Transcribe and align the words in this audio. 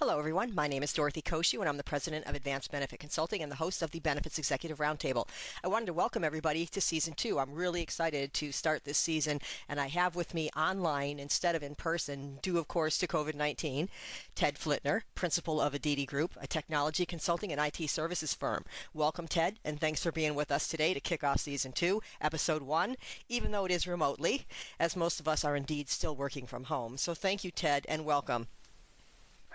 Hello, 0.00 0.18
everyone. 0.18 0.54
My 0.54 0.68
name 0.68 0.82
is 0.82 0.92
Dorothy 0.92 1.22
Cociu, 1.22 1.60
and 1.60 1.70
I'm 1.70 1.78
the 1.78 1.82
president 1.82 2.26
of 2.26 2.34
Advanced 2.34 2.70
Benefit 2.70 3.00
Consulting 3.00 3.42
and 3.42 3.50
the 3.50 3.56
host 3.56 3.80
of 3.80 3.92
the 3.92 4.00
Benefits 4.00 4.36
Executive 4.36 4.76
Roundtable. 4.76 5.26
I 5.64 5.68
wanted 5.68 5.86
to 5.86 5.94
welcome 5.94 6.22
everybody 6.22 6.66
to 6.66 6.82
season 6.82 7.14
two. 7.14 7.38
I'm 7.38 7.54
really 7.54 7.80
excited 7.80 8.34
to 8.34 8.52
start 8.52 8.84
this 8.84 8.98
season, 8.98 9.40
and 9.70 9.80
I 9.80 9.86
have 9.86 10.14
with 10.14 10.34
me 10.34 10.50
online 10.54 11.18
instead 11.18 11.54
of 11.54 11.62
in 11.62 11.76
person, 11.76 12.40
due, 12.42 12.58
of 12.58 12.68
course, 12.68 12.98
to 12.98 13.06
COVID 13.06 13.34
19, 13.36 13.88
Ted 14.34 14.56
Flittner, 14.56 15.00
principal 15.14 15.62
of 15.62 15.72
Aditi 15.72 16.04
Group, 16.04 16.36
a 16.42 16.46
technology 16.46 17.06
consulting 17.06 17.50
and 17.50 17.58
IT 17.58 17.88
services 17.88 18.34
firm. 18.34 18.66
Welcome, 18.92 19.26
Ted, 19.26 19.58
and 19.64 19.80
thanks 19.80 20.02
for 20.02 20.12
being 20.12 20.34
with 20.34 20.52
us 20.52 20.68
today 20.68 20.92
to 20.92 21.00
kick 21.00 21.24
off 21.24 21.40
season 21.40 21.72
two, 21.72 22.02
episode 22.20 22.60
one, 22.60 22.96
even 23.30 23.50
though 23.50 23.64
it 23.64 23.72
is 23.72 23.86
remotely, 23.86 24.44
as 24.78 24.94
most 24.94 25.20
of 25.20 25.26
us 25.26 25.42
are 25.42 25.56
indeed 25.56 25.88
still 25.88 26.14
working 26.14 26.44
from 26.44 26.64
home. 26.64 26.98
So 26.98 27.14
thank 27.14 27.44
you, 27.44 27.50
Ted, 27.50 27.86
and 27.88 28.04
welcome. 28.04 28.48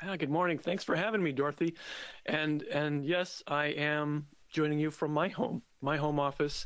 Ah, 0.03 0.15
good 0.15 0.31
morning. 0.31 0.57
Thanks 0.57 0.83
for 0.83 0.95
having 0.95 1.21
me, 1.21 1.31
Dorothy. 1.31 1.75
And 2.25 2.63
and 2.63 3.05
yes, 3.05 3.43
I 3.45 3.67
am 3.67 4.27
joining 4.51 4.79
you 4.79 4.89
from 4.89 5.11
my 5.13 5.27
home, 5.27 5.61
my 5.79 5.97
home 5.97 6.19
office, 6.19 6.65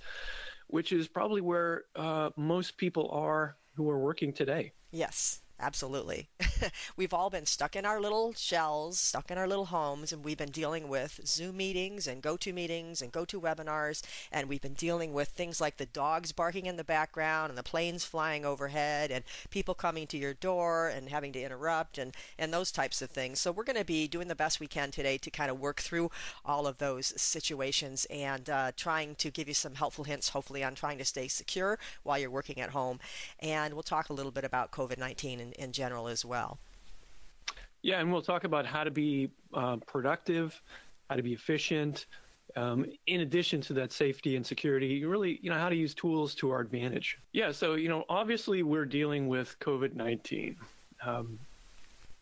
which 0.67 0.93
is 0.93 1.09
probably 1.09 1.41
where 1.41 1.83
uh, 1.97 2.29
most 2.37 2.77
people 2.77 3.09
are 3.11 3.57
who 3.75 3.89
are 3.89 3.99
working 3.99 4.31
today. 4.31 4.71
Yes. 4.91 5.41
Absolutely. 5.57 6.27
we've 6.97 7.13
all 7.13 7.29
been 7.29 7.45
stuck 7.45 7.77
in 7.77 7.85
our 7.85 8.01
little 8.01 8.33
shells, 8.33 8.99
stuck 8.99 9.31
in 9.31 9.37
our 9.37 9.47
little 9.47 9.67
homes, 9.67 10.11
and 10.11 10.23
we've 10.23 10.37
been 10.37 10.51
dealing 10.51 10.89
with 10.89 11.21
Zoom 11.25 11.57
meetings 11.57 12.07
and 12.07 12.21
go 12.21 12.35
to 12.35 12.51
meetings 12.51 13.01
and 13.01 13.11
go 13.11 13.23
to 13.23 13.39
webinars. 13.39 14.01
And 14.33 14.49
we've 14.49 14.61
been 14.61 14.73
dealing 14.73 15.13
with 15.13 15.29
things 15.29 15.61
like 15.61 15.77
the 15.77 15.85
dogs 15.85 16.33
barking 16.33 16.65
in 16.65 16.75
the 16.75 16.83
background 16.83 17.49
and 17.49 17.57
the 17.57 17.63
planes 17.63 18.03
flying 18.03 18.45
overhead 18.45 19.11
and 19.11 19.23
people 19.49 19.73
coming 19.73 20.07
to 20.07 20.17
your 20.17 20.33
door 20.33 20.89
and 20.89 21.07
having 21.07 21.31
to 21.33 21.41
interrupt 21.41 21.97
and, 21.97 22.13
and 22.37 22.53
those 22.53 22.71
types 22.71 23.01
of 23.01 23.09
things. 23.09 23.39
So 23.39 23.53
we're 23.53 23.63
going 23.63 23.77
to 23.77 23.85
be 23.85 24.09
doing 24.09 24.27
the 24.27 24.35
best 24.35 24.59
we 24.59 24.67
can 24.67 24.91
today 24.91 25.17
to 25.19 25.31
kind 25.31 25.49
of 25.49 25.59
work 25.59 25.79
through 25.79 26.11
all 26.43 26.67
of 26.67 26.79
those 26.79 27.13
situations 27.15 28.05
and 28.09 28.49
uh, 28.49 28.71
trying 28.75 29.15
to 29.15 29.31
give 29.31 29.47
you 29.47 29.53
some 29.53 29.75
helpful 29.75 30.03
hints, 30.03 30.29
hopefully, 30.29 30.65
on 30.65 30.75
trying 30.75 30.97
to 30.97 31.05
stay 31.05 31.29
secure 31.29 31.79
while 32.03 32.19
you're 32.19 32.29
working 32.29 32.59
at 32.59 32.71
home. 32.71 32.99
And 33.39 33.73
we'll 33.73 33.83
talk 33.83 34.09
a 34.09 34.13
little 34.13 34.31
bit 34.33 34.43
about 34.43 34.71
COVID 34.71 34.97
19 34.97 35.44
in, 35.45 35.63
in 35.63 35.71
general 35.71 36.07
as 36.07 36.25
well. 36.25 36.59
Yeah, 37.81 37.99
and 37.99 38.11
we'll 38.11 38.21
talk 38.21 38.43
about 38.43 38.65
how 38.65 38.83
to 38.83 38.91
be 38.91 39.29
uh, 39.53 39.77
productive, 39.85 40.59
how 41.09 41.15
to 41.15 41.23
be 41.23 41.33
efficient. 41.33 42.07
Um, 42.55 42.85
in 43.07 43.21
addition 43.21 43.59
to 43.61 43.73
that 43.73 43.91
safety 43.91 44.38
and 44.38 44.45
security, 44.45 45.03
really, 45.03 45.39
you 45.41 45.49
know, 45.49 45.57
how 45.57 45.69
to 45.69 45.75
use 45.75 45.93
tools 45.93 46.33
to 46.35 46.51
our 46.51 46.61
advantage. 46.61 47.17
Yeah, 47.33 47.51
so 47.51 47.75
you 47.75 47.89
know, 47.89 48.05
obviously 48.07 48.63
we're 48.63 48.85
dealing 48.85 49.27
with 49.27 49.57
COVID 49.59 49.93
nineteen. 49.93 50.55
Um, 51.05 51.38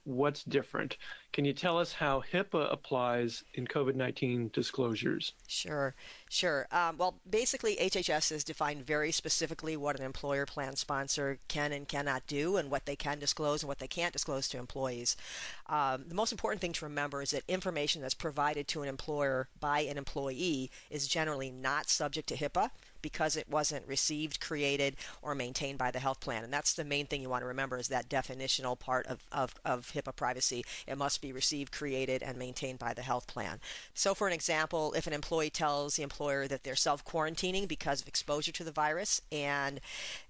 what's 0.03 0.43
different. 0.43 0.97
Can 1.31 1.45
you 1.45 1.53
tell 1.53 1.79
us 1.79 1.93
how 1.93 2.23
HIPAA 2.31 2.71
applies 2.71 3.43
in 3.53 3.65
COVID 3.65 3.95
19 3.95 4.51
disclosures? 4.53 5.33
Sure, 5.47 5.95
sure. 6.29 6.67
Um, 6.71 6.97
well, 6.97 7.15
basically, 7.27 7.75
HHS 7.77 8.29
has 8.29 8.43
defined 8.43 8.85
very 8.85 9.11
specifically 9.11 9.75
what 9.75 9.99
an 9.99 10.05
employer 10.05 10.45
plan 10.45 10.75
sponsor 10.75 11.39
can 11.47 11.72
and 11.72 11.88
cannot 11.88 12.28
do, 12.28 12.57
and 12.57 12.69
what 12.69 12.85
they 12.85 12.95
can 12.95 13.19
disclose 13.19 13.63
and 13.63 13.67
what 13.67 13.79
they 13.79 13.88
can't 13.88 14.13
disclose 14.13 14.47
to 14.50 14.57
employees. 14.57 15.16
Um, 15.67 16.05
the 16.07 16.16
most 16.16 16.31
important 16.31 16.61
thing 16.61 16.73
to 16.73 16.85
remember 16.85 17.22
is 17.22 17.31
that 17.31 17.44
information 17.47 18.01
that's 18.01 18.13
provided 18.13 18.67
to 18.69 18.83
an 18.83 18.89
employer 18.89 19.47
by 19.59 19.81
an 19.81 19.97
employee 19.97 20.69
is 20.89 21.07
generally 21.07 21.51
not 21.51 21.89
subject 21.89 22.28
to 22.29 22.35
HIPAA 22.35 22.69
because 23.03 23.38
it 23.38 23.47
wasn't 23.47 23.88
received, 23.88 24.40
created, 24.40 24.96
or 25.22 25.36
maintained 25.36 25.78
by 25.78 25.91
the 25.91 26.00
health 26.00 26.19
plan. 26.19 26.44
And 26.44 26.52
that's 26.52 26.74
the 26.74 26.84
main 26.84 27.06
thing 27.06 27.22
you 27.22 27.30
want 27.30 27.44
to 27.44 27.47
remember 27.47 27.78
is 27.78 27.90
that 27.90 28.09
definitional 28.09 28.80
part 28.80 29.06
of, 29.06 29.19
of, 29.31 29.53
of 29.64 29.91
HIPAA 29.94 30.16
privacy. 30.16 30.66
It 30.88 30.97
must 30.97 31.22
be 31.22 31.31
received, 31.31 31.72
created, 31.72 32.24
and 32.24 32.38
maintained 32.38 32.80
by 32.80 32.96
the 32.96 33.03
health 33.03 33.28
plan. 33.28 33.59
So, 33.94 34.16
for 34.16 34.25
an 34.25 34.34
example, 34.34 34.94
if 34.94 35.06
an 35.06 35.14
employee 35.14 35.52
tells 35.52 35.97
the 35.97 36.03
employer 36.03 36.47
that 36.47 36.64
they're 36.64 36.75
self 36.75 37.06
quarantining 37.06 37.68
because 37.68 38.02
of 38.02 38.08
exposure 38.08 38.52
to 38.53 38.64
the 38.64 38.72
virus 38.72 39.22
and 39.31 39.80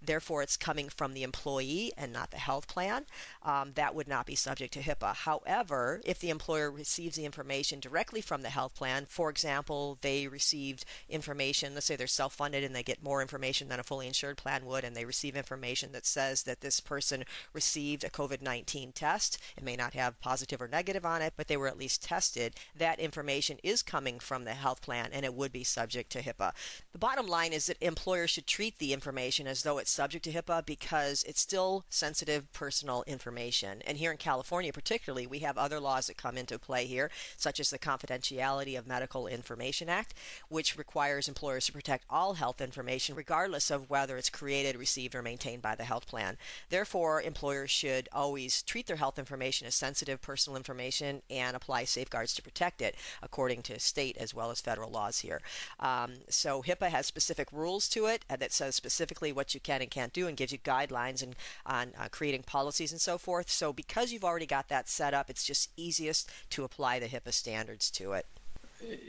therefore 0.02 0.42
it's 0.42 0.58
coming 0.58 0.90
from 0.90 1.14
the 1.14 1.24
employee 1.24 1.94
and 1.98 2.12
not 2.12 2.32
the 2.32 2.38
health 2.38 2.68
plan, 2.68 3.06
um, 3.44 3.72
that 3.76 3.96
would 3.96 4.08
not 4.08 4.26
be 4.26 4.36
subject 4.36 4.74
to 4.74 4.82
HIPAA. 4.82 5.16
However, 5.16 6.02
if 6.04 6.20
the 6.20 6.32
employer 6.32 6.72
receives 6.72 7.16
the 7.16 7.26
information 7.26 7.80
directly 7.80 8.22
from 8.22 8.42
the 8.42 8.50
health 8.50 8.76
plan, 8.76 9.06
for 9.08 9.30
example, 9.30 9.98
they 10.02 10.28
received 10.28 10.86
information, 11.10 11.74
let's 11.74 11.86
say 11.86 11.96
they're 11.96 12.08
self 12.08 12.34
funded 12.34 12.63
and 12.64 12.76
they 12.76 12.84
get 12.84 13.04
more 13.04 13.22
information 13.22 13.70
than 13.70 13.80
a 13.80 13.84
fully 13.84 14.08
insured 14.08 14.38
plan 14.38 14.66
would, 14.66 14.84
and 14.84 14.96
they 14.96 15.06
receive 15.06 15.36
information 15.36 15.92
that 15.92 16.06
says 16.06 16.44
that 16.44 16.62
this 16.62 16.80
person 16.80 17.24
received 17.54 18.04
a 18.04 18.10
COVID 18.10 18.42
19 18.42 18.92
test. 18.92 19.38
It 19.58 19.64
may 19.64 19.76
not 19.76 19.94
have 19.94 20.20
positive 20.20 20.62
or 20.62 20.68
negative 20.68 21.06
on 21.06 21.22
it, 21.22 21.34
but 21.36 21.48
they 21.48 21.58
were 21.58 21.68
at 21.68 21.78
least 21.78 22.04
tested. 22.04 22.56
That 22.76 23.00
information 23.00 23.58
is 23.64 23.82
coming 23.82 24.20
from 24.20 24.44
the 24.44 24.54
health 24.54 24.82
plan 24.82 25.10
and 25.12 25.26
it 25.26 25.34
would 25.34 25.52
be 25.52 25.64
subject 25.64 26.12
to 26.12 26.22
HIPAA. 26.22 26.54
The 26.92 27.00
bottom 27.00 27.28
line 27.28 27.54
is 27.54 27.68
that 27.68 27.82
employers 27.82 28.32
should 28.32 28.48
treat 28.48 28.80
the 28.80 28.94
information 28.94 29.48
as 29.48 29.64
though 29.64 29.78
it's 29.78 29.92
subject 29.92 30.24
to 30.26 30.32
HIPAA 30.32 30.66
because 30.66 31.24
it's 31.24 31.42
still 31.42 31.86
sensitive 31.90 32.52
personal 32.54 33.04
information. 33.08 33.82
And 33.86 33.98
here 33.98 34.12
in 34.12 34.18
California, 34.18 34.72
particularly, 34.74 35.28
we 35.28 35.40
have 35.40 35.58
other 35.58 35.80
laws 35.80 36.08
that 36.08 36.18
come 36.18 36.38
into 36.38 36.60
play 36.60 36.86
here, 36.86 37.10
such 37.38 37.60
as 37.60 37.70
the 37.70 37.80
Confidentiality 37.80 38.78
of 38.78 38.88
Medical 38.88 39.28
Information 39.28 39.90
Act, 39.90 40.14
which 40.50 40.78
requires 40.78 41.28
employers 41.28 41.66
to 41.66 41.72
protect 41.72 42.06
all 42.10 42.34
health 42.34 42.53
health 42.54 42.62
information, 42.62 43.16
regardless 43.16 43.72
of 43.72 43.90
whether 43.90 44.16
it's 44.16 44.30
created, 44.30 44.76
received, 44.76 45.16
or 45.16 45.24
maintained 45.24 45.64
by 45.64 45.74
the 45.74 45.84
health 45.84 46.06
plan. 46.06 46.38
Therefore, 46.70 47.20
employers 47.20 47.72
should 47.72 48.08
always 48.14 48.62
treat 48.62 48.86
their 48.86 48.98
health 48.98 49.18
information 49.18 49.66
as 49.66 49.74
sensitive 49.74 50.22
personal 50.22 50.56
information 50.56 51.24
and 51.32 51.56
apply 51.56 51.86
safeguards 51.86 52.36
to 52.36 52.44
protect 52.44 52.80
it, 52.80 52.96
according 53.24 53.64
to 53.64 53.80
state 53.80 54.18
as 54.18 54.36
well 54.36 54.52
as 54.52 54.62
federal 54.62 54.92
laws 54.92 55.22
here. 55.22 55.42
Um, 55.80 56.12
so, 56.30 56.62
HIPAA 56.62 56.90
has 56.90 57.08
specific 57.08 57.48
rules 57.52 57.90
to 57.90 58.06
it 58.06 58.24
that 58.30 58.54
says 58.54 58.76
specifically 58.76 59.32
what 59.32 59.56
you 59.56 59.60
can 59.60 59.82
and 59.82 59.90
can't 59.90 60.14
do 60.14 60.28
and 60.28 60.38
gives 60.38 60.52
you 60.52 60.60
guidelines 60.60 61.24
and, 61.24 61.36
on 61.66 61.94
uh, 62.00 62.08
creating 62.12 62.44
policies 62.44 62.92
and 62.92 63.02
so 63.02 63.18
forth. 63.18 63.50
So, 63.50 63.74
because 63.74 64.12
you've 64.12 64.24
already 64.24 64.46
got 64.46 64.70
that 64.70 64.88
set 64.88 65.16
up, 65.16 65.32
it's 65.32 65.44
just 65.44 65.72
easiest 65.76 66.30
to 66.52 66.64
apply 66.64 67.00
the 67.00 67.08
HIPAA 67.08 67.34
standards 67.34 67.90
to 67.92 68.14
it. 68.14 68.28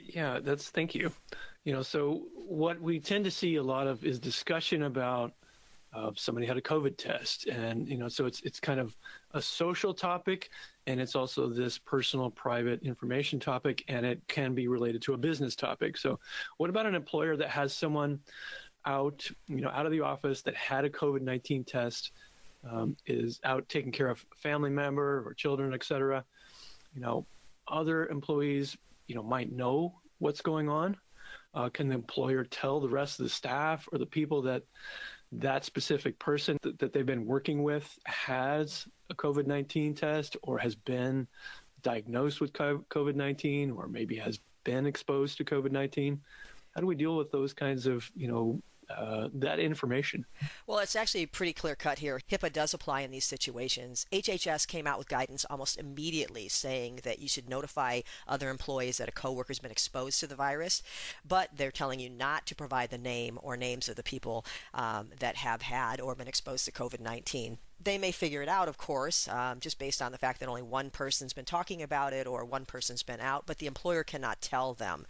Yeah, 0.06 0.38
that's 0.40 0.70
thank 0.70 0.94
you. 0.94 1.12
You 1.64 1.72
know, 1.72 1.82
so 1.82 2.22
what 2.34 2.80
we 2.80 3.00
tend 3.00 3.24
to 3.24 3.30
see 3.30 3.56
a 3.56 3.62
lot 3.62 3.86
of 3.86 4.04
is 4.04 4.18
discussion 4.18 4.82
about 4.82 5.32
uh, 5.94 6.10
somebody 6.16 6.46
had 6.46 6.58
a 6.58 6.60
COVID 6.60 6.96
test, 6.98 7.46
and 7.46 7.88
you 7.88 7.96
know, 7.96 8.08
so 8.08 8.26
it's 8.26 8.42
it's 8.42 8.60
kind 8.60 8.80
of 8.80 8.96
a 9.32 9.40
social 9.40 9.94
topic, 9.94 10.50
and 10.86 11.00
it's 11.00 11.14
also 11.14 11.48
this 11.48 11.78
personal, 11.78 12.30
private 12.30 12.82
information 12.82 13.38
topic, 13.40 13.84
and 13.88 14.04
it 14.04 14.20
can 14.28 14.54
be 14.54 14.68
related 14.68 15.00
to 15.02 15.14
a 15.14 15.16
business 15.16 15.54
topic. 15.56 15.96
So, 15.96 16.18
what 16.58 16.68
about 16.68 16.86
an 16.86 16.94
employer 16.94 17.36
that 17.36 17.48
has 17.48 17.72
someone 17.72 18.18
out, 18.84 19.26
you 19.46 19.60
know, 19.62 19.70
out 19.70 19.86
of 19.86 19.92
the 19.92 20.00
office 20.00 20.42
that 20.42 20.56
had 20.56 20.84
a 20.84 20.90
COVID 20.90 21.22
nineteen 21.22 21.64
test, 21.64 22.10
um, 22.68 22.96
is 23.06 23.40
out 23.44 23.66
taking 23.68 23.92
care 23.92 24.08
of 24.08 24.26
family 24.36 24.70
member 24.70 25.22
or 25.26 25.32
children, 25.32 25.72
et 25.72 25.84
cetera? 25.84 26.24
You 26.94 27.00
know, 27.00 27.24
other 27.68 28.06
employees, 28.08 28.76
you 29.06 29.14
know, 29.14 29.22
might 29.22 29.52
know 29.52 29.94
what's 30.18 30.42
going 30.42 30.68
on 30.68 30.96
uh, 31.54 31.68
can 31.68 31.88
the 31.88 31.94
employer 31.94 32.44
tell 32.44 32.80
the 32.80 32.88
rest 32.88 33.18
of 33.18 33.24
the 33.24 33.30
staff 33.30 33.88
or 33.92 33.98
the 33.98 34.06
people 34.06 34.42
that 34.42 34.62
that 35.32 35.64
specific 35.64 36.18
person 36.18 36.56
that, 36.62 36.92
they've 36.92 37.06
been 37.06 37.26
working 37.26 37.62
with 37.62 37.98
has 38.06 38.86
a 39.10 39.14
COVID 39.14 39.46
19 39.46 39.94
test 39.94 40.36
or 40.42 40.58
has 40.58 40.74
been 40.74 41.26
diagnosed 41.82 42.40
with 42.40 42.52
COVID 42.52 43.14
19 43.14 43.70
or 43.70 43.88
maybe 43.88 44.16
has 44.16 44.38
been 44.64 44.86
exposed 44.86 45.36
to 45.38 45.44
COVID 45.44 45.72
19? 45.72 46.20
How 46.74 46.80
do 46.80 46.86
we 46.86 46.94
deal 46.94 47.16
with 47.16 47.30
those 47.30 47.52
kinds 47.52 47.86
of, 47.86 48.10
you 48.16 48.28
know, 48.28 48.60
uh, 48.90 49.28
that 49.32 49.58
information. 49.58 50.26
Well, 50.66 50.78
it's 50.78 50.96
actually 50.96 51.26
pretty 51.26 51.52
clear 51.52 51.74
cut 51.74 51.98
here. 51.98 52.20
HIPAA 52.30 52.52
does 52.52 52.74
apply 52.74 53.00
in 53.00 53.10
these 53.10 53.24
situations. 53.24 54.06
HHS 54.12 54.66
came 54.66 54.86
out 54.86 54.98
with 54.98 55.08
guidance 55.08 55.44
almost 55.48 55.78
immediately 55.78 56.48
saying 56.48 57.00
that 57.04 57.18
you 57.18 57.28
should 57.28 57.48
notify 57.48 58.00
other 58.26 58.50
employees 58.50 58.98
that 58.98 59.08
a 59.08 59.12
coworker's 59.12 59.58
been 59.58 59.70
exposed 59.70 60.20
to 60.20 60.26
the 60.26 60.36
virus, 60.36 60.82
but 61.26 61.50
they're 61.56 61.70
telling 61.70 62.00
you 62.00 62.10
not 62.10 62.46
to 62.46 62.54
provide 62.54 62.90
the 62.90 62.98
name 62.98 63.38
or 63.42 63.56
names 63.56 63.88
of 63.88 63.96
the 63.96 64.02
people 64.02 64.44
um, 64.72 65.08
that 65.18 65.36
have 65.36 65.62
had 65.62 66.00
or 66.00 66.14
been 66.14 66.28
exposed 66.28 66.64
to 66.64 66.72
COVID 66.72 67.00
19. 67.00 67.58
They 67.82 67.98
may 67.98 68.12
figure 68.12 68.42
it 68.42 68.48
out, 68.48 68.68
of 68.68 68.78
course, 68.78 69.28
um, 69.28 69.60
just 69.60 69.78
based 69.78 70.00
on 70.00 70.12
the 70.12 70.18
fact 70.18 70.40
that 70.40 70.48
only 70.48 70.62
one 70.62 70.90
person's 70.90 71.32
been 71.32 71.44
talking 71.44 71.82
about 71.82 72.12
it 72.12 72.26
or 72.26 72.44
one 72.44 72.64
person's 72.64 73.02
been 73.02 73.20
out, 73.20 73.44
but 73.46 73.58
the 73.58 73.66
employer 73.66 74.02
cannot 74.02 74.40
tell 74.40 74.74
them. 74.74 75.06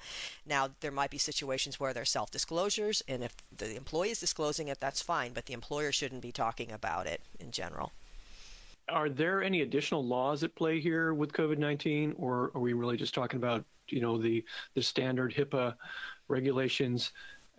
Now, 0.47 0.71
there 0.81 0.91
might 0.91 1.11
be 1.11 1.19
situations 1.19 1.79
where 1.79 1.93
there's 1.93 2.11
self 2.11 2.31
disclosures, 2.31 3.03
and 3.07 3.23
if 3.23 3.37
the 3.57 3.77
employee 3.77 4.11
is 4.11 4.21
disclosing 4.21 4.69
it, 4.69 4.81
that's 4.81 5.03
fine, 5.03 5.33
but 5.33 5.47
the 5.47 5.55
employer 5.55 5.93
shouldn't 5.93 6.23
be 6.23 6.33
talking 6.33 6.73
about 6.73 7.07
it 7.07 7.21
in 7.39 7.51
general. 7.51 7.93
Are 8.89 9.09
there 9.09 9.43
any 9.43 9.63
additional 9.63 10.05
laws 10.05 10.43
at 10.43 10.55
play 10.55 10.81
here 10.81 11.15
with 11.15 11.33
COVID 11.33 11.59
19, 11.59 12.15
or 12.19 12.51
are 12.55 12.61
we 12.61 12.73
really 12.73 12.97
just 12.97 13.15
talking 13.15 13.39
about 13.39 13.65
you 13.89 14.01
know 14.01 14.19
the 14.19 14.45
the 14.75 14.83
standard 14.83 15.35
HIPAA 15.35 15.75
regulations? 16.29 17.13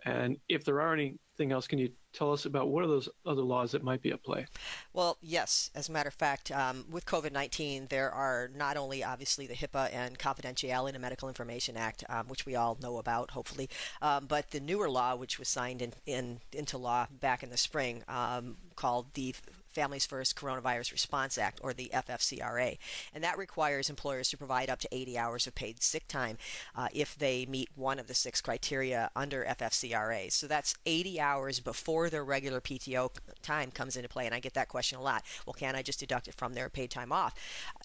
And 0.04 0.36
if 0.48 0.64
there 0.64 0.80
are 0.80 0.92
anything 1.38 1.52
else, 1.52 1.66
can 1.66 1.78
you 1.78 1.90
tell 2.12 2.32
us 2.32 2.46
about 2.46 2.68
what 2.68 2.82
are 2.82 2.86
those 2.86 3.08
other 3.26 3.42
laws 3.42 3.72
that 3.72 3.82
might 3.82 4.00
be 4.00 4.10
at 4.10 4.22
play? 4.22 4.46
Well, 4.92 5.18
yes. 5.20 5.70
As 5.74 5.88
a 5.88 5.92
matter 5.92 6.08
of 6.08 6.14
fact, 6.14 6.50
um, 6.50 6.86
with 6.90 7.04
COVID 7.04 7.32
19, 7.32 7.88
there 7.90 8.10
are 8.10 8.50
not 8.54 8.76
only 8.76 9.04
obviously 9.04 9.46
the 9.46 9.54
HIPAA 9.54 9.92
and 9.92 10.18
Confidentiality 10.18 10.90
and 10.90 11.00
Medical 11.00 11.28
Information 11.28 11.76
Act, 11.76 12.04
um, 12.08 12.28
which 12.28 12.46
we 12.46 12.56
all 12.56 12.78
know 12.80 12.98
about, 12.98 13.32
hopefully, 13.32 13.68
um, 14.00 14.26
but 14.26 14.50
the 14.50 14.60
newer 14.60 14.88
law, 14.88 15.14
which 15.14 15.38
was 15.38 15.48
signed 15.48 15.82
in, 15.82 15.92
in, 16.06 16.40
into 16.52 16.78
law 16.78 17.06
back 17.10 17.42
in 17.42 17.50
the 17.50 17.56
spring, 17.56 18.02
um, 18.08 18.56
called 18.74 19.12
the 19.14 19.34
Families 19.76 20.06
First 20.06 20.36
Coronavirus 20.36 20.90
Response 20.90 21.36
Act, 21.36 21.60
or 21.62 21.74
the 21.74 21.90
FFCRA. 21.92 22.78
And 23.14 23.22
that 23.22 23.36
requires 23.36 23.90
employers 23.90 24.30
to 24.30 24.38
provide 24.38 24.70
up 24.70 24.80
to 24.80 24.88
80 24.90 25.18
hours 25.18 25.46
of 25.46 25.54
paid 25.54 25.82
sick 25.82 26.08
time 26.08 26.38
uh, 26.74 26.88
if 26.94 27.14
they 27.14 27.44
meet 27.44 27.68
one 27.74 27.98
of 27.98 28.06
the 28.06 28.14
six 28.14 28.40
criteria 28.40 29.10
under 29.14 29.44
FFCRA. 29.44 30.32
So 30.32 30.46
that's 30.46 30.76
80 30.86 31.20
hours 31.20 31.60
before 31.60 32.08
their 32.08 32.24
regular 32.24 32.62
PTO 32.62 33.10
time 33.42 33.70
comes 33.70 33.96
into 33.96 34.08
play. 34.08 34.24
And 34.24 34.34
I 34.34 34.40
get 34.40 34.54
that 34.54 34.70
question 34.70 34.98
a 34.98 35.02
lot. 35.02 35.24
Well, 35.44 35.52
can't 35.52 35.76
I 35.76 35.82
just 35.82 36.00
deduct 36.00 36.26
it 36.26 36.34
from 36.34 36.54
their 36.54 36.70
paid 36.70 36.90
time 36.90 37.12
off? 37.12 37.34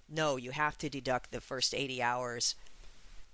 No, 0.10 0.38
you 0.38 0.52
have 0.52 0.78
to 0.78 0.90
deduct 0.90 1.32
the 1.32 1.42
first 1.42 1.76
80 1.76 2.02
hours 2.02 2.56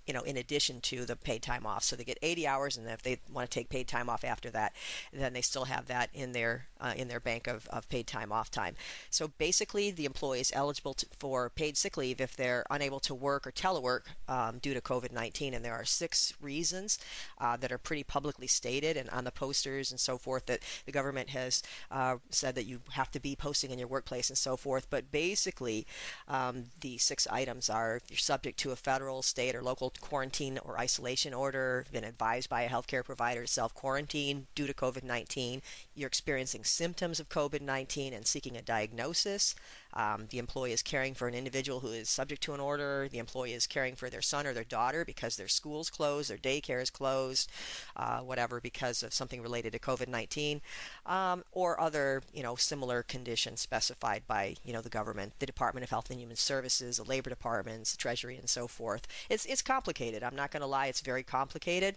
you 0.08 0.14
know, 0.14 0.22
in 0.22 0.38
addition 0.38 0.80
to 0.80 1.04
the 1.04 1.14
paid 1.14 1.42
time 1.42 1.66
off. 1.66 1.84
So 1.84 1.94
they 1.94 2.02
get 2.02 2.18
80 2.22 2.46
hours, 2.46 2.76
and 2.78 2.88
if 2.88 3.02
they 3.02 3.20
want 3.30 3.48
to 3.48 3.54
take 3.54 3.68
paid 3.68 3.86
time 3.86 4.08
off 4.08 4.24
after 4.24 4.48
that, 4.50 4.72
then 5.12 5.34
they 5.34 5.42
still 5.42 5.66
have 5.66 5.86
that 5.86 6.08
in 6.14 6.32
their 6.32 6.66
uh, 6.80 6.94
in 6.96 7.08
their 7.08 7.20
bank 7.20 7.46
of, 7.46 7.66
of 7.68 7.88
paid 7.88 8.06
time 8.06 8.32
off 8.32 8.50
time. 8.50 8.74
So 9.10 9.28
basically, 9.28 9.90
the 9.90 10.06
employee 10.06 10.40
is 10.40 10.52
eligible 10.54 10.94
to, 10.94 11.06
for 11.18 11.50
paid 11.50 11.76
sick 11.76 11.96
leave 11.96 12.20
if 12.20 12.36
they're 12.36 12.64
unable 12.70 13.00
to 13.00 13.14
work 13.14 13.46
or 13.46 13.52
telework 13.52 14.02
um, 14.28 14.58
due 14.58 14.74
to 14.74 14.80
COVID-19, 14.80 15.54
and 15.54 15.64
there 15.64 15.74
are 15.74 15.84
six 15.84 16.32
reasons 16.40 16.98
uh, 17.38 17.56
that 17.58 17.70
are 17.70 17.78
pretty 17.78 18.04
publicly 18.04 18.46
stated 18.46 18.96
and 18.96 19.10
on 19.10 19.24
the 19.24 19.30
posters 19.30 19.90
and 19.90 20.00
so 20.00 20.16
forth 20.16 20.46
that 20.46 20.60
the 20.86 20.92
government 20.92 21.30
has 21.30 21.62
uh, 21.90 22.16
said 22.30 22.54
that 22.54 22.64
you 22.64 22.80
have 22.92 23.10
to 23.10 23.20
be 23.20 23.36
posting 23.36 23.70
in 23.70 23.78
your 23.78 23.88
workplace 23.88 24.30
and 24.30 24.38
so 24.38 24.56
forth. 24.56 24.86
But 24.88 25.10
basically, 25.10 25.86
um, 26.28 26.66
the 26.80 26.96
six 26.96 27.26
items 27.26 27.68
are 27.68 27.96
if 27.96 28.10
you're 28.10 28.16
subject 28.16 28.58
to 28.60 28.70
a 28.70 28.76
federal, 28.76 29.22
state, 29.22 29.54
or 29.54 29.62
local 29.62 29.90
quarantine 30.00 30.58
or 30.64 30.78
isolation 30.78 31.34
order, 31.34 31.84
been 31.92 32.04
advised 32.04 32.48
by 32.48 32.62
a 32.62 32.68
healthcare 32.68 33.04
provider 33.04 33.42
to 33.42 33.46
self 33.46 33.74
quarantine 33.74 34.46
due 34.54 34.66
to 34.66 34.74
COVID 34.74 35.02
19, 35.02 35.62
you're 35.94 36.06
experiencing 36.08 36.64
symptoms 36.64 37.20
of 37.20 37.28
COVID 37.28 37.60
19 37.60 38.12
and 38.12 38.26
seeking 38.26 38.56
a 38.56 38.62
diagnosis. 38.62 39.54
Um, 39.94 40.26
the 40.30 40.38
employee 40.38 40.72
is 40.72 40.82
caring 40.82 41.14
for 41.14 41.28
an 41.28 41.34
individual 41.34 41.80
who 41.80 41.88
is 41.88 42.08
subject 42.08 42.42
to 42.42 42.54
an 42.54 42.60
order. 42.60 43.08
The 43.10 43.18
employee 43.18 43.52
is 43.52 43.66
caring 43.66 43.94
for 43.94 44.10
their 44.10 44.22
son 44.22 44.46
or 44.46 44.52
their 44.52 44.64
daughter 44.64 45.04
because 45.04 45.36
their 45.36 45.48
school's 45.48 45.90
closed, 45.90 46.30
their 46.30 46.36
daycare 46.36 46.82
is 46.82 46.90
closed, 46.90 47.50
uh, 47.96 48.20
whatever, 48.20 48.60
because 48.60 49.02
of 49.02 49.14
something 49.14 49.42
related 49.42 49.72
to 49.72 49.78
COVID 49.78 50.08
19, 50.08 50.60
um, 51.06 51.44
or 51.52 51.80
other, 51.80 52.22
you 52.32 52.42
know, 52.42 52.56
similar 52.56 53.02
conditions 53.02 53.60
specified 53.60 54.22
by, 54.26 54.56
you 54.64 54.72
know, 54.72 54.82
the 54.82 54.88
government, 54.88 55.32
the 55.38 55.46
Department 55.46 55.84
of 55.84 55.90
Health 55.90 56.10
and 56.10 56.20
Human 56.20 56.36
Services, 56.36 56.98
the 56.98 57.04
Labor 57.04 57.30
Departments, 57.30 57.92
the 57.92 57.98
Treasury, 57.98 58.36
and 58.36 58.48
so 58.48 58.66
forth. 58.66 59.06
It's, 59.28 59.46
it's 59.46 59.62
complicated. 59.62 60.22
I'm 60.22 60.36
not 60.36 60.50
going 60.50 60.60
to 60.60 60.66
lie, 60.66 60.86
it's 60.86 61.00
very 61.00 61.22
complicated. 61.22 61.96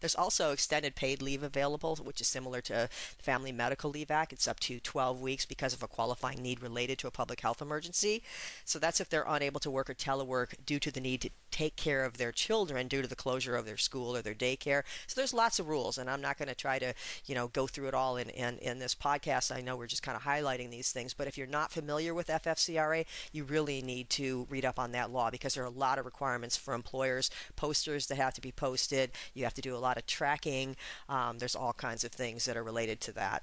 There's 0.00 0.14
also 0.14 0.52
extended 0.52 0.94
paid 0.94 1.22
leave 1.22 1.42
available, 1.42 1.96
which 1.96 2.20
is 2.20 2.28
similar 2.28 2.60
to 2.62 2.88
the 3.16 3.22
Family 3.22 3.52
Medical 3.52 3.90
Leave 3.90 4.10
Act. 4.10 4.32
It's 4.32 4.48
up 4.48 4.60
to 4.60 4.80
12 4.80 5.20
weeks 5.20 5.46
because 5.46 5.72
of 5.72 5.82
a 5.82 5.88
qualifying 5.88 6.42
need 6.42 6.62
related 6.62 6.98
to 6.98 7.06
a 7.06 7.10
public 7.10 7.40
health 7.40 7.62
emergency. 7.62 8.22
So 8.64 8.78
that's 8.78 9.00
if 9.00 9.08
they're 9.08 9.24
unable 9.26 9.60
to 9.60 9.70
work 9.70 9.90
or 9.90 9.94
telework 9.94 10.54
due 10.64 10.78
to 10.80 10.90
the 10.90 11.00
need 11.00 11.20
to 11.22 11.30
take 11.50 11.76
care 11.76 12.04
of 12.04 12.16
their 12.16 12.32
children 12.32 12.88
due 12.88 13.02
to 13.02 13.08
the 13.08 13.16
closure 13.16 13.56
of 13.56 13.66
their 13.66 13.76
school 13.76 14.16
or 14.16 14.22
their 14.22 14.34
daycare. 14.34 14.82
So 15.06 15.20
there's 15.20 15.34
lots 15.34 15.58
of 15.58 15.68
rules, 15.68 15.98
and 15.98 16.08
I'm 16.08 16.20
not 16.20 16.38
going 16.38 16.48
to 16.48 16.54
try 16.54 16.78
to, 16.78 16.94
you 17.26 17.34
know, 17.34 17.48
go 17.48 17.66
through 17.66 17.88
it 17.88 17.94
all 17.94 18.16
in, 18.16 18.30
in, 18.30 18.58
in 18.58 18.78
this 18.78 18.94
podcast. 18.94 19.54
I 19.54 19.60
know 19.60 19.76
we're 19.76 19.86
just 19.86 20.02
kind 20.02 20.16
of 20.16 20.22
highlighting 20.22 20.70
these 20.70 20.92
things, 20.92 21.12
but 21.12 21.26
if 21.26 21.36
you're 21.36 21.46
not 21.46 21.72
familiar 21.72 22.14
with 22.14 22.28
FFCRA, 22.28 23.04
you 23.32 23.44
really 23.44 23.82
need 23.82 24.08
to 24.10 24.46
read 24.48 24.64
up 24.64 24.78
on 24.78 24.92
that 24.92 25.10
law 25.10 25.30
because 25.30 25.54
there 25.54 25.64
are 25.64 25.66
a 25.66 25.70
lot 25.70 25.98
of 25.98 26.04
requirements 26.04 26.56
for 26.56 26.74
employers, 26.74 27.30
posters 27.56 28.06
that 28.06 28.16
have 28.16 28.34
to 28.34 28.40
be 28.40 28.52
posted. 28.52 29.10
You 29.34 29.44
have 29.44 29.54
to 29.54 29.62
do 29.62 29.76
a 29.76 29.78
lot 29.78 29.89
lot 29.90 29.98
of 29.98 30.06
tracking. 30.06 30.76
Um, 31.08 31.38
there's 31.38 31.56
all 31.56 31.72
kinds 31.72 32.04
of 32.04 32.12
things 32.12 32.44
that 32.44 32.56
are 32.56 32.62
related 32.62 33.00
to 33.02 33.12
that. 33.12 33.42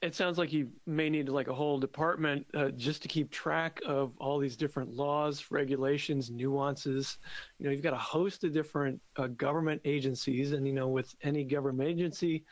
It 0.00 0.14
sounds 0.14 0.38
like 0.38 0.52
you 0.52 0.68
may 0.86 1.10
need 1.10 1.28
like 1.28 1.48
a 1.48 1.54
whole 1.54 1.78
department 1.78 2.46
uh, 2.54 2.68
just 2.68 3.02
to 3.02 3.08
keep 3.08 3.32
track 3.32 3.80
of 3.84 4.12
all 4.18 4.38
these 4.38 4.54
different 4.54 4.94
laws, 4.94 5.46
regulations, 5.50 6.30
nuances. 6.30 7.18
You 7.58 7.66
know, 7.66 7.72
you've 7.72 7.82
got 7.82 7.94
a 7.94 8.04
host 8.14 8.44
of 8.44 8.52
different 8.52 9.00
uh, 9.16 9.26
government 9.28 9.80
agencies, 9.84 10.52
and 10.52 10.66
you 10.66 10.72
know, 10.72 10.86
with 10.86 11.16
any 11.22 11.42
government 11.42 11.88
agency, 11.88 12.44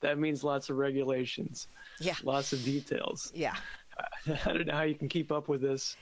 that 0.00 0.18
means 0.18 0.42
lots 0.42 0.70
of 0.70 0.76
regulations. 0.76 1.68
Yeah. 2.00 2.14
Lots 2.22 2.54
of 2.54 2.64
details. 2.64 3.30
Yeah. 3.34 3.56
I 4.46 4.52
don't 4.52 4.66
know 4.66 4.74
how 4.74 4.82
you 4.82 4.94
can 4.94 5.08
keep 5.08 5.32
up 5.32 5.48
with 5.48 5.60
this 5.60 5.96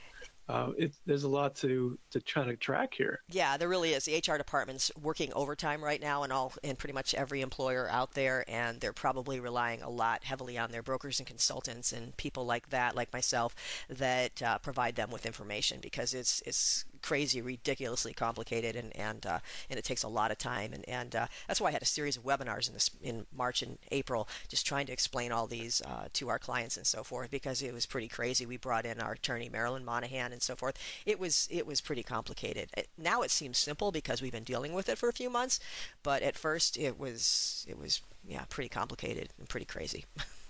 uh, 0.47 0.71
it, 0.77 0.93
there's 1.05 1.23
a 1.23 1.29
lot 1.29 1.55
to 1.55 1.97
to 2.11 2.21
try 2.21 2.43
to 2.43 2.55
track 2.55 2.93
here. 2.93 3.21
Yeah, 3.29 3.57
there 3.57 3.67
really 3.67 3.93
is. 3.93 4.05
The 4.05 4.17
HR 4.17 4.37
department's 4.37 4.91
working 5.01 5.33
overtime 5.33 5.83
right 5.83 6.01
now, 6.01 6.23
and 6.23 6.31
all 6.31 6.53
and 6.63 6.77
pretty 6.77 6.93
much 6.93 7.13
every 7.15 7.41
employer 7.41 7.89
out 7.89 8.13
there, 8.13 8.45
and 8.47 8.79
they're 8.79 8.93
probably 8.93 9.39
relying 9.39 9.81
a 9.81 9.89
lot 9.89 10.23
heavily 10.23 10.57
on 10.57 10.71
their 10.71 10.83
brokers 10.83 11.19
and 11.19 11.27
consultants 11.27 11.91
and 11.91 12.15
people 12.17 12.45
like 12.45 12.69
that, 12.69 12.95
like 12.95 13.11
myself, 13.11 13.55
that 13.89 14.41
uh, 14.43 14.59
provide 14.59 14.95
them 14.95 15.09
with 15.09 15.25
information 15.25 15.79
because 15.81 16.13
it's 16.13 16.43
it's 16.45 16.85
crazy, 17.05 17.39
ridiculously 17.39 18.13
complicated, 18.13 18.75
and 18.75 18.95
and 18.95 19.25
uh, 19.25 19.39
and 19.69 19.77
it 19.77 19.85
takes 19.85 20.01
a 20.01 20.07
lot 20.07 20.31
of 20.31 20.37
time. 20.39 20.73
And 20.73 20.87
and 20.89 21.15
uh, 21.15 21.27
that's 21.47 21.61
why 21.61 21.69
I 21.69 21.71
had 21.71 21.83
a 21.83 21.85
series 21.85 22.17
of 22.17 22.23
webinars 22.23 22.67
in 22.67 22.73
this 22.73 22.89
in 23.01 23.27
March 23.31 23.61
and 23.61 23.77
April, 23.91 24.27
just 24.47 24.65
trying 24.65 24.87
to 24.87 24.91
explain 24.93 25.31
all 25.31 25.45
these 25.45 25.81
uh, 25.83 26.07
to 26.13 26.29
our 26.29 26.39
clients 26.39 26.77
and 26.77 26.87
so 26.87 27.03
forth, 27.03 27.29
because 27.29 27.61
it 27.61 27.73
was 27.73 27.85
pretty 27.85 28.07
crazy. 28.07 28.45
We 28.45 28.57
brought 28.57 28.85
in 28.85 28.99
our 28.99 29.13
attorney 29.13 29.49
Marilyn 29.49 29.85
Monahan 29.85 30.33
and 30.33 30.41
so 30.41 30.55
forth. 30.55 30.77
It 31.05 31.19
was 31.19 31.47
it 31.51 31.67
was 31.67 31.79
pretty 31.79 32.03
complicated. 32.03 32.69
It, 32.75 32.89
now 32.97 33.21
it 33.21 33.29
seems 33.29 33.59
simple 33.59 33.91
because 33.91 34.21
we've 34.21 34.31
been 34.31 34.43
dealing 34.43 34.73
with 34.73 34.89
it 34.89 34.97
for 34.97 35.07
a 35.07 35.13
few 35.13 35.29
months, 35.29 35.59
but 36.01 36.23
at 36.23 36.35
first 36.35 36.75
it 36.75 36.99
was 36.99 37.65
it 37.69 37.77
was 37.77 38.01
yeah 38.27 38.45
pretty 38.49 38.69
complicated 38.69 39.29
and 39.37 39.47
pretty 39.47 39.65
crazy. 39.67 40.05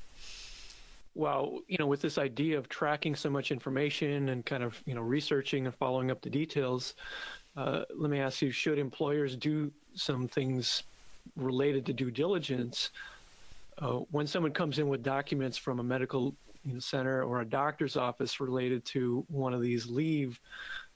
well, 1.16 1.62
you 1.68 1.78
know, 1.80 1.88
with 1.88 2.02
this 2.02 2.18
idea 2.18 2.58
of 2.58 2.68
tracking 2.68 3.16
so 3.16 3.30
much 3.30 3.50
information 3.50 4.30
and 4.30 4.46
kind 4.46 4.62
of, 4.64 4.82
you 4.86 4.94
know, 4.94 5.02
researching 5.02 5.66
and 5.66 5.74
following 5.74 6.12
up 6.12 6.22
the 6.22 6.30
details, 6.30 6.96
uh, 7.56 7.84
let 7.96 8.12
me 8.12 8.20
ask 8.20 8.42
you: 8.42 8.52
Should 8.52 8.78
employers 8.78 9.38
do 9.38 9.72
some 9.94 10.28
things 10.28 10.84
related 11.38 11.86
to 11.86 11.94
due 11.94 12.12
diligence 12.12 12.92
uh, 13.80 14.00
when 14.12 14.28
someone 14.28 14.52
comes 14.52 14.78
in 14.78 14.90
with 14.90 15.04
documents 15.04 15.58
from 15.58 15.80
a 15.80 15.84
medical 15.84 16.36
you 16.66 16.74
know, 16.74 16.80
center 16.80 17.24
or 17.24 17.42
a 17.42 17.46
doctor's 17.46 17.96
office 17.96 18.40
related 18.42 18.84
to 18.86 19.26
one 19.30 19.54
of 19.54 19.62
these 19.62 19.88
leave 19.88 20.40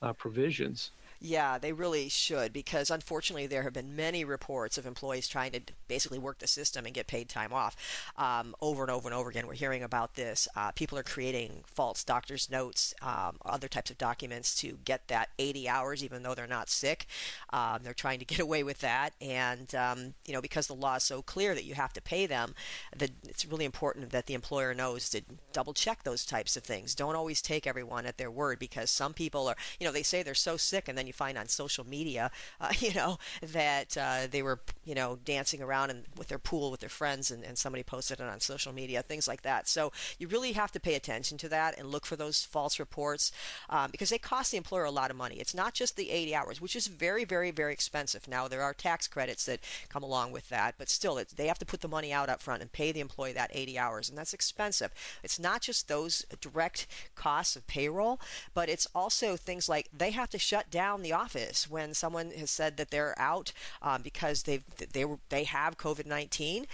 uh, 0.02 0.12
provisions? 0.14 0.92
Yeah, 1.22 1.58
they 1.58 1.74
really 1.74 2.08
should 2.08 2.54
because 2.54 2.90
unfortunately 2.90 3.46
there 3.46 3.64
have 3.64 3.74
been 3.74 3.94
many 3.94 4.24
reports 4.24 4.78
of 4.78 4.86
employees 4.86 5.28
trying 5.28 5.52
to 5.52 5.60
basically 5.90 6.18
work 6.18 6.40
the 6.40 6.48
system 6.48 6.86
and 6.86 6.96
get 6.96 7.08
paid 7.08 7.28
time 7.28 7.52
off. 7.52 7.76
Um, 8.16 8.56
over 8.62 8.84
and 8.84 8.92
over 8.92 9.10
and 9.10 9.16
over 9.16 9.30
again, 9.30 9.46
we're 9.46 9.54
hearing 9.56 9.84
about 9.84 10.16
this. 10.16 10.48
Uh, 10.56 10.72
people 10.72 10.98
are 10.98 11.04
creating 11.04 11.66
false 11.68 12.06
doctor's 12.06 12.50
notes, 12.50 12.94
um, 13.02 13.36
other 13.44 13.68
types 13.68 13.92
of 13.92 13.98
documents 13.98 14.56
to 14.62 14.78
get 14.86 15.10
that 15.10 15.28
80 15.38 15.68
hours, 15.68 16.06
even 16.06 16.24
though 16.24 16.34
they're 16.34 16.48
not 16.48 16.70
sick. 16.70 17.06
Um, 17.52 17.80
they're 17.84 17.94
trying 17.94 18.20
to 18.20 18.26
get 18.26 18.40
away 18.50 18.64
with 18.64 18.80
that, 18.80 19.14
and 19.20 19.76
um, 19.76 20.14
you 20.26 20.34
know 20.34 20.42
because 20.42 20.68
the 20.68 20.74
law 20.74 20.96
is 20.96 21.04
so 21.04 21.22
clear 21.22 21.54
that 21.54 21.66
you 21.66 21.74
have 21.74 21.92
to 21.94 22.02
pay 22.02 22.28
them, 22.28 22.56
it's 22.98 23.46
really 23.46 23.66
important 23.66 24.12
that 24.12 24.28
the 24.28 24.34
employer 24.34 24.74
knows 24.74 25.10
to 25.10 25.22
double 25.52 25.74
check 25.74 26.04
those 26.04 26.26
types 26.26 26.56
of 26.56 26.64
things. 26.64 26.96
Don't 26.96 27.16
always 27.18 27.42
take 27.42 27.68
everyone 27.68 28.06
at 28.06 28.18
their 28.18 28.32
word 28.32 28.58
because 28.58 28.90
some 28.90 29.14
people 29.14 29.50
are, 29.50 29.56
you 29.82 29.86
know, 29.86 29.92
they 29.92 30.04
say 30.04 30.24
they're 30.24 30.34
so 30.34 30.56
sick 30.56 30.88
and 30.88 30.98
then 30.98 31.09
you 31.10 31.14
find 31.14 31.38
on 31.38 31.48
social 31.48 31.86
media, 31.86 32.32
uh, 32.62 32.72
you 32.80 32.94
know, 32.94 33.18
that 33.42 33.98
uh, 33.98 34.28
they 34.30 34.42
were, 34.42 34.60
you 34.86 34.96
know, 34.96 35.20
dancing 35.26 35.62
around 35.62 35.90
and 35.90 36.06
with 36.18 36.30
their 36.30 36.40
pool 36.40 36.72
with 36.72 36.80
their 36.80 36.90
friends 36.90 37.32
and, 37.32 37.44
and 37.44 37.58
somebody 37.58 37.84
posted 37.84 38.20
it 38.20 38.24
on 38.24 38.40
social 38.40 38.72
media, 38.72 39.02
things 39.02 39.28
like 39.28 39.42
that. 39.42 39.68
So 39.68 39.92
you 40.18 40.28
really 40.28 40.54
have 40.54 40.72
to 40.72 40.80
pay 40.80 40.96
attention 40.96 41.38
to 41.40 41.50
that 41.50 41.78
and 41.78 41.90
look 41.90 42.06
for 42.06 42.16
those 42.16 42.44
false 42.44 42.80
reports 42.80 43.32
um, 43.70 43.92
because 43.92 44.10
they 44.10 44.18
cost 44.18 44.52
the 44.52 44.58
employer 44.58 44.86
a 44.86 44.92
lot 44.92 45.12
of 45.12 45.18
money. 45.18 45.36
It's 45.36 45.54
not 45.54 45.74
just 45.74 45.98
the 45.98 46.10
80 46.10 46.36
hours, 46.36 46.62
which 46.62 46.76
is 46.76 46.88
very, 46.88 47.26
very, 47.26 47.52
very 47.52 47.74
expensive. 47.74 48.28
Now, 48.28 48.48
there 48.48 48.62
are 48.62 48.74
tax 48.74 49.08
credits 49.08 49.46
that 49.46 49.60
come 49.90 50.04
along 50.04 50.32
with 50.32 50.50
that, 50.50 50.76
but 50.78 50.90
still, 50.90 51.18
it, 51.18 51.34
they 51.36 51.48
have 51.48 51.60
to 51.60 51.66
put 51.66 51.82
the 51.82 51.88
money 51.88 52.14
out 52.14 52.30
up 52.30 52.42
front 52.42 52.62
and 52.62 52.72
pay 52.72 52.92
the 52.92 53.00
employee 53.00 53.34
that 53.34 53.52
80 53.54 53.78
hours, 53.78 54.10
and 54.10 54.18
that's 54.18 54.34
expensive. 54.34 54.92
It's 55.24 55.40
not 55.40 55.62
just 55.62 55.88
those 55.88 56.26
direct 56.42 56.88
costs 57.16 57.56
of 57.56 57.68
payroll, 57.68 58.20
but 58.54 58.70
it's 58.70 58.88
also 58.94 59.36
things 59.36 59.68
like 59.68 59.90
they 59.96 60.12
have 60.12 60.30
to 60.30 60.40
shut 60.40 60.70
down 60.70 60.99
the 61.02 61.14
office 61.14 61.70
when 61.70 61.94
someone 61.94 62.32
has 62.32 62.52
said 62.52 62.78
that 62.78 62.92
they're 62.92 63.16
out 63.18 63.52
um, 63.82 64.02
because 64.02 64.44
they've 64.44 64.64
they 64.94 65.06
were 65.06 65.20
they 65.30 65.44
have 65.44 65.78
COVID 65.78 66.06
19. 66.06 66.66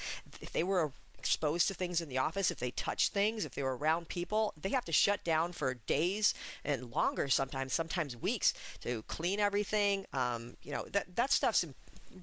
If 0.42 0.52
they 0.52 0.64
were 0.64 0.92
exposed 1.26 1.68
to 1.68 1.74
things 1.74 2.02
in 2.02 2.08
the 2.08 2.20
office, 2.20 2.52
if 2.52 2.60
they 2.60 2.70
touch 2.70 3.10
things, 3.10 3.46
if 3.46 3.56
they 3.56 3.64
were 3.64 3.76
around 3.76 4.10
people, 4.10 4.54
they 4.62 4.70
have 4.70 4.86
to 4.86 4.92
shut 4.92 5.24
down 5.24 5.54
for 5.54 5.74
days 5.74 6.36
and 6.64 6.92
longer 6.92 7.28
sometimes, 7.28 7.74
sometimes 7.74 8.16
weeks 8.16 8.54
to 8.82 9.02
clean 9.08 9.40
everything. 9.40 10.06
Um, 10.14 10.56
you 10.62 10.72
know, 10.72 10.86
that, 10.92 11.16
that 11.16 11.32
stuff's 11.32 11.66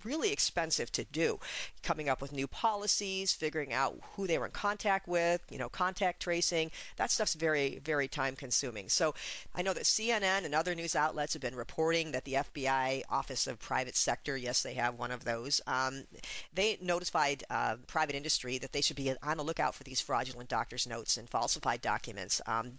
really 0.04 0.32
expensive 0.32 0.90
to 0.92 1.04
do. 1.04 1.38
Coming 1.82 2.08
up 2.08 2.20
with 2.20 2.32
new 2.32 2.46
policies, 2.46 3.32
figuring 3.32 3.72
out 3.72 3.98
who 4.16 4.26
they 4.26 4.38
were 4.38 4.46
in 4.46 4.52
contact 4.52 5.08
with, 5.08 5.42
you 5.50 5.58
know, 5.58 5.68
contact 5.68 6.20
tracing, 6.22 6.70
that 6.96 7.10
stuff's 7.10 7.34
very, 7.34 7.80
very 7.84 8.08
time 8.08 8.36
consuming. 8.36 8.88
So 8.88 9.14
I 9.54 9.62
know 9.62 9.72
that 9.72 9.84
CNN 9.84 10.44
and 10.44 10.54
other 10.54 10.74
news 10.74 10.96
outlets 10.96 11.32
have 11.34 11.42
been 11.42 11.56
reporting 11.56 12.12
that 12.12 12.24
the 12.24 12.34
FBI 12.34 13.02
Office 13.10 13.46
of 13.46 13.58
Private 13.58 13.96
Sector, 13.96 14.36
yes, 14.36 14.62
they 14.62 14.74
have 14.74 14.98
one 14.98 15.10
of 15.10 15.24
those, 15.24 15.60
um, 15.66 16.04
they 16.52 16.78
notified 16.80 17.44
uh, 17.50 17.76
private 17.86 18.16
industry 18.16 18.58
that 18.58 18.72
they 18.72 18.80
should 18.80 18.96
be 18.96 19.12
on 19.22 19.36
the 19.36 19.44
lookout 19.44 19.74
for 19.74 19.84
these 19.84 20.00
fraudulent 20.00 20.48
doctor's 20.48 20.86
notes 20.86 21.16
and 21.16 21.28
falsified 21.28 21.80
documents 21.80 22.40
um, 22.46 22.72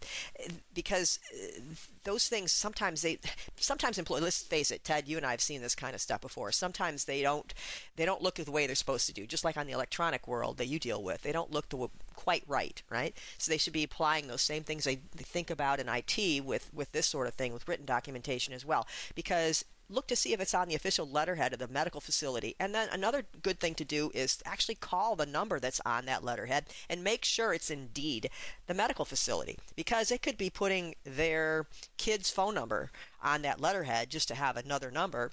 because 0.73 1.19
uh, 1.33 1.61
those 2.03 2.27
things 2.27 2.51
sometimes 2.51 3.01
they 3.01 3.19
sometimes 3.57 3.97
employ 3.97 4.19
let's 4.19 4.41
face 4.41 4.71
it 4.71 4.83
ted 4.83 5.07
you 5.07 5.17
and 5.17 5.25
i 5.25 5.31
have 5.31 5.41
seen 5.41 5.61
this 5.61 5.75
kind 5.75 5.95
of 5.95 6.01
stuff 6.01 6.21
before 6.21 6.51
sometimes 6.51 7.02
they 7.05 7.21
don't 7.21 7.53
they 7.95 8.05
don't 8.05 8.21
look 8.21 8.35
the 8.35 8.51
way 8.51 8.65
they're 8.65 8.75
supposed 8.75 9.07
to 9.07 9.13
do 9.13 9.25
just 9.25 9.43
like 9.43 9.57
on 9.57 9.67
the 9.67 9.73
electronic 9.73 10.27
world 10.27 10.57
that 10.57 10.67
you 10.67 10.79
deal 10.79 11.01
with. 11.01 11.21
They 11.21 11.31
don't 11.31 11.51
look 11.51 11.69
the 11.69 11.89
quite 12.15 12.43
right 12.47 12.81
right? 12.89 13.15
So 13.37 13.51
they 13.51 13.57
should 13.57 13.73
be 13.73 13.83
applying 13.83 14.27
those 14.27 14.41
same 14.41 14.63
things 14.63 14.83
they, 14.83 14.95
they 15.15 15.23
think 15.23 15.49
about 15.49 15.79
in 15.79 15.89
it 15.89 16.43
with 16.43 16.73
with 16.73 16.91
this 16.91 17.07
sort 17.07 17.27
of 17.27 17.33
thing 17.33 17.53
with 17.53 17.67
written 17.67 17.85
documentation 17.85 18.53
as 18.53 18.65
well. 18.65 18.87
Because 19.15 19.65
look 19.89 20.07
to 20.07 20.15
see 20.15 20.33
if 20.33 20.39
it's 20.39 20.53
on 20.53 20.67
the 20.67 20.75
official 20.75 21.07
letterhead 21.07 21.53
of 21.53 21.59
the 21.59 21.67
medical 21.67 22.01
facility. 22.01 22.55
And 22.59 22.73
then 22.73 22.89
another 22.91 23.23
good 23.41 23.59
thing 23.59 23.75
to 23.75 23.85
do 23.85 24.11
is 24.13 24.41
actually 24.45 24.75
call 24.75 25.15
the 25.15 25.25
number 25.25 25.59
that's 25.59 25.81
on 25.85 26.05
that 26.05 26.23
letterhead 26.23 26.65
and 26.89 27.03
make 27.03 27.25
sure 27.25 27.53
it's 27.53 27.69
indeed 27.69 28.29
the 28.67 28.73
medical 28.73 29.05
facility. 29.05 29.57
Because 29.75 30.11
it 30.11 30.21
could 30.21 30.37
be 30.37 30.49
putting 30.49 30.95
their 31.03 31.67
kid's 31.97 32.29
phone 32.29 32.55
number 32.55 32.91
on 33.21 33.41
that 33.43 33.61
letterhead 33.61 34.09
just 34.09 34.27
to 34.29 34.35
have 34.35 34.57
another 34.57 34.89
number 34.91 35.31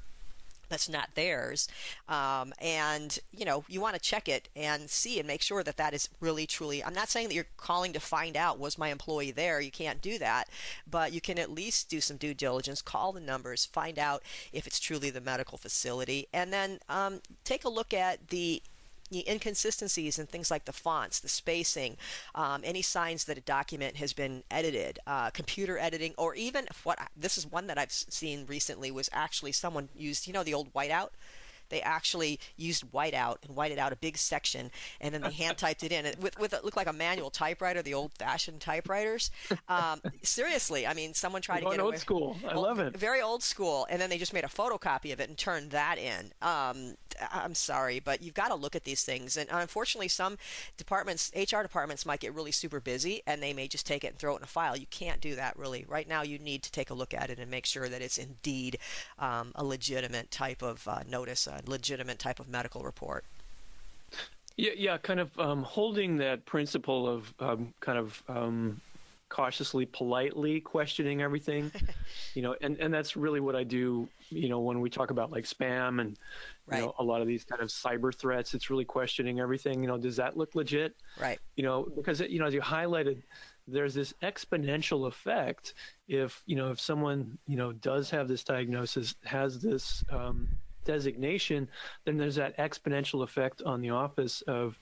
that's 0.70 0.88
not 0.88 1.14
theirs. 1.14 1.68
Um, 2.08 2.54
and, 2.60 3.18
you 3.30 3.44
know, 3.44 3.64
you 3.68 3.82
want 3.82 3.94
to 3.94 4.00
check 4.00 4.28
it 4.28 4.48
and 4.56 4.88
see 4.88 5.18
and 5.18 5.28
make 5.28 5.42
sure 5.42 5.62
that 5.62 5.76
that 5.76 5.92
is 5.92 6.08
really 6.20 6.46
truly. 6.46 6.82
I'm 6.82 6.94
not 6.94 7.10
saying 7.10 7.28
that 7.28 7.34
you're 7.34 7.44
calling 7.58 7.92
to 7.92 8.00
find 8.00 8.36
out 8.36 8.58
was 8.58 8.78
my 8.78 8.88
employee 8.88 9.32
there. 9.32 9.60
You 9.60 9.70
can't 9.70 10.00
do 10.00 10.18
that. 10.18 10.48
But 10.90 11.12
you 11.12 11.20
can 11.20 11.38
at 11.38 11.50
least 11.50 11.90
do 11.90 12.00
some 12.00 12.16
due 12.16 12.32
diligence, 12.32 12.80
call 12.80 13.12
the 13.12 13.20
numbers, 13.20 13.66
find 13.66 13.98
out 13.98 14.22
if 14.52 14.66
it's 14.66 14.80
truly 14.80 15.10
the 15.10 15.20
medical 15.20 15.58
facility, 15.58 16.28
and 16.32 16.52
then 16.52 16.78
um, 16.88 17.20
take 17.44 17.64
a 17.64 17.68
look 17.68 17.92
at 17.92 18.28
the 18.28 18.62
the 19.10 19.28
inconsistencies 19.28 20.18
in 20.18 20.26
things 20.26 20.50
like 20.50 20.64
the 20.64 20.72
fonts, 20.72 21.20
the 21.20 21.28
spacing, 21.28 21.96
um, 22.34 22.62
any 22.64 22.82
signs 22.82 23.24
that 23.24 23.38
a 23.38 23.42
document 23.42 23.96
has 23.96 24.12
been 24.12 24.42
edited, 24.50 24.98
uh, 25.06 25.30
computer 25.30 25.78
editing, 25.78 26.14
or 26.16 26.34
even 26.34 26.66
what 26.84 26.98
this 27.16 27.36
is 27.36 27.46
one 27.46 27.66
that 27.66 27.78
I've 27.78 27.92
seen 27.92 28.46
recently 28.46 28.90
was 28.90 29.10
actually 29.12 29.52
someone 29.52 29.88
used, 29.94 30.26
you 30.26 30.32
know, 30.32 30.44
the 30.44 30.54
old 30.54 30.72
whiteout 30.72 31.10
they 31.70 31.80
actually 31.80 32.38
used 32.56 32.90
whiteout 32.92 33.36
and 33.46 33.56
whited 33.56 33.78
out 33.78 33.92
a 33.92 33.96
big 33.96 34.18
section, 34.18 34.70
and 35.00 35.14
then 35.14 35.22
they 35.22 35.32
hand 35.32 35.56
typed 35.58 35.82
it 35.82 35.92
in 35.92 36.06
it 36.06 36.18
with 36.20 36.38
with 36.38 36.52
it 36.52 36.64
looked 36.64 36.76
like 36.76 36.86
a 36.86 36.92
manual 36.92 37.30
typewriter, 37.30 37.82
the 37.82 37.94
old 37.94 38.12
fashioned 38.12 38.60
typewriters. 38.60 39.30
Um, 39.68 40.00
seriously, 40.22 40.86
I 40.86 40.94
mean, 40.94 41.14
someone 41.14 41.42
tried 41.42 41.60
to 41.60 41.70
get 41.70 41.80
old 41.80 41.94
away. 41.94 41.96
school. 41.96 42.36
I 42.46 42.54
old, 42.54 42.64
love 42.64 42.78
it. 42.78 42.96
Very 42.96 43.20
old 43.20 43.42
school, 43.42 43.86
and 43.90 44.00
then 44.00 44.10
they 44.10 44.18
just 44.18 44.32
made 44.32 44.44
a 44.44 44.48
photocopy 44.48 45.12
of 45.12 45.20
it 45.20 45.28
and 45.28 45.38
turned 45.38 45.70
that 45.70 45.98
in. 45.98 46.32
Um, 46.42 46.96
I'm 47.32 47.54
sorry, 47.54 48.00
but 48.00 48.22
you've 48.22 48.34
got 48.34 48.48
to 48.48 48.54
look 48.54 48.76
at 48.76 48.84
these 48.84 49.02
things, 49.02 49.36
and 49.36 49.48
unfortunately, 49.50 50.08
some 50.08 50.38
departments, 50.76 51.30
HR 51.34 51.62
departments, 51.62 52.06
might 52.06 52.20
get 52.20 52.34
really 52.34 52.52
super 52.52 52.80
busy, 52.80 53.22
and 53.26 53.42
they 53.42 53.52
may 53.52 53.68
just 53.68 53.86
take 53.86 54.04
it 54.04 54.08
and 54.08 54.18
throw 54.18 54.34
it 54.34 54.38
in 54.38 54.42
a 54.44 54.46
file. 54.46 54.76
You 54.76 54.86
can't 54.90 55.20
do 55.20 55.36
that 55.36 55.58
really. 55.58 55.84
Right 55.88 56.08
now, 56.08 56.22
you 56.22 56.38
need 56.38 56.62
to 56.64 56.72
take 56.72 56.90
a 56.90 56.94
look 56.94 57.14
at 57.14 57.30
it 57.30 57.38
and 57.38 57.50
make 57.50 57.66
sure 57.66 57.88
that 57.88 58.02
it's 58.02 58.18
indeed 58.18 58.78
um, 59.18 59.52
a 59.54 59.64
legitimate 59.64 60.30
type 60.30 60.62
of 60.62 60.86
uh, 60.88 61.00
notice, 61.08 61.46
uh, 61.46 61.59
legitimate 61.68 62.18
type 62.18 62.40
of 62.40 62.48
medical 62.48 62.82
report. 62.82 63.24
Yeah, 64.56 64.72
yeah, 64.76 64.98
kind 64.98 65.20
of 65.20 65.38
um, 65.38 65.62
holding 65.62 66.16
that 66.18 66.44
principle 66.44 67.08
of 67.08 67.34
um, 67.40 67.72
kind 67.80 67.98
of 67.98 68.22
um, 68.28 68.80
cautiously, 69.30 69.86
politely 69.86 70.60
questioning 70.60 71.22
everything, 71.22 71.72
you 72.34 72.42
know, 72.42 72.54
and, 72.60 72.78
and 72.78 72.92
that's 72.92 73.16
really 73.16 73.40
what 73.40 73.56
I 73.56 73.64
do, 73.64 74.06
you 74.28 74.48
know, 74.48 74.60
when 74.60 74.80
we 74.80 74.90
talk 74.90 75.10
about 75.10 75.30
like 75.30 75.44
spam 75.44 76.00
and, 76.00 76.18
right. 76.66 76.80
you 76.80 76.86
know, 76.86 76.94
a 76.98 77.04
lot 77.04 77.22
of 77.22 77.28
these 77.28 77.44
kind 77.44 77.62
of 77.62 77.68
cyber 77.68 78.14
threats, 78.14 78.52
it's 78.52 78.68
really 78.68 78.84
questioning 78.84 79.40
everything, 79.40 79.82
you 79.82 79.88
know, 79.88 79.96
does 79.96 80.16
that 80.16 80.36
look 80.36 80.54
legit? 80.54 80.94
Right. 81.18 81.38
You 81.56 81.62
know, 81.62 81.88
because, 81.96 82.20
you 82.20 82.40
know, 82.40 82.46
as 82.46 82.54
you 82.54 82.60
highlighted, 82.60 83.22
there's 83.66 83.94
this 83.94 84.12
exponential 84.22 85.06
effect 85.06 85.74
if, 86.08 86.42
you 86.44 86.56
know, 86.56 86.72
if 86.72 86.80
someone, 86.80 87.38
you 87.46 87.56
know, 87.56 87.72
does 87.72 88.10
have 88.10 88.26
this 88.26 88.42
diagnosis, 88.42 89.14
has 89.24 89.60
this, 89.60 90.04
um, 90.10 90.48
designation, 90.90 91.68
then 92.04 92.16
there's 92.16 92.36
that 92.36 92.56
exponential 92.58 93.22
effect 93.22 93.62
on 93.62 93.80
the 93.80 93.90
office 93.90 94.42
of, 94.42 94.78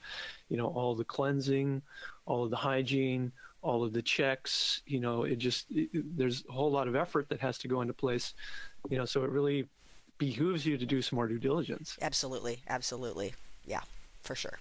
you 0.49 0.57
know, 0.57 0.67
all 0.67 0.95
the 0.95 1.03
cleansing, 1.03 1.81
all 2.25 2.43
of 2.43 2.49
the 2.49 2.57
hygiene, 2.57 3.31
all 3.61 3.83
of 3.83 3.93
the 3.93 4.01
checks. 4.01 4.81
You 4.87 4.99
know, 4.99 5.23
it 5.23 5.37
just 5.37 5.65
it, 5.71 5.89
there's 6.17 6.43
a 6.49 6.51
whole 6.51 6.71
lot 6.71 6.87
of 6.87 6.95
effort 6.95 7.29
that 7.29 7.39
has 7.41 7.57
to 7.59 7.67
go 7.67 7.81
into 7.81 7.93
place. 7.93 8.33
You 8.89 8.97
know, 8.97 9.05
so 9.05 9.23
it 9.23 9.29
really 9.29 9.67
behooves 10.17 10.65
you 10.65 10.77
to 10.77 10.85
do 10.85 11.01
some 11.01 11.17
more 11.17 11.27
due 11.27 11.39
diligence. 11.39 11.97
Absolutely, 12.01 12.61
absolutely, 12.67 13.33
yeah, 13.65 13.81
for 14.21 14.35
sure. 14.35 14.59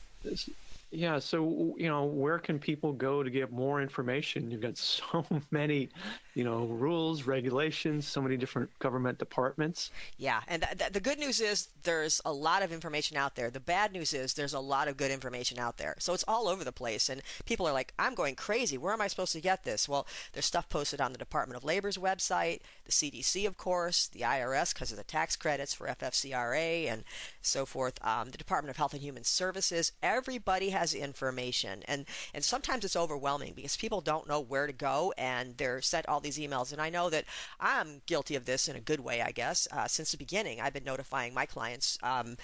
Yeah. 0.90 1.18
So, 1.18 1.74
you 1.76 1.88
know, 1.88 2.04
where 2.04 2.38
can 2.38 2.58
people 2.58 2.92
go 2.92 3.22
to 3.22 3.28
get 3.28 3.52
more 3.52 3.82
information? 3.82 4.50
You've 4.50 4.62
got 4.62 4.78
so 4.78 5.24
many, 5.50 5.90
you 6.34 6.44
know, 6.44 6.64
rules, 6.64 7.24
regulations, 7.24 8.06
so 8.06 8.22
many 8.22 8.36
different 8.36 8.76
government 8.78 9.18
departments. 9.18 9.90
Yeah. 10.16 10.40
And 10.48 10.62
th- 10.62 10.78
th- 10.78 10.92
the 10.92 11.00
good 11.00 11.18
news 11.18 11.40
is 11.40 11.68
there's 11.82 12.22
a 12.24 12.32
lot 12.32 12.62
of 12.62 12.72
information 12.72 13.16
out 13.16 13.36
there. 13.36 13.50
The 13.50 13.60
bad 13.60 13.92
news 13.92 14.14
is 14.14 14.34
there's 14.34 14.54
a 14.54 14.60
lot 14.60 14.88
of 14.88 14.96
good 14.96 15.10
information 15.10 15.58
out 15.58 15.76
there. 15.76 15.96
So 15.98 16.14
it's 16.14 16.24
all 16.26 16.48
over 16.48 16.64
the 16.64 16.72
place. 16.72 17.08
And 17.10 17.22
people 17.44 17.66
are 17.68 17.72
like, 17.72 17.92
I'm 17.98 18.14
going 18.14 18.34
crazy. 18.34 18.78
Where 18.78 18.92
am 18.94 19.02
I 19.02 19.08
supposed 19.08 19.32
to 19.32 19.40
get 19.40 19.64
this? 19.64 19.88
Well, 19.88 20.06
there's 20.32 20.46
stuff 20.46 20.68
posted 20.70 21.00
on 21.00 21.12
the 21.12 21.18
Department 21.18 21.58
of 21.58 21.64
Labor's 21.64 21.98
website, 21.98 22.60
the 22.86 22.92
CDC, 22.92 23.46
of 23.46 23.58
course, 23.58 24.06
the 24.06 24.20
IRS 24.20 24.72
because 24.72 24.90
of 24.90 24.96
the 24.96 25.04
tax 25.04 25.36
credits 25.36 25.74
for 25.74 25.86
FFCRA 25.86 26.90
and 26.90 27.04
so 27.42 27.66
forth, 27.66 27.98
um, 28.06 28.30
the 28.30 28.38
Department 28.38 28.70
of 28.70 28.78
Health 28.78 28.94
and 28.94 29.02
Human 29.02 29.24
Services. 29.24 29.92
Everybody 30.02 30.70
has 30.78 30.94
information, 30.94 31.82
and 31.86 32.06
and 32.32 32.44
sometimes 32.44 32.84
it's 32.84 32.96
overwhelming 32.96 33.52
because 33.54 33.76
people 33.76 34.00
don't 34.00 34.28
know 34.28 34.40
where 34.40 34.66
to 34.66 34.72
go, 34.72 35.12
and 35.18 35.56
they're 35.56 35.82
sent 35.82 36.08
all 36.08 36.20
these 36.20 36.38
emails. 36.38 36.72
And 36.72 36.80
I 36.80 36.90
know 36.90 37.10
that 37.10 37.24
I'm 37.60 38.02
guilty 38.06 38.34
of 38.36 38.44
this 38.44 38.68
in 38.68 38.76
a 38.76 38.80
good 38.80 39.00
way, 39.00 39.22
I 39.22 39.32
guess. 39.32 39.68
Uh, 39.70 39.86
since 39.86 40.12
the 40.12 40.16
beginning, 40.16 40.60
I've 40.60 40.72
been 40.72 40.84
notifying 40.84 41.34
my 41.34 41.46
clients. 41.46 41.98
Um, 42.02 42.36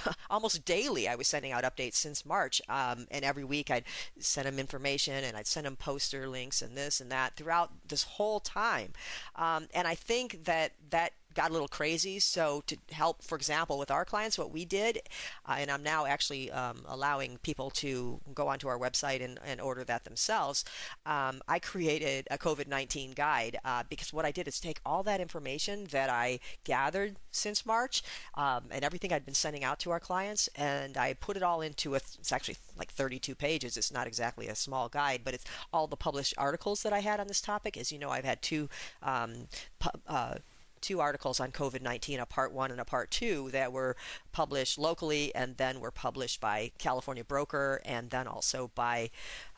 almost 0.30 0.64
daily 0.64 1.08
I 1.08 1.14
was 1.14 1.28
sending 1.28 1.52
out 1.52 1.64
updates 1.64 1.96
since 1.96 2.24
March. 2.24 2.60
Um, 2.68 3.06
and 3.10 3.24
every 3.24 3.44
week 3.44 3.70
I'd 3.70 3.84
send 4.18 4.46
them 4.46 4.58
information 4.58 5.24
and 5.24 5.36
I'd 5.36 5.46
send 5.46 5.66
them 5.66 5.76
poster 5.76 6.28
links 6.28 6.62
and 6.62 6.76
this 6.76 7.00
and 7.00 7.10
that 7.12 7.36
throughout 7.36 7.70
this 7.88 8.04
whole 8.04 8.40
time. 8.40 8.92
Um, 9.36 9.68
and 9.74 9.86
I 9.86 9.94
think 9.94 10.44
that 10.44 10.72
that 10.90 11.12
got 11.34 11.50
a 11.50 11.52
little 11.52 11.68
crazy. 11.68 12.18
So 12.18 12.62
to 12.66 12.76
help, 12.90 13.22
for 13.22 13.36
example, 13.36 13.78
with 13.78 13.90
our 13.90 14.04
clients, 14.04 14.38
what 14.38 14.52
we 14.52 14.64
did, 14.64 15.00
uh, 15.46 15.56
and 15.58 15.70
I'm 15.70 15.82
now 15.82 16.06
actually 16.06 16.50
um, 16.50 16.84
allowing 16.86 17.38
people 17.42 17.70
to 17.70 18.20
go 18.34 18.48
onto 18.48 18.68
our 18.68 18.78
website 18.78 19.22
and, 19.24 19.38
and 19.44 19.60
order 19.60 19.84
that 19.84 20.04
themselves. 20.04 20.64
Um, 21.06 21.42
I 21.48 21.58
created 21.58 22.26
a 22.30 22.38
COVID-19 22.38 23.14
guide 23.14 23.58
uh, 23.64 23.84
because 23.88 24.12
what 24.12 24.24
I 24.24 24.30
did 24.30 24.48
is 24.48 24.60
take 24.60 24.80
all 24.84 25.02
that 25.04 25.20
information 25.20 25.86
that 25.90 26.10
I 26.10 26.40
gathered 26.64 27.16
since 27.30 27.64
March 27.66 28.02
um, 28.34 28.64
and 28.70 28.84
everything 28.84 29.12
I'd 29.12 29.24
been 29.24 29.34
sending 29.34 29.64
out 29.64 29.78
to 29.80 29.90
our 29.90 30.00
clients, 30.00 30.48
and 30.56 30.96
I 30.96 31.14
put 31.14 31.36
it 31.36 31.42
all 31.42 31.60
into 31.60 31.94
a. 31.94 31.96
It's 31.96 32.32
actually 32.32 32.56
like 32.78 32.90
32 32.90 33.34
pages. 33.34 33.76
It's 33.76 33.92
not 33.92 34.06
exactly 34.06 34.48
a 34.48 34.54
small 34.54 34.88
guide, 34.88 35.22
but 35.24 35.34
it's 35.34 35.44
all 35.72 35.86
the 35.86 35.96
published 35.96 36.34
articles 36.38 36.82
that 36.82 36.92
I 36.92 37.00
had 37.00 37.20
on 37.20 37.28
this 37.28 37.40
topic. 37.40 37.76
As 37.76 37.92
you 37.92 37.98
know, 37.98 38.10
I've 38.10 38.24
had 38.24 38.42
two 38.42 38.68
um, 39.02 39.48
pu- 39.78 40.00
uh, 40.06 40.34
two 40.82 41.00
articles 41.00 41.40
on 41.40 41.52
COVID 41.52 41.80
19, 41.80 42.20
a 42.20 42.26
part 42.26 42.52
one 42.52 42.70
and 42.70 42.80
a 42.80 42.84
part 42.84 43.10
two, 43.10 43.48
that 43.52 43.72
were 43.72 43.96
published 44.32 44.78
locally 44.78 45.34
and 45.34 45.56
then 45.56 45.80
were 45.80 45.90
published 45.90 46.40
by 46.40 46.72
California 46.78 47.24
Broker 47.24 47.80
and 47.84 48.10
then 48.10 48.26
also 48.26 48.70
by 48.74 49.10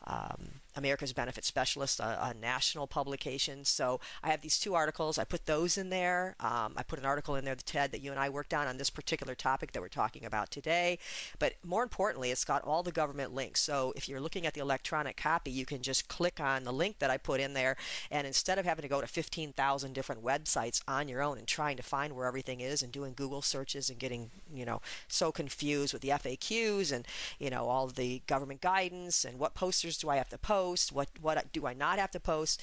um, 0.05 0.61
America's 0.75 1.13
Benefit 1.13 1.45
Specialist, 1.45 1.99
a, 1.99 2.27
a, 2.27 2.33
national 2.33 2.85
publication. 2.85 3.63
So 3.63 3.99
I 4.21 4.29
have 4.29 4.41
these 4.41 4.59
two 4.59 4.75
articles. 4.75 5.17
I 5.17 5.23
put 5.23 5.45
those 5.45 5.77
in 5.77 5.89
there. 5.89 6.35
Um, 6.39 6.73
I 6.75 6.83
put 6.83 6.99
an 6.99 7.05
article 7.05 7.35
in 7.35 7.45
there, 7.45 7.55
Ted, 7.55 7.91
that 7.91 8.01
you 8.01 8.11
and 8.11 8.19
I 8.19 8.29
worked 8.29 8.53
on 8.53 8.67
on 8.67 8.77
this 8.77 8.89
particular 8.89 9.35
topic 9.35 9.71
that 9.71 9.81
we're 9.81 9.87
talking 9.87 10.25
about 10.25 10.51
today. 10.51 10.99
But 11.39 11.53
more 11.63 11.83
importantly, 11.83 12.31
it's 12.31 12.43
got 12.43 12.63
all 12.63 12.83
the 12.83 12.91
government 12.91 13.33
links. 13.33 13.61
So 13.61 13.93
if 13.95 14.09
you're 14.09 14.19
looking 14.19 14.45
at 14.45 14.53
the 14.53 14.61
electronic 14.61 15.15
copy, 15.15 15.51
you 15.51 15.65
can 15.65 15.81
just 15.81 16.07
click 16.07 16.39
on 16.39 16.65
the 16.65 16.73
link 16.73 16.99
that 16.99 17.09
I 17.09 17.17
put 17.17 17.39
in 17.39 17.53
there. 17.53 17.77
And 18.11 18.27
instead 18.27 18.59
of 18.59 18.65
having 18.65 18.83
to 18.83 18.89
go 18.89 19.01
to 19.01 19.07
15,000 19.07 19.93
different 19.93 20.23
websites 20.23 20.81
on 20.87 21.07
your 21.07 21.21
own 21.21 21.37
and 21.37 21.47
trying 21.47 21.77
to 21.77 21.83
find 21.83 22.13
where 22.13 22.27
everything 22.27 22.59
is 22.59 22.83
and 22.83 22.91
doing 22.91 23.13
Google 23.15 23.41
searches 23.41 23.89
and 23.89 23.97
getting, 23.97 24.29
you 24.53 24.65
know, 24.65 24.81
so 25.07 25.31
confused 25.31 25.93
with 25.93 26.01
the 26.01 26.09
FAQs 26.09 26.91
and, 26.91 27.07
you 27.39 27.49
know, 27.49 27.65
all 27.65 27.87
the 27.87 28.21
government 28.27 28.59
guidance 28.59 29.23
and 29.23 29.39
what 29.39 29.53
posters 29.53 29.97
do 29.97 30.09
I 30.09 30.17
have 30.17 30.29
to 30.29 30.37
post? 30.37 30.64
What 30.91 31.09
what 31.21 31.51
do 31.53 31.67
I 31.67 31.73
not 31.73 31.99
have 31.99 32.11
to 32.11 32.19
post? 32.19 32.61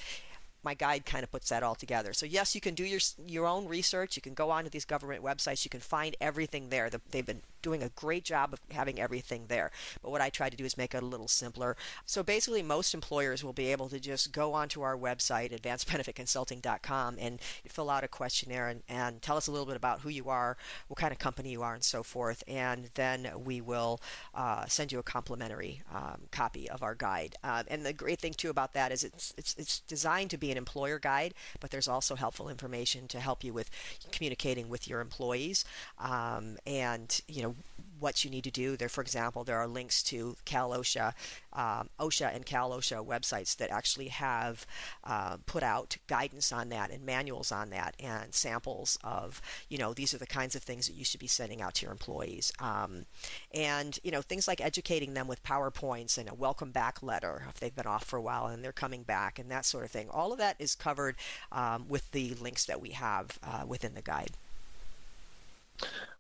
My 0.63 0.75
guide 0.75 1.05
kind 1.05 1.25
of 1.25 1.31
puts 1.31 1.49
that 1.49 1.63
all 1.63 1.75
together. 1.75 2.13
So 2.13 2.27
yes, 2.27 2.55
you 2.55 2.61
can 2.61 2.75
do 2.75 2.85
your 2.85 3.01
your 3.27 3.47
own 3.47 3.67
research. 3.67 4.17
You 4.17 4.23
can 4.23 4.35
go 4.35 4.51
onto 4.51 4.71
these 4.71 4.85
government 4.85 5.23
websites. 5.23 5.65
You 5.65 5.71
can 5.71 5.81
find 5.81 6.17
everything 6.21 6.69
there. 6.69 6.91
They've 7.11 7.27
been 7.27 7.43
doing 7.63 7.83
a 7.83 7.89
great 7.91 8.25
job 8.25 8.53
of 8.53 8.61
having 8.73 9.01
everything 9.01 9.45
there. 9.49 9.71
But 10.03 10.11
what 10.11 10.21
I 10.21 10.31
try 10.31 10.51
to 10.51 10.57
do 10.57 10.65
is 10.65 10.77
make 10.77 10.95
it 10.95 11.03
a 11.03 11.07
little 11.07 11.29
simpler. 11.29 11.77
So 12.05 12.23
basically, 12.23 12.63
most 12.63 12.93
employers 12.93 13.43
will 13.43 13.53
be 13.53 13.73
able 13.73 13.89
to 13.89 14.01
just 14.01 14.33
go 14.33 14.53
onto 14.53 14.83
our 14.83 14.97
website, 14.97 15.59
advancedbenefitconsulting.com, 15.59 17.17
and 17.19 17.41
fill 17.69 17.89
out 17.89 18.05
a 18.05 18.09
questionnaire 18.09 18.69
and, 18.69 18.83
and 18.89 19.23
tell 19.23 19.37
us 19.37 19.47
a 19.47 19.53
little 19.53 19.67
bit 19.67 19.77
about 19.77 20.01
who 20.01 20.09
you 20.09 20.29
are, 20.29 20.57
what 20.89 20.99
kind 20.99 21.13
of 21.13 21.19
company 21.19 21.51
you 21.51 21.63
are, 21.63 21.75
and 21.75 21.85
so 21.85 22.03
forth. 22.03 22.43
And 22.47 22.91
then 22.95 23.31
we 23.37 23.61
will 23.61 24.01
uh, 24.35 24.67
send 24.67 24.93
you 24.93 24.99
a 24.99 25.05
complimentary 25.05 25.83
um, 25.95 26.23
copy 26.31 26.69
of 26.69 26.83
our 26.83 26.95
guide. 26.95 27.37
Uh, 27.43 27.63
and 27.69 27.87
the 27.87 27.93
great 27.93 28.19
thing 28.19 28.35
too 28.35 28.51
about 28.51 28.73
that 28.75 28.93
is 28.93 29.05
it's, 29.05 29.33
it's 29.37 29.55
it's 29.57 29.81
designed 29.81 30.31
to 30.31 30.39
be 30.39 30.51
an 30.53 30.59
employer 30.59 30.99
guide, 30.99 31.35
but 31.61 31.71
there's 31.71 31.89
also 31.89 32.15
helpful 32.15 32.49
information 32.49 33.09
to 33.09 33.21
help 33.21 33.43
you 33.43 33.53
with 33.53 33.71
communicating 34.13 34.69
with 34.69 34.87
your 34.87 35.01
employees. 35.01 35.65
Um, 35.99 36.59
and 36.67 37.21
you 37.27 37.43
know 37.43 37.57
what 38.03 38.25
you 38.25 38.31
need 38.31 38.45
to 38.45 38.51
do. 38.51 38.77
There, 38.77 38.89
for 38.89 39.01
example, 39.01 39.45
there 39.45 39.59
are 39.59 39.67
links 39.67 40.03
to 40.05 40.37
Cal 40.45 40.71
OSHA, 40.71 41.15
um, 41.53 41.89
OSHA 41.99 42.35
and 42.35 42.45
Cal 42.45 42.71
OSHA 42.71 43.07
websites 43.07 43.57
that 43.57 43.71
actually 43.71 44.09
have 44.09 44.67
uh, 45.05 45.37
put 45.47 45.63
out 45.63 45.97
guidance 46.09 46.53
on 46.53 46.69
that 46.71 46.91
and 46.91 47.05
manuals 47.05 47.53
on 47.53 47.71
that 47.71 47.95
and 47.99 48.35
samples 48.35 48.99
of, 49.05 49.41
you 49.69 49.79
know, 49.79 49.95
these 49.95 50.13
are 50.13 50.19
the 50.19 50.27
kinds 50.27 50.55
of 50.57 50.63
things 50.63 50.87
that 50.87 50.95
you 50.95 51.05
should 51.05 51.21
be 51.21 51.27
sending 51.27 51.63
out 51.63 51.75
to 51.75 51.87
your 51.87 51.93
employees. 51.93 52.53
Um, 52.59 53.07
and, 53.55 53.99
you 54.03 54.11
know, 54.11 54.23
things 54.23 54.49
like 54.49 54.61
educating 54.61 55.15
them 55.15 55.29
with 55.29 55.43
PowerPoints 55.43 56.19
and 56.19 56.29
a 56.29 56.35
welcome 56.35 56.73
back 56.73 57.03
letter 57.03 57.47
if 57.49 57.61
they've 57.61 57.75
been 57.75 57.87
off 57.87 58.05
for 58.05 58.17
a 58.17 58.23
while 58.23 58.47
and 58.47 58.65
they're 58.65 58.73
coming 58.73 59.05
back 59.05 59.39
and 59.39 59.51
that 59.51 59.65
sort 59.65 59.85
of 59.85 59.91
thing. 59.91 60.09
All 60.11 60.33
of 60.33 60.39
that 60.39 60.57
is 60.59 60.75
covered 60.75 61.17
um, 61.53 61.87
with 61.89 62.11
the 62.11 62.35
links 62.35 62.65
that 62.67 62.81
we 62.81 62.91
have 62.91 63.39
uh, 63.43 63.65
within 63.67 63.95
the 63.95 64.03
guide. 64.03 64.33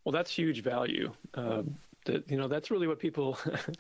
Well, 0.04 0.12
that's 0.12 0.30
huge 0.30 0.62
value. 0.62 1.12
Uh, 1.34 1.62
that 2.04 2.28
you 2.30 2.36
know 2.36 2.48
that's 2.48 2.70
really 2.70 2.86
what 2.86 2.98
people 2.98 3.38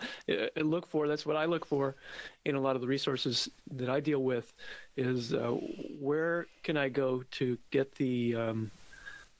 look 0.56 0.86
for. 0.86 1.08
That's 1.08 1.26
what 1.26 1.36
I 1.36 1.44
look 1.44 1.64
for 1.64 1.96
in 2.44 2.54
a 2.54 2.60
lot 2.60 2.76
of 2.76 2.82
the 2.82 2.86
resources 2.86 3.48
that 3.72 3.88
I 3.88 4.00
deal 4.00 4.22
with. 4.22 4.52
Is 4.96 5.34
uh, 5.34 5.56
where 5.98 6.46
can 6.62 6.76
I 6.76 6.88
go 6.88 7.24
to 7.32 7.58
get 7.70 7.94
the 7.94 8.36
um, 8.36 8.70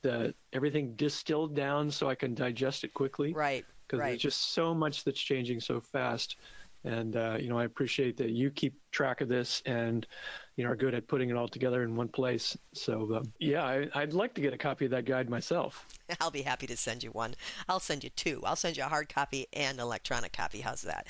the 0.03 0.35
everything 0.53 0.95
distilled 0.95 1.55
down 1.55 1.91
so 1.91 2.09
I 2.09 2.15
can 2.15 2.35
digest 2.35 2.85
it 2.85 2.95
quickly? 2.95 3.33
Right. 3.33 3.65
Because 3.87 4.01
right. 4.01 4.09
there's 4.11 4.23
just 4.23 4.53
so 4.53 4.75
much 4.75 5.05
that's 5.05 5.21
changing 5.21 5.61
so 5.61 5.81
fast. 5.81 6.37
And 6.85 7.17
uh, 7.17 7.37
you 7.39 7.49
know, 7.49 7.59
I 7.59 7.65
appreciate 7.65 8.17
that 8.17 8.31
you 8.31 8.51
keep 8.51 8.75
track 8.93 9.21
of 9.21 9.29
this 9.29 9.63
and 9.67 10.07
you 10.57 10.65
know 10.65 10.71
are 10.71 10.77
good 10.77 10.95
at 10.95 11.09
putting 11.09 11.31
it 11.31 11.37
all 11.37 11.49
together 11.49 11.83
in 11.83 11.97
one 11.97 12.09
place. 12.09 12.57
So 12.75 13.17
um, 13.17 13.33
yeah, 13.41 13.65
I, 13.65 13.89
I'd 13.95 14.13
like 14.13 14.35
to 14.35 14.41
get 14.41 14.53
a 14.53 14.59
copy 14.59 14.85
of 14.85 14.91
that 14.93 15.07
guide 15.07 15.29
myself. 15.29 15.87
I'll 16.21 16.31
be 16.31 16.43
happy 16.43 16.67
to 16.67 16.77
send 16.77 17.03
you 17.03 17.11
one. 17.11 17.35
I'll 17.69 17.81
send 17.81 18.05
you 18.05 18.11
two. 18.11 18.43
I'll 18.45 18.57
send 18.57 18.77
you 18.77 18.85
a 18.85 18.89
hard 18.89 19.09
copy 19.09 19.47
and 19.53 19.81
electronic 19.81 20.33
copy. 20.33 20.61
How's 20.61 20.83
that? 20.83 21.07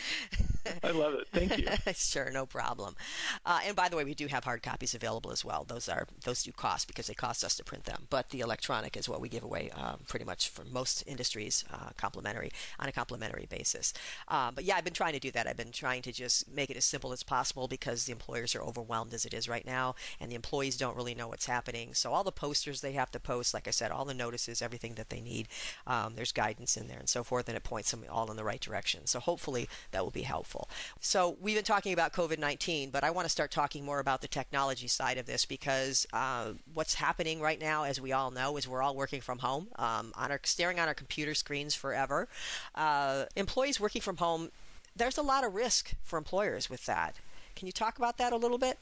I 0.84 0.90
love 0.92 1.14
it. 1.14 1.26
Thank 1.32 1.58
you. 1.58 1.66
sure, 1.94 2.30
no 2.30 2.46
problem. 2.46 2.94
Uh, 3.44 3.60
and 3.66 3.74
by 3.74 3.88
the 3.88 3.96
way, 3.96 4.04
we 4.04 4.14
do 4.14 4.28
have 4.28 4.44
hard 4.44 4.62
copies 4.62 4.94
available 4.94 5.32
as 5.32 5.44
well. 5.44 5.64
Those 5.64 5.88
are 5.88 6.06
those 6.24 6.42
do 6.44 6.52
cost 6.52 6.86
because 6.86 7.08
they 7.08 7.14
cost 7.14 7.42
us 7.42 7.56
to 7.56 7.64
print 7.64 7.84
them. 7.84 8.06
But 8.10 8.30
the 8.30 8.40
electronic 8.40 8.96
is 8.96 9.08
what 9.08 9.20
we 9.20 9.28
give 9.28 9.42
away 9.42 9.70
um, 9.70 10.00
pretty 10.08 10.24
much 10.24 10.48
for 10.48 10.64
most 10.64 11.02
industries, 11.06 11.64
uh, 11.72 11.90
complimentary 11.96 12.52
on 12.78 12.88
a 12.88 12.92
complimentary 12.92 13.46
basis. 13.50 13.92
Uh, 14.28 14.52
but 14.52 14.64
yeah, 14.64 14.76
I've 14.76 14.84
been 14.84 14.92
trying 14.92 15.14
to 15.14 15.20
do 15.20 15.32
that. 15.32 15.48
I've 15.48 15.56
been 15.56 15.72
trying 15.72 16.02
to 16.02 16.12
just 16.12 16.48
make 16.48 16.70
it 16.70 16.76
as 16.76 16.84
simple 16.84 17.12
as 17.12 17.22
possible 17.24 17.66
because 17.72 18.04
the 18.04 18.12
employers 18.12 18.54
are 18.54 18.60
overwhelmed 18.60 19.14
as 19.14 19.24
it 19.24 19.32
is 19.32 19.48
right 19.48 19.64
now, 19.64 19.94
and 20.20 20.30
the 20.30 20.34
employees 20.34 20.76
don't 20.76 20.94
really 20.94 21.14
know 21.14 21.28
what's 21.28 21.46
happening. 21.46 21.94
So 21.94 22.12
all 22.12 22.22
the 22.22 22.30
posters 22.30 22.82
they 22.82 22.92
have 22.92 23.10
to 23.12 23.18
post, 23.18 23.54
like 23.54 23.66
I 23.66 23.70
said, 23.70 23.90
all 23.90 24.04
the 24.04 24.12
notices, 24.12 24.60
everything 24.60 24.96
that 24.96 25.08
they 25.08 25.22
need, 25.22 25.48
um, 25.86 26.14
there's 26.14 26.32
guidance 26.32 26.76
in 26.76 26.86
there 26.86 26.98
and 26.98 27.08
so 27.08 27.24
forth, 27.24 27.48
and 27.48 27.56
it 27.56 27.64
points 27.64 27.90
them 27.90 28.04
all 28.10 28.30
in 28.30 28.36
the 28.36 28.44
right 28.44 28.60
direction. 28.60 29.06
So 29.06 29.20
hopefully 29.20 29.70
that 29.90 30.04
will 30.04 30.10
be 30.10 30.20
helpful. 30.20 30.68
So 31.00 31.38
we've 31.40 31.54
been 31.54 31.64
talking 31.64 31.94
about 31.94 32.12
COVID 32.12 32.38
19, 32.38 32.90
but 32.90 33.04
I 33.04 33.10
want 33.10 33.24
to 33.24 33.30
start 33.30 33.50
talking 33.50 33.86
more 33.86 34.00
about 34.00 34.20
the 34.20 34.28
technology 34.28 34.86
side 34.86 35.16
of 35.16 35.24
this 35.24 35.46
because 35.46 36.06
uh, 36.12 36.52
what's 36.74 36.96
happening 36.96 37.40
right 37.40 37.58
now, 37.58 37.84
as 37.84 37.98
we 37.98 38.12
all 38.12 38.30
know, 38.30 38.58
is 38.58 38.68
we're 38.68 38.82
all 38.82 38.94
working 38.94 39.22
from 39.22 39.38
home, 39.38 39.68
um, 39.76 40.12
on 40.14 40.30
our 40.30 40.40
staring 40.42 40.78
on 40.78 40.88
our 40.88 40.94
computer 40.94 41.32
screens 41.32 41.74
forever. 41.74 42.28
Uh, 42.74 43.24
employees 43.34 43.80
working 43.80 44.02
from 44.02 44.18
home 44.18 44.50
there's 44.94 45.18
a 45.18 45.22
lot 45.22 45.44
of 45.44 45.54
risk 45.54 45.94
for 46.02 46.18
employers 46.18 46.68
with 46.68 46.86
that. 46.86 47.16
Can 47.56 47.66
you 47.66 47.72
talk 47.72 47.98
about 47.98 48.18
that 48.18 48.32
a 48.32 48.36
little 48.36 48.58
bit? 48.58 48.78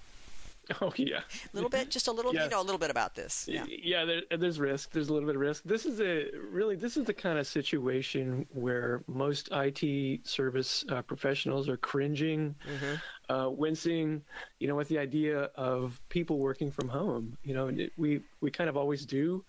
Oh 0.81 0.93
yeah, 0.97 1.21
a 1.21 1.55
little 1.55 1.71
bit, 1.71 1.91
just 1.91 2.07
a 2.07 2.13
little, 2.13 2.33
yes. 2.33 2.45
you 2.45 2.51
know, 2.51 2.61
a 2.61 2.63
little 2.63 2.79
bit 2.79 2.91
about 2.91 3.15
this. 3.15 3.47
Yeah, 3.49 3.65
yeah. 3.69 4.05
There, 4.05 4.23
there's 4.39 4.61
risk. 4.61 4.93
There's 4.93 5.09
a 5.09 5.13
little 5.13 5.27
bit 5.27 5.35
of 5.35 5.41
risk. 5.41 5.65
This 5.65 5.85
is 5.85 6.01
a 6.01 6.27
really, 6.49 6.77
this 6.77 6.97
is 6.97 7.07
the 7.07 7.15
kind 7.15 7.39
of 7.39 7.47
situation 7.47 8.47
where 8.53 9.03
most 9.09 9.49
IT 9.53 10.27
service 10.27 10.85
uh, 10.89 11.03
professionals 11.03 11.69
are 11.69 11.77
cringing, 11.77 12.55
mm-hmm. 12.69 13.35
uh, 13.35 13.49
wincing, 13.49 14.23
you 14.61 14.69
know, 14.69 14.77
with 14.77 14.89
the 14.89 14.99
idea 14.99 15.51
of 15.57 16.01
people 16.09 16.39
working 16.39 16.71
from 16.71 16.89
home. 16.89 17.37
You 17.43 17.55
know, 17.55 17.69
it, 17.69 17.93
we 17.97 18.21
we 18.41 18.51
kind 18.51 18.71
of 18.71 18.77
always 18.77 19.05
do. 19.05 19.45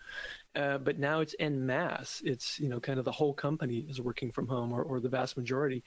Uh, 0.53 0.77
but 0.77 0.99
now 0.99 1.21
it's 1.21 1.35
en 1.39 1.65
masse. 1.65 2.21
It's 2.25 2.59
you 2.59 2.67
know 2.67 2.79
kind 2.79 2.99
of 2.99 3.05
the 3.05 3.11
whole 3.11 3.33
company 3.33 3.85
is 3.87 4.01
working 4.01 4.31
from 4.31 4.47
home, 4.47 4.73
or, 4.73 4.81
or 4.81 4.99
the 4.99 5.09
vast 5.09 5.37
majority 5.37 5.83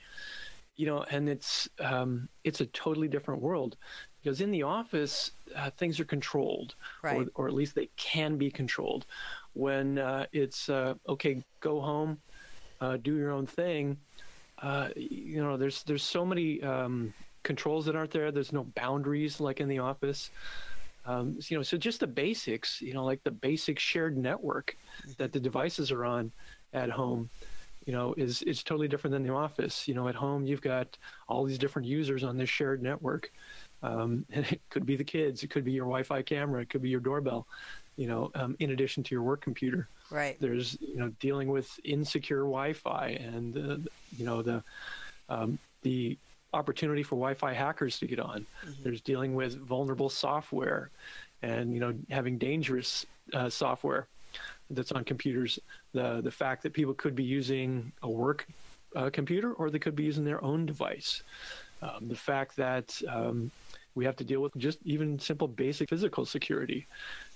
you 0.77 0.87
know, 0.87 1.05
and 1.11 1.29
it's 1.29 1.69
um, 1.81 2.29
it's 2.43 2.61
a 2.61 2.67
totally 2.67 3.09
different 3.09 3.41
world 3.41 3.77
because 4.23 4.41
in 4.41 4.51
the 4.51 4.63
office 4.63 5.31
uh, 5.55 5.71
things 5.71 6.01
are 6.01 6.05
controlled, 6.05 6.75
right. 7.03 7.17
or, 7.17 7.27
or 7.45 7.49
at 7.49 7.55
least 7.55 7.75
they 7.75 7.91
can 7.97 8.37
be 8.37 8.51
controlled. 8.51 9.07
When 9.53 9.99
uh, 9.99 10.27
it's 10.33 10.69
uh, 10.69 10.95
okay, 11.09 11.43
go 11.61 11.81
home, 11.81 12.19
uh, 12.81 12.97
do 12.97 13.17
your 13.17 13.31
own 13.31 13.47
thing. 13.47 13.99
Uh, 14.61 14.89
you 14.97 15.43
know, 15.43 15.57
there's 15.57 15.83
there's 15.85 16.03
so 16.03 16.25
many 16.25 16.63
um, 16.63 17.15
controls 17.43 17.87
that 17.87 17.95
aren't 17.95 18.11
there. 18.11 18.33
There's 18.33 18.53
no 18.53 18.65
boundaries 18.65 19.41
like 19.41 19.61
in 19.61 19.69
the 19.69 19.79
office. 19.79 20.31
Um, 21.07 21.39
you 21.49 21.57
know, 21.57 21.63
so 21.63 21.77
just 21.77 22.01
the 22.01 22.07
basics. 22.07 22.81
You 22.81 22.95
know, 22.95 23.05
like 23.05 23.23
the 23.23 23.31
basic 23.31 23.79
shared 23.79 24.17
network 24.17 24.77
that 25.19 25.33
the 25.33 25.41
devices 25.41 25.93
are 25.93 26.05
on 26.05 26.33
at 26.73 26.91
home 26.91 27.31
you 27.87 27.93
know, 27.93 28.15
is 28.17 28.43
is 28.43 28.63
totally 28.63 28.89
different 28.89 29.13
than 29.13 29.23
the 29.23 29.33
office. 29.33 29.87
You 29.87 29.95
know, 29.95 30.09
at 30.09 30.15
home 30.15 30.47
you've 30.47 30.63
got 30.63 30.97
all 31.29 31.45
these 31.45 31.59
different 31.59 31.87
users 31.87 32.25
on 32.25 32.37
this 32.37 32.49
shared 32.49 32.83
network. 32.83 33.31
Um, 33.83 34.25
and 34.33 34.47
it 34.47 34.61
could 34.71 34.87
be 34.87 34.97
the 34.97 35.05
kids, 35.05 35.43
it 35.43 35.51
could 35.51 35.65
be 35.65 35.73
your 35.73 35.85
Wi-Fi 35.85 36.23
camera, 36.23 36.63
it 36.63 36.71
could 36.71 36.83
be 36.83 36.91
your 36.91 37.01
doorbell. 37.01 37.47
You 37.97 38.09
know, 38.09 38.31
um, 38.35 38.57
in 38.59 38.71
addition 38.71 39.05
to 39.05 39.15
your 39.15 39.23
work 39.23 39.41
computer. 39.41 39.89
Right. 40.11 40.37
There's 40.41 40.77
you 40.81 40.97
know 40.97 41.13
dealing 41.21 41.49
with 41.49 41.79
insecure 41.85 42.41
Wi-Fi 42.41 43.09
and 43.09 43.57
uh, 43.57 43.91
you 44.17 44.25
know 44.25 44.43
the 44.43 44.63
um, 45.29 45.59
the 45.83 46.19
opportunity 46.53 47.03
for 47.03 47.17
Wi-Fi 47.17 47.53
hackers 47.53 47.99
to 48.01 48.07
get 48.07 48.19
on. 48.19 48.47
Mm-hmm. 48.65 48.83
There's 48.83 49.01
dealing 49.01 49.35
with 49.35 49.57
vulnerable 49.59 50.09
software 50.09 50.91
and 51.43 51.73
you 51.75 51.81
know 51.81 51.95
having 52.11 52.39
dangerous 52.39 53.07
uh, 53.33 53.49
software 53.49 54.09
that's 54.71 54.93
on 54.93 55.05
computers. 55.05 55.59
The 55.93 56.21
the 56.23 56.31
fact 56.31 56.63
that 56.63 56.73
people 56.73 56.95
could 56.95 57.15
be 57.15 57.25
using 57.25 57.93
a 58.03 58.11
work 58.11 58.47
uh, 58.97 59.11
computer 59.11 59.53
or 59.53 59.71
they 59.71 59.79
could 59.79 59.97
be 59.97 60.05
using 60.05 60.25
their 60.25 60.43
own 60.45 60.67
device. 60.67 61.23
Um, 61.83 62.09
the 62.09 62.17
fact 62.17 62.57
that 62.57 63.01
um, 63.09 63.51
we 63.95 64.05
have 64.05 64.17
to 64.17 64.25
deal 64.25 64.41
with 64.41 64.57
just 64.57 64.79
even 64.85 65.19
simple 65.19 65.49
basic 65.49 65.89
physical 65.91 66.25
security. 66.25 66.87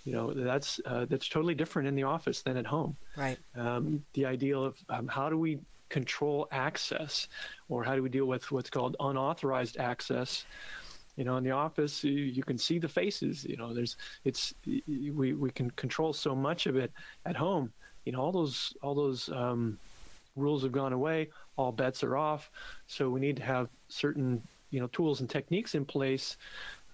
You 0.04 0.12
know 0.12 0.32
that's 0.32 0.80
uh, 0.86 1.06
that's 1.08 1.28
totally 1.28 1.54
different 1.54 1.88
in 1.88 1.94
the 1.94 2.04
office 2.04 2.42
than 2.42 2.56
at 2.56 2.66
home. 2.66 2.96
Right. 3.16 3.38
Um, 3.56 4.04
the 4.14 4.26
idea 4.26 4.56
of 4.56 4.76
um, 4.88 5.08
how 5.08 5.28
do 5.28 5.38
we 5.38 5.58
control 5.88 6.48
access, 6.50 7.28
or 7.68 7.84
how 7.84 7.94
do 7.94 8.02
we 8.02 8.08
deal 8.08 8.26
with 8.26 8.50
what's 8.50 8.70
called 8.70 8.96
unauthorized 9.00 9.78
access 9.78 10.44
You 11.18 11.24
know, 11.24 11.36
in 11.36 11.42
the 11.42 11.50
office, 11.50 12.04
you, 12.04 12.12
you 12.12 12.44
can 12.44 12.56
see 12.56 12.78
the 12.78 12.88
faces. 12.88 13.44
You 13.44 13.56
know, 13.56 13.74
there's 13.74 13.96
it's 14.24 14.54
we 14.64 15.32
we 15.32 15.50
can 15.50 15.68
control 15.72 16.12
so 16.12 16.32
much 16.32 16.66
of 16.66 16.76
it 16.76 16.92
at 17.26 17.34
home. 17.34 17.72
You 18.04 18.12
know, 18.12 18.20
all 18.20 18.30
those 18.30 18.72
all 18.82 18.94
those 18.94 19.28
um, 19.30 19.78
rules 20.36 20.62
have 20.62 20.70
gone 20.70 20.92
away. 20.92 21.30
All 21.56 21.72
bets 21.72 22.04
are 22.04 22.16
off. 22.16 22.52
So 22.86 23.10
we 23.10 23.18
need 23.18 23.36
to 23.38 23.42
have 23.42 23.68
certain 23.88 24.40
you 24.70 24.78
know 24.78 24.86
tools 24.92 25.18
and 25.18 25.28
techniques 25.28 25.74
in 25.74 25.84
place 25.84 26.36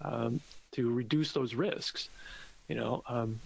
um, 0.01 0.41
to 0.71 0.91
reduce 0.91 1.31
those 1.31 1.53
risks. 1.53 2.09
You 2.67 2.77
know, 2.77 3.03
um, 3.07 3.39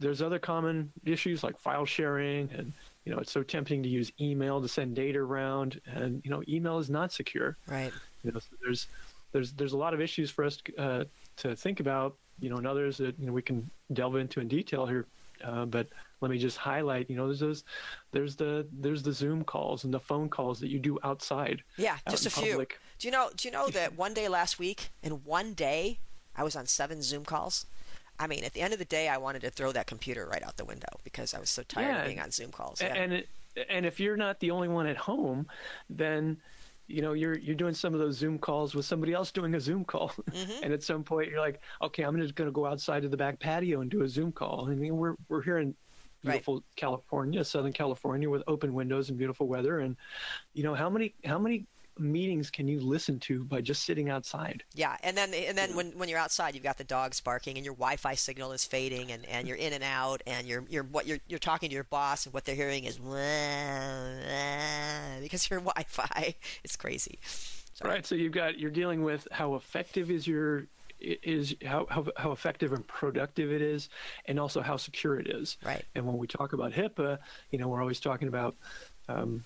there's 0.00 0.22
other 0.22 0.38
common 0.38 0.90
issues 1.04 1.42
like 1.42 1.58
file 1.58 1.84
sharing 1.84 2.48
and 2.56 2.72
you 3.04 3.12
know 3.12 3.18
it's 3.18 3.32
so 3.32 3.42
tempting 3.42 3.82
to 3.82 3.88
use 3.88 4.12
email 4.20 4.60
to 4.60 4.68
send 4.68 4.94
data 4.94 5.18
around 5.18 5.80
and 5.86 6.22
you 6.24 6.30
know 6.30 6.42
email 6.48 6.78
is 6.78 6.90
not 6.90 7.12
secure 7.12 7.56
right 7.66 7.92
you 8.22 8.32
know 8.32 8.38
so 8.38 8.48
there's 8.62 8.86
there's 9.32 9.52
there's 9.52 9.72
a 9.72 9.76
lot 9.76 9.94
of 9.94 10.00
issues 10.00 10.30
for 10.30 10.44
us 10.44 10.58
uh, 10.78 11.04
to 11.36 11.54
think 11.56 11.80
about 11.80 12.16
you 12.40 12.50
know 12.50 12.56
and 12.56 12.66
others 12.66 12.96
that 12.98 13.18
you 13.18 13.26
know 13.26 13.32
we 13.32 13.42
can 13.42 13.68
delve 13.92 14.16
into 14.16 14.40
in 14.40 14.48
detail 14.48 14.86
here 14.86 15.06
uh, 15.44 15.64
but 15.64 15.88
let 16.20 16.30
me 16.30 16.38
just 16.38 16.56
highlight 16.56 17.08
you 17.08 17.16
know 17.16 17.26
there's 17.26 17.40
those 17.40 17.64
there's 18.12 18.36
the 18.36 18.66
there's 18.80 19.02
the 19.02 19.12
zoom 19.12 19.44
calls 19.44 19.84
and 19.84 19.92
the 19.92 20.00
phone 20.00 20.28
calls 20.28 20.60
that 20.60 20.68
you 20.68 20.78
do 20.78 20.98
outside 21.04 21.62
yeah 21.76 21.96
just 22.08 22.26
a 22.26 22.30
few 22.30 22.52
public. 22.52 22.78
do 22.98 23.08
you 23.08 23.12
know 23.12 23.30
do 23.36 23.48
you 23.48 23.52
know 23.52 23.68
that 23.68 23.96
one 23.96 24.14
day 24.14 24.28
last 24.28 24.58
week 24.58 24.90
in 25.02 25.12
one 25.24 25.52
day 25.52 25.98
i 26.36 26.42
was 26.42 26.56
on 26.56 26.66
seven 26.66 27.02
zoom 27.02 27.24
calls 27.24 27.66
I 28.20 28.26
mean, 28.26 28.44
at 28.44 28.52
the 28.52 28.60
end 28.60 28.72
of 28.72 28.78
the 28.78 28.84
day, 28.84 29.08
I 29.08 29.16
wanted 29.16 29.42
to 29.42 29.50
throw 29.50 29.72
that 29.72 29.86
computer 29.86 30.26
right 30.26 30.42
out 30.42 30.56
the 30.56 30.64
window 30.64 30.88
because 31.04 31.34
I 31.34 31.38
was 31.38 31.50
so 31.50 31.62
tired 31.62 31.86
yeah. 31.86 32.00
of 32.00 32.06
being 32.06 32.20
on 32.20 32.30
Zoom 32.30 32.50
calls. 32.50 32.80
Yeah. 32.82 32.94
And 32.94 33.12
it, 33.12 33.28
and 33.68 33.86
if 33.86 34.00
you're 34.00 34.16
not 34.16 34.40
the 34.40 34.50
only 34.50 34.68
one 34.68 34.86
at 34.86 34.96
home, 34.96 35.46
then 35.88 36.36
you 36.88 37.02
know 37.02 37.12
you're 37.12 37.38
you're 37.38 37.54
doing 37.54 37.74
some 37.74 37.94
of 37.94 38.00
those 38.00 38.16
Zoom 38.16 38.38
calls 38.38 38.74
with 38.74 38.86
somebody 38.86 39.12
else 39.12 39.30
doing 39.30 39.54
a 39.54 39.60
Zoom 39.60 39.84
call, 39.84 40.08
mm-hmm. 40.30 40.64
and 40.64 40.72
at 40.72 40.82
some 40.82 41.04
point 41.04 41.30
you're 41.30 41.40
like, 41.40 41.60
okay, 41.82 42.02
I'm 42.02 42.18
just 42.18 42.34
going 42.34 42.48
to 42.48 42.52
go 42.52 42.66
outside 42.66 43.02
to 43.02 43.08
the 43.08 43.16
back 43.16 43.38
patio 43.38 43.82
and 43.82 43.90
do 43.90 44.02
a 44.02 44.08
Zoom 44.08 44.32
call. 44.32 44.68
I 44.70 44.74
mean, 44.74 44.96
we're 44.96 45.14
we're 45.28 45.42
here 45.42 45.58
in 45.58 45.74
beautiful 46.22 46.54
right. 46.54 46.62
California, 46.76 47.44
Southern 47.44 47.72
California, 47.72 48.28
with 48.28 48.42
open 48.46 48.74
windows 48.74 49.10
and 49.10 49.18
beautiful 49.18 49.46
weather, 49.46 49.80
and 49.80 49.96
you 50.54 50.62
know 50.62 50.74
how 50.74 50.88
many 50.88 51.14
how 51.24 51.38
many 51.38 51.66
meetings 51.98 52.50
can 52.50 52.68
you 52.68 52.80
listen 52.80 53.18
to 53.20 53.44
by 53.44 53.60
just 53.60 53.84
sitting 53.84 54.08
outside? 54.10 54.62
Yeah, 54.74 54.96
and 55.02 55.16
then 55.16 55.32
and 55.34 55.56
then 55.56 55.74
when, 55.76 55.90
when 55.98 56.08
you're 56.08 56.18
outside, 56.18 56.54
you've 56.54 56.64
got 56.64 56.78
the 56.78 56.84
dogs 56.84 57.20
barking, 57.20 57.56
and 57.56 57.64
your 57.64 57.74
Wi-Fi 57.74 58.14
signal 58.14 58.52
is 58.52 58.64
fading, 58.64 59.12
and, 59.12 59.26
and 59.26 59.46
you're 59.46 59.56
in 59.56 59.72
and 59.72 59.84
out, 59.84 60.22
and 60.26 60.46
you're 60.46 60.64
you're 60.68 60.84
what 60.84 61.06
you're 61.06 61.18
you're 61.28 61.38
talking 61.38 61.68
to 61.68 61.74
your 61.74 61.84
boss, 61.84 62.26
and 62.26 62.34
what 62.34 62.44
they're 62.44 62.54
hearing 62.54 62.84
is 62.84 62.98
because 65.22 65.50
your 65.50 65.60
Wi-Fi. 65.64 66.34
It's 66.64 66.76
crazy. 66.76 67.18
Sorry. 67.74 67.94
Right. 67.94 68.06
So 68.06 68.14
you've 68.14 68.32
got 68.32 68.58
you're 68.58 68.70
dealing 68.70 69.02
with 69.02 69.28
how 69.30 69.54
effective 69.54 70.10
is 70.10 70.26
your 70.26 70.66
is 71.00 71.54
how, 71.64 71.86
how, 71.90 72.06
how 72.16 72.32
effective 72.32 72.72
and 72.72 72.86
productive 72.86 73.52
it 73.52 73.62
is 73.62 73.88
and 74.26 74.40
also 74.40 74.60
how 74.60 74.76
secure 74.76 75.18
it 75.18 75.28
is 75.28 75.56
right 75.64 75.84
and 75.94 76.04
when 76.04 76.18
we 76.18 76.26
talk 76.26 76.54
about 76.54 76.72
hipaa 76.72 77.18
you 77.52 77.58
know 77.58 77.68
we're 77.68 77.80
always 77.80 78.00
talking 78.00 78.26
about 78.26 78.56
um, 79.08 79.44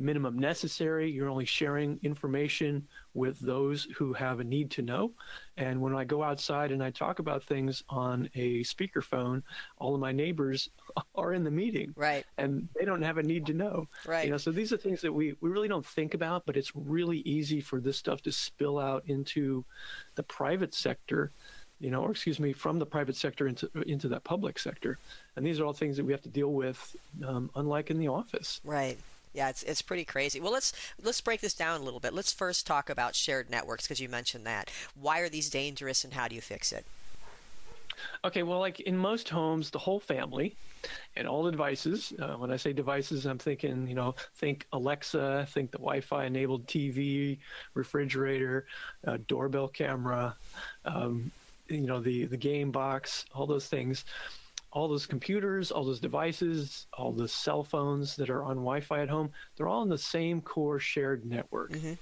minimum 0.00 0.38
necessary. 0.38 1.10
You're 1.10 1.28
only 1.28 1.44
sharing 1.44 1.98
information 2.02 2.86
with 3.14 3.38
those 3.40 3.86
who 3.96 4.12
have 4.12 4.40
a 4.40 4.44
need 4.44 4.70
to 4.72 4.82
know. 4.82 5.12
And 5.56 5.80
when 5.80 5.94
I 5.94 6.04
go 6.04 6.22
outside 6.22 6.72
and 6.72 6.82
I 6.82 6.90
talk 6.90 7.18
about 7.18 7.44
things 7.44 7.82
on 7.88 8.30
a 8.34 8.60
speakerphone, 8.60 9.42
all 9.78 9.94
of 9.94 10.00
my 10.00 10.12
neighbors 10.12 10.70
are 11.14 11.32
in 11.32 11.44
the 11.44 11.50
meeting. 11.50 11.92
Right. 11.96 12.24
And 12.38 12.68
they 12.78 12.84
don't 12.84 13.02
have 13.02 13.18
a 13.18 13.22
need 13.22 13.46
to 13.46 13.54
know. 13.54 13.86
Right. 14.06 14.24
You 14.24 14.30
know, 14.30 14.38
so 14.38 14.50
these 14.50 14.72
are 14.72 14.76
things 14.76 15.00
that 15.02 15.12
we, 15.12 15.36
we 15.40 15.50
really 15.50 15.68
don't 15.68 15.86
think 15.86 16.14
about, 16.14 16.46
but 16.46 16.56
it's 16.56 16.72
really 16.74 17.18
easy 17.18 17.60
for 17.60 17.80
this 17.80 17.96
stuff 17.96 18.22
to 18.22 18.32
spill 18.32 18.78
out 18.78 19.02
into 19.06 19.64
the 20.14 20.22
private 20.22 20.74
sector 20.74 21.30
you 21.80 21.90
know, 21.90 22.02
or 22.02 22.10
excuse 22.10 22.38
me, 22.38 22.52
from 22.52 22.78
the 22.78 22.84
private 22.84 23.16
sector 23.16 23.48
into 23.48 23.70
into 23.86 24.06
that 24.08 24.22
public 24.22 24.58
sector, 24.58 24.98
and 25.34 25.46
these 25.46 25.58
are 25.58 25.64
all 25.64 25.72
things 25.72 25.96
that 25.96 26.04
we 26.04 26.12
have 26.12 26.20
to 26.20 26.28
deal 26.28 26.52
with, 26.52 26.94
um, 27.26 27.50
unlike 27.56 27.90
in 27.90 27.98
the 27.98 28.08
office. 28.08 28.60
Right. 28.64 28.98
Yeah, 29.32 29.48
it's 29.48 29.62
it's 29.62 29.82
pretty 29.82 30.04
crazy. 30.04 30.40
Well, 30.40 30.52
let's 30.52 30.72
let's 31.02 31.20
break 31.20 31.40
this 31.40 31.54
down 31.54 31.80
a 31.80 31.84
little 31.84 32.00
bit. 32.00 32.12
Let's 32.12 32.32
first 32.32 32.66
talk 32.66 32.90
about 32.90 33.14
shared 33.14 33.50
networks 33.50 33.84
because 33.84 34.00
you 34.00 34.08
mentioned 34.08 34.46
that. 34.46 34.70
Why 35.00 35.20
are 35.20 35.28
these 35.28 35.48
dangerous, 35.50 36.04
and 36.04 36.12
how 36.12 36.28
do 36.28 36.34
you 36.34 36.40
fix 36.40 36.72
it? 36.72 36.84
Okay, 38.24 38.42
well, 38.42 38.58
like 38.58 38.80
in 38.80 38.96
most 38.96 39.28
homes, 39.28 39.70
the 39.70 39.78
whole 39.78 40.00
family 40.00 40.56
and 41.16 41.28
all 41.28 41.42
the 41.42 41.50
devices. 41.50 42.12
Uh, 42.18 42.34
when 42.34 42.50
I 42.50 42.56
say 42.56 42.72
devices, 42.72 43.26
I'm 43.26 43.38
thinking, 43.38 43.86
you 43.86 43.94
know, 43.94 44.14
think 44.36 44.66
Alexa, 44.72 45.46
think 45.50 45.70
the 45.70 45.78
Wi-Fi 45.78 46.24
enabled 46.24 46.66
TV, 46.66 47.38
refrigerator, 47.74 48.66
uh, 49.06 49.18
doorbell 49.28 49.68
camera, 49.68 50.34
um, 50.84 51.30
you 51.68 51.86
know, 51.86 52.00
the 52.00 52.24
the 52.24 52.36
game 52.36 52.70
box, 52.70 53.26
all 53.34 53.46
those 53.46 53.66
things 53.66 54.04
all 54.72 54.88
those 54.88 55.06
computers, 55.06 55.70
all 55.70 55.84
those 55.84 56.00
devices, 56.00 56.86
all 56.92 57.12
the 57.12 57.26
cell 57.28 57.64
phones 57.64 58.16
that 58.16 58.30
are 58.30 58.44
on 58.44 58.56
Wi-Fi 58.56 59.02
at 59.02 59.08
home, 59.08 59.30
they're 59.56 59.68
all 59.68 59.82
in 59.82 59.88
the 59.88 59.98
same 59.98 60.40
core 60.40 60.78
shared 60.78 61.24
network. 61.24 61.72
Mm-hmm. 61.72 61.94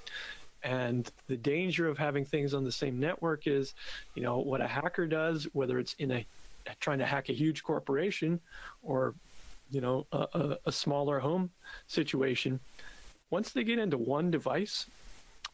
And 0.64 1.10
the 1.28 1.36
danger 1.36 1.88
of 1.88 1.96
having 1.96 2.24
things 2.24 2.52
on 2.52 2.64
the 2.64 2.72
same 2.72 2.98
network 2.98 3.46
is, 3.46 3.74
you 4.14 4.22
know, 4.22 4.38
what 4.38 4.60
a 4.60 4.66
hacker 4.66 5.06
does, 5.06 5.44
whether 5.52 5.78
it's 5.78 5.94
in 5.94 6.10
a 6.10 6.26
trying 6.80 6.98
to 6.98 7.06
hack 7.06 7.30
a 7.30 7.32
huge 7.32 7.62
corporation 7.62 8.40
or, 8.82 9.14
you 9.70 9.80
know, 9.80 10.06
a, 10.12 10.26
a, 10.34 10.58
a 10.66 10.72
smaller 10.72 11.18
home 11.20 11.50
situation. 11.86 12.60
Once 13.30 13.52
they 13.52 13.64
get 13.64 13.78
into 13.78 13.96
one 13.96 14.30
device, 14.30 14.86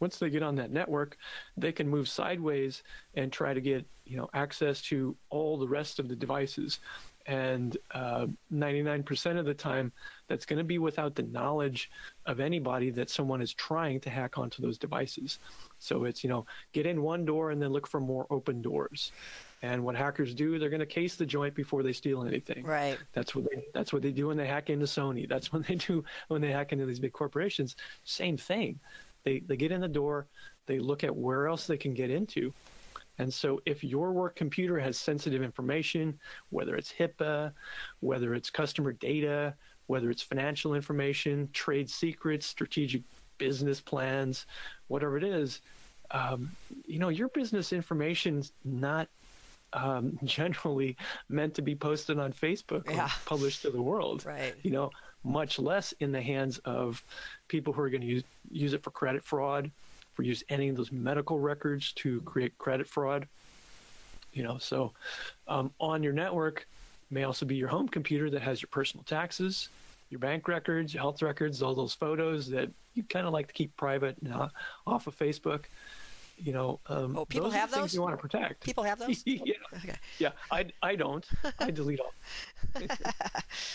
once 0.01 0.19
they 0.19 0.31
get 0.31 0.43
on 0.43 0.57
that 0.57 0.71
network, 0.71 1.17
they 1.57 1.73
can 1.73 1.89
move 1.89 2.09
sideways 2.09 2.83
and 3.15 3.33
try 3.33 3.55
to 3.55 3.61
get 3.61 3.87
you 4.05 4.17
know 4.17 4.29
access 4.35 4.83
to 4.83 5.17
all 5.31 5.59
the 5.59 5.69
rest 5.69 5.99
of 5.99 6.09
the 6.09 6.17
devices. 6.17 6.81
And 7.27 7.79
uh, 7.93 8.27
99% 8.53 9.39
of 9.39 9.47
the 9.47 9.55
time, 9.55 9.93
that's 10.29 10.45
going 10.45 10.59
to 10.59 10.65
be 10.65 10.77
without 10.77 11.15
the 11.15 11.23
knowledge 11.23 11.91
of 12.27 12.39
anybody 12.39 12.91
that 12.91 13.09
someone 13.09 13.41
is 13.41 13.55
trying 13.55 14.01
to 14.01 14.11
hack 14.11 14.37
onto 14.37 14.61
those 14.61 14.77
devices. 14.77 15.39
So 15.79 16.05
it's 16.05 16.23
you 16.23 16.31
know 16.31 16.47
get 16.73 16.87
in 16.87 17.03
one 17.03 17.25
door 17.25 17.51
and 17.51 17.63
then 17.63 17.73
look 17.73 17.87
for 17.87 18.01
more 18.01 18.27
open 18.31 18.61
doors. 18.63 19.13
And 19.63 19.83
what 19.83 19.97
hackers 19.97 20.35
do, 20.35 20.59
they're 20.59 20.69
going 20.69 20.81
to 20.81 20.87
case 20.87 21.17
the 21.17 21.25
joint 21.25 21.55
before 21.55 21.83
they 21.83 21.95
steal 21.95 22.23
anything. 22.25 22.65
Right. 22.65 22.99
That's 23.15 23.35
what 23.35 23.47
they. 23.51 23.65
That's 23.73 23.95
what 23.95 24.03
they 24.03 24.13
do 24.13 24.27
when 24.27 24.37
they 24.37 24.47
hack 24.47 24.69
into 24.69 24.85
Sony. 24.85 25.27
That's 25.27 25.53
what 25.53 25.67
they 25.67 25.77
do 25.77 26.05
when 26.29 26.43
they 26.43 26.51
hack 26.51 26.73
into 26.73 26.85
these 26.85 27.01
big 27.01 27.15
corporations. 27.15 27.77
Same 28.05 28.37
thing. 28.37 28.79
They, 29.25 29.41
they 29.41 29.57
get 29.57 29.73
in 29.73 29.81
the 29.81 29.89
door, 29.89 30.27
they 30.67 30.79
look 30.79 31.05
at 31.05 31.15
where 31.15 31.49
else 31.49 31.67
they 31.67 31.77
can 31.77 31.95
get 31.95 32.11
into. 32.11 32.53
And 33.19 33.33
so, 33.33 33.61
if 33.65 33.85
your 33.85 34.13
work 34.13 34.35
computer 34.35 34.79
has 34.81 34.99
sensitive 34.99 35.43
information, 35.43 36.19
whether 36.51 36.75
it's 36.75 36.93
HIPAA, 36.93 37.53
whether 38.01 38.35
it's 38.35 38.51
customer 38.51 38.93
data, 38.93 39.55
whether 39.87 40.11
it's 40.11 40.23
financial 40.23 40.75
information, 40.75 41.49
trade 41.53 41.89
secrets, 41.89 42.47
strategic 42.47 43.03
business 43.39 43.81
plans, 43.81 44.47
whatever 44.89 45.17
it 45.17 45.25
is, 45.25 45.61
um, 46.11 46.51
you 46.87 46.99
know, 46.99 47.09
your 47.09 47.29
business 47.29 47.73
information's 47.73 48.53
not 48.65 49.09
um, 49.73 50.19
generally 50.25 50.97
meant 51.29 51.55
to 51.55 51.63
be 51.63 51.75
posted 51.75 52.19
on 52.19 52.33
Facebook 52.33 52.91
yeah. 52.91 53.07
or 53.07 53.11
published 53.27 53.63
to 53.63 53.71
the 53.71 53.83
world. 53.83 54.25
Right. 54.25 54.55
You 54.63 54.71
know, 54.71 54.91
much 55.25 55.59
less 55.59 55.93
in 56.01 56.13
the 56.13 56.21
hands 56.21 56.59
of 56.59 57.03
people 57.49 57.73
who 57.73 57.81
are 57.81 57.91
going 57.91 58.03
to 58.03 58.07
use 58.07 58.25
use 58.51 58.73
it 58.75 58.83
for 58.83 58.91
credit 58.91 59.23
fraud, 59.23 59.71
for 60.13 60.23
use 60.23 60.45
any 60.49 60.69
of 60.69 60.77
those 60.77 60.93
medical 60.93 61.41
records 61.41 61.93
to 61.93 62.21
create 62.23 62.57
credit 62.59 62.87
fraud. 62.87 63.27
You 64.33 64.43
know, 64.43 64.59
so 64.59 64.93
um, 65.49 65.73
on 65.81 66.03
your 66.03 66.13
network 66.13 66.67
may 67.11 67.25
also 67.25 67.47
be 67.47 67.57
your 67.57 67.69
home 67.69 67.89
computer 67.89 68.31
that 68.31 68.43
has 68.43 68.61
your 68.61 68.69
personal 68.71 69.05
taxes, 69.05 69.69
your 70.11 70.19
bank 70.19 70.49
records, 70.49 70.93
your 70.93 71.03
health 71.03 71.23
records, 71.23 71.63
all 71.63 71.75
those 71.75 71.95
photos 71.95 72.49
that 72.51 72.69
you 72.95 73.03
kind 73.05 73.27
of 73.27 73.33
like 73.33 73.49
to 73.49 73.53
keep 73.55 73.77
private 73.77 74.17
and 74.23 74.33
off 74.87 75.07
of 75.07 75.17
Facebook 75.17 75.65
you 76.37 76.53
know, 76.53 76.81
um, 76.89 77.17
oh, 77.17 77.25
people 77.25 77.49
those 77.49 77.59
have 77.59 77.71
those. 77.71 77.95
You 77.95 78.03
want 78.03 78.15
to 78.15 78.21
protect. 78.21 78.65
People 78.65 78.85
have 78.85 78.99
those. 78.99 79.23
yeah, 79.27 79.55
okay. 79.77 79.95
yeah. 80.19 80.31
I 80.51 80.67
I 80.83 80.97
don't. 80.97 81.27
I 81.59 81.71
delete 81.71 82.01
all. 82.01 82.15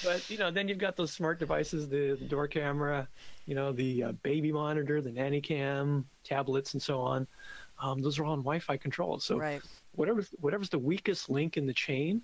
but 0.04 0.30
you 0.30 0.38
know, 0.38 0.52
then 0.52 0.68
you've 0.68 0.78
got 0.78 0.96
those 0.96 1.12
smart 1.12 1.40
devices, 1.40 1.88
the, 1.88 2.18
the 2.20 2.26
door 2.26 2.48
camera, 2.48 3.08
you 3.46 3.56
know, 3.56 3.72
the 3.72 4.04
uh, 4.04 4.12
baby 4.24 4.52
monitor, 4.52 5.02
the 5.02 5.12
nanny 5.12 5.42
cam, 5.42 6.06
tablets, 6.24 6.74
and 6.74 6.82
so 6.82 7.00
on. 7.00 7.28
Um, 7.82 8.02
those 8.02 8.20
are 8.20 8.26
all 8.26 8.34
on 8.34 8.40
Wi-Fi 8.40 8.78
controlled. 8.78 9.24
So 9.24 9.38
right. 9.38 9.62
whatever's 9.96 10.30
whatever's 10.40 10.70
the 10.70 10.80
weakest 10.80 11.30
link 11.30 11.58
in 11.58 11.66
the 11.66 11.74
chain 11.74 12.22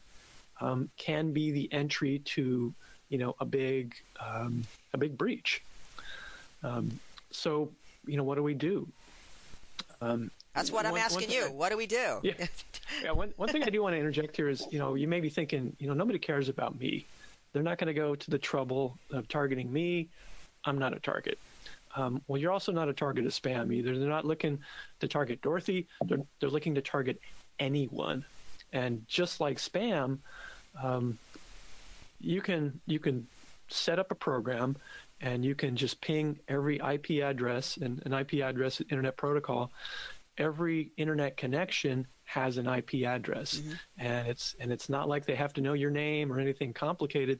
um, 0.61 0.89
can 0.97 1.31
be 1.31 1.51
the 1.51 1.71
entry 1.71 2.19
to 2.19 2.73
you 3.09 3.17
know 3.17 3.35
a 3.39 3.45
big 3.45 3.95
um, 4.19 4.63
a 4.93 4.97
big 4.97 5.17
breach. 5.17 5.63
Um, 6.63 6.99
so 7.31 7.71
you 8.05 8.17
know, 8.17 8.23
what 8.23 8.35
do 8.35 8.43
we 8.43 8.53
do? 8.53 8.87
Um, 10.05 10.31
That's 10.53 10.71
what 10.71 10.85
one, 10.85 10.93
I'm 10.93 11.01
asking 11.01 11.31
you. 11.31 11.45
I, 11.45 11.49
what 11.51 11.69
do 11.69 11.77
we 11.77 11.87
do? 11.87 12.19
Yeah, 12.23 12.33
yeah. 13.03 13.11
One, 13.11 13.33
one 13.37 13.49
thing 13.49 13.63
I 13.63 13.69
do 13.69 13.81
want 13.81 13.93
to 13.93 13.99
interject 13.99 14.35
here 14.35 14.49
is, 14.49 14.65
you 14.71 14.79
know, 14.79 14.95
you 14.95 15.07
may 15.07 15.19
be 15.19 15.29
thinking, 15.29 15.75
you 15.79 15.87
know, 15.87 15.93
nobody 15.93 16.19
cares 16.19 16.47
about 16.49 16.79
me. 16.79 17.05
They're 17.53 17.63
not 17.63 17.77
going 17.77 17.87
to 17.87 17.93
go 17.93 18.15
to 18.15 18.31
the 18.31 18.37
trouble 18.37 18.97
of 19.11 19.27
targeting 19.27 19.71
me. 19.71 20.09
I'm 20.65 20.77
not 20.77 20.93
a 20.93 20.99
target. 20.99 21.39
um, 21.95 22.21
well, 22.27 22.39
you're 22.39 22.51
also 22.51 22.71
not 22.71 22.89
a 22.89 22.93
target 22.93 23.25
of 23.25 23.31
spam 23.31 23.73
either. 23.73 23.97
They're 23.97 24.09
not 24.09 24.25
looking 24.25 24.59
to 24.99 25.07
target 25.07 25.41
Dorothy. 25.41 25.87
They're 26.05 26.19
they're 26.39 26.49
looking 26.49 26.75
to 26.75 26.81
target 26.81 27.19
anyone, 27.59 28.25
and 28.73 29.07
just 29.07 29.39
like 29.39 29.57
spam, 29.57 30.19
um, 30.81 31.17
you 32.19 32.41
can 32.41 32.79
you 32.85 32.99
can 32.99 33.27
set 33.69 33.97
up 33.97 34.11
a 34.11 34.15
program 34.15 34.75
and 35.21 35.43
you 35.43 35.55
can 35.55 35.75
just 35.75 36.01
ping 36.01 36.39
every 36.47 36.77
IP 36.77 37.23
address 37.23 37.77
and 37.77 38.01
an 38.05 38.13
IP 38.13 38.35
address 38.35 38.81
internet 38.89 39.17
protocol. 39.17 39.71
Every 40.37 40.91
internet 40.97 41.37
connection 41.37 42.07
has 42.25 42.57
an 42.57 42.67
IP 42.67 43.05
address, 43.05 43.57
mm-hmm. 43.57 43.73
and 43.97 44.27
it's 44.27 44.55
and 44.59 44.71
it's 44.71 44.89
not 44.89 45.07
like 45.07 45.25
they 45.25 45.35
have 45.35 45.53
to 45.53 45.61
know 45.61 45.73
your 45.73 45.91
name 45.91 46.31
or 46.31 46.39
anything 46.39 46.73
complicated. 46.73 47.39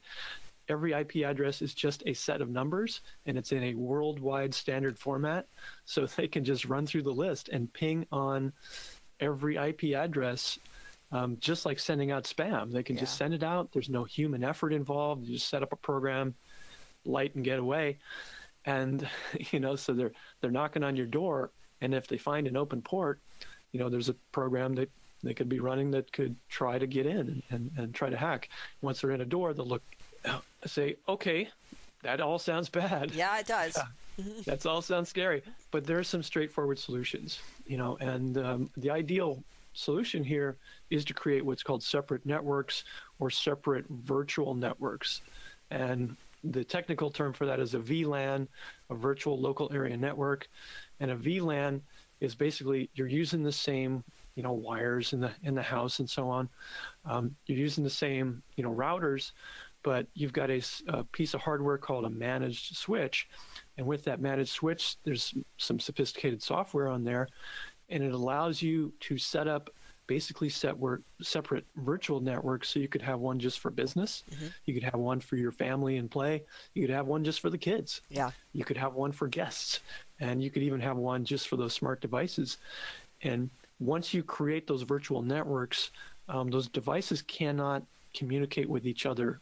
Every 0.68 0.94
IP 0.94 1.18
address 1.18 1.62
is 1.62 1.74
just 1.74 2.04
a 2.06 2.14
set 2.14 2.42
of 2.42 2.50
numbers, 2.50 3.02
and 3.26 3.38
it's 3.38 3.52
in 3.52 3.64
a 3.64 3.74
worldwide 3.74 4.54
standard 4.54 4.98
format, 4.98 5.48
so 5.84 6.06
they 6.18 6.28
can 6.28 6.46
just 6.46 6.66
run 6.66 6.86
through 6.86 7.04
the 7.04 7.12
list 7.12 7.50
and 7.50 7.72
ping 7.72 8.06
on 8.12 8.54
every 9.20 9.58
IP 9.58 9.96
address 9.96 10.60
um, 11.12 11.38
just 11.40 11.66
like 11.66 11.80
sending 11.80 12.12
out 12.12 12.24
spam. 12.24 12.72
They 12.72 12.84
can 12.84 12.96
yeah. 12.96 13.02
just 13.02 13.18
send 13.18 13.34
it 13.34 13.44
out. 13.44 13.72
There's 13.72 13.90
no 13.90 14.04
human 14.04 14.44
effort 14.44 14.74
involved. 14.74 15.26
You 15.26 15.36
just 15.36 15.50
set 15.50 15.64
up 15.64 15.72
a 15.72 15.78
program, 15.78 16.36
light 17.06 17.36
and 17.36 17.44
get 17.44 17.60
away. 17.60 17.98
And 18.66 19.08
you 19.52 19.60
know, 19.60 19.76
so 19.76 19.94
they're 19.94 20.14
they're 20.42 20.52
knocking 20.52 20.84
on 20.84 20.96
your 20.96 21.08
door, 21.08 21.52
and 21.82 21.94
if 21.94 22.08
they 22.08 22.18
find 22.18 22.48
an 22.48 22.58
open 22.58 22.82
port, 22.82 23.20
you 23.72 23.80
know, 23.80 23.90
there's 23.90 24.10
a 24.10 24.16
program 24.32 24.76
that 24.76 24.90
they 25.24 25.34
could 25.34 25.50
be 25.50 25.60
running 25.60 25.92
that 25.92 26.12
could 26.12 26.36
try 26.50 26.78
to 26.78 26.86
get 26.86 27.06
in 27.06 27.42
and, 27.50 27.72
and, 27.78 27.96
try 27.96 28.10
to 28.10 28.18
hack. 28.18 28.50
Once 28.82 29.02
they're 29.02 29.12
in 29.12 29.22
a 29.22 29.26
door, 29.26 29.54
they'll 29.54 29.66
look, 29.66 29.82
say, 30.66 30.98
okay, 31.10 31.50
that 32.04 32.22
all 32.22 32.38
sounds 32.38 32.70
bad. 32.70 33.12
Yeah, 33.12 33.40
it 33.40 33.48
does. 33.48 33.78
That's 34.46 34.66
all 34.66 34.82
sounds 34.82 35.10
scary, 35.10 35.42
but 35.72 35.86
there 35.86 35.98
are 35.98 36.04
some 36.04 36.22
straightforward 36.22 36.78
solutions, 36.78 37.40
you 37.66 37.78
know, 37.78 37.98
and 38.00 38.38
um, 38.38 38.70
the 38.78 38.92
ideal 38.92 39.44
solution 39.74 40.24
here 40.24 40.58
is 40.90 41.04
to 41.06 41.14
create 41.14 41.44
what's 41.44 41.64
called 41.64 41.84
separate 41.84 42.26
networks 42.26 42.86
or 43.20 43.30
separate 43.30 43.86
virtual 43.90 44.54
networks. 44.54 45.22
And 45.72 46.16
the 46.52 46.64
technical 46.64 47.10
term 47.10 47.34
for 47.34 47.46
that 47.46 47.60
is 47.60 47.74
a 47.74 47.80
VLAN, 47.80 48.48
a 48.90 48.96
virtual 48.96 49.40
local 49.40 49.72
area 49.74 49.98
network. 49.98 50.48
And 51.00 51.12
a 51.12 51.16
VLAN 51.16 51.82
is 52.22 52.36
basically 52.36 52.90
you're 52.94 53.08
using 53.08 53.44
the 53.44 53.52
same 53.52 54.04
you 54.36 54.44
know 54.44 54.54
wires 54.54 55.14
in 55.14 55.22
the 55.22 55.32
in 55.44 55.56
the 55.56 55.62
house 55.62 56.00
and 56.00 56.10
so 56.10 56.30
on. 56.30 56.50
Um, 57.06 57.36
you're 57.46 57.58
using 57.58 57.84
the 57.84 57.90
same 57.90 58.44
you 58.56 58.64
know 58.64 58.74
routers, 58.74 59.32
but 59.84 60.08
you've 60.14 60.34
got 60.34 60.50
a, 60.50 60.62
a, 60.88 61.04
piece 61.06 61.34
of 61.34 61.42
hardware 61.42 61.78
called 61.78 62.06
a 62.06 62.10
managed 62.10 62.76
switch, 62.76 63.28
and 63.78 63.88
with 63.88 64.04
that 64.06 64.20
managed 64.20 64.52
switch, 64.52 64.98
there's 65.04 65.34
some 65.58 65.80
sophisticated 65.80 66.42
software 66.42 66.90
on 66.90 67.04
there, 67.04 67.28
and 67.90 68.04
it 68.04 68.14
allows 68.14 68.62
you 68.62 68.94
to 69.02 69.18
set 69.18 69.48
up 69.48 69.70
basically 70.08 70.50
set 70.50 70.78
work, 70.78 71.02
separate 71.22 71.66
virtual 71.76 72.20
networks 72.20 72.70
so 72.70 72.80
you 72.80 72.88
could 72.88 73.02
have 73.02 73.20
one 73.20 73.40
just 73.40 73.60
for 73.60 73.72
business. 73.72 74.24
Mm-hmm. 74.32 74.48
you 74.66 74.74
could 74.74 74.84
have 74.84 74.96
one 74.96 75.20
for 75.20 75.36
your 75.36 75.52
family 75.52 75.98
and 75.98 76.10
play. 76.10 76.44
You 76.74 76.86
could 76.86 76.96
have 76.96 77.08
one 77.08 77.24
just 77.24 77.40
for 77.40 77.50
the 77.50 77.58
kids. 77.58 78.02
Yeah. 78.10 78.32
You 78.54 78.64
could 78.64 78.78
have 78.78 78.94
one 78.94 79.12
for 79.12 79.28
guests. 79.28 79.80
And 80.20 80.44
you 80.44 80.50
could 80.50 80.64
even 80.64 80.80
have 80.80 80.98
one 80.98 81.26
just 81.26 81.48
for 81.48 81.58
those 81.58 81.74
smart 81.74 82.02
devices. 82.02 82.58
And 83.22 83.50
once 83.80 84.14
you 84.14 84.24
create 84.24 84.68
those 84.68 84.84
virtual 84.84 85.22
networks 85.22 85.92
um, 86.28 86.50
those 86.50 86.68
devices 86.68 87.22
cannot 87.22 87.84
communicate 88.14 88.70
with 88.70 88.86
each 88.86 89.06
other. 89.06 89.40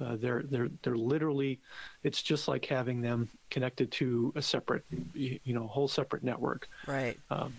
Uh, 0.00 0.16
they're 0.16 0.42
they're 0.44 0.68
they're 0.82 0.96
literally 0.96 1.58
it's 2.04 2.22
just 2.22 2.46
like 2.46 2.64
having 2.64 3.00
them 3.00 3.28
connected 3.50 3.90
to 3.90 4.32
a 4.36 4.42
separate 4.42 4.84
you 5.14 5.40
know 5.46 5.66
whole 5.66 5.88
separate 5.88 6.22
network. 6.22 6.68
Right. 6.86 7.18
Um, 7.30 7.54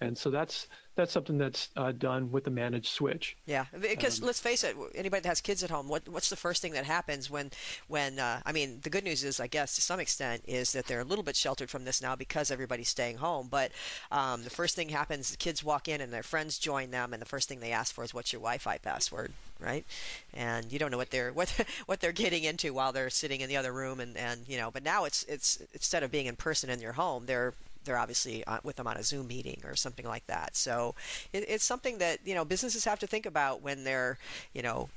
and 0.00 0.16
so 0.16 0.30
that's 0.30 0.68
that's 0.94 1.12
something 1.12 1.38
that's 1.38 1.70
uh, 1.76 1.92
done 1.92 2.30
with 2.30 2.44
the 2.44 2.50
managed 2.50 2.88
switch. 2.88 3.36
Yeah, 3.46 3.64
because 3.80 4.20
um, 4.20 4.26
let's 4.26 4.40
face 4.40 4.62
it, 4.62 4.76
anybody 4.94 5.22
that 5.22 5.28
has 5.28 5.40
kids 5.40 5.62
at 5.62 5.70
home, 5.70 5.88
what 5.88 6.08
what's 6.08 6.28
the 6.28 6.36
first 6.36 6.60
thing 6.60 6.72
that 6.72 6.84
happens 6.84 7.30
when 7.30 7.50
when 7.88 8.18
uh, 8.18 8.40
I 8.44 8.52
mean 8.52 8.80
the 8.82 8.90
good 8.90 9.04
news 9.04 9.24
is 9.24 9.40
I 9.40 9.46
guess 9.46 9.74
to 9.76 9.80
some 9.80 10.00
extent 10.00 10.42
is 10.46 10.72
that 10.72 10.86
they're 10.86 11.00
a 11.00 11.04
little 11.04 11.24
bit 11.24 11.36
sheltered 11.36 11.70
from 11.70 11.84
this 11.84 12.02
now 12.02 12.14
because 12.14 12.50
everybody's 12.50 12.88
staying 12.88 13.16
home. 13.16 13.48
But 13.50 13.72
um, 14.10 14.44
the 14.44 14.50
first 14.50 14.76
thing 14.76 14.90
happens, 14.90 15.30
the 15.30 15.36
kids 15.36 15.64
walk 15.64 15.88
in 15.88 16.00
and 16.00 16.12
their 16.12 16.22
friends 16.22 16.58
join 16.58 16.90
them, 16.90 17.12
and 17.12 17.22
the 17.22 17.26
first 17.26 17.48
thing 17.48 17.60
they 17.60 17.72
ask 17.72 17.94
for 17.94 18.04
is 18.04 18.12
what's 18.12 18.32
your 18.32 18.40
Wi-Fi 18.40 18.78
password, 18.78 19.32
right? 19.60 19.86
And 20.34 20.70
you 20.70 20.78
don't 20.78 20.90
know 20.90 20.98
what 20.98 21.10
they're 21.10 21.32
what 21.32 21.48
what 21.86 22.00
they're 22.00 22.12
getting 22.12 22.44
into 22.44 22.74
while 22.74 22.92
they're 22.92 23.10
sitting 23.10 23.40
in 23.40 23.48
the 23.48 23.56
other 23.56 23.72
room, 23.72 23.98
and 23.98 24.16
and 24.16 24.46
you 24.46 24.58
know. 24.58 24.70
But 24.70 24.82
now 24.82 25.04
it's 25.04 25.22
it's 25.24 25.62
instead 25.72 26.02
of 26.02 26.10
being 26.10 26.26
in 26.26 26.36
person 26.36 26.68
in 26.68 26.80
your 26.80 26.92
home, 26.92 27.24
they're 27.24 27.54
they're 27.84 27.98
obviously 27.98 28.44
uh, 28.44 28.58
with 28.62 28.76
them 28.76 28.86
on 28.86 28.96
a 28.96 29.02
Zoom 29.02 29.28
meeting 29.28 29.60
or 29.64 29.74
something 29.74 30.06
like 30.06 30.26
that. 30.26 30.56
So 30.56 30.94
it, 31.32 31.44
it's 31.48 31.64
something 31.64 31.98
that 31.98 32.18
you 32.24 32.34
know 32.34 32.44
businesses 32.44 32.84
have 32.84 32.98
to 33.00 33.06
think 33.06 33.26
about 33.26 33.62
when 33.62 33.84
they're 33.84 34.18
you 34.52 34.62
know 34.62 34.88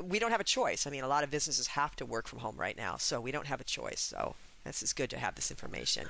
we 0.00 0.18
don't 0.18 0.30
have 0.30 0.40
a 0.40 0.44
choice. 0.44 0.86
I 0.86 0.90
mean, 0.90 1.04
a 1.04 1.08
lot 1.08 1.24
of 1.24 1.30
businesses 1.30 1.68
have 1.68 1.96
to 1.96 2.06
work 2.06 2.26
from 2.26 2.40
home 2.40 2.56
right 2.56 2.76
now, 2.76 2.96
so 2.96 3.20
we 3.20 3.32
don't 3.32 3.46
have 3.46 3.60
a 3.60 3.64
choice. 3.64 4.00
So 4.00 4.34
this 4.64 4.82
is 4.82 4.92
good 4.92 5.10
to 5.10 5.18
have 5.18 5.34
this 5.34 5.50
information. 5.50 6.06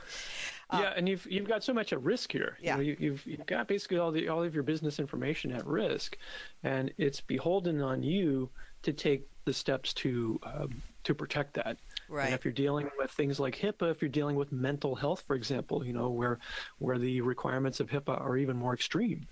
Uh, 0.70 0.80
yeah, 0.82 0.92
and 0.96 1.08
you've 1.08 1.26
you've 1.30 1.48
got 1.48 1.64
so 1.64 1.72
much 1.72 1.92
at 1.92 2.02
risk 2.02 2.32
here. 2.32 2.58
Yeah, 2.60 2.78
you 2.78 2.90
have 2.92 3.00
you've, 3.00 3.26
you've 3.26 3.46
got 3.46 3.68
basically 3.68 3.98
all 3.98 4.10
the 4.10 4.28
all 4.28 4.42
of 4.42 4.54
your 4.54 4.62
business 4.62 4.98
information 4.98 5.52
at 5.52 5.66
risk, 5.66 6.16
and 6.62 6.92
it's 6.98 7.20
beholden 7.20 7.80
on 7.80 8.02
you 8.02 8.48
to 8.82 8.92
take 8.92 9.28
the 9.44 9.52
steps 9.52 9.92
to 9.94 10.40
um, 10.44 10.82
to 11.04 11.14
protect 11.14 11.54
that. 11.54 11.78
Right. 12.12 12.26
And 12.26 12.34
if 12.34 12.44
you're 12.44 12.52
dealing 12.52 12.90
with 12.98 13.10
things 13.10 13.40
like 13.40 13.56
HIPAA, 13.56 13.90
if 13.90 14.02
you're 14.02 14.10
dealing 14.10 14.36
with 14.36 14.52
mental 14.52 14.94
health, 14.94 15.22
for 15.26 15.34
example, 15.34 15.82
you 15.82 15.94
know 15.94 16.10
where 16.10 16.40
where 16.78 16.98
the 16.98 17.22
requirements 17.22 17.80
of 17.80 17.88
HIPAA 17.88 18.20
are 18.20 18.36
even 18.36 18.54
more 18.54 18.74
extreme, 18.74 19.26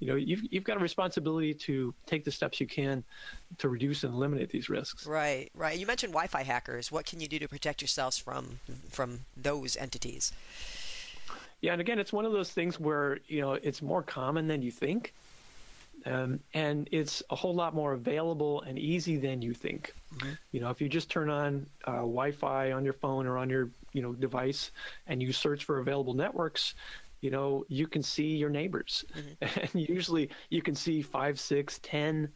you 0.00 0.08
know 0.08 0.16
you've 0.16 0.42
you've 0.50 0.62
got 0.62 0.76
a 0.76 0.80
responsibility 0.80 1.54
to 1.54 1.94
take 2.04 2.24
the 2.24 2.30
steps 2.30 2.60
you 2.60 2.66
can 2.66 3.02
to 3.56 3.70
reduce 3.70 4.04
and 4.04 4.12
eliminate 4.12 4.50
these 4.50 4.68
risks. 4.68 5.06
Right. 5.06 5.50
Right. 5.54 5.78
You 5.78 5.86
mentioned 5.86 6.12
Wi-Fi 6.12 6.42
hackers. 6.42 6.92
What 6.92 7.06
can 7.06 7.20
you 7.20 7.26
do 7.26 7.38
to 7.38 7.48
protect 7.48 7.80
yourselves 7.80 8.18
from 8.18 8.60
from 8.90 9.20
those 9.34 9.74
entities? 9.74 10.30
Yeah, 11.62 11.72
and 11.72 11.80
again, 11.80 11.98
it's 11.98 12.12
one 12.12 12.26
of 12.26 12.32
those 12.32 12.50
things 12.50 12.78
where 12.78 13.20
you 13.28 13.40
know 13.40 13.54
it's 13.54 13.80
more 13.80 14.02
common 14.02 14.46
than 14.46 14.60
you 14.60 14.70
think. 14.70 15.14
Um, 16.06 16.40
and 16.54 16.88
it's 16.92 17.22
a 17.30 17.36
whole 17.36 17.54
lot 17.54 17.74
more 17.74 17.92
available 17.92 18.62
and 18.62 18.78
easy 18.78 19.16
than 19.16 19.42
you 19.42 19.52
think. 19.52 19.92
Mm-hmm. 20.14 20.32
You 20.52 20.60
know, 20.60 20.70
if 20.70 20.80
you 20.80 20.88
just 20.88 21.10
turn 21.10 21.28
on 21.28 21.66
uh, 21.84 21.96
Wi-Fi 21.96 22.72
on 22.72 22.84
your 22.84 22.92
phone 22.92 23.26
or 23.26 23.36
on 23.36 23.50
your 23.50 23.70
you 23.92 24.02
know 24.02 24.12
device 24.12 24.70
and 25.06 25.20
you 25.20 25.32
search 25.32 25.64
for 25.64 25.78
available 25.78 26.14
networks, 26.14 26.74
you 27.20 27.30
know 27.30 27.64
you 27.68 27.88
can 27.88 28.02
see 28.02 28.36
your 28.36 28.50
neighbors, 28.50 29.04
mm-hmm. 29.16 29.60
and 29.76 29.88
usually 29.88 30.30
you 30.48 30.62
can 30.62 30.76
see 30.76 31.02
five, 31.02 31.40
six, 31.40 31.80
ten, 31.82 32.28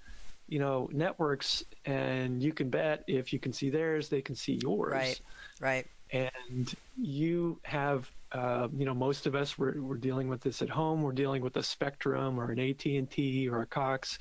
you 0.48 0.58
know 0.58 0.88
networks, 0.92 1.62
and 1.84 2.42
you 2.42 2.52
can 2.52 2.70
bet 2.70 3.04
if 3.06 3.32
you 3.32 3.38
can 3.38 3.52
see 3.52 3.70
theirs, 3.70 4.08
they 4.08 4.20
can 4.20 4.34
see 4.34 4.58
yours. 4.62 4.92
Right. 4.92 5.20
Right. 5.60 5.86
And 6.12 6.74
you 6.96 7.58
have 7.62 8.10
uh, 8.32 8.68
you 8.76 8.84
know, 8.84 8.94
most 8.94 9.26
of 9.26 9.34
us 9.34 9.58
we're, 9.58 9.80
we're 9.80 9.96
dealing 9.96 10.28
with 10.28 10.40
this 10.40 10.62
at 10.62 10.68
home. 10.68 11.02
We're 11.02 11.12
dealing 11.12 11.42
with 11.42 11.56
a 11.56 11.62
Spectrum 11.62 12.38
or 12.38 12.52
an 12.52 12.60
AT 12.60 12.84
and 12.86 13.10
T 13.10 13.48
or 13.48 13.62
a 13.62 13.66
Cox, 13.66 14.18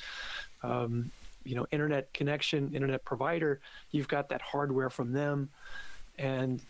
um, 0.63 1.11
you 1.43 1.55
know, 1.55 1.67
internet 1.71 2.11
connection, 2.13 2.73
internet 2.73 3.05
provider. 3.05 3.59
You've 3.91 4.07
got 4.07 4.29
that 4.29 4.41
hardware 4.41 4.89
from 4.89 5.13
them, 5.13 5.49
and 6.17 6.61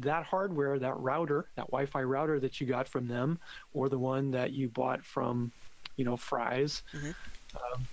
that 0.00 0.24
hardware, 0.24 0.78
that 0.78 0.98
router, 0.98 1.46
that 1.56 1.66
Wi-Fi 1.68 2.02
router 2.02 2.38
that 2.40 2.60
you 2.60 2.66
got 2.66 2.86
from 2.86 3.08
them, 3.08 3.38
or 3.72 3.88
the 3.88 3.98
one 3.98 4.30
that 4.32 4.52
you 4.52 4.68
bought 4.68 5.02
from, 5.02 5.50
you 5.96 6.04
know, 6.04 6.16
Fry's. 6.16 6.82
Mm-hmm. 6.94 7.10
Um, 7.56 7.86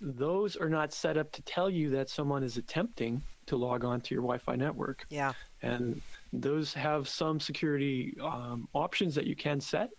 those 0.00 0.54
are 0.54 0.68
not 0.68 0.92
set 0.92 1.16
up 1.16 1.32
to 1.32 1.42
tell 1.42 1.70
you 1.70 1.88
that 1.90 2.10
someone 2.10 2.42
is 2.42 2.58
attempting 2.58 3.22
to 3.46 3.56
log 3.56 3.84
on 3.84 4.00
to 4.02 4.14
your 4.14 4.22
Wi-Fi 4.22 4.56
network. 4.56 5.06
Yeah. 5.08 5.32
And 5.62 6.00
those 6.32 6.74
have 6.74 7.08
some 7.08 7.40
security 7.40 8.16
um, 8.20 8.68
options 8.72 9.14
that 9.14 9.26
you 9.26 9.36
can 9.36 9.60
set, 9.60 9.90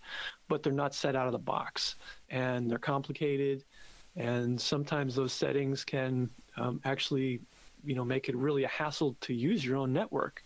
but 0.48 0.64
they're 0.64 0.74
not 0.74 0.94
set 0.94 1.16
out 1.16 1.28
of 1.28 1.32
the 1.32 1.40
box, 1.40 1.96
and 2.30 2.70
they're 2.70 2.78
complicated. 2.78 3.64
And 4.16 4.60
sometimes 4.60 5.16
those 5.16 5.34
settings 5.34 5.84
can 5.84 6.30
um, 6.58 6.80
actually, 6.86 7.42
you 7.84 7.96
know, 7.96 8.06
make 8.06 8.30
it 8.30 8.36
really 8.36 8.64
a 8.64 8.70
hassle 8.70 9.16
to 9.22 9.34
use 9.34 9.66
your 9.66 9.78
own 9.78 9.92
network. 9.92 10.44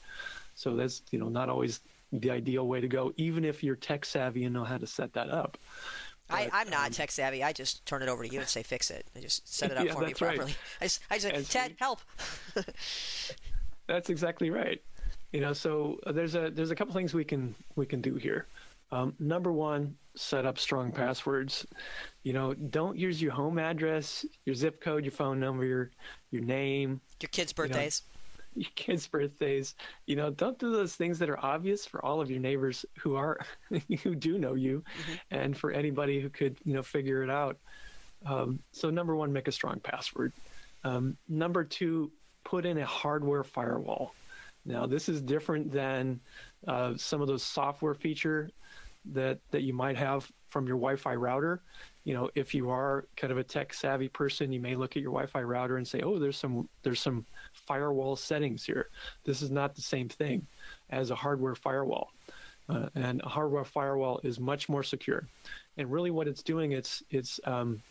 So 0.56 0.76
that's 0.76 1.02
you 1.12 1.20
know 1.20 1.30
not 1.30 1.50
always 1.50 1.80
the 2.12 2.32
ideal 2.32 2.68
way 2.68 2.82
to 2.82 2.88
go, 2.88 3.14
even 3.18 3.46
if 3.46 3.64
you're 3.64 3.76
tech 3.76 4.04
savvy 4.04 4.44
and 4.44 4.54
know 4.54 4.64
how 4.64 4.78
to 4.78 4.88
set 4.88 5.14
that 5.14 5.30
up. 5.30 5.58
But, 6.30 6.54
I, 6.54 6.62
am 6.62 6.70
not 6.70 6.88
um, 6.88 6.92
tech 6.92 7.12
savvy. 7.12 7.44
I 7.44 7.54
just 7.54 7.86
turn 7.86 8.02
it 8.02 8.10
over 8.10 8.24
to 8.24 8.32
you 8.32 8.40
and 8.40 8.48
say 8.48 8.64
fix 8.64 8.92
it. 8.92 9.06
I 9.16 9.20
just 9.20 9.52
set 9.52 9.72
it 9.72 9.78
up 9.78 9.86
yeah, 9.86 9.94
for 9.94 10.06
me 10.06 10.14
properly. 10.14 10.46
Right. 10.46 10.58
I 10.82 10.86
just, 10.86 11.02
I 11.10 11.18
just 11.20 11.52
say, 11.52 11.60
Ted, 11.60 11.76
help. 11.80 12.00
that's 13.88 14.10
exactly 14.10 14.50
right. 14.50 14.82
You 15.32 15.42
know, 15.42 15.54
so 15.54 16.00
uh, 16.06 16.12
there's 16.12 16.36
a 16.36 16.50
there's 16.50 16.72
a 16.72 16.76
couple 16.76 16.94
things 16.94 17.14
we 17.14 17.24
can 17.24 17.56
we 17.76 17.86
can 17.86 18.02
do 18.02 18.16
here. 18.16 18.48
Um, 18.92 19.14
number 19.20 19.52
one, 19.52 19.96
set 20.16 20.46
up 20.46 20.58
strong 20.58 20.92
passwords. 20.92 21.66
You 22.24 22.34
know, 22.34 22.54
don't 22.54 22.98
use 22.98 23.22
your 23.22 23.32
home 23.32 23.60
address, 23.60 24.26
your 24.46 24.56
zip 24.56 24.82
code, 24.82 25.04
your 25.04 25.12
phone 25.12 25.40
number, 25.40 25.66
your 25.66 25.92
your 26.32 26.42
name, 26.42 27.02
your 27.22 27.30
kids' 27.30 27.54
birthdays. 27.54 28.04
You 28.60 28.66
your 28.66 28.72
kids' 28.76 29.08
birthdays, 29.08 29.76
you 30.06 30.16
know, 30.16 30.32
don't 30.32 30.60
do 30.60 30.72
those 30.72 30.96
things 30.96 31.18
that 31.20 31.30
are 31.30 31.44
obvious 31.44 31.86
for 31.86 32.04
all 32.04 32.20
of 32.20 32.30
your 32.30 32.40
neighbors 32.40 32.86
who 32.98 33.16
are 33.16 33.40
who 34.04 34.16
do 34.16 34.38
know 34.38 34.56
you, 34.56 34.84
mm-hmm. 35.02 35.14
and 35.32 35.58
for 35.58 35.72
anybody 35.72 36.20
who 36.20 36.30
could 36.30 36.58
you 36.66 36.74
know 36.74 36.84
figure 36.84 37.24
it 37.24 37.30
out. 37.30 37.58
Um, 38.26 38.60
so 38.72 38.90
number 38.90 39.16
one, 39.16 39.32
make 39.32 39.48
a 39.48 39.52
strong 39.52 39.80
password. 39.80 40.34
Um, 40.84 41.16
number 41.30 41.64
two, 41.64 42.12
put 42.44 42.66
in 42.66 42.78
a 42.78 42.86
hardware 42.86 43.44
firewall. 43.44 44.14
Now 44.66 44.86
this 44.86 45.08
is 45.08 45.22
different 45.22 45.72
than 45.72 46.20
uh, 46.68 46.94
some 46.98 47.22
of 47.22 47.28
those 47.28 47.44
software 47.44 47.94
feature 47.94 48.50
that 49.14 49.40
that 49.52 49.62
you 49.62 49.74
might 49.74 49.98
have 49.98 50.30
from 50.48 50.68
your 50.68 50.78
Wi-Fi 50.78 51.16
router. 51.16 51.62
You 52.04 52.14
know, 52.14 52.30
if 52.34 52.56
you 52.56 52.70
are 52.70 53.06
kind 53.18 53.32
of 53.32 53.38
a 53.38 53.44
tech 53.44 53.74
savvy 53.74 54.08
person, 54.08 54.52
you 54.52 54.60
may 54.60 54.76
look 54.76 54.96
at 54.96 55.02
your 55.02 55.12
Wi-Fi 55.12 55.42
router 55.42 55.78
and 55.78 55.88
say, 55.88 56.02
"Oh, 56.02 56.18
there's 56.18 56.38
some 56.38 56.70
there's 56.84 57.02
some 57.02 57.26
firewall 57.54 58.16
settings 58.16 58.66
here." 58.66 58.90
This 59.26 59.42
is 59.42 59.52
not 59.52 59.76
the 59.76 59.82
same 59.82 60.10
thing 60.10 60.48
as 60.90 61.12
a 61.12 61.16
hardware 61.16 61.56
firewall. 61.56 62.12
Uh, 62.70 62.88
and 62.94 63.22
a 63.24 63.30
hardware 63.30 63.64
firewall 63.64 64.22
is 64.24 64.40
much 64.40 64.70
more 64.70 64.84
secure. 64.84 65.28
And 65.78 65.92
really, 65.92 66.12
what 66.12 66.28
it's 66.28 66.44
doing, 66.44 66.72
it's 66.72 67.04
it's 67.10 67.40
um, 67.46 67.82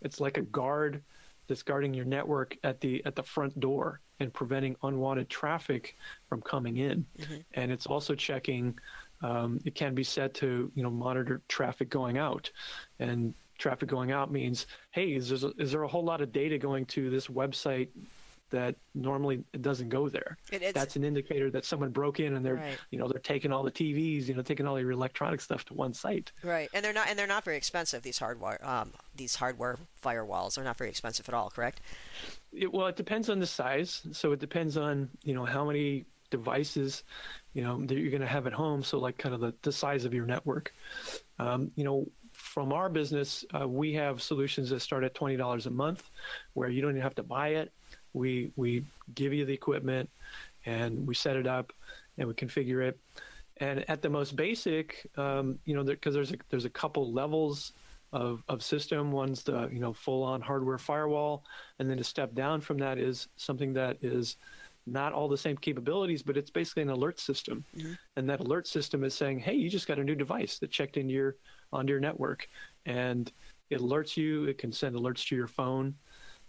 it's 0.00 0.20
like 0.20 0.38
a 0.38 0.42
guard 0.42 1.02
that's 1.48 1.62
guarding 1.62 1.94
your 1.94 2.04
network 2.04 2.56
at 2.62 2.80
the 2.80 3.04
at 3.04 3.16
the 3.16 3.22
front 3.22 3.58
door 3.58 4.00
and 4.20 4.32
preventing 4.32 4.76
unwanted 4.82 5.28
traffic 5.28 5.96
from 6.28 6.40
coming 6.42 6.76
in. 6.76 7.06
Mm-hmm. 7.18 7.36
And 7.54 7.72
it's 7.72 7.86
also 7.86 8.14
checking. 8.14 8.78
Um, 9.22 9.58
it 9.64 9.74
can 9.74 9.94
be 9.94 10.04
set 10.04 10.34
to 10.34 10.70
you 10.74 10.82
know 10.82 10.90
monitor 10.90 11.42
traffic 11.48 11.90
going 11.90 12.18
out, 12.18 12.50
and 13.00 13.34
traffic 13.58 13.88
going 13.88 14.12
out 14.12 14.30
means 14.30 14.66
hey, 14.90 15.14
is 15.14 15.28
there, 15.28 15.50
is 15.58 15.72
there 15.72 15.82
a 15.82 15.88
whole 15.88 16.04
lot 16.04 16.20
of 16.20 16.32
data 16.32 16.58
going 16.58 16.86
to 16.86 17.10
this 17.10 17.26
website 17.26 17.88
that 18.50 18.76
normally 18.94 19.44
it 19.52 19.62
doesn't 19.62 19.88
go 19.88 20.08
there. 20.08 20.36
It, 20.50 20.74
That's 20.74 20.96
an 20.96 21.04
indicator 21.04 21.50
that 21.50 21.64
someone 21.64 21.90
broke 21.90 22.20
in 22.20 22.34
and 22.34 22.44
they're 22.44 22.54
right. 22.54 22.78
you 22.90 22.98
know 22.98 23.08
they're 23.08 23.20
taking 23.20 23.52
all 23.52 23.62
the 23.62 23.70
TVs, 23.70 24.26
you 24.26 24.34
know, 24.34 24.42
taking 24.42 24.66
all 24.66 24.80
your 24.80 24.90
electronic 24.92 25.40
stuff 25.40 25.64
to 25.66 25.74
one 25.74 25.92
site. 25.92 26.32
Right, 26.42 26.68
and 26.72 26.84
they're 26.84 26.92
not 26.92 27.08
and 27.08 27.18
they're 27.18 27.26
not 27.26 27.44
very 27.44 27.56
expensive. 27.56 28.02
These 28.02 28.18
hardware 28.18 28.58
um, 28.66 28.92
these 29.14 29.34
hardware 29.34 29.78
firewalls 30.02 30.58
are 30.58 30.64
not 30.64 30.76
very 30.76 30.90
expensive 30.90 31.28
at 31.28 31.34
all. 31.34 31.50
Correct? 31.50 31.80
It, 32.52 32.72
well, 32.72 32.86
it 32.86 32.96
depends 32.96 33.28
on 33.28 33.38
the 33.38 33.46
size. 33.46 34.02
So 34.12 34.32
it 34.32 34.40
depends 34.40 34.76
on 34.76 35.10
you 35.24 35.34
know 35.34 35.44
how 35.44 35.64
many 35.64 36.06
devices 36.30 37.04
you 37.54 37.62
know 37.62 37.84
that 37.86 37.96
you're 37.96 38.10
going 38.10 38.20
to 38.20 38.26
have 38.26 38.46
at 38.46 38.52
home. 38.52 38.82
So 38.82 38.98
like 38.98 39.18
kind 39.18 39.34
of 39.34 39.40
the, 39.40 39.54
the 39.62 39.72
size 39.72 40.04
of 40.04 40.14
your 40.14 40.26
network. 40.26 40.72
Um, 41.38 41.70
you 41.76 41.84
know, 41.84 42.08
from 42.48 42.72
our 42.72 42.88
business, 42.88 43.44
uh, 43.58 43.68
we 43.68 43.92
have 43.92 44.22
solutions 44.22 44.70
that 44.70 44.80
start 44.80 45.04
at 45.04 45.14
twenty 45.14 45.36
dollars 45.36 45.66
a 45.66 45.70
month, 45.70 46.10
where 46.54 46.70
you 46.70 46.80
don't 46.80 46.92
even 46.92 47.02
have 47.02 47.14
to 47.16 47.22
buy 47.22 47.48
it. 47.48 47.72
We 48.14 48.50
we 48.56 48.84
give 49.14 49.34
you 49.34 49.44
the 49.44 49.52
equipment, 49.52 50.08
and 50.64 51.06
we 51.06 51.14
set 51.14 51.36
it 51.36 51.46
up, 51.46 51.72
and 52.16 52.26
we 52.26 52.34
configure 52.34 52.82
it. 52.88 52.98
And 53.58 53.88
at 53.90 54.00
the 54.00 54.08
most 54.08 54.34
basic, 54.34 55.06
um, 55.16 55.58
you 55.66 55.74
know, 55.74 55.84
because 55.84 56.14
there, 56.14 56.24
there's 56.24 56.32
a 56.32 56.38
there's 56.48 56.64
a 56.64 56.70
couple 56.70 57.12
levels 57.12 57.72
of, 58.12 58.42
of 58.48 58.62
system. 58.62 59.12
One's 59.12 59.42
the 59.42 59.68
you 59.70 59.78
know 59.78 59.92
full 59.92 60.22
on 60.22 60.40
hardware 60.40 60.78
firewall, 60.78 61.44
and 61.78 61.88
then 61.88 61.98
a 61.98 62.04
step 62.04 62.34
down 62.34 62.62
from 62.62 62.78
that 62.78 62.98
is 62.98 63.28
something 63.36 63.74
that 63.74 63.98
is 64.00 64.36
not 64.86 65.12
all 65.12 65.28
the 65.28 65.36
same 65.36 65.56
capabilities, 65.58 66.22
but 66.22 66.38
it's 66.38 66.50
basically 66.50 66.82
an 66.82 66.88
alert 66.88 67.20
system. 67.20 67.62
Mm-hmm. 67.76 67.92
And 68.16 68.30
that 68.30 68.40
alert 68.40 68.66
system 68.66 69.04
is 69.04 69.12
saying, 69.12 69.40
hey, 69.40 69.52
you 69.54 69.68
just 69.68 69.86
got 69.86 69.98
a 69.98 70.04
new 70.04 70.14
device 70.14 70.58
that 70.60 70.70
checked 70.70 70.96
into 70.96 71.12
your 71.12 71.36
onto 71.72 71.92
your 71.92 72.00
network, 72.00 72.48
and 72.86 73.30
it 73.70 73.80
alerts 73.80 74.16
you. 74.16 74.44
It 74.44 74.58
can 74.58 74.72
send 74.72 74.96
alerts 74.96 75.26
to 75.28 75.36
your 75.36 75.46
phone, 75.46 75.94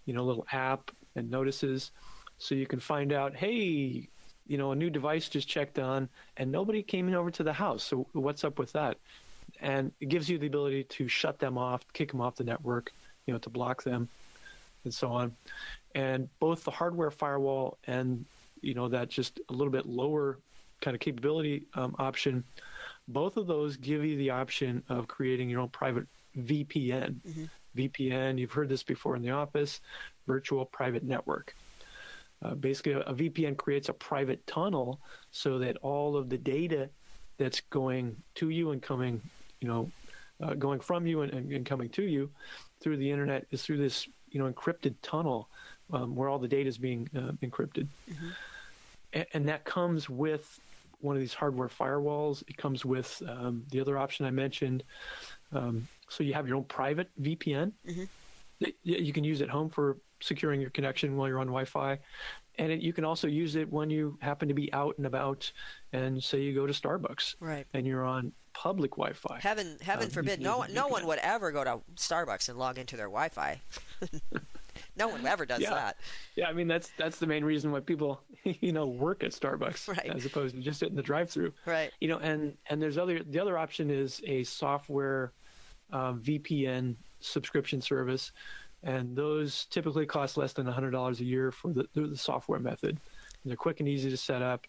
you 0.05 0.13
know, 0.13 0.23
little 0.23 0.47
app 0.51 0.91
and 1.15 1.29
notices, 1.29 1.91
so 2.38 2.55
you 2.55 2.65
can 2.65 2.79
find 2.79 3.12
out, 3.12 3.36
hey, 3.36 4.08
you 4.47 4.58
know, 4.58 4.71
a 4.71 4.75
new 4.75 4.89
device 4.89 5.29
just 5.29 5.47
checked 5.47 5.79
on, 5.79 6.10
and 6.38 6.51
nobody 6.51 6.82
came 6.82 7.08
in 7.08 7.15
over 7.15 7.32
to 7.32 7.43
the 7.43 7.53
house. 7.53 7.84
So 7.84 8.08
what's 8.13 8.43
up 8.43 8.58
with 8.58 8.71
that? 8.73 8.97
And 9.60 9.91
it 9.99 10.10
gives 10.10 10.29
you 10.29 10.38
the 10.38 10.47
ability 10.47 10.84
to 10.86 11.08
shut 11.08 11.39
them 11.39 11.58
off, 11.58 11.86
kick 11.93 12.12
them 12.12 12.21
off 12.21 12.36
the 12.36 12.43
network, 12.43 12.91
you 13.25 13.34
know, 13.34 13.39
to 13.39 13.49
block 13.49 13.84
them, 13.84 14.10
and 14.84 14.93
so 14.93 15.12
on. 15.12 15.36
And 15.95 16.29
both 16.39 16.63
the 16.63 16.71
hardware 16.71 17.12
firewall 17.12 17.77
and 17.86 18.25
you 18.62 18.73
know 18.73 18.88
that 18.89 19.10
just 19.10 19.39
a 19.49 19.53
little 19.53 19.71
bit 19.71 19.86
lower 19.86 20.39
kind 20.82 20.95
of 20.95 21.01
capability 21.01 21.65
um, 21.73 21.95
option 21.99 22.43
both 23.10 23.38
of 23.38 23.48
those 23.48 23.76
give 23.76 24.06
you 24.06 24.15
the 24.15 24.30
option 24.30 24.84
of 24.88 25.08
creating 25.08 25.50
your 25.50 25.62
own 25.62 25.69
private 25.69 26.06
VPN. 26.38 27.15
Mm-hmm. 27.28 27.45
VPN, 27.76 28.39
you've 28.39 28.52
heard 28.52 28.69
this 28.69 28.84
before 28.84 29.15
in 29.15 29.22
the 29.22 29.32
office, 29.32 29.82
virtual 30.28 30.65
private 30.65 31.04
network. 31.04 31.56
Uh, 32.41 32.56
basically, 32.56 32.93
a, 32.93 33.00
a, 33.02 33.13
VPN 33.13 33.58
creates 33.58 33.89
a 33.89 33.93
private 33.93 34.45
tunnel 34.48 35.00
so 35.32 35.60
that 35.60 35.76
all 35.78 36.15
of 36.15 36.30
the 36.30 36.38
data 36.38 36.89
that's 37.38 37.62
going 37.62 38.15
to 38.36 38.50
you 38.50 38.72
and 38.72 38.82
coming, 38.82 39.22
you 39.60 39.67
know, 39.67 39.91
uh, 40.41 40.54
going 40.54 40.80
from 40.80 41.06
you 41.06 41.22
and, 41.22 41.34
and, 41.34 41.65
coming 41.65 41.89
to 41.89 42.04
you 42.04 42.30
through 42.80 42.95
the 42.95 43.12
internet 43.12 43.45
is 43.52 43.62
through 43.62 43.78
this, 43.78 44.08
you 44.30 44.39
know, 44.39 44.50
encrypted 44.50 44.95
tunnel 45.02 45.50
um, 45.91 46.15
where 46.15 46.30
all 46.30 46.39
the 46.39 46.48
data 46.48 46.69
is 46.69 46.78
being 46.78 47.10
uh, 47.15 47.32
encrypted. 47.45 47.88
Mm-hmm. 48.10 48.30
And, 49.13 49.26
and 49.34 49.50
that 49.50 49.65
comes 49.65 50.10
with 50.10 50.60
one 51.00 51.16
of 51.16 51.22
these 51.22 51.34
hardware 51.34 51.68
firewalls. 51.68 52.44
It 52.48 52.58
comes 52.58 52.86
with 52.86 53.22
um, 53.28 53.64
the 53.72 53.80
other 53.80 53.98
option 53.98 54.26
I 54.26 54.32
mentioned. 54.32 54.84
Um, 55.52 55.88
so 56.10 56.24
you 56.24 56.34
have 56.34 56.48
your 56.48 56.58
own 56.58 56.66
private 56.66 57.10
VPN. 57.22 57.72
Mm-hmm. 57.88 58.04
That 58.62 58.76
you 58.84 59.14
can 59.14 59.24
use 59.24 59.42
at 59.42 59.50
home 59.50 59.70
for 59.70 59.98
securing 60.20 60.60
your 60.60 60.70
connection 60.72 61.16
while 61.16 61.30
you're 61.30 61.40
on 61.40 61.48
Wi-Fi, 61.48 61.98
and 62.60 62.72
it, 62.74 62.82
you 62.82 62.92
can 62.92 63.06
also 63.06 63.28
use 63.28 63.56
it 63.56 63.72
when 63.72 63.90
you 63.90 64.18
happen 64.22 64.50
to 64.50 64.54
be 64.54 64.72
out 64.74 64.98
and 64.98 65.08
about, 65.08 65.50
and 65.94 66.22
say 66.22 66.42
you 66.42 66.54
go 66.54 66.68
to 66.68 66.74
Starbucks, 66.74 67.36
right, 67.40 67.66
and 67.74 67.88
you're 67.88 68.06
on 68.06 68.34
public 68.54 68.92
Wi-Fi. 68.92 69.40
Heaven, 69.40 69.78
heaven 69.82 70.06
um, 70.06 70.12
forbid, 70.12 70.42
no, 70.42 70.66
no 70.70 70.88
one 70.88 71.08
would 71.08 71.20
ever 71.20 71.52
go 71.52 71.64
to 71.64 71.80
Starbucks 71.96 72.50
and 72.50 72.60
log 72.60 72.78
into 72.78 72.98
their 72.98 73.08
Wi-Fi. 73.08 73.62
no 74.97 75.08
one 75.08 75.25
ever 75.25 75.45
does 75.45 75.62
yeah. 75.62 75.69
that. 75.71 75.97
Yeah, 76.36 76.49
I 76.49 76.54
mean 76.54 76.67
that's 76.67 76.91
that's 76.97 77.19
the 77.19 77.28
main 77.28 77.43
reason 77.43 77.71
why 77.71 77.80
people 77.80 78.21
you 78.43 78.71
know 78.71 78.88
work 78.88 79.23
at 79.23 79.32
Starbucks 79.32 79.88
right. 79.88 80.15
as 80.15 80.25
opposed 80.25 80.56
to 80.56 80.62
just 80.62 80.80
sitting 80.80 80.93
in 80.93 80.97
the 80.97 81.04
drive-through. 81.04 81.54
Right. 81.65 81.91
You 81.99 82.10
know, 82.10 82.17
and 82.19 82.58
and 82.69 82.82
there's 82.82 82.97
other 82.97 83.23
the 83.23 83.39
other 83.39 83.58
option 83.58 83.89
is 83.89 84.21
a 84.25 84.43
software 84.43 85.34
um, 85.91 86.19
VPN 86.21 86.95
subscription 87.19 87.82
service, 87.82 88.32
and 88.84 89.15
those 89.15 89.65
typically 89.65 90.06
cost 90.06 90.38
less 90.38 90.54
than 90.54 90.65
hundred 90.65 90.91
dollars 90.91 91.19
a 91.19 91.25
year 91.25 91.52
for 91.52 91.73
the, 91.73 91.88
the 91.93 92.17
software 92.17 92.60
method. 92.60 92.99
And 93.43 93.49
they're 93.49 93.58
quick 93.58 93.80
and 93.80 93.88
easy 93.88 94.10
to 94.10 94.17
set 94.17 94.41
up, 94.41 94.67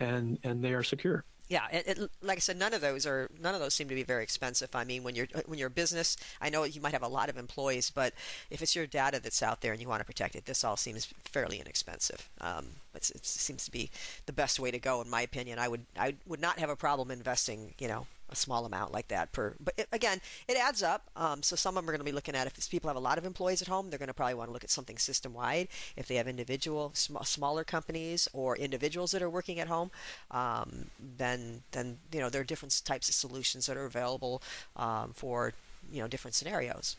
and 0.00 0.38
and 0.44 0.62
they 0.62 0.74
are 0.74 0.82
secure 0.82 1.24
yeah, 1.48 1.66
it, 1.72 1.86
it, 1.86 2.10
like 2.22 2.38
I 2.38 2.40
said, 2.40 2.58
none 2.58 2.72
of 2.72 2.80
those 2.80 3.06
are 3.06 3.30
none 3.40 3.54
of 3.54 3.60
those 3.60 3.74
seem 3.74 3.88
to 3.88 3.94
be 3.94 4.02
very 4.02 4.22
expensive. 4.22 4.74
I 4.74 4.84
mean, 4.84 5.02
when 5.02 5.14
you're 5.14 5.26
when 5.46 5.58
you're 5.58 5.68
a 5.68 5.70
business, 5.70 6.16
I 6.40 6.48
know 6.50 6.64
you 6.64 6.80
might 6.80 6.92
have 6.92 7.02
a 7.02 7.08
lot 7.08 7.28
of 7.28 7.36
employees, 7.36 7.90
but 7.90 8.14
if 8.50 8.62
it's 8.62 8.74
your 8.74 8.86
data 8.86 9.20
that's 9.22 9.42
out 9.42 9.60
there 9.60 9.72
and 9.72 9.80
you 9.80 9.88
want 9.88 10.00
to 10.00 10.06
protect 10.06 10.34
it, 10.34 10.46
this 10.46 10.64
all 10.64 10.76
seems 10.76 11.06
fairly 11.24 11.60
inexpensive. 11.60 12.28
Um, 12.40 12.66
it 12.94 13.04
seems 13.24 13.64
to 13.64 13.70
be 13.70 13.90
the 14.26 14.32
best 14.32 14.60
way 14.60 14.70
to 14.70 14.78
go, 14.78 15.00
in 15.02 15.10
my 15.10 15.22
opinion. 15.22 15.58
I 15.58 15.68
would 15.68 15.84
I 15.98 16.14
would 16.26 16.40
not 16.40 16.58
have 16.58 16.70
a 16.70 16.76
problem 16.76 17.10
investing, 17.10 17.74
you 17.78 17.88
know, 17.88 18.06
a 18.32 18.36
small 18.36 18.64
amount 18.64 18.92
like 18.92 19.08
that 19.08 19.32
per. 19.32 19.54
But 19.62 19.74
it, 19.76 19.88
again, 19.92 20.20
it 20.48 20.56
adds 20.56 20.82
up. 20.82 21.10
Um, 21.16 21.42
so 21.42 21.56
some 21.56 21.76
of 21.76 21.82
them 21.82 21.88
are 21.88 21.92
going 21.92 22.00
to 22.00 22.10
be 22.10 22.14
looking 22.14 22.34
at 22.34 22.46
if 22.46 22.70
people 22.70 22.88
have 22.88 22.96
a 22.96 23.00
lot 23.00 23.18
of 23.18 23.24
employees 23.24 23.62
at 23.62 23.68
home, 23.68 23.90
they're 23.90 23.98
going 23.98 24.08
to 24.08 24.14
probably 24.14 24.34
want 24.34 24.48
to 24.48 24.52
look 24.52 24.64
at 24.64 24.70
something 24.70 24.98
system 24.98 25.34
wide. 25.34 25.68
If 25.96 26.08
they 26.08 26.16
have 26.16 26.28
individual 26.28 26.90
sm- 26.94 27.16
smaller 27.22 27.64
companies 27.64 28.28
or 28.32 28.56
individuals 28.56 29.12
that 29.12 29.22
are 29.22 29.30
working 29.30 29.60
at 29.60 29.68
home, 29.68 29.90
um, 30.30 30.86
then 31.18 31.62
then 31.72 31.98
you 32.12 32.20
know 32.20 32.30
there 32.30 32.40
are 32.40 32.44
different 32.44 32.80
types 32.84 33.08
of 33.08 33.14
solutions 33.14 33.66
that 33.66 33.76
are 33.76 33.86
available 33.86 34.42
um, 34.76 35.12
for 35.14 35.52
you 35.90 36.00
know 36.00 36.08
different 36.08 36.34
scenarios. 36.34 36.96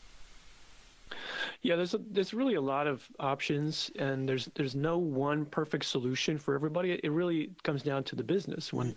Yeah, 1.64 1.76
there's 1.76 1.94
a, 1.94 2.00
there's 2.10 2.34
really 2.34 2.56
a 2.56 2.60
lot 2.60 2.86
of 2.86 3.08
options, 3.18 3.90
and 3.98 4.28
there's 4.28 4.50
there's 4.54 4.74
no 4.74 4.98
one 4.98 5.46
perfect 5.46 5.86
solution 5.86 6.38
for 6.38 6.54
everybody. 6.54 7.00
It 7.02 7.10
really 7.10 7.52
comes 7.62 7.82
down 7.82 8.04
to 8.04 8.16
the 8.16 8.22
business. 8.22 8.70
When 8.70 8.94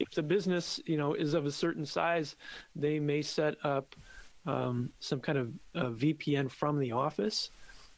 if 0.00 0.10
the 0.10 0.24
business 0.24 0.80
you 0.84 0.96
know 0.96 1.14
is 1.14 1.34
of 1.34 1.46
a 1.46 1.52
certain 1.52 1.86
size, 1.86 2.34
they 2.74 2.98
may 2.98 3.22
set 3.22 3.54
up 3.62 3.94
um, 4.46 4.90
some 4.98 5.20
kind 5.20 5.38
of 5.38 5.96
VPN 5.96 6.50
from 6.50 6.80
the 6.80 6.90
office, 6.90 7.50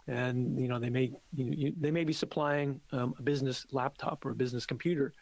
and 0.06 0.60
you 0.60 0.68
know 0.68 0.78
they 0.78 0.90
may 0.90 1.12
you 1.34 1.46
you, 1.56 1.74
they 1.80 1.90
may 1.90 2.04
be 2.04 2.12
supplying 2.12 2.78
um, 2.92 3.14
a 3.18 3.22
business 3.22 3.66
laptop 3.72 4.26
or 4.26 4.32
a 4.32 4.34
business 4.34 4.66
computer, 4.66 5.14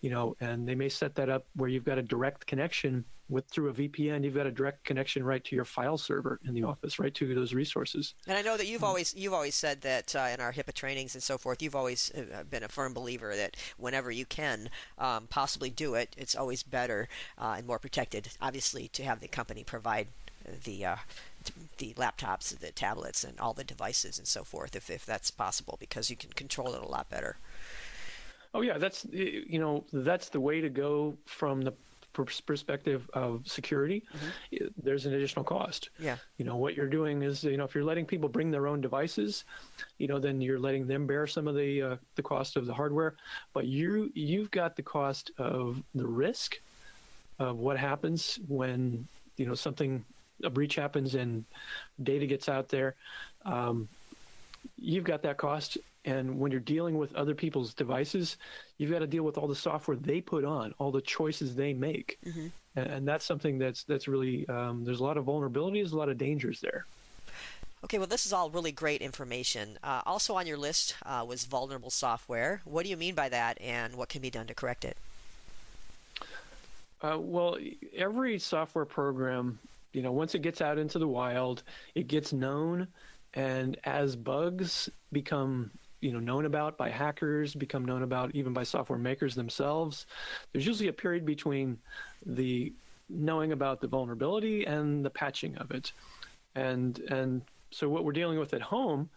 you 0.00 0.10
know, 0.10 0.36
and 0.40 0.68
they 0.68 0.76
may 0.76 0.88
set 0.88 1.16
that 1.16 1.28
up 1.28 1.44
where 1.56 1.68
you've 1.68 1.84
got 1.84 1.98
a 1.98 2.02
direct 2.02 2.46
connection 2.46 3.04
with 3.28 3.46
through 3.48 3.68
a 3.68 3.72
VPN, 3.72 4.24
you've 4.24 4.34
got 4.34 4.46
a 4.46 4.50
direct 4.50 4.84
connection 4.84 5.22
right 5.24 5.44
to 5.44 5.54
your 5.54 5.64
file 5.64 5.98
server 5.98 6.40
in 6.46 6.54
the 6.54 6.62
office, 6.62 6.98
right 6.98 7.14
to 7.14 7.34
those 7.34 7.52
resources. 7.54 8.14
And 8.26 8.38
I 8.38 8.42
know 8.42 8.56
that 8.56 8.66
you've 8.66 8.82
um, 8.82 8.88
always 8.88 9.14
you've 9.14 9.34
always 9.34 9.54
said 9.54 9.82
that 9.82 10.14
uh, 10.16 10.28
in 10.32 10.40
our 10.40 10.52
HIPAA 10.52 10.72
trainings 10.72 11.14
and 11.14 11.22
so 11.22 11.38
forth, 11.38 11.62
you've 11.62 11.76
always 11.76 12.10
uh, 12.14 12.44
been 12.44 12.62
a 12.62 12.68
firm 12.68 12.94
believer 12.94 13.36
that 13.36 13.56
whenever 13.76 14.10
you 14.10 14.24
can 14.24 14.70
um, 14.98 15.26
possibly 15.28 15.70
do 15.70 15.94
it, 15.94 16.14
it's 16.16 16.34
always 16.34 16.62
better 16.62 17.08
uh, 17.38 17.54
and 17.58 17.66
more 17.66 17.78
protected. 17.78 18.28
Obviously, 18.40 18.88
to 18.88 19.02
have 19.02 19.20
the 19.20 19.28
company 19.28 19.64
provide 19.64 20.08
the 20.64 20.84
uh, 20.84 20.96
the 21.78 21.94
laptops, 21.94 22.56
the 22.58 22.72
tablets, 22.72 23.24
and 23.24 23.38
all 23.38 23.52
the 23.52 23.64
devices 23.64 24.18
and 24.18 24.26
so 24.26 24.44
forth, 24.44 24.74
if 24.74 24.90
if 24.90 25.04
that's 25.04 25.30
possible, 25.30 25.76
because 25.78 26.10
you 26.10 26.16
can 26.16 26.30
control 26.30 26.74
it 26.74 26.82
a 26.82 26.88
lot 26.88 27.08
better. 27.08 27.36
Oh 28.54 28.62
yeah, 28.62 28.78
that's 28.78 29.04
you 29.10 29.58
know 29.58 29.84
that's 29.92 30.30
the 30.30 30.40
way 30.40 30.60
to 30.60 30.70
go 30.70 31.16
from 31.26 31.62
the 31.62 31.72
perspective 32.24 33.08
of 33.12 33.46
security. 33.46 34.04
Mm-hmm. 34.14 34.66
There's 34.82 35.06
an 35.06 35.14
additional 35.14 35.44
cost. 35.44 35.90
Yeah. 35.98 36.16
You 36.36 36.44
know 36.44 36.56
what 36.56 36.74
you're 36.74 36.88
doing 36.88 37.22
is 37.22 37.44
you 37.44 37.56
know 37.56 37.64
if 37.64 37.74
you're 37.74 37.84
letting 37.84 38.06
people 38.06 38.28
bring 38.28 38.50
their 38.50 38.66
own 38.66 38.80
devices, 38.80 39.44
you 39.98 40.08
know 40.08 40.18
then 40.18 40.40
you're 40.40 40.58
letting 40.58 40.86
them 40.86 41.06
bear 41.06 41.26
some 41.26 41.48
of 41.48 41.54
the 41.54 41.82
uh, 41.82 41.96
the 42.16 42.22
cost 42.22 42.56
of 42.56 42.66
the 42.66 42.74
hardware, 42.74 43.14
but 43.52 43.66
you 43.66 44.10
you've 44.14 44.50
got 44.50 44.76
the 44.76 44.82
cost 44.82 45.30
of 45.38 45.82
the 45.94 46.06
risk 46.06 46.60
of 47.38 47.58
what 47.58 47.76
happens 47.76 48.38
when 48.48 49.06
you 49.36 49.46
know 49.46 49.54
something 49.54 50.04
a 50.44 50.50
breach 50.50 50.74
happens 50.74 51.14
and 51.14 51.44
data 52.02 52.26
gets 52.26 52.48
out 52.48 52.68
there. 52.68 52.94
Um, 53.44 53.88
you've 54.76 55.04
got 55.04 55.22
that 55.22 55.36
cost 55.36 55.78
and 56.08 56.38
when 56.38 56.50
you're 56.50 56.60
dealing 56.60 56.96
with 56.96 57.14
other 57.14 57.34
people's 57.34 57.74
devices 57.74 58.38
you've 58.78 58.90
got 58.90 59.00
to 59.00 59.06
deal 59.06 59.22
with 59.22 59.36
all 59.36 59.46
the 59.46 59.54
software 59.54 59.96
they 59.96 60.20
put 60.20 60.44
on 60.44 60.74
all 60.78 60.90
the 60.90 61.02
choices 61.02 61.54
they 61.54 61.74
make. 61.74 62.18
Mm-hmm. 62.26 62.46
and, 62.76 62.86
and, 62.86 63.08
that's 63.08 63.24
something 63.24 63.58
that's 63.58 63.84
that's 63.84 64.08
really 64.08 64.48
um, 64.48 64.84
there's 64.84 65.00
a 65.00 65.04
lot 65.04 65.16
of 65.16 65.26
vulnerabilities 65.26 65.92
a 65.92 65.96
lot 65.96 66.08
of 66.08 66.16
dangers 66.18 66.60
there. 66.60 66.86
Okay 67.84 67.98
well 67.98 68.06
this 68.06 68.26
is 68.26 68.32
all 68.32 68.50
really 68.50 68.72
great 68.72 69.02
information. 69.02 69.78
Uh, 69.84 70.00
also 70.06 70.34
on 70.34 70.46
your 70.46 70.56
list 70.56 70.96
uh, 71.04 71.24
was 71.28 71.44
vulnerable 71.44 71.90
software. 71.90 72.62
What 72.64 72.84
do 72.84 72.90
you 72.90 72.96
mean 72.96 73.14
by 73.14 73.28
that 73.28 73.60
and 73.60 73.94
what 73.94 74.08
can 74.08 74.22
be 74.22 74.30
done 74.30 74.46
to 74.46 74.54
correct 74.54 74.84
it? 74.84 74.96
Uh, 77.02 77.18
well 77.18 77.58
every 77.96 78.38
software 78.38 78.86
program 78.86 79.58
you 79.92 80.02
know 80.02 80.12
once 80.12 80.34
it 80.34 80.42
gets 80.42 80.60
out 80.60 80.78
into 80.78 80.98
the 80.98 81.08
wild 81.08 81.62
it 81.94 82.08
gets 82.08 82.32
known 82.32 82.88
and 83.34 83.76
as 83.84 84.16
bugs 84.16 84.88
become 85.12 85.70
you 86.00 86.12
know 86.12 86.20
known 86.20 86.44
about 86.44 86.76
by 86.76 86.90
hackers, 86.90 87.54
become 87.54 87.84
known 87.84 88.02
about 88.02 88.34
even 88.34 88.52
by 88.52 88.62
software 88.62 88.98
makers 88.98 89.34
themselves, 89.34 90.06
there's 90.52 90.66
usually 90.66 90.88
a 90.88 90.92
period 90.92 91.24
between 91.24 91.78
the 92.24 92.72
knowing 93.08 93.52
about 93.52 93.80
the 93.80 93.88
vulnerability 93.88 94.64
and 94.64 95.04
the 95.04 95.10
patching 95.10 95.56
of 95.58 95.70
it. 95.70 95.92
And 96.54 96.98
and 97.10 97.42
so 97.70 97.88
what 97.88 98.04
we're 98.04 98.12
dealing 98.12 98.38
with 98.38 98.54
at 98.54 98.62
home 98.62 99.10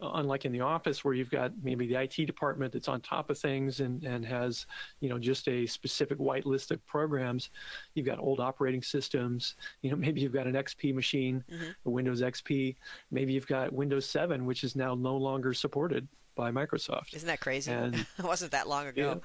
unlike 0.00 0.44
in 0.44 0.52
the 0.52 0.60
office 0.60 1.04
where 1.04 1.14
you've 1.14 1.30
got 1.30 1.52
maybe 1.62 1.86
the 1.86 2.00
IT 2.00 2.26
department 2.26 2.72
that's 2.72 2.88
on 2.88 3.00
top 3.00 3.30
of 3.30 3.38
things 3.38 3.80
and, 3.80 4.04
and 4.04 4.24
has, 4.24 4.66
you 5.00 5.08
know, 5.08 5.18
just 5.18 5.48
a 5.48 5.66
specific 5.66 6.18
white 6.18 6.46
list 6.46 6.70
of 6.70 6.84
programs, 6.86 7.50
you've 7.94 8.06
got 8.06 8.18
old 8.18 8.38
operating 8.38 8.82
systems, 8.82 9.56
you 9.82 9.90
know, 9.90 9.96
maybe 10.06 10.20
you've 10.20 10.32
got 10.32 10.46
an 10.46 10.54
XP 10.54 10.94
machine, 10.94 11.42
mm-hmm. 11.50 11.70
a 11.84 11.90
Windows 11.90 12.22
XP, 12.22 12.76
maybe 13.10 13.32
you've 13.32 13.46
got 13.46 13.72
Windows 13.72 14.08
7, 14.08 14.46
which 14.46 14.62
is 14.62 14.76
now 14.76 14.94
no 14.94 15.16
longer 15.16 15.52
supported 15.52 16.06
by 16.38 16.52
Microsoft. 16.52 17.14
Isn't 17.14 17.26
that 17.26 17.40
crazy? 17.40 17.72
And, 17.72 17.94
it 18.18 18.24
wasn't 18.24 18.52
that 18.52 18.68
long 18.68 18.86
ago. 18.86 19.20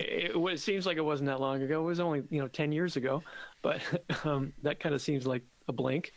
it, 0.00 0.34
it, 0.34 0.36
it, 0.36 0.60
seems 0.60 0.86
like 0.86 0.96
it 0.96 1.04
wasn't 1.04 1.28
that 1.28 1.40
long 1.40 1.62
ago. 1.62 1.80
It 1.80 1.84
was 1.84 2.00
only, 2.00 2.24
you 2.30 2.40
know, 2.40 2.48
10 2.48 2.72
years 2.72 2.96
ago, 2.96 3.22
but 3.62 3.80
um, 4.24 4.52
that 4.64 4.80
kind 4.80 4.92
of 4.92 5.00
seems 5.00 5.24
like 5.24 5.44
a 5.68 5.72
blink. 5.72 6.12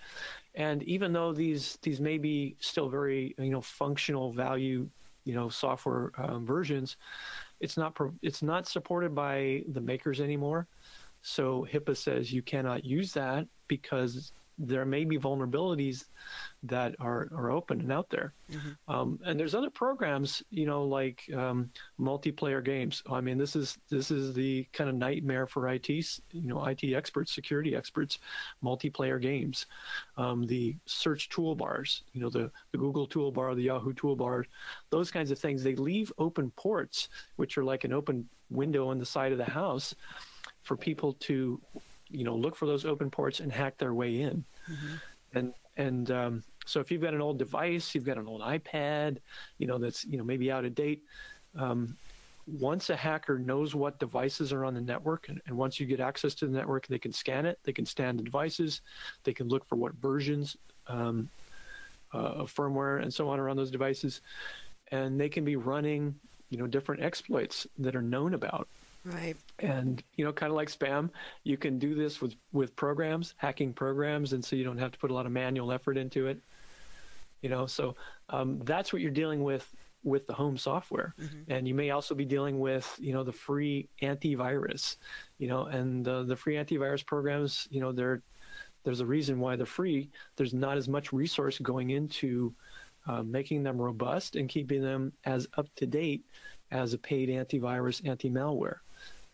And 0.56 0.82
even 0.84 1.14
though 1.14 1.32
these 1.32 1.78
these 1.82 2.02
may 2.02 2.18
be 2.18 2.58
still 2.60 2.90
very 2.90 3.36
you 3.38 3.52
know 3.52 3.62
functional 3.62 4.34
value 4.34 4.90
you 5.24 5.34
know 5.34 5.48
software 5.48 6.12
um, 6.18 6.46
versions, 6.46 6.98
it's 7.60 7.78
not 7.78 7.96
it's 8.22 8.42
not 8.42 8.68
supported 8.68 9.14
by 9.14 9.64
the 9.70 9.80
makers 9.80 10.20
anymore. 10.20 10.68
So 11.22 11.68
HIPAA 11.72 11.96
says 11.96 12.34
you 12.34 12.42
cannot 12.42 12.84
use 12.84 13.14
that 13.14 13.48
because 13.68 14.34
there 14.68 14.86
may 14.86 15.04
be 15.04 15.18
vulnerabilities 15.18 16.06
that 16.64 16.96
are, 17.00 17.28
are 17.36 17.50
open 17.50 17.80
and 17.80 17.92
out 17.92 18.10
there. 18.10 18.34
Mm-hmm. 18.52 18.94
Um, 18.94 19.20
and 19.26 19.40
there's 19.40 19.56
other 19.56 19.70
programs, 19.70 20.44
you 20.52 20.66
know, 20.66 20.84
like 20.84 21.24
um, 21.36 21.72
multiplayer 22.00 22.64
games. 22.64 23.02
I 23.10 23.22
mean, 23.22 23.38
this 23.38 23.56
is 23.56 23.78
this 23.90 24.12
is 24.12 24.34
the 24.34 24.68
kind 24.72 24.90
of 24.90 24.96
nightmare 24.96 25.48
for 25.48 25.68
IT, 25.70 25.90
you 25.90 26.18
know, 26.34 26.64
IT 26.66 26.84
experts, 26.84 27.34
security 27.34 27.76
experts. 27.76 28.20
Multiplayer 28.64 29.20
games, 29.20 29.66
um, 30.18 30.46
the 30.46 30.76
search 30.86 31.30
toolbars, 31.30 32.02
you 32.14 32.22
know, 32.22 32.30
the 32.30 32.52
the 32.72 32.78
Google 32.78 33.08
toolbar, 33.08 33.56
the 33.56 33.64
Yahoo 33.64 33.94
toolbar, 33.94 34.46
those 34.92 35.10
kinds 35.10 35.32
of 35.32 35.40
things. 35.40 35.64
They 35.64 35.76
leave 35.76 36.14
open 36.20 36.52
ports, 36.52 37.10
which 37.38 37.58
are 37.58 37.64
like 37.64 37.84
an 37.84 37.94
open 37.94 38.30
window 38.52 38.90
on 38.90 39.00
the 39.00 39.06
side 39.06 39.32
of 39.32 39.40
the 39.40 39.46
house, 39.46 39.96
for 40.62 40.78
people 40.78 41.14
to 41.14 41.60
you 42.12 42.24
know 42.24 42.36
look 42.36 42.56
for 42.56 42.66
those 42.66 42.86
open 42.86 43.10
ports 43.10 43.40
and 43.40 43.52
hack 43.52 43.78
their 43.78 43.94
way 43.94 44.22
in 44.22 44.44
mm-hmm. 44.70 45.38
and 45.38 45.54
and 45.78 46.12
um, 46.12 46.44
so 46.66 46.80
if 46.80 46.92
you've 46.92 47.02
got 47.02 47.14
an 47.14 47.22
old 47.22 47.38
device 47.38 47.96
you've 47.96 48.06
got 48.06 48.18
an 48.18 48.28
old 48.28 48.42
ipad 48.42 49.18
you 49.58 49.68
know 49.68 49.78
that's 49.78 50.06
you 50.06 50.18
know 50.18 50.24
maybe 50.24 50.52
out 50.52 50.66
of 50.66 50.76
date 50.76 51.04
um, 51.58 51.96
once 52.48 52.90
a 52.90 52.96
hacker 52.96 53.38
knows 53.38 53.76
what 53.76 54.00
devices 54.00 54.52
are 54.52 54.66
on 54.66 54.74
the 54.74 54.82
network 54.82 55.30
and, 55.30 55.42
and, 55.46 55.56
once 55.56 55.80
you 55.80 55.86
get 55.86 56.00
access 56.00 56.34
to 56.34 56.46
the 56.46 56.52
network 56.52 56.88
they 56.88 57.00
can 57.00 57.12
scan 57.12 57.46
it 57.46 57.60
they 57.64 57.74
can 57.74 57.86
scan 57.86 58.18
the 58.18 58.24
devices 58.24 58.82
they 59.24 59.34
can 59.34 59.48
look 59.48 59.66
for 59.66 59.76
what 59.76 59.94
versions 59.96 60.58
um, 60.88 61.30
uh, 62.14 62.18
of 62.18 62.54
firmware 62.54 63.02
and 63.02 63.14
so 63.14 63.30
on 63.30 63.40
around 63.40 63.58
those 63.58 63.72
devices 63.72 64.22
and 64.92 65.20
they 65.20 65.30
can 65.30 65.46
be 65.46 65.56
running 65.56 66.14
you 66.50 66.58
know 66.58 66.68
different 66.68 67.02
exploits 67.02 67.66
that 67.80 67.96
are 67.96 68.02
known 68.02 68.34
about 68.34 68.68
Right. 69.04 69.36
And 69.60 70.04
you 70.16 70.26
know, 70.26 70.32
kind 70.32 70.52
of 70.52 70.56
like 70.56 70.70
spam, 70.70 71.10
you 71.44 71.58
can 71.58 71.80
do 71.80 71.96
this 71.96 72.22
with 72.22 72.36
with 72.52 72.76
programs, 72.76 73.34
hacking 73.38 73.74
programs, 73.74 74.34
and 74.34 74.46
so 74.46 74.56
you 74.56 74.64
don't 74.64 74.78
have 74.78 74.92
to 74.92 75.00
put 75.00 75.10
a 75.12 75.14
lot 75.14 75.26
of 75.26 75.32
manual 75.32 75.72
effort 75.72 75.98
into 75.98 76.28
it. 76.28 76.40
You 77.42 77.50
know, 77.50 77.66
so 77.66 77.96
um, 78.30 78.60
that's 78.60 78.94
what 78.94 79.02
you're 79.02 79.10
dealing 79.10 79.44
with 79.44 79.74
with 80.04 80.28
the 80.28 80.34
home 80.34 80.58
software, 80.58 81.16
mm-hmm. 81.20 81.52
and 81.52 81.68
you 81.68 81.74
may 81.74 81.90
also 81.90 82.14
be 82.14 82.26
dealing 82.26 82.60
with 82.60 82.96
you 83.00 83.12
know 83.12 83.24
the 83.24 83.32
free 83.32 83.90
antivirus, 84.04 84.98
you 85.40 85.48
know, 85.48 85.66
and 85.66 86.08
uh, 86.08 86.22
the 86.22 86.36
free 86.36 86.56
antivirus 86.56 87.04
programs, 87.04 87.68
you 87.72 87.82
know, 87.82 87.92
they're 87.92 88.22
there's 88.84 89.00
a 89.00 89.06
reason 89.06 89.40
why 89.40 89.56
they're 89.56 89.66
free. 89.66 90.10
There's 90.36 90.54
not 90.54 90.78
as 90.78 90.88
much 90.88 91.12
resource 91.12 91.58
going 91.58 91.90
into 91.90 92.54
uh, 93.08 93.24
making 93.24 93.64
them 93.64 93.82
robust 93.82 94.36
and 94.36 94.48
keeping 94.48 94.84
them 94.84 95.12
as 95.26 95.48
up 95.58 95.68
to 95.78 95.88
date 95.88 96.24
as 96.70 96.94
a 96.94 97.00
paid 97.00 97.30
antivirus, 97.30 98.08
anti 98.08 98.30
malware 98.30 98.78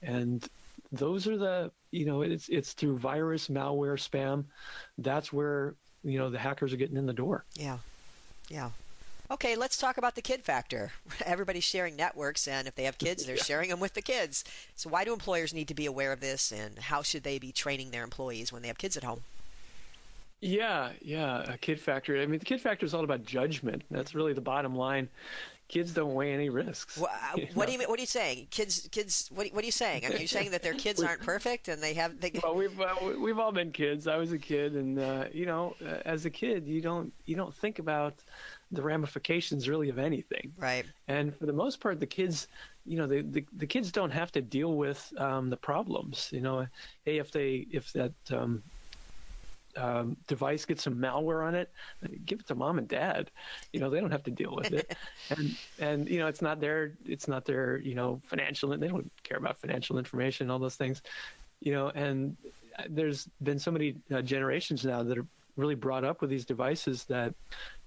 and 0.01 0.47
those 0.91 1.27
are 1.27 1.37
the 1.37 1.71
you 1.91 2.05
know 2.05 2.21
it's 2.21 2.49
it's 2.49 2.73
through 2.73 2.97
virus 2.97 3.47
malware 3.47 3.97
spam. 3.97 4.45
That's 4.97 5.31
where 5.33 5.75
you 6.03 6.17
know 6.17 6.29
the 6.29 6.39
hackers 6.39 6.73
are 6.73 6.77
getting 6.77 6.97
in 6.97 7.05
the 7.05 7.13
door. 7.13 7.45
Yeah. 7.53 7.79
Yeah. 8.49 8.71
Okay 9.29 9.55
let's 9.55 9.77
talk 9.77 9.97
about 9.97 10.15
the 10.15 10.21
kid 10.21 10.41
factor. 10.43 10.91
Everybody's 11.25 11.63
sharing 11.63 11.95
networks 11.95 12.47
and 12.47 12.67
if 12.67 12.75
they 12.75 12.83
have 12.83 12.97
kids 12.97 13.25
they're 13.25 13.35
yeah. 13.37 13.43
sharing 13.43 13.69
them 13.69 13.79
with 13.79 13.93
the 13.93 14.01
kids. 14.01 14.43
So 14.75 14.89
why 14.89 15.03
do 15.03 15.13
employers 15.13 15.53
need 15.53 15.67
to 15.67 15.75
be 15.75 15.85
aware 15.85 16.13
of 16.13 16.21
this 16.21 16.51
and 16.51 16.79
how 16.79 17.01
should 17.01 17.23
they 17.23 17.39
be 17.39 17.51
training 17.51 17.91
their 17.91 18.03
employees 18.03 18.53
when 18.53 18.61
they 18.61 18.67
have 18.69 18.77
kids 18.77 18.95
at 18.95 19.03
home? 19.03 19.21
Yeah, 20.39 20.91
yeah, 21.01 21.51
a 21.51 21.57
kid 21.57 21.79
factor. 21.79 22.15
I 22.21 22.27
mean, 22.27 22.37
the 22.37 22.45
kid 22.45 22.61
factor 22.61 22.85
is 22.85 22.93
all 22.93 23.03
about 23.03 23.25
judgment. 23.25 23.81
That's 23.89 24.13
really 24.13 24.33
the 24.33 24.41
bottom 24.41 24.75
line 24.75 25.09
kids 25.68 25.93
don't 25.93 26.13
weigh 26.13 26.34
any 26.34 26.49
risks. 26.49 26.97
What, 27.07 27.11
uh, 27.11 27.39
what 27.53 27.68
do 27.68 27.74
you 27.74 27.80
What 27.88 27.99
are 27.99 28.01
you 28.01 28.07
saying? 28.07 28.47
Kids, 28.49 28.88
kids. 28.91 29.30
What, 29.34 29.47
what 29.53 29.63
are 29.63 29.65
you 29.65 29.72
saying? 29.72 30.05
I 30.05 30.09
mean, 30.09 30.20
you're 30.20 30.28
saying 30.28 30.51
that 30.51 30.63
their 30.63 30.74
kids 30.74 31.01
aren't 31.07 31.22
perfect 31.22 31.68
and 31.68 31.82
they 31.82 31.93
have. 31.93 32.20
They... 32.20 32.32
Well, 32.43 32.55
we've 32.55 32.80
uh, 32.80 32.95
we've 33.20 33.39
all 33.39 33.51
been 33.51 33.72
kids. 33.72 34.07
I 34.07 34.18
was 34.18 34.32
a 34.32 34.38
kid, 34.38 34.76
and 34.76 34.99
uh, 34.99 35.26
you 35.32 35.45
know, 35.45 35.76
uh, 35.86 35.99
as 36.05 36.26
a 36.26 36.30
kid, 36.30 36.68
you 36.68 36.82
don't 36.82 37.13
you 37.26 37.36
don't 37.36 37.53
think 37.53 37.80
about 37.80 38.24
the 38.72 38.82
ramifications 38.82 39.70
really 39.70 39.89
of 39.89 39.97
anything. 39.97 40.51
Right. 40.57 40.86
And 41.07 41.36
for 41.36 41.45
the 41.45 41.53
most 41.53 41.80
part, 41.80 41.99
the 41.99 42.07
kids, 42.07 42.47
you 42.86 42.97
know, 42.97 43.07
the 43.07 43.22
the, 43.22 43.45
the 43.55 43.68
kids 43.68 43.91
don't 43.91 44.11
have 44.11 44.32
to 44.34 44.41
deal 44.41 44.76
with 44.76 45.13
um, 45.18 45.49
the 45.49 45.57
problems. 45.57 46.30
You 46.32 46.41
know, 46.41 46.68
hey, 47.05 47.18
if 47.18 47.32
they 47.32 47.68
if 47.72 47.93
that 47.93 48.13
um, 48.32 48.63
um, 49.78 50.17
device 50.28 50.65
gets 50.65 50.84
some 50.84 50.95
malware 50.95 51.45
on 51.45 51.55
it, 51.55 51.71
give 52.25 52.39
it 52.39 52.47
to 52.47 52.55
mom 52.55 52.78
and 52.78 52.88
dad. 52.88 53.32
You 53.71 53.80
know, 53.80 53.89
they 53.89 53.99
don't 53.99 54.11
have 54.11 54.23
to 54.23 54.32
deal 54.32 54.55
with 54.55 54.73
it, 54.73 54.95
and 55.30 55.55
and 55.80 56.09
you 56.09 56.19
know, 56.19 56.28
it's 56.28 56.41
not 56.41 56.59
their 56.59 56.93
it's 57.05 57.28
not 57.28 57.45
their 57.45 57.78
you 57.78 57.95
know 57.95 58.19
financial. 58.25 58.75
They 58.78 58.88
don't 58.88 59.11
care 59.23 59.38
about 59.38 59.59
financial 59.59 59.97
information, 59.97 60.49
all 60.49 60.59
those 60.59 60.75
things. 60.75 61.01
You 61.59 61.71
know, 61.73 61.89
and 61.89 62.36
there's 62.89 63.28
been 63.41 63.59
so 63.59 63.71
many 63.71 63.95
uh, 64.13 64.21
generations 64.21 64.86
now 64.86 65.03
that 65.03 65.17
are 65.17 65.25
really 65.55 65.75
brought 65.75 66.03
up 66.03 66.21
with 66.21 66.30
these 66.30 66.45
devices 66.45 67.05
that 67.05 67.34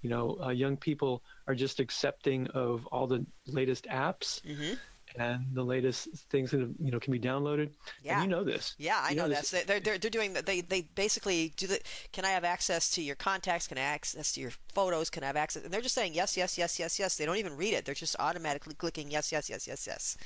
you 0.02 0.10
know 0.10 0.38
uh, 0.44 0.50
young 0.50 0.76
people 0.76 1.22
are 1.46 1.54
just 1.54 1.80
accepting 1.80 2.46
of 2.48 2.86
all 2.86 3.06
the 3.06 3.24
latest 3.46 3.86
apps. 3.86 4.40
Mm-hmm 4.42 4.74
and 5.16 5.44
the 5.52 5.62
latest 5.62 6.08
things 6.30 6.50
that 6.50 6.60
you 6.78 6.90
know 6.90 7.00
can 7.00 7.12
be 7.12 7.18
downloaded. 7.18 7.70
Yeah, 8.02 8.20
and 8.20 8.30
you 8.30 8.36
know 8.36 8.44
this. 8.44 8.74
Yeah, 8.78 9.00
I 9.02 9.10
you 9.10 9.16
know, 9.16 9.22
know 9.24 9.30
this. 9.30 9.50
They're, 9.50 9.80
they're 9.80 9.98
they're 9.98 10.10
doing 10.10 10.34
they 10.34 10.60
they 10.60 10.82
basically 10.94 11.52
do 11.56 11.66
the. 11.66 11.80
Can 12.12 12.24
I 12.24 12.30
have 12.30 12.44
access 12.44 12.90
to 12.92 13.02
your 13.02 13.16
contacts? 13.16 13.66
Can 13.66 13.78
I 13.78 13.82
access 13.82 14.32
to 14.32 14.40
your 14.40 14.52
photos? 14.72 15.10
Can 15.10 15.22
I 15.22 15.26
have 15.26 15.36
access? 15.36 15.64
And 15.64 15.72
they're 15.72 15.80
just 15.80 15.94
saying 15.94 16.14
yes, 16.14 16.36
yes, 16.36 16.56
yes, 16.56 16.78
yes, 16.78 16.98
yes. 16.98 17.16
They 17.16 17.26
don't 17.26 17.36
even 17.36 17.56
read 17.56 17.74
it. 17.74 17.84
They're 17.84 17.94
just 17.94 18.16
automatically 18.18 18.74
clicking 18.74 19.10
yes, 19.10 19.32
yes, 19.32 19.50
yes, 19.50 19.66
yes, 19.66 19.86
yes. 19.86 20.16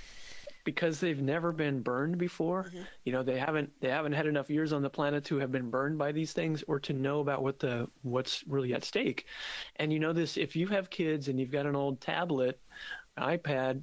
Because 0.65 0.99
they've 0.99 1.21
never 1.21 1.53
been 1.53 1.83
burned 1.83 2.17
before, 2.17 2.65
mm-hmm. 2.65 2.85
you 3.05 3.13
know 3.13 3.23
they 3.23 3.39
haven't 3.39 3.71
they 3.81 3.91
haven't 3.91 4.13
had 4.13 4.27
enough 4.27 4.49
years 4.49 4.73
on 4.73 4.81
the 4.81 4.89
planet 4.89 5.25
to 5.27 5.39
have 5.39 5.53
been 5.53 5.69
burned 5.69 5.99
by 5.99 6.11
these 6.11 6.33
things 6.33 6.65
or 6.67 6.81
to 6.81 6.95
know 6.95 7.21
about 7.21 7.43
what 7.43 7.59
the 7.59 7.89
what's 8.03 8.45
really 8.47 8.73
at 8.73 8.85
stake. 8.85 9.27
And 9.77 9.93
you 9.93 9.99
know 9.99 10.15
this 10.15 10.37
if 10.39 10.57
you 10.57 10.67
have 10.69 10.89
kids 10.89 11.29
and 11.29 11.39
you've 11.39 11.51
got 11.51 11.67
an 11.67 11.77
old 11.77 12.01
tablet, 12.01 12.61
iPad, 13.19 13.83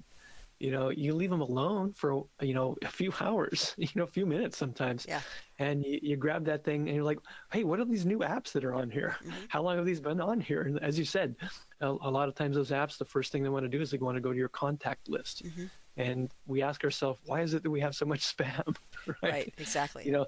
you 0.62 0.70
know, 0.70 0.89
you 0.89 1.16
leave 1.16 1.32
them 1.32 1.41
alone 1.41 1.91
for 1.91 2.24
you 2.39 2.53
know 2.53 2.76
a 2.84 2.88
few 2.88 3.12
hours, 3.20 3.74
you 3.78 3.88
know, 3.95 4.03
a 4.03 4.07
few 4.07 4.28
minutes 4.28 4.57
sometimes, 4.57 5.05
Yeah. 5.09 5.22
and 5.57 5.84
you, 5.84 5.99
you 6.03 6.16
grab 6.18 6.45
that 6.45 6.64
thing 6.64 6.88
and 6.88 6.95
you're 6.95 7.03
like, 7.03 7.18
hey, 7.51 7.64
what 7.64 7.80
are 7.80 7.86
these 7.86 8.05
new 8.05 8.20
apps 8.20 8.51
that 8.51 8.64
are 8.64 8.76
on 8.76 8.91
here? 8.91 9.16
Mm-hmm. 9.22 9.45
How 9.49 9.64
long 9.64 9.78
have 9.78 9.88
these 9.88 9.99
been 9.99 10.22
on 10.22 10.39
here? 10.39 10.62
And 10.62 10.80
as 10.84 10.99
you 10.99 11.05
said, 11.05 11.36
a, 11.82 11.88
a 11.88 12.12
lot 12.12 12.30
of 12.30 12.36
times 12.36 12.55
those 12.55 12.70
apps, 12.70 12.99
the 12.99 13.05
first 13.05 13.32
thing 13.32 13.41
they 13.41 13.49
want 13.49 13.66
to 13.66 13.70
do 13.70 13.82
is 13.82 13.89
they 13.89 13.97
want 13.97 14.18
to 14.18 14.22
go 14.22 14.32
to 14.32 14.38
your 14.38 14.49
contact 14.49 15.09
list. 15.09 15.43
Mm-hmm. 15.43 15.66
And 15.97 16.32
we 16.45 16.62
ask 16.62 16.84
ourselves, 16.84 17.20
why 17.26 17.41
is 17.41 17.53
it 17.55 17.64
that 17.64 17.70
we 17.72 17.82
have 17.82 17.95
so 17.95 18.05
much 18.05 18.22
spam? 18.38 18.76
right? 19.07 19.16
Right. 19.24 19.53
Exactly. 19.57 20.05
You 20.05 20.12
know, 20.12 20.26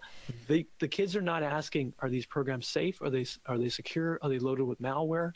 the 0.48 0.66
the 0.80 0.88
kids 0.88 1.16
are 1.16 1.22
not 1.22 1.44
asking, 1.44 1.94
are 2.00 2.10
these 2.10 2.26
programs 2.26 2.68
safe? 2.68 3.02
Are 3.04 3.12
they 3.12 3.26
are 3.46 3.60
they 3.60 3.70
secure? 3.70 4.18
Are 4.24 4.30
they 4.30 4.40
loaded 4.40 4.64
with 4.64 4.82
malware? 4.82 5.32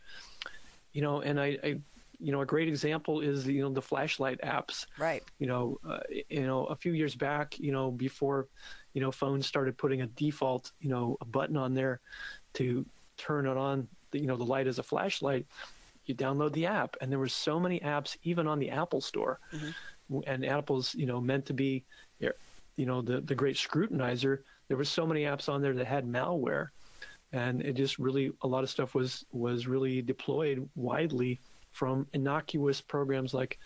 You 0.92 1.04
know, 1.04 1.22
and 1.22 1.40
I, 1.40 1.58
I 1.64 1.80
you 2.20 2.32
know, 2.32 2.42
a 2.42 2.46
great 2.46 2.68
example 2.68 3.22
is 3.22 3.48
you 3.48 3.62
know 3.62 3.70
the 3.70 3.82
flashlight 3.82 4.40
apps. 4.42 4.86
right. 4.98 5.24
You 5.40 5.48
know, 5.48 5.80
uh, 5.88 6.00
you 6.30 6.46
know, 6.46 6.66
a 6.66 6.76
few 6.76 6.94
years 6.94 7.16
back, 7.16 7.60
you 7.60 7.72
know, 7.72 7.92
before, 7.92 8.48
you 8.94 9.02
know, 9.02 9.12
phones 9.12 9.46
started 9.46 9.78
putting 9.78 10.02
a 10.02 10.08
default, 10.08 10.72
you 10.80 10.90
know, 10.90 11.18
a 11.22 11.26
button 11.26 11.58
on 11.58 11.74
there 11.74 12.00
to 12.56 12.86
turn 13.18 13.46
it 13.46 13.58
on, 13.58 13.88
you 14.12 14.26
know, 14.28 14.36
the 14.36 14.44
light 14.44 14.68
as 14.68 14.80
a 14.80 14.84
flashlight. 14.84 15.46
You 16.06 16.16
download 16.16 16.54
the 16.54 16.66
app, 16.66 16.96
and 17.02 17.12
there 17.12 17.20
were 17.20 17.28
so 17.28 17.60
many 17.60 17.82
apps, 17.82 18.16
even 18.24 18.48
on 18.48 18.60
the 18.60 18.70
Apple 18.70 19.02
Store, 19.02 19.40
and 20.26 20.46
Apple's, 20.46 20.96
you 20.96 21.06
know, 21.06 21.20
meant 21.20 21.46
to 21.48 21.54
be, 21.54 21.84
you 22.78 22.86
know, 22.86 23.02
the 23.02 23.22
the 23.22 23.36
great 23.36 23.58
scrutinizer. 23.58 24.40
There 24.70 24.78
were 24.78 24.86
so 24.86 25.06
many 25.06 25.24
apps 25.24 25.50
on 25.50 25.62
there 25.62 25.74
that 25.74 25.86
had 25.86 26.06
malware, 26.06 26.70
and 27.34 27.62
it 27.62 27.74
just 27.74 28.00
really 28.00 28.32
a 28.42 28.48
lot 28.48 28.64
of 28.64 28.70
stuff 28.70 28.96
was 28.96 29.26
was 29.32 29.68
really 29.68 30.02
deployed 30.02 30.68
widely 30.76 31.42
from 31.78 32.08
innocuous 32.12 32.82
programs 32.82 33.36
like 33.36 33.60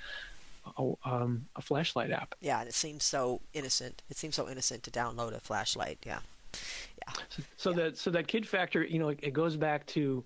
a, 0.77 0.91
um, 1.05 1.45
a 1.55 1.61
flashlight 1.61 2.11
app. 2.11 2.35
Yeah. 2.41 2.59
And 2.59 2.67
it 2.67 2.75
seems 2.75 3.05
so 3.05 3.39
innocent. 3.53 4.03
It 4.09 4.17
seems 4.17 4.35
so 4.35 4.49
innocent 4.49 4.83
to 4.83 4.91
download 4.91 5.33
a 5.33 5.39
flashlight. 5.39 5.99
Yeah. 6.05 6.19
Yeah. 6.97 7.13
So 7.55 7.71
that 7.73 7.97
so 7.97 8.11
that 8.11 8.27
kid 8.27 8.45
factor, 8.45 8.83
you 8.83 8.99
know, 8.99 9.09
it, 9.09 9.19
it 9.23 9.33
goes 9.33 9.55
back 9.55 9.85
to, 9.87 10.23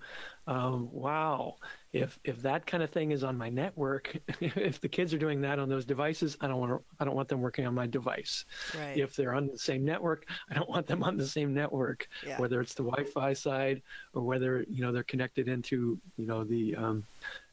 um, 0.47 0.89
wow, 0.91 1.55
if 1.93 2.19
if 2.23 2.41
that 2.41 2.65
kind 2.65 2.81
of 2.81 2.89
thing 2.89 3.11
is 3.11 3.23
on 3.23 3.37
my 3.37 3.49
network, 3.49 4.17
if 4.41 4.81
the 4.81 4.89
kids 4.89 5.13
are 5.13 5.19
doing 5.19 5.39
that 5.41 5.59
on 5.59 5.69
those 5.69 5.85
devices, 5.85 6.35
I 6.41 6.47
don't 6.47 6.59
want 6.59 6.71
to, 6.71 6.83
I 6.99 7.05
don't 7.05 7.15
want 7.15 7.29
them 7.29 7.41
working 7.41 7.67
on 7.67 7.75
my 7.75 7.85
device. 7.85 8.45
Right. 8.77 8.97
If 8.97 9.15
they're 9.15 9.35
on 9.35 9.47
the 9.47 9.57
same 9.57 9.85
network, 9.85 10.25
I 10.49 10.55
don't 10.55 10.69
want 10.69 10.87
them 10.87 11.03
on 11.03 11.15
the 11.15 11.27
same 11.27 11.53
network. 11.53 12.09
Yeah. 12.25 12.39
Whether 12.39 12.59
it's 12.59 12.73
the 12.73 12.83
Wi-Fi 12.83 13.33
side 13.33 13.81
or 14.13 14.23
whether 14.23 14.65
you 14.67 14.81
know 14.81 14.91
they're 14.91 15.03
connected 15.03 15.47
into 15.47 15.99
you 16.17 16.25
know 16.25 16.43
the 16.43 16.75
um, 16.75 17.03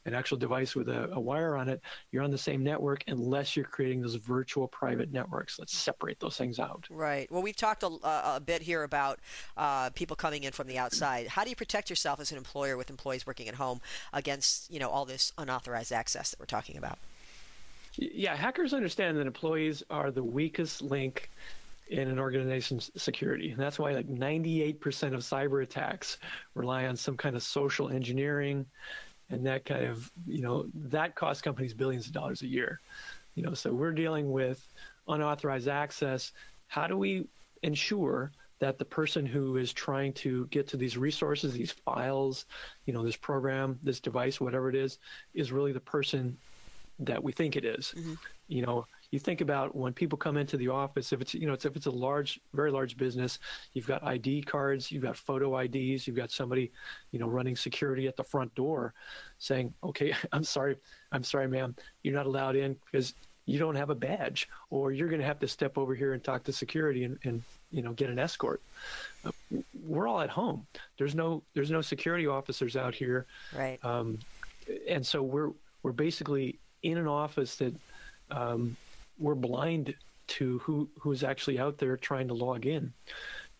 an 0.05 0.13
actual 0.13 0.37
device 0.37 0.75
with 0.75 0.89
a, 0.89 1.09
a 1.11 1.19
wire 1.19 1.55
on 1.55 1.69
it, 1.69 1.81
you're 2.11 2.23
on 2.23 2.31
the 2.31 2.37
same 2.37 2.63
network 2.63 3.03
unless 3.07 3.55
you're 3.55 3.65
creating 3.65 4.01
those 4.01 4.15
virtual 4.15 4.67
private 4.67 5.11
networks. 5.11 5.59
Let's 5.59 5.75
separate 5.75 6.19
those 6.19 6.37
things 6.37 6.59
out. 6.59 6.87
Right. 6.89 7.31
Well, 7.31 7.41
we've 7.41 7.55
talked 7.55 7.83
a, 7.83 7.87
a 7.87 8.41
bit 8.43 8.61
here 8.61 8.83
about 8.83 9.19
uh, 9.57 9.89
people 9.91 10.15
coming 10.15 10.43
in 10.43 10.51
from 10.51 10.67
the 10.67 10.77
outside. 10.77 11.27
How 11.27 11.43
do 11.43 11.49
you 11.49 11.55
protect 11.55 11.89
yourself 11.89 12.19
as 12.19 12.31
an 12.31 12.37
employer 12.37 12.77
with 12.77 12.89
employees 12.89 13.25
working 13.25 13.47
at 13.47 13.55
home 13.55 13.81
against, 14.11 14.71
you 14.71 14.79
know, 14.79 14.89
all 14.89 15.05
this 15.05 15.31
unauthorized 15.37 15.91
access 15.91 16.31
that 16.31 16.39
we're 16.39 16.45
talking 16.45 16.77
about? 16.77 16.97
Yeah, 17.95 18.35
hackers 18.35 18.73
understand 18.73 19.17
that 19.17 19.27
employees 19.27 19.83
are 19.89 20.09
the 20.09 20.23
weakest 20.23 20.81
link 20.81 21.29
in 21.89 22.07
an 22.07 22.17
organization's 22.17 22.89
security. 22.97 23.51
And 23.51 23.59
that's 23.59 23.77
why 23.77 23.91
like 23.91 24.07
98% 24.07 24.79
of 25.13 25.19
cyber 25.19 25.61
attacks 25.61 26.17
rely 26.55 26.85
on 26.87 26.95
some 26.95 27.17
kind 27.17 27.35
of 27.35 27.43
social 27.43 27.89
engineering 27.89 28.65
and 29.33 29.45
that 29.45 29.65
kind 29.65 29.85
of, 29.85 30.11
you 30.27 30.41
know, 30.41 30.65
that 30.73 31.15
costs 31.15 31.41
companies 31.41 31.73
billions 31.73 32.07
of 32.07 32.13
dollars 32.13 32.41
a 32.41 32.47
year. 32.47 32.79
You 33.35 33.43
know, 33.43 33.53
so 33.53 33.73
we're 33.73 33.91
dealing 33.91 34.31
with 34.31 34.67
unauthorized 35.07 35.67
access. 35.67 36.31
How 36.67 36.87
do 36.87 36.97
we 36.97 37.27
ensure 37.63 38.31
that 38.59 38.77
the 38.77 38.85
person 38.85 39.25
who 39.25 39.57
is 39.57 39.73
trying 39.73 40.13
to 40.13 40.45
get 40.47 40.67
to 40.67 40.77
these 40.77 40.97
resources, 40.97 41.53
these 41.53 41.71
files, 41.71 42.45
you 42.85 42.93
know, 42.93 43.03
this 43.03 43.15
program, 43.15 43.79
this 43.83 43.99
device, 43.99 44.39
whatever 44.39 44.69
it 44.69 44.75
is, 44.75 44.99
is 45.33 45.51
really 45.51 45.73
the 45.73 45.79
person 45.79 46.37
that 46.99 47.21
we 47.21 47.31
think 47.31 47.55
it 47.55 47.65
is. 47.65 47.93
Mm-hmm. 47.97 48.13
You 48.47 48.61
know, 48.61 48.85
you 49.13 49.19
think 49.19 49.41
about 49.41 49.75
when 49.75 49.93
people 49.93 50.17
come 50.17 50.37
into 50.37 50.57
the 50.57 50.69
office, 50.69 51.13
if 51.13 51.21
it's 51.21 51.35
you 51.35 51.45
know, 51.45 51.53
it's, 51.53 51.65
if 51.65 51.75
it's 51.75 51.85
a 51.85 51.91
large, 51.91 52.39
very 52.53 52.71
large 52.71 52.97
business, 52.97 53.37
you've 53.73 53.85
got 53.85 54.03
ID 54.03 54.41
cards, 54.41 54.91
you've 54.91 55.03
got 55.03 55.15
photo 55.15 55.55
IDs, 55.59 56.07
you've 56.07 56.15
got 56.15 56.31
somebody, 56.31 56.71
you 57.11 57.19
know, 57.19 57.27
running 57.27 57.55
security 57.55 58.07
at 58.07 58.15
the 58.15 58.23
front 58.23 58.53
door, 58.55 58.95
saying, 59.37 59.71
"Okay, 59.83 60.15
I'm 60.31 60.43
sorry, 60.43 60.77
I'm 61.11 61.23
sorry, 61.23 61.47
ma'am, 61.47 61.75
you're 62.01 62.15
not 62.15 62.25
allowed 62.25 62.55
in 62.55 62.75
because 62.85 63.13
you 63.45 63.59
don't 63.59 63.75
have 63.75 63.91
a 63.91 63.95
badge, 63.95 64.49
or 64.71 64.91
you're 64.91 65.09
going 65.09 65.21
to 65.21 65.27
have 65.27 65.39
to 65.41 65.47
step 65.47 65.77
over 65.77 65.93
here 65.93 66.13
and 66.13 66.23
talk 66.23 66.43
to 66.45 66.51
security 66.51 67.03
and, 67.03 67.19
and 67.23 67.43
you 67.69 67.83
know, 67.83 67.93
get 67.93 68.09
an 68.09 68.17
escort." 68.17 68.63
Uh, 69.23 69.31
we're 69.85 70.07
all 70.07 70.21
at 70.21 70.31
home. 70.31 70.65
There's 70.97 71.13
no 71.13 71.43
there's 71.53 71.69
no 71.69 71.81
security 71.81 72.25
officers 72.25 72.75
out 72.75 72.95
here 72.95 73.27
Right. 73.55 73.77
um, 73.85 74.17
and 74.89 75.05
so 75.05 75.21
we're 75.21 75.51
we're 75.83 75.91
basically 75.91 76.57
in 76.81 76.97
an 76.97 77.07
office 77.07 77.57
that 77.57 77.75
um, 78.31 78.75
we're 79.17 79.35
blind 79.35 79.93
to 80.25 80.59
who 80.59 80.89
who's 80.99 81.23
actually 81.23 81.59
out 81.59 81.77
there 81.77 81.97
trying 81.97 82.27
to 82.27 82.33
log 82.33 82.65
in, 82.65 82.93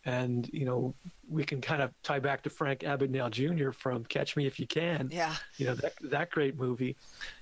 and 0.06 0.50
you 0.54 0.66
know 0.66 0.94
we 1.30 1.44
can 1.44 1.62
kind 1.62 1.82
of 1.82 1.92
tie 2.04 2.20
back 2.20 2.44
to 2.44 2.50
Frank 2.50 2.82
Abagnale 2.82 3.32
Jr. 3.32 3.72
from 3.72 4.06
Catch 4.06 4.36
Me 4.36 4.46
If 4.46 4.60
You 4.60 4.68
Can. 4.68 5.10
yeah. 5.12 5.36
You 5.58 5.68
know 5.68 5.76
that 5.76 5.94
that 6.04 6.30
great 6.32 6.58
movie. 6.58 6.96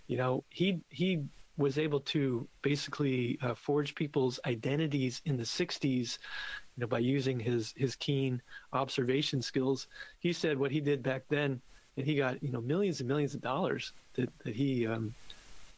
You 0.07 0.18
know 0.18 0.43
he 0.49 0.82
he 0.89 1.24
was 1.57 1.78
able 1.78 1.99
to 1.99 2.47
basically 2.62 3.38
uh, 3.41 3.53
forge 3.53 3.93
people's 3.93 4.39
identities 4.45 5.22
in 5.26 5.38
the 5.38 5.43
60s 5.43 6.18
you 6.76 6.82
know 6.82 6.88
by 6.88 6.97
using 6.97 7.39
his 7.39 7.74
his 7.78 7.95
keen 7.95 8.41
observation 8.74 9.41
skills 9.41 9.88
he 10.20 10.32
said 10.32 10.57
what 10.57 10.72
he 10.72 10.80
did 10.80 11.03
back 11.03 11.24
then 11.30 11.62
and 11.97 12.05
he 12.05 12.16
got 12.16 12.41
you 12.41 12.51
know 12.51 12.62
millions 12.62 12.99
and 12.99 13.07
millions 13.07 13.36
of 13.36 13.41
dollars 13.41 13.91
that, 14.14 14.30
that 14.43 14.55
he 14.55 14.88
um, 14.88 15.14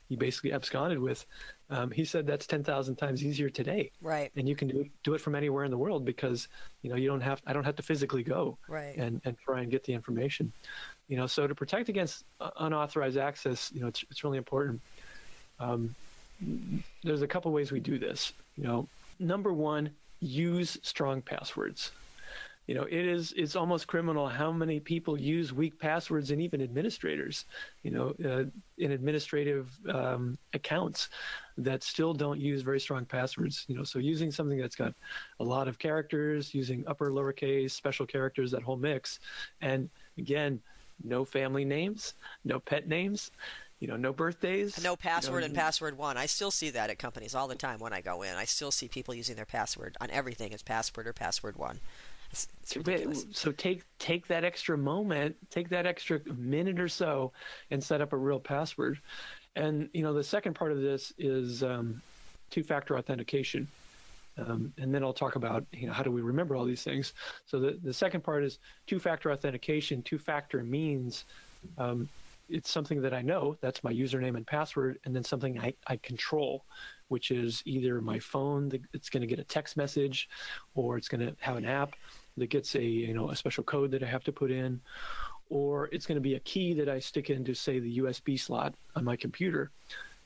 he 0.10 0.16
basically 0.16 0.54
absconded 0.54 1.00
with 1.00 1.26
um, 1.74 1.90
he 1.92 2.06
said 2.06 2.28
that's 2.28 2.46
10,000 2.48 2.96
times 2.96 3.24
easier 3.26 3.50
today. 3.50 3.90
Right. 4.02 4.32
and 4.36 4.48
you 4.48 4.56
can 4.56 4.68
do, 4.68 4.86
do 5.04 5.14
it 5.16 5.22
from 5.22 5.34
anywhere 5.36 5.66
in 5.66 5.72
the 5.72 5.78
world 5.78 6.06
because 6.06 6.48
you 6.84 6.90
know 6.90 6.96
you 6.96 7.08
don't 7.08 7.22
have 7.22 7.42
I 7.48 7.52
don't 7.54 7.64
have 7.66 7.76
to 7.78 7.84
physically 7.84 8.24
go 8.24 8.58
Right. 8.68 8.96
and 8.96 9.22
and 9.26 9.38
try 9.40 9.62
and 9.62 9.72
get 9.72 9.84
the 9.84 9.94
information. 9.94 10.52
You 11.10 11.18
know 11.18 11.28
so 11.28 11.48
to 11.48 11.56
protect 11.56 11.90
against 11.90 12.24
unauthorized 12.60 13.18
access 13.18 13.72
you 13.74 13.82
know 13.82 13.88
it's, 13.88 14.04
it's 14.12 14.24
really 14.24 14.38
important. 14.38 14.80
Um, 15.60 15.96
there's 17.04 17.22
a 17.22 17.28
couple 17.28 17.52
ways 17.52 17.72
we 17.72 17.80
do 17.80 17.98
this 17.98 18.34
you 18.56 18.64
know. 18.64 18.88
Number 19.20 19.52
one 19.54 19.90
use 20.20 20.78
strong 20.84 21.22
passwords 21.22 21.92
you 22.68 22.76
know 22.76 22.84
it 22.84 23.05
is 23.05 23.34
it's 23.36 23.55
almost 23.55 23.88
criminal 23.88 24.28
how 24.28 24.51
many 24.51 24.80
people 24.80 25.20
use 25.20 25.51
weak 25.51 25.78
passwords 25.80 26.32
and 26.32 26.41
even 26.41 26.61
administrators 26.61 27.45
you 27.84 27.91
know 27.91 28.14
uh, 28.26 28.43
in 28.78 28.91
administrative 28.91 29.78
um, 29.89 30.38
accounts 30.53 31.09
that 31.57 31.84
still 31.84 32.14
don't 32.14 32.39
use 32.39 32.61
very 32.61 32.80
strong 32.80 33.05
passwords 33.05 33.66
you 33.68 33.76
know 33.76 33.84
so 33.84 33.99
using 33.99 34.32
something 34.32 34.57
that's 34.57 34.76
got 34.76 34.93
a 35.39 35.43
lot 35.43 35.68
of 35.68 35.78
characters 35.78 36.53
using 36.53 36.84
upper 36.88 37.11
lowercase 37.11 37.72
special 37.72 38.05
characters 38.05 38.51
that 38.51 38.64
whole 38.64 38.78
mix 38.78 39.20
and 39.61 39.89
again 40.18 40.61
no 41.03 41.26
family 41.26 41.66
names 41.66 42.14
no 42.45 42.59
pet 42.59 42.88
names 42.88 43.32
you 43.80 43.88
know 43.88 43.97
no 43.97 44.14
birthdays 44.14 44.82
No 44.82 44.95
password 44.95 45.41
know, 45.41 45.47
and 45.47 45.55
password 45.55 45.97
one. 45.97 46.16
I 46.16 46.26
still 46.26 46.51
see 46.51 46.70
that 46.70 46.89
at 46.89 46.97
companies 46.97 47.36
all 47.36 47.49
the 47.49 47.55
time 47.55 47.80
when 47.80 47.91
I 47.91 47.99
go 47.99 48.22
in. 48.22 48.34
I 48.38 48.45
still 48.45 48.72
see 48.72 48.88
people 48.88 49.14
using 49.14 49.36
their 49.36 49.45
password 49.45 49.97
on 49.99 50.09
everything 50.09 50.53
as 50.53 50.64
password 50.64 51.05
or 51.05 51.11
password 51.11 51.57
one. 51.57 51.82
It's, 52.34 52.48
it's 52.64 52.76
ridiculous. 52.76 53.28
So 53.32 53.52
take 53.52 53.84
take 54.00 54.28
that 54.28 54.44
extra 54.44 54.76
moment, 54.76 55.36
take 55.52 55.70
that 55.70 55.86
extra 55.86 56.20
minute 56.36 56.80
or 56.80 56.88
so, 56.88 57.32
and 57.70 57.82
set 57.82 58.02
up 58.02 58.12
a 58.12 58.18
real 58.18 58.40
password. 58.40 59.00
And 59.56 59.88
you 59.94 60.02
know 60.02 60.14
the 60.14 60.24
second 60.24 60.56
part 60.56 60.72
of 60.72 60.82
this 60.82 61.14
is 61.20 61.62
um, 61.62 62.02
two-factor 62.50 62.98
authentication. 62.98 63.68
Um, 64.40 64.74
and 64.80 64.92
then 64.92 65.04
I'll 65.04 65.14
talk 65.14 65.36
about 65.36 65.64
you 65.72 65.86
know 65.86 65.94
how 65.94 66.02
do 66.02 66.10
we 66.10 66.22
remember 66.22 66.56
all 66.56 66.66
these 66.66 66.82
things. 66.82 67.14
So 67.46 67.60
the 67.60 67.80
the 67.84 67.94
second 67.94 68.24
part 68.24 68.44
is 68.44 68.58
two-factor 68.88 69.32
authentication. 69.32 70.02
Two-factor 70.02 70.64
means 70.64 71.26
um, 71.78 72.10
it's 72.50 72.70
something 72.70 73.02
that 73.02 73.14
I 73.14 73.22
know 73.22 73.58
that's 73.62 73.84
my 73.84 73.91
username 73.91 74.36
and 74.36 74.46
password, 74.46 75.00
and 75.06 75.16
then 75.16 75.24
something 75.24 75.60
I, 75.60 75.74
I 75.88 75.98
control, 75.98 76.66
which 77.08 77.32
is 77.32 77.64
either 77.66 78.02
my 78.02 78.20
phone 78.20 78.70
that 78.70 78.82
it's 78.94 79.10
going 79.10 79.22
to 79.22 79.28
get 79.28 79.39
a 79.39 79.44
text 79.44 79.78
message, 79.78 80.30
or 80.76 80.98
it's 80.98 81.08
going 81.08 81.26
to 81.26 81.36
have 81.39 81.58
an 81.58 81.66
app 81.66 81.94
that 82.38 82.48
gets 82.48 82.76
a 82.76 82.84
you 82.84 83.14
know 83.14 83.30
a 83.30 83.36
special 83.36 83.64
code 83.64 83.91
that 83.91 84.04
I 84.04 84.08
have 84.08 84.24
to 84.26 84.32
put 84.32 84.52
in, 84.52 84.82
or 85.50 85.89
it's 85.91 86.06
going 86.06 86.16
to 86.16 86.22
be 86.22 86.36
a 86.36 86.39
key 86.41 86.74
that 86.74 86.89
I 86.89 87.00
stick 87.00 87.30
into 87.30 87.54
say 87.54 87.80
the 87.80 88.00
USB 88.00 88.39
slot 88.39 88.74
on 88.96 89.04
my 89.04 89.16
computer. 89.16 89.72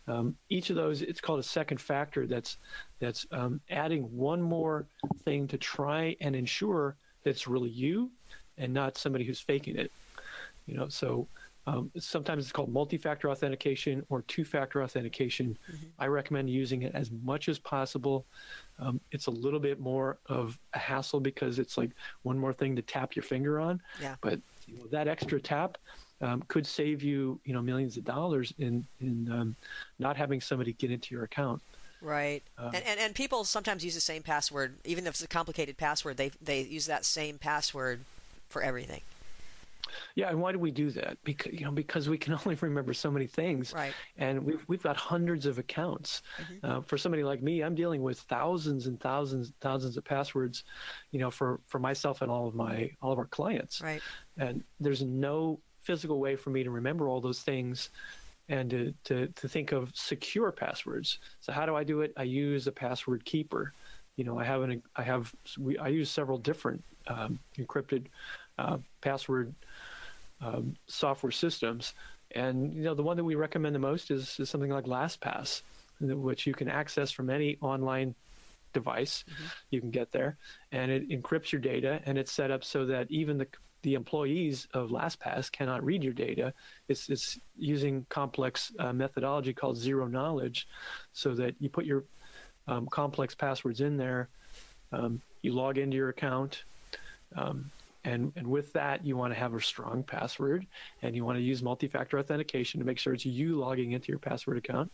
Um, 0.08 0.38
each 0.50 0.70
of 0.70 0.78
those, 0.78 1.02
it's 1.02 1.20
called 1.20 1.40
a 1.40 1.44
second 1.44 1.82
factor. 1.82 2.26
That's 2.26 2.58
that's 3.00 3.28
um, 3.32 3.60
adding 3.70 4.04
one 4.16 4.42
more 4.42 4.86
thing 5.24 5.48
to 5.50 5.58
try 5.58 6.16
and 6.22 6.36
ensure 6.36 6.96
that 7.24 7.32
it's 7.32 7.48
really 7.48 7.70
you, 7.70 8.12
and 8.58 8.74
not 8.74 8.98
somebody 8.98 9.26
who's 9.26 9.42
faking 9.42 9.76
it. 9.78 9.92
You 10.66 10.76
know, 10.76 10.88
so 10.90 11.28
Um, 11.68 11.92
sometimes 12.00 12.46
it's 12.46 12.52
called 12.54 12.72
multi-factor 12.72 13.30
authentication 13.30 14.06
or 14.08 14.22
two-factor 14.24 14.82
authentication. 14.82 15.58
Mm-hmm. 15.70 15.86
I 16.00 16.08
recommend 16.08 16.50
using 16.50 16.84
it 16.84 16.96
as 16.96 17.12
much 17.24 17.50
as 17.50 17.60
possible. 17.60 18.26
Um, 18.80 19.02
it's 19.12 19.28
a 19.28 19.32
little 19.32 19.60
bit 19.60 19.78
more 19.78 20.18
of 20.28 20.58
a 20.74 20.80
hassle 20.80 21.20
because 21.20 21.60
it's 21.60 21.78
like 21.78 21.92
one 22.24 22.38
more 22.38 22.54
thing 22.54 22.76
to 22.78 22.82
tap 22.82 23.18
your 23.18 23.24
finger 23.24 23.60
on. 23.60 23.82
Yeah. 24.02 24.16
But 24.22 24.40
you 24.66 24.78
know, 24.78 24.86
that 24.92 25.10
extra 25.10 25.42
tap 25.42 25.78
um, 26.22 26.42
could 26.48 26.66
save 26.66 27.04
you, 27.04 27.38
you 27.44 27.54
know, 27.54 27.62
millions 27.62 27.98
of 27.98 28.06
dollars 28.06 28.54
in 28.60 28.86
in 29.02 29.30
um, 29.30 29.56
not 30.00 30.16
having 30.16 30.40
somebody 30.40 30.72
get 30.72 30.90
into 30.90 31.14
your 31.14 31.26
account. 31.26 31.62
Right. 32.02 32.44
Um, 32.58 32.68
and, 32.76 32.84
and 32.86 33.00
and 33.00 33.16
people 33.16 33.44
sometimes 33.44 33.84
use 33.84 33.96
the 33.96 34.02
same 34.02 34.24
password, 34.24 34.76
even 34.86 35.06
if 35.06 35.16
it's 35.16 35.24
a 35.24 35.28
complicated 35.28 35.78
password. 35.78 36.16
They 36.16 36.32
they 36.42 36.62
use 36.62 36.86
that 36.86 37.04
same 37.04 37.38
password 37.38 38.02
for 38.48 38.62
everything. 38.62 39.02
Yeah, 40.16 40.30
and 40.30 40.42
why 40.42 40.52
do 40.52 40.60
we 40.60 40.72
do 40.72 40.90
that? 40.92 41.18
Because 41.24 41.54
you 41.54 41.66
know, 41.66 41.72
because 41.72 42.10
we 42.10 42.18
can 42.18 42.34
only 42.46 42.56
remember 42.56 42.94
so 42.94 43.12
many 43.12 43.28
things, 43.28 43.74
right? 43.74 43.94
And 44.18 44.44
we've 44.44 44.64
we've 44.68 44.84
got 44.84 44.98
hundreds 44.98 45.46
of 45.46 45.60
accounts. 45.60 46.22
Mm-hmm. 46.42 46.66
Uh, 46.66 46.82
for 46.82 46.98
somebody 46.98 47.24
like 47.24 47.42
me, 47.42 47.62
I'm 47.62 47.76
dealing 47.76 48.02
with 48.02 48.20
thousands 48.22 48.88
and 48.88 49.00
thousands, 49.00 49.48
and 49.48 49.60
thousands 49.60 49.98
of 49.98 50.04
passwords, 50.04 50.64
you 51.12 51.20
know, 51.20 51.32
for 51.32 51.60
for 51.68 51.80
myself 51.80 52.22
and 52.22 52.32
all 52.32 52.48
of 52.48 52.56
my 52.56 52.92
all 53.02 53.12
of 53.12 53.20
our 53.20 53.26
clients. 53.28 53.82
Right. 53.82 54.02
And 54.38 54.64
there's 54.80 55.02
no 55.02 55.60
physical 55.82 56.20
way 56.20 56.36
for 56.36 56.50
me 56.50 56.64
to 56.64 56.70
remember 56.70 57.08
all 57.08 57.22
those 57.22 57.42
things 57.42 57.90
and 58.50 58.70
to, 58.70 58.94
to, 59.06 59.28
to 59.28 59.48
think 59.48 59.72
of 59.72 59.92
secure 59.96 60.52
passwords. 60.52 61.20
So 61.40 61.52
how 61.52 61.66
do 61.66 61.76
I 61.76 61.84
do 61.84 62.02
it? 62.02 62.14
I 62.18 62.24
use 62.24 62.68
a 62.68 62.72
password 62.72 63.26
keeper. 63.26 63.74
You 64.16 64.24
know, 64.24 64.40
I 64.40 64.44
have 64.44 64.62
an 64.64 64.82
I 64.96 65.04
have 65.04 65.34
we 65.60 65.78
I 65.78 65.90
use 65.90 66.10
several 66.10 66.38
different 66.38 66.84
um, 67.08 67.40
encrypted 67.58 68.06
uh, 68.58 68.78
password 69.02 69.54
um, 70.42 70.76
software 70.88 71.32
systems. 71.32 71.94
And 72.32 72.74
you 72.74 72.84
know, 72.84 72.94
the 72.94 73.04
one 73.04 73.18
that 73.18 73.24
we 73.24 73.36
recommend 73.36 73.74
the 73.74 73.80
most 73.80 74.12
is, 74.12 74.40
is 74.40 74.50
something 74.50 74.72
like 74.72 74.86
LastPass, 74.86 75.62
which 76.00 76.46
you 76.46 76.54
can 76.54 76.70
access 76.70 77.12
from 77.12 77.30
any 77.30 77.58
online 77.62 78.16
device. 78.74 79.24
Mm-hmm. 79.24 79.46
You 79.72 79.82
can 79.82 79.92
get 79.92 80.12
there, 80.12 80.38
and 80.72 80.92
it 80.92 81.10
encrypts 81.10 81.52
your 81.52 81.62
data, 81.62 82.02
and 82.06 82.18
it's 82.18 82.32
set 82.32 82.52
up 82.52 82.64
so 82.64 82.86
that 82.86 83.10
even 83.10 83.38
the 83.38 83.48
the 83.84 83.94
employees 83.94 84.68
of 84.74 84.90
LastPass 84.90 85.52
cannot 85.52 85.84
read 85.84 86.04
your 86.04 86.12
data. 86.12 86.54
It's, 86.88 87.10
it's 87.10 87.40
using 87.58 88.06
complex 88.10 88.74
uh, 88.80 88.92
methodology 88.92 89.54
called 89.54 89.78
zero 89.78 90.08
knowledge, 90.08 90.68
so 91.14 91.36
that 91.36 91.56
you 91.60 91.70
put 91.70 91.86
your 91.86 92.04
um, 92.68 92.88
complex 92.88 93.36
passwords 93.36 93.80
in 93.80 93.96
there, 93.96 94.30
um, 94.92 95.22
you 95.42 95.54
log 95.54 95.78
into 95.78 95.96
your 95.96 96.10
account, 96.10 96.64
um, 97.36 97.72
and, 98.08 98.32
and 98.38 98.48
with 98.48 98.72
that, 98.72 99.06
you 99.06 99.18
want 99.18 99.34
to 99.34 99.40
have 99.40 99.54
a 99.54 99.60
strong 99.60 100.02
password 100.02 100.66
and 101.02 101.14
you 101.14 101.26
want 101.26 101.38
to 101.38 101.42
use 101.42 101.62
multi 101.62 101.90
factor 101.90 102.18
authentication 102.18 102.80
to 102.80 102.86
make 102.86 102.98
sure 102.98 103.14
it's 103.14 103.26
you 103.26 103.56
logging 103.60 103.92
into 103.92 104.08
your 104.08 104.18
password 104.18 104.58
account. 104.58 104.90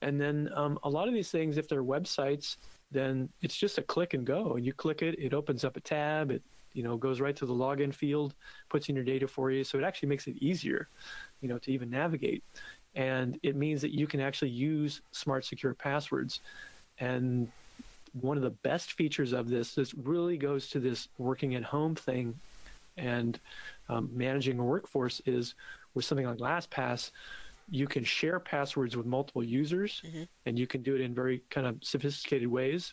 And 0.00 0.18
then 0.18 0.48
um, 0.54 0.78
a 0.84 0.88
lot 0.88 1.06
of 1.06 1.12
these 1.12 1.30
things, 1.30 1.58
if 1.58 1.68
they're 1.68 1.84
websites, 1.84 2.56
then 2.90 3.28
it's 3.42 3.56
just 3.58 3.76
a 3.76 3.82
click 3.82 4.14
and 4.14 4.26
go. 4.26 4.54
And 4.54 4.64
you 4.64 4.72
click 4.72 5.02
it, 5.02 5.18
it 5.18 5.34
opens 5.34 5.64
up 5.64 5.76
a 5.76 5.80
tab, 5.80 6.30
it 6.30 6.42
you 6.72 6.82
know 6.82 6.96
goes 6.96 7.20
right 7.20 7.36
to 7.36 7.44
the 7.44 7.52
login 7.52 7.94
field, 7.94 8.34
puts 8.70 8.88
in 8.88 8.94
your 8.94 9.04
data 9.04 9.28
for 9.28 9.50
you. 9.50 9.62
So 9.62 9.76
it 9.76 9.84
actually 9.84 10.08
makes 10.08 10.26
it 10.26 10.36
easier, 10.38 10.88
you 11.42 11.48
know, 11.48 11.58
to 11.58 11.72
even 11.72 11.90
navigate. 11.90 12.42
And 12.94 13.38
it 13.42 13.54
means 13.54 13.82
that 13.82 13.92
you 13.92 14.06
can 14.06 14.20
actually 14.20 14.50
use 14.50 15.02
smart 15.12 15.44
secure 15.44 15.74
passwords. 15.74 16.40
And 16.98 17.50
one 18.20 18.36
of 18.36 18.42
the 18.42 18.50
best 18.50 18.92
features 18.92 19.32
of 19.32 19.48
this, 19.48 19.74
this 19.74 19.94
really 19.94 20.36
goes 20.36 20.68
to 20.70 20.80
this 20.80 21.08
working 21.18 21.54
at 21.54 21.64
home 21.64 21.94
thing 21.94 22.38
and 22.96 23.40
um, 23.88 24.08
managing 24.12 24.58
a 24.58 24.64
workforce 24.64 25.20
is 25.26 25.54
with 25.94 26.04
something 26.04 26.26
like 26.26 26.38
LastPass, 26.38 27.10
you 27.70 27.86
can 27.86 28.04
share 28.04 28.38
passwords 28.38 28.96
with 28.96 29.06
multiple 29.06 29.42
users 29.42 30.02
mm-hmm. 30.06 30.24
and 30.46 30.58
you 30.58 30.66
can 30.66 30.82
do 30.82 30.94
it 30.94 31.00
in 31.00 31.14
very 31.14 31.42
kind 31.50 31.66
of 31.66 31.76
sophisticated 31.82 32.48
ways. 32.48 32.92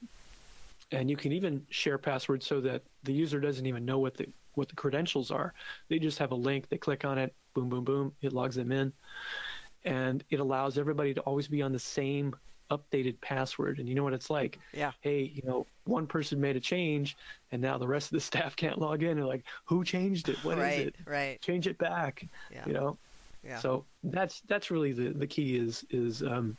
And 0.92 1.10
you 1.10 1.16
can 1.16 1.32
even 1.32 1.66
share 1.70 1.98
passwords 1.98 2.46
so 2.46 2.60
that 2.62 2.84
the 3.04 3.14
user 3.14 3.40
doesn't 3.40 3.66
even 3.66 3.86
know 3.86 4.00
what 4.00 4.16
the 4.16 4.28
what 4.56 4.68
the 4.68 4.76
credentials 4.76 5.32
are. 5.32 5.54
They 5.88 5.98
just 5.98 6.18
have 6.18 6.32
a 6.32 6.36
link, 6.36 6.68
they 6.68 6.78
click 6.78 7.06
on 7.06 7.18
it, 7.18 7.34
boom, 7.54 7.70
boom, 7.70 7.86
boom, 7.86 8.12
it 8.22 8.34
logs 8.34 8.56
them 8.56 8.72
in. 8.72 8.92
And 9.86 10.24
it 10.30 10.42
allows 10.42 10.78
everybody 10.78 11.14
to 11.14 11.22
always 11.22 11.48
be 11.48 11.62
on 11.62 11.72
the 11.72 11.80
same 11.80 12.36
updated 12.72 13.20
password. 13.22 13.80
And 13.80 13.88
you 13.88 13.96
know 13.96 14.04
what 14.04 14.14
it's 14.14 14.30
like? 14.30 14.58
Yeah. 14.74 14.92
Hey, 15.02 15.32
you 15.34 15.44
know, 15.46 15.68
one 15.84 16.08
person 16.08 16.40
made 16.40 16.56
a 16.56 16.60
change 16.60 17.18
and 17.52 17.62
now 17.62 17.78
the 17.78 17.88
rest 17.88 18.08
of 18.08 18.14
the 18.14 18.22
staff 18.32 18.56
can't 18.56 18.80
log 18.80 19.04
in. 19.04 19.18
They're 19.18 19.26
like, 19.26 19.44
who 19.66 19.84
changed 19.84 20.30
it? 20.30 20.38
What 20.44 20.58
right, 20.58 20.80
is 20.80 20.88
it? 20.88 20.96
Right. 21.06 21.42
Change 21.42 21.68
it 21.68 21.78
back. 21.78 22.26
Yeah. 22.52 22.64
You 22.66 22.74
know? 22.74 22.98
Yeah. 23.44 23.60
So 23.60 23.86
that's 24.04 24.42
that's 24.42 24.70
really 24.70 24.94
the, 24.94 25.10
the 25.10 25.28
key 25.28 25.58
is 25.58 25.84
is 25.90 26.22
um, 26.22 26.56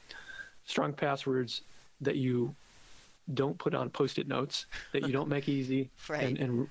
strong 0.65 0.93
passwords 0.93 1.63
that 2.01 2.17
you 2.17 2.55
don't 3.35 3.57
put 3.57 3.73
on 3.73 3.89
post-it 3.89 4.27
notes, 4.27 4.67
that 4.93 5.07
you 5.07 5.13
don't 5.13 5.29
make 5.29 5.49
easy 5.49 5.91
right. 6.09 6.25
and, 6.25 6.39
and 6.39 6.69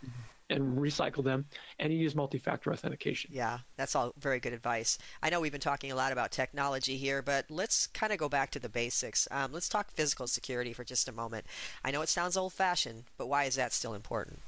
and 0.51 0.77
recycle 0.77 1.23
them 1.23 1.45
and 1.79 1.91
you 1.91 1.99
use 1.99 2.15
multi-factor 2.15 2.71
authentication. 2.71 3.31
Yeah 3.33 3.59
that's 3.77 3.95
all 3.95 4.13
very 4.17 4.39
good 4.39 4.53
advice. 4.53 4.97
I 5.23 5.29
know 5.29 5.39
we've 5.39 5.51
been 5.51 5.61
talking 5.61 5.91
a 5.91 5.95
lot 5.95 6.11
about 6.11 6.31
technology 6.31 6.97
here 6.97 7.21
but 7.21 7.45
let's 7.49 7.87
kind 7.87 8.13
of 8.13 8.19
go 8.19 8.29
back 8.29 8.51
to 8.51 8.59
the 8.59 8.69
basics. 8.69 9.27
Um, 9.31 9.51
let's 9.51 9.69
talk 9.69 9.91
physical 9.91 10.27
security 10.27 10.73
for 10.73 10.83
just 10.83 11.07
a 11.09 11.11
moment. 11.11 11.45
I 11.83 11.91
know 11.91 12.01
it 12.01 12.09
sounds 12.09 12.37
old-fashioned 12.37 13.05
but 13.17 13.27
why 13.27 13.45
is 13.45 13.55
that 13.55 13.73
still 13.73 13.93
important? 13.93 14.39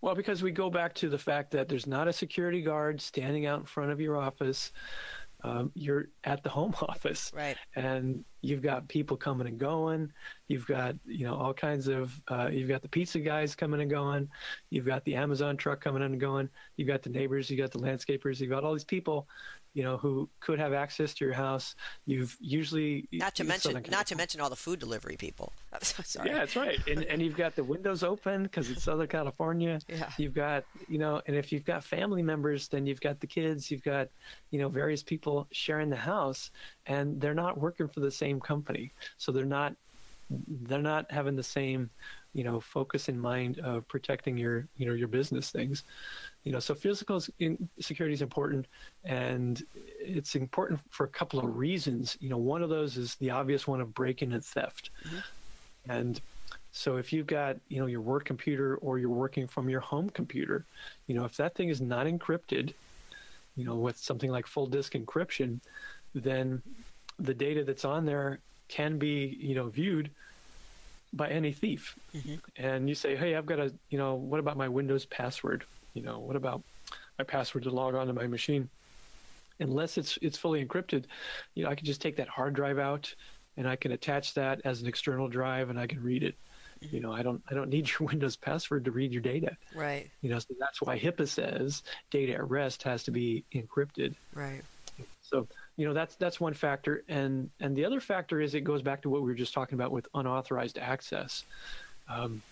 Well 0.00 0.14
because 0.14 0.42
we 0.42 0.50
go 0.50 0.70
back 0.70 0.94
to 0.96 1.08
the 1.08 1.18
fact 1.18 1.50
that 1.52 1.68
there's 1.68 1.86
not 1.86 2.08
a 2.08 2.12
security 2.12 2.62
guard 2.62 3.00
standing 3.00 3.46
out 3.46 3.60
in 3.60 3.66
front 3.66 3.90
of 3.90 4.00
your 4.00 4.16
office 4.16 4.72
um, 5.44 5.70
you're 5.74 6.08
at 6.24 6.42
the 6.42 6.48
home 6.48 6.74
office 6.82 7.30
right. 7.34 7.56
and 7.76 8.24
you've 8.40 8.62
got 8.62 8.88
people 8.88 9.16
coming 9.16 9.46
and 9.46 9.58
going. 9.58 10.12
You've 10.48 10.66
got 10.66 10.96
you 11.04 11.26
know 11.26 11.34
all 11.34 11.54
kinds 11.54 11.88
of 11.88 12.12
uh, 12.28 12.48
you've 12.50 12.68
got 12.68 12.82
the 12.82 12.88
pizza 12.88 13.20
guys 13.20 13.54
coming 13.54 13.80
and 13.80 13.90
going. 13.90 14.28
You've 14.70 14.86
got 14.86 15.04
the 15.04 15.16
amazon 15.16 15.56
truck 15.56 15.80
coming 15.80 16.02
and 16.02 16.20
going. 16.20 16.48
You've 16.76 16.88
got 16.88 17.02
the 17.02 17.10
neighbors. 17.10 17.50
You've 17.50 17.60
got 17.60 17.70
the 17.70 17.78
landscapers. 17.78 18.40
You've 18.40 18.50
got 18.50 18.64
all 18.64 18.72
these 18.72 18.84
people 18.84 19.28
you 19.74 19.82
know 19.82 19.96
who 19.96 20.28
could 20.40 20.58
have 20.58 20.72
access 20.72 21.14
to 21.14 21.24
your 21.24 21.34
house 21.34 21.74
you've 22.06 22.36
usually 22.40 23.08
not 23.12 23.34
to 23.34 23.44
mention 23.44 23.84
not 23.90 24.06
to 24.06 24.16
mention 24.16 24.40
all 24.40 24.50
the 24.50 24.56
food 24.56 24.78
delivery 24.78 25.16
people. 25.16 25.52
Sorry. 25.82 26.30
yeah 26.30 26.36
that's 26.36 26.56
right. 26.56 26.78
And, 26.88 27.04
and 27.04 27.22
you've 27.22 27.36
got 27.36 27.54
the 27.54 27.64
windows 27.64 28.02
open 28.02 28.44
because 28.44 28.70
it's 28.70 28.82
southern 28.82 29.08
california. 29.08 29.80
Yeah. 29.88 30.10
you've 30.18 30.34
got 30.34 30.64
you 30.88 30.98
know 30.98 31.22
and 31.26 31.34
if 31.36 31.52
you've 31.52 31.64
got 31.64 31.82
family 31.82 32.22
members 32.22 32.68
then 32.68 32.86
you've 32.86 33.00
got 33.00 33.20
the 33.20 33.26
kids 33.26 33.70
you've 33.70 33.82
got 33.82 34.08
you 34.50 34.58
know 34.58 34.68
various 34.68 35.02
people 35.02 35.46
sharing 35.50 35.90
the 35.90 35.96
house 35.96 36.50
and 36.86 37.20
they're 37.20 37.34
not 37.34 37.58
working 37.58 37.88
for 37.88 38.00
the 38.00 38.10
same 38.10 38.40
company. 38.40 38.92
So 39.16 39.32
they're 39.32 39.44
not 39.44 39.74
they're 40.30 40.82
not 40.82 41.10
having 41.10 41.36
the 41.36 41.42
same 41.42 41.90
you 42.34 42.44
know 42.44 42.60
focus 42.60 43.08
in 43.08 43.18
mind 43.18 43.58
of 43.60 43.86
protecting 43.88 44.36
your 44.36 44.66
you 44.76 44.86
know 44.86 44.94
your 44.94 45.08
business 45.08 45.50
things. 45.50 45.84
You 46.44 46.52
know 46.52 46.60
so 46.60 46.74
physical 46.74 47.20
security 47.80 48.14
is 48.14 48.22
important 48.22 48.66
and 49.04 49.62
it's 50.00 50.34
important 50.34 50.80
for 50.90 51.04
a 51.04 51.08
couple 51.08 51.38
of 51.40 51.56
reasons. 51.56 52.16
You 52.20 52.28
know 52.30 52.38
one 52.38 52.62
of 52.62 52.70
those 52.70 52.96
is 52.96 53.14
the 53.16 53.30
obvious 53.30 53.66
one 53.66 53.80
of 53.80 53.94
break-in 53.94 54.32
and 54.32 54.44
theft. 54.44 54.90
Mm-hmm. 55.04 55.90
and 55.90 56.20
so 56.70 56.96
if 56.96 57.12
you've 57.12 57.26
got 57.26 57.56
you 57.68 57.80
know 57.80 57.86
your 57.86 58.00
work 58.00 58.24
computer 58.24 58.76
or 58.76 58.98
you're 58.98 59.08
working 59.08 59.46
from 59.46 59.68
your 59.68 59.80
home 59.80 60.10
computer 60.10 60.64
you 61.06 61.14
know 61.14 61.24
if 61.24 61.36
that 61.36 61.54
thing 61.54 61.68
is 61.68 61.80
not 61.80 62.06
encrypted 62.06 62.72
you 63.56 63.64
know 63.64 63.74
with 63.74 63.96
something 63.96 64.30
like 64.30 64.46
full 64.46 64.66
disk 64.66 64.92
encryption 64.92 65.60
then 66.14 66.62
the 67.18 67.34
data 67.34 67.64
that's 67.64 67.84
on 67.84 68.04
there 68.04 68.38
can 68.68 68.98
be 68.98 69.36
you 69.40 69.54
know 69.54 69.68
viewed 69.68 70.10
by 71.12 71.28
any 71.28 71.52
thief. 71.52 71.96
Mm-hmm. 72.14 72.34
and 72.56 72.88
you 72.88 72.94
say 72.94 73.16
hey 73.16 73.34
i've 73.36 73.46
got 73.46 73.58
a 73.58 73.72
you 73.90 73.98
know 73.98 74.14
what 74.14 74.40
about 74.40 74.56
my 74.56 74.68
windows 74.68 75.04
password? 75.06 75.64
You 75.94 76.02
know 76.02 76.18
what 76.18 76.36
about 76.36 76.62
my 77.18 77.24
password 77.24 77.64
to 77.64 77.70
log 77.70 77.94
on 77.94 78.06
to 78.06 78.12
my 78.12 78.26
machine? 78.26 78.68
Unless 79.60 79.98
it's 79.98 80.18
it's 80.22 80.38
fully 80.38 80.64
encrypted 80.64 81.04
you 81.54 81.64
know 81.64 81.70
i 81.70 81.74
can 81.74 81.86
just 81.86 82.00
take 82.00 82.16
that 82.16 82.28
hard 82.28 82.54
drive 82.54 82.78
out 82.78 83.12
and 83.56 83.68
i 83.68 83.74
can 83.74 83.90
attach 83.92 84.34
that 84.34 84.60
as 84.64 84.80
an 84.82 84.86
external 84.86 85.26
drive 85.28 85.70
and 85.70 85.80
i 85.80 85.86
can 85.86 86.02
read 86.02 86.22
it. 86.22 86.36
Mm-hmm. 86.80 86.94
you 86.94 87.02
know 87.02 87.12
i 87.12 87.22
don't 87.22 87.42
i 87.50 87.54
don't 87.54 87.70
need 87.70 87.88
your 87.98 88.06
windows 88.06 88.36
password 88.36 88.84
to 88.84 88.92
read 88.92 89.12
your 89.12 89.22
data. 89.22 89.56
Right. 89.74 90.08
You 90.20 90.30
know 90.30 90.38
so 90.38 90.54
that's 90.60 90.80
why 90.80 90.98
hipaa 90.98 91.26
says 91.26 91.82
data 92.10 92.34
at 92.34 92.48
rest 92.48 92.82
has 92.84 93.02
to 93.04 93.10
be 93.10 93.44
encrypted. 93.52 94.14
Right. 94.32 94.62
So 95.22 95.48
you 95.78 95.86
know 95.86 95.94
that's 95.94 96.16
that's 96.16 96.40
one 96.40 96.52
factor. 96.52 97.04
And 97.08 97.48
and 97.60 97.74
the 97.74 97.84
other 97.84 98.00
factor 98.00 98.40
is 98.40 98.54
it 98.54 98.62
goes 98.62 98.82
back 98.82 99.00
to 99.02 99.08
what 99.08 99.22
we 99.22 99.28
were 99.28 99.36
just 99.36 99.54
talking 99.54 99.76
about 99.76 99.92
with 99.92 100.06
unauthorized 100.12 100.76
access. 100.76 101.44
Um, 102.08 102.42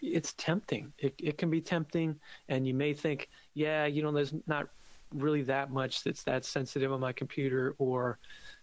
it's 0.00 0.32
tempting. 0.32 0.92
It, 0.98 1.14
it 1.18 1.38
can 1.38 1.50
be 1.50 1.60
tempting 1.60 2.18
and 2.48 2.66
you 2.66 2.72
may 2.72 2.94
think 2.94 3.28
yeah 3.52 3.84
you 3.84 4.02
know 4.02 4.10
there's 4.12 4.32
not 4.46 4.68
really 5.14 5.42
that 5.42 5.70
much 5.70 6.02
that's 6.02 6.22
that 6.22 6.46
sensitive 6.46 6.90
on 6.90 7.00
my 7.00 7.12
computer 7.12 7.74
or 7.78 8.18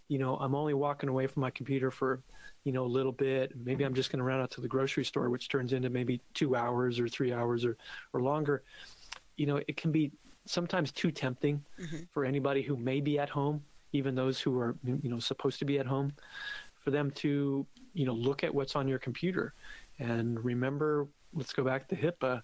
you 0.08 0.18
know 0.18 0.36
i'm 0.36 0.54
only 0.54 0.72
walking 0.72 1.10
away 1.10 1.26
from 1.26 1.42
my 1.42 1.50
computer 1.50 1.90
for 1.90 2.22
you 2.64 2.72
know 2.72 2.84
a 2.84 2.86
little 2.86 3.12
bit. 3.12 3.52
Maybe 3.64 3.84
i'm 3.84 3.94
just 3.94 4.10
going 4.10 4.18
to 4.18 4.24
run 4.24 4.40
out 4.40 4.50
to 4.52 4.60
the 4.60 4.68
grocery 4.68 5.04
store 5.04 5.30
which 5.30 5.48
turns 5.48 5.72
into 5.72 5.90
maybe 5.90 6.20
two 6.34 6.56
hours 6.56 6.98
or 6.98 7.08
three 7.08 7.32
hours 7.32 7.64
or 7.64 7.76
or 8.12 8.20
longer. 8.20 8.62
You 9.36 9.46
know 9.46 9.60
it 9.68 9.76
can 9.76 9.92
be 9.92 10.10
sometimes 10.44 10.90
too 10.90 11.10
tempting 11.10 11.62
mm-hmm. 11.80 11.98
for 12.10 12.24
anybody 12.24 12.62
who 12.62 12.76
may 12.76 13.00
be 13.00 13.18
at 13.18 13.28
home, 13.28 13.62
even 13.92 14.14
those 14.14 14.40
who 14.40 14.58
are 14.58 14.76
you 14.84 15.08
know 15.10 15.18
supposed 15.18 15.58
to 15.58 15.64
be 15.64 15.78
at 15.78 15.86
home, 15.86 16.12
for 16.74 16.90
them 16.90 17.10
to 17.12 17.66
you 17.94 18.06
know 18.06 18.14
look 18.14 18.44
at 18.44 18.54
what's 18.54 18.76
on 18.76 18.88
your 18.88 18.98
computer 18.98 19.54
and 19.98 20.42
remember. 20.44 21.08
Let's 21.34 21.52
go 21.52 21.62
back 21.62 21.86
to 21.88 21.94
HIPAA 21.94 22.42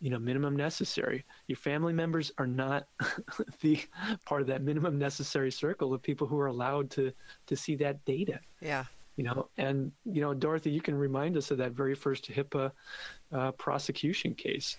you 0.00 0.10
know 0.10 0.18
minimum 0.18 0.56
necessary. 0.56 1.24
Your 1.46 1.56
family 1.56 1.92
members 1.92 2.32
are 2.38 2.46
not 2.46 2.86
the 3.60 3.80
part 4.24 4.42
of 4.42 4.46
that 4.48 4.62
minimum 4.62 4.98
necessary 4.98 5.50
circle 5.50 5.94
of 5.94 6.02
people 6.02 6.26
who 6.26 6.38
are 6.38 6.46
allowed 6.46 6.90
to 6.92 7.12
to 7.46 7.56
see 7.56 7.76
that 7.76 8.04
data. 8.04 8.40
Yeah. 8.60 8.84
You 9.16 9.24
know 9.24 9.48
and 9.56 9.92
you 10.04 10.20
know 10.20 10.34
dorothy 10.34 10.70
you 10.70 10.82
can 10.82 10.94
remind 10.94 11.36
us 11.36 11.50
of 11.50 11.58
that 11.58 11.72
very 11.72 11.94
first 11.94 12.30
hipaa 12.30 12.70
uh, 13.32 13.52
prosecution 13.52 14.34
case 14.34 14.76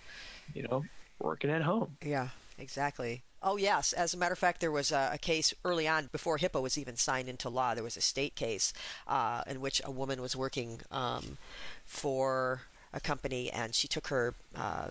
you 0.54 0.64
know 0.64 0.84
working 1.20 1.50
at 1.50 1.64
home. 1.64 1.98
Yeah 2.04 2.30
exactly 2.60 3.24
Oh, 3.42 3.58
yes. 3.58 3.94
As 3.94 4.14
a 4.14 4.18
matter 4.18 4.34
of 4.34 4.40
fact, 4.40 4.62
there 4.62 4.72
was 4.72 4.92
a, 4.92 5.12
a, 5.14 5.18
case 5.18 5.54
early 5.64 5.88
on 5.88 6.10
before 6.12 6.38
HIPAA 6.38 6.62
was 6.62 6.78
even 6.78 6.96
signed 6.96 7.30
into 7.30 7.50
law. 7.50 7.76
There 7.76 7.84
was 7.84 7.98
a 7.98 8.02
state 8.02 8.36
case 8.36 8.74
uh, 9.08 9.44
in 9.46 9.62
which 9.62 9.82
a 9.86 9.92
woman 9.92 10.22
was 10.22 10.36
working 10.36 10.82
um, 10.92 11.38
for 11.86 12.62
a 12.94 13.00
company 13.00 13.52
and 13.52 13.76
she 13.76 13.88
took 13.88 14.08
her 14.08 14.34
uh, 14.56 14.88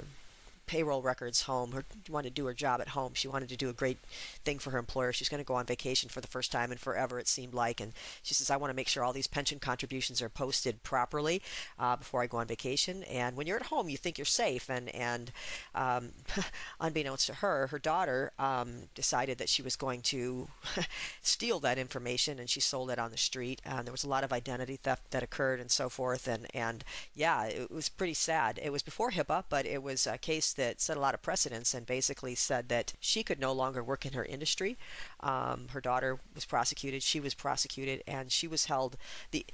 payroll 0.66 1.02
records 1.02 1.42
home. 1.42 1.72
Her 1.72 1.84
wanted 2.08 2.30
to 2.30 2.34
do 2.34 2.46
her 2.46 2.54
job 2.54 2.80
at 2.80 2.88
home. 2.88 3.12
She 3.14 3.28
wanted 3.28 3.48
to 3.50 3.56
do 3.56 3.68
a 3.68 3.72
great 3.72 3.98
thing 4.44 4.58
for 4.58 4.70
her 4.70 4.78
employer. 4.78 5.12
She's 5.12 5.28
going 5.28 5.42
to 5.42 5.46
go 5.46 5.54
on 5.54 5.66
vacation 5.66 6.08
for 6.08 6.20
the 6.20 6.26
first 6.26 6.52
time 6.52 6.72
in 6.72 6.78
forever, 6.78 7.18
it 7.18 7.28
seemed 7.28 7.54
like. 7.54 7.80
And 7.80 7.92
she 8.22 8.34
says, 8.34 8.50
I 8.50 8.56
want 8.56 8.70
to 8.70 8.76
make 8.76 8.88
sure 8.88 9.04
all 9.04 9.12
these 9.12 9.26
pension 9.26 9.58
contributions 9.58 10.20
are 10.20 10.28
posted 10.28 10.82
properly 10.82 11.42
uh, 11.78 11.96
before 11.96 12.22
I 12.22 12.26
go 12.26 12.38
on 12.38 12.46
vacation. 12.46 13.04
And 13.04 13.36
when 13.36 13.46
you're 13.46 13.58
at 13.58 13.66
home, 13.66 13.88
you 13.88 13.96
think 13.96 14.18
you're 14.18 14.24
safe. 14.24 14.68
And, 14.68 14.94
and 14.94 15.32
um, 15.74 16.10
unbeknownst 16.80 17.26
to 17.28 17.34
her, 17.34 17.68
her 17.68 17.78
daughter 17.78 18.32
um, 18.38 18.88
decided 18.94 19.38
that 19.38 19.48
she 19.48 19.62
was 19.62 19.76
going 19.76 20.02
to 20.02 20.48
steal 21.22 21.60
that 21.60 21.78
information 21.78 22.38
and 22.38 22.50
she 22.50 22.60
sold 22.60 22.90
it 22.90 22.98
on 22.98 23.10
the 23.10 23.16
street. 23.16 23.62
And 23.64 23.86
there 23.86 23.92
was 23.92 24.04
a 24.04 24.08
lot 24.08 24.24
of 24.24 24.32
identity 24.32 24.76
theft 24.76 25.10
that 25.12 25.22
occurred 25.22 25.60
and 25.60 25.70
so 25.70 25.88
forth. 25.88 26.26
And, 26.26 26.46
and 26.52 26.84
yeah, 27.14 27.44
it 27.44 27.70
was 27.70 27.88
pretty 27.88 28.14
sad. 28.14 28.58
It 28.62 28.72
was 28.72 28.82
before 28.82 29.10
HIPAA, 29.12 29.44
but 29.48 29.66
it 29.66 29.82
was 29.82 30.06
a 30.06 30.18
case 30.18 30.55
that 30.56 30.80
set 30.80 30.96
a 30.96 31.00
lot 31.00 31.14
of 31.14 31.22
precedents 31.22 31.74
and 31.74 31.86
basically 31.86 32.34
said 32.34 32.68
that 32.68 32.94
she 33.00 33.22
could 33.22 33.40
no 33.40 33.52
longer 33.52 33.82
work 33.82 34.04
in 34.04 34.12
her 34.12 34.24
industry. 34.24 34.76
Um, 35.20 35.68
her 35.70 35.80
daughter 35.80 36.18
was 36.34 36.44
prosecuted, 36.44 37.02
she 37.02 37.20
was 37.20 37.34
prosecuted, 37.34 38.02
and 38.06 38.30
she 38.32 38.46
was 38.46 38.66
held 38.66 38.96
the 39.30 39.46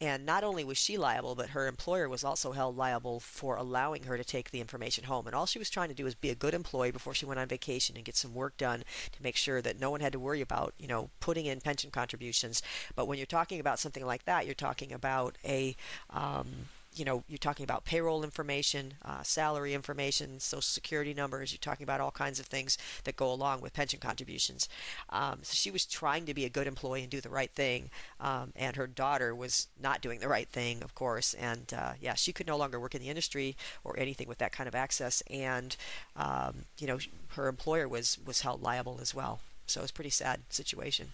and 0.00 0.26
not 0.26 0.44
only 0.44 0.62
was 0.62 0.76
she 0.76 0.98
liable, 0.98 1.34
but 1.34 1.50
her 1.50 1.66
employer 1.66 2.08
was 2.08 2.22
also 2.22 2.52
held 2.52 2.76
liable 2.76 3.18
for 3.18 3.56
allowing 3.56 4.02
her 4.02 4.18
to 4.18 4.24
take 4.24 4.50
the 4.50 4.60
information 4.60 5.04
home. 5.04 5.26
And 5.26 5.34
all 5.34 5.46
she 5.46 5.58
was 5.58 5.70
trying 5.70 5.88
to 5.88 5.94
do 5.94 6.04
was 6.04 6.14
be 6.14 6.28
a 6.28 6.34
good 6.34 6.52
employee 6.52 6.90
before 6.90 7.14
she 7.14 7.24
went 7.24 7.40
on 7.40 7.48
vacation 7.48 7.96
and 7.96 8.04
get 8.04 8.16
some 8.16 8.34
work 8.34 8.58
done 8.58 8.84
to 9.12 9.22
make 9.22 9.36
sure 9.36 9.62
that 9.62 9.80
no 9.80 9.90
one 9.90 10.00
had 10.00 10.12
to 10.12 10.18
worry 10.18 10.42
about, 10.42 10.74
you 10.78 10.86
know, 10.86 11.08
putting 11.20 11.46
in 11.46 11.62
pension 11.62 11.90
contributions. 11.90 12.62
But 12.94 13.08
when 13.08 13.16
you're 13.16 13.26
talking 13.26 13.58
about 13.58 13.78
something 13.78 14.04
like 14.04 14.26
that, 14.26 14.44
you're 14.44 14.54
talking 14.54 14.92
about 14.92 15.38
a 15.42 15.76
um, 16.10 16.68
you 16.96 17.04
know, 17.04 17.22
you're 17.28 17.38
talking 17.38 17.64
about 17.64 17.84
payroll 17.84 18.24
information, 18.24 18.94
uh, 19.04 19.22
salary 19.22 19.74
information, 19.74 20.40
social 20.40 20.62
security 20.62 21.12
numbers. 21.12 21.52
You're 21.52 21.58
talking 21.58 21.84
about 21.84 22.00
all 22.00 22.10
kinds 22.10 22.40
of 22.40 22.46
things 22.46 22.78
that 23.04 23.16
go 23.16 23.30
along 23.30 23.60
with 23.60 23.74
pension 23.74 24.00
contributions. 24.00 24.68
Um, 25.10 25.40
so 25.42 25.54
she 25.54 25.70
was 25.70 25.84
trying 25.84 26.24
to 26.26 26.34
be 26.34 26.46
a 26.46 26.48
good 26.48 26.66
employee 26.66 27.02
and 27.02 27.10
do 27.10 27.20
the 27.20 27.28
right 27.28 27.50
thing, 27.50 27.90
um, 28.18 28.52
and 28.56 28.76
her 28.76 28.86
daughter 28.86 29.34
was 29.34 29.68
not 29.80 30.00
doing 30.00 30.20
the 30.20 30.28
right 30.28 30.48
thing, 30.48 30.82
of 30.82 30.94
course. 30.94 31.34
And 31.34 31.72
uh, 31.76 31.92
yeah, 32.00 32.14
she 32.14 32.32
could 32.32 32.46
no 32.46 32.56
longer 32.56 32.80
work 32.80 32.94
in 32.94 33.02
the 33.02 33.10
industry 33.10 33.56
or 33.84 33.98
anything 33.98 34.26
with 34.26 34.38
that 34.38 34.52
kind 34.52 34.66
of 34.66 34.74
access. 34.74 35.22
And 35.30 35.76
um, 36.16 36.64
you 36.78 36.86
know, 36.86 36.98
her 37.28 37.48
employer 37.48 37.86
was 37.86 38.18
was 38.24 38.40
held 38.40 38.62
liable 38.62 38.98
as 39.02 39.14
well. 39.14 39.40
So 39.66 39.80
it 39.80 39.84
was 39.84 39.90
a 39.90 39.94
pretty 39.94 40.10
sad 40.10 40.40
situation. 40.48 41.12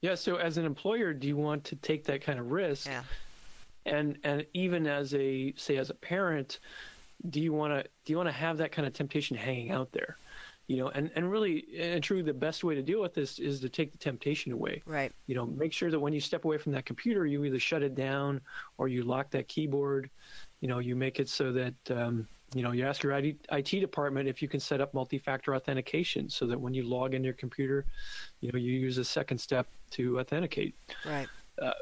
Yeah. 0.00 0.14
So 0.14 0.36
as 0.36 0.56
an 0.56 0.64
employer, 0.64 1.12
do 1.12 1.28
you 1.28 1.36
want 1.36 1.64
to 1.64 1.76
take 1.76 2.04
that 2.04 2.22
kind 2.22 2.38
of 2.40 2.50
risk? 2.50 2.86
Yeah 2.86 3.02
and 3.88 4.18
and 4.24 4.46
even 4.54 4.86
as 4.86 5.14
a 5.14 5.52
say 5.56 5.76
as 5.76 5.90
a 5.90 5.94
parent 5.94 6.58
do 7.28 7.40
you 7.40 7.52
want 7.52 7.72
to 7.72 7.82
do 8.04 8.12
you 8.12 8.16
want 8.16 8.28
to 8.28 8.32
have 8.34 8.58
that 8.58 8.72
kind 8.72 8.86
of 8.86 8.92
temptation 8.94 9.36
hanging 9.36 9.70
out 9.70 9.92
there? 9.92 10.16
You 10.66 10.76
know 10.76 10.88
and 10.88 11.10
and 11.16 11.30
really 11.30 11.64
and 11.78 12.02
truly 12.04 12.22
the 12.22 12.34
best 12.34 12.62
way 12.62 12.74
to 12.74 12.82
deal 12.82 13.00
with 13.00 13.14
this 13.14 13.38
is 13.38 13.60
to 13.60 13.68
take 13.68 13.90
the 13.92 13.98
temptation 13.98 14.52
away. 14.52 14.82
Right. 14.86 15.12
You 15.26 15.34
know 15.34 15.46
make 15.46 15.72
sure 15.72 15.90
that 15.90 15.98
when 15.98 16.12
you 16.12 16.20
step 16.20 16.44
away 16.44 16.58
from 16.58 16.72
that 16.72 16.84
computer 16.84 17.26
you 17.26 17.44
either 17.44 17.58
shut 17.58 17.82
it 17.82 17.94
down 17.94 18.40
or 18.76 18.88
you 18.88 19.02
lock 19.02 19.30
that 19.30 19.48
keyboard. 19.48 20.10
You 20.60 20.68
know 20.68 20.78
you 20.78 20.94
make 20.94 21.20
it 21.20 21.28
so 21.28 21.52
that 21.52 21.74
um, 21.90 22.28
you 22.54 22.62
know 22.62 22.72
you 22.72 22.84
ask 22.86 23.02
your 23.02 23.12
IT, 23.16 23.70
department 23.80 24.28
if 24.28 24.42
you 24.42 24.48
can 24.48 24.60
set 24.60 24.80
up 24.80 24.92
multi-factor 24.92 25.54
authentication 25.54 26.28
so 26.28 26.46
that 26.46 26.60
when 26.60 26.74
you 26.74 26.82
log 26.82 27.14
in 27.14 27.24
your 27.24 27.34
computer 27.34 27.86
you 28.40 28.52
know 28.52 28.58
you 28.58 28.72
use 28.72 28.98
a 28.98 29.04
second 29.04 29.38
step 29.38 29.66
to 29.92 30.20
authenticate. 30.20 30.74
Right. 31.06 31.28
Uh, 31.60 31.72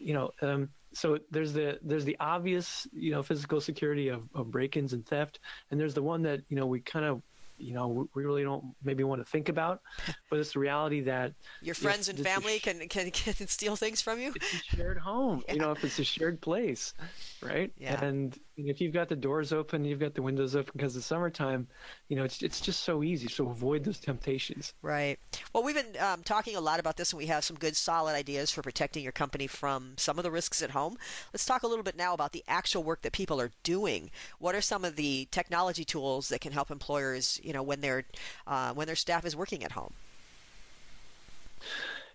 you 0.00 0.14
know 0.14 0.30
um, 0.40 0.68
so 0.92 1.18
there's 1.30 1.52
the 1.52 1.78
there's 1.82 2.04
the 2.04 2.16
obvious 2.20 2.86
you 2.92 3.10
know 3.10 3.22
physical 3.22 3.60
security 3.60 4.08
of, 4.08 4.28
of 4.34 4.50
break-ins 4.50 4.92
and 4.92 5.06
theft 5.06 5.40
and 5.70 5.78
there's 5.78 5.94
the 5.94 6.02
one 6.02 6.22
that 6.22 6.40
you 6.48 6.56
know 6.56 6.66
we 6.66 6.80
kind 6.80 7.04
of 7.04 7.22
you 7.58 7.72
know 7.72 8.08
we 8.14 8.24
really 8.24 8.42
don't 8.42 8.64
maybe 8.82 9.04
want 9.04 9.20
to 9.20 9.24
think 9.24 9.48
about 9.48 9.80
but 10.30 10.38
it's 10.38 10.52
the 10.52 10.58
reality 10.58 11.00
that 11.00 11.32
your 11.62 11.74
friends 11.74 12.08
and 12.08 12.18
family 12.18 12.58
sh- 12.58 12.62
can, 12.62 12.88
can 12.88 13.10
can 13.12 13.46
steal 13.46 13.76
things 13.76 14.00
from 14.00 14.18
you 14.18 14.32
it's 14.34 14.54
a 14.54 14.76
shared 14.76 14.98
home 14.98 15.42
yeah. 15.46 15.54
you 15.54 15.60
know 15.60 15.72
if 15.72 15.82
it's 15.84 15.98
a 15.98 16.04
shared 16.04 16.40
place 16.40 16.94
right 17.42 17.72
yeah. 17.78 18.02
and 18.04 18.38
if 18.56 18.80
you've 18.80 18.92
got 18.92 19.08
the 19.08 19.16
doors 19.16 19.52
open 19.52 19.84
you've 19.84 20.00
got 20.00 20.14
the 20.14 20.22
windows 20.22 20.56
open 20.56 20.72
because 20.74 20.96
it's 20.96 21.06
summertime 21.06 21.66
you 22.08 22.16
know 22.16 22.24
it's 22.24 22.42
it's 22.42 22.60
just 22.60 22.82
so 22.82 23.02
easy 23.02 23.28
so 23.28 23.48
avoid 23.48 23.84
those 23.84 24.00
temptations. 24.00 24.72
Right. 24.82 25.18
Well 25.52 25.62
we've 25.62 25.74
been 25.74 26.00
um, 26.00 26.22
talking 26.22 26.56
a 26.56 26.60
lot 26.60 26.80
about 26.80 26.96
this 26.96 27.12
and 27.12 27.18
we 27.18 27.26
have 27.26 27.44
some 27.44 27.56
good 27.56 27.76
solid 27.76 28.14
ideas 28.14 28.50
for 28.50 28.62
protecting 28.62 29.02
your 29.02 29.12
company 29.12 29.46
from 29.46 29.94
some 29.96 30.18
of 30.18 30.24
the 30.24 30.30
risks 30.30 30.62
at 30.62 30.70
home. 30.70 30.96
Let's 31.32 31.44
talk 31.44 31.62
a 31.62 31.66
little 31.66 31.84
bit 31.84 31.96
now 31.96 32.14
about 32.14 32.32
the 32.32 32.44
actual 32.48 32.82
work 32.82 33.02
that 33.02 33.12
people 33.12 33.40
are 33.40 33.50
doing. 33.62 34.10
What 34.38 34.54
are 34.54 34.60
some 34.60 34.84
of 34.84 34.96
the 34.96 35.28
technology 35.30 35.84
tools 35.84 36.28
that 36.28 36.40
can 36.40 36.52
help 36.52 36.70
employers 36.70 37.40
you 37.42 37.52
know 37.52 37.62
when 37.62 37.80
their 37.80 38.04
uh, 38.46 38.72
when 38.72 38.86
their 38.86 38.96
staff 38.96 39.24
is 39.24 39.36
working 39.36 39.64
at 39.64 39.72
home 39.72 39.92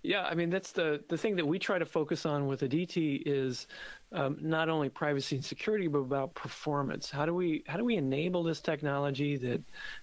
yeah, 0.03 0.23
I 0.23 0.33
mean 0.33 0.49
that's 0.49 0.71
the 0.71 1.03
the 1.09 1.17
thing 1.17 1.35
that 1.35 1.45
we 1.45 1.59
try 1.59 1.77
to 1.77 1.85
focus 1.85 2.25
on 2.25 2.47
with 2.47 2.63
Aditi 2.63 3.17
is 3.17 3.67
um, 4.13 4.37
not 4.41 4.67
only 4.67 4.89
privacy 4.89 5.35
and 5.35 5.45
security, 5.45 5.87
but 5.87 5.99
about 5.99 6.33
performance. 6.33 7.11
How 7.11 7.25
do 7.25 7.35
we 7.35 7.63
how 7.67 7.77
do 7.77 7.85
we 7.85 7.97
enable 7.97 8.41
this 8.43 8.61
technology 8.61 9.37
that 9.37 9.61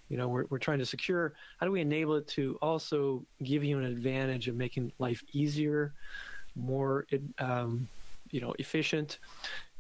you 0.09 0.17
know 0.17 0.29
we're 0.29 0.45
we're 0.51 0.59
trying 0.59 0.79
to 0.79 0.87
secure? 0.87 1.35
How 1.59 1.67
do 1.67 1.73
we 1.73 1.81
enable 1.81 2.15
it 2.15 2.29
to 2.29 2.57
also 2.63 3.25
give 3.43 3.65
you 3.65 3.79
an 3.79 3.85
advantage 3.85 4.47
of 4.47 4.55
making 4.55 4.93
life 4.99 5.23
easier, 5.33 5.95
more 6.55 7.05
um, 7.39 7.89
you 8.31 8.41
know 8.41 8.55
efficient? 8.61 9.19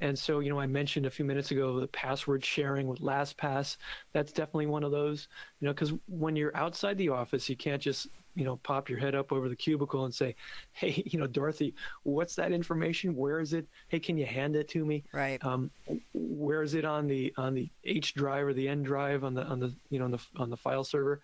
And 0.00 0.16
so, 0.16 0.38
you 0.38 0.50
know, 0.50 0.60
I 0.60 0.66
mentioned 0.66 1.06
a 1.06 1.10
few 1.10 1.24
minutes 1.24 1.50
ago 1.50 1.80
the 1.80 1.88
password 1.88 2.44
sharing 2.44 2.86
with 2.86 3.00
LastPass. 3.00 3.76
That's 4.12 4.32
definitely 4.32 4.66
one 4.66 4.84
of 4.84 4.92
those, 4.92 5.26
you 5.60 5.66
know, 5.66 5.72
because 5.72 5.92
when 6.06 6.36
you're 6.36 6.56
outside 6.56 6.96
the 6.98 7.08
office, 7.08 7.48
you 7.48 7.56
can't 7.56 7.82
just 7.82 8.06
you 8.38 8.44
know 8.44 8.56
pop 8.62 8.88
your 8.88 8.98
head 8.98 9.16
up 9.16 9.32
over 9.32 9.48
the 9.48 9.56
cubicle 9.56 10.04
and 10.04 10.14
say 10.14 10.34
hey 10.72 11.02
you 11.04 11.18
know 11.18 11.26
dorothy 11.26 11.74
what's 12.04 12.34
that 12.36 12.52
information? 12.52 13.14
Where 13.14 13.40
is 13.40 13.52
it? 13.52 13.66
Hey 13.88 13.98
can 13.98 14.16
you 14.16 14.26
hand 14.26 14.56
it 14.56 14.68
to 14.68 14.84
me? 14.84 15.04
Right. 15.12 15.44
Um, 15.44 15.70
where 16.14 16.62
is 16.62 16.74
it 16.74 16.84
on 16.84 17.06
the 17.06 17.32
on 17.36 17.54
the 17.54 17.68
h 17.84 18.14
drive 18.14 18.46
or 18.46 18.54
the 18.54 18.68
n 18.68 18.82
drive 18.82 19.24
on 19.24 19.34
the 19.34 19.44
on 19.44 19.60
the 19.60 19.74
you 19.90 19.98
know 19.98 20.06
on 20.06 20.10
the 20.12 20.20
on 20.36 20.50
the 20.50 20.56
file 20.56 20.84
server? 20.84 21.20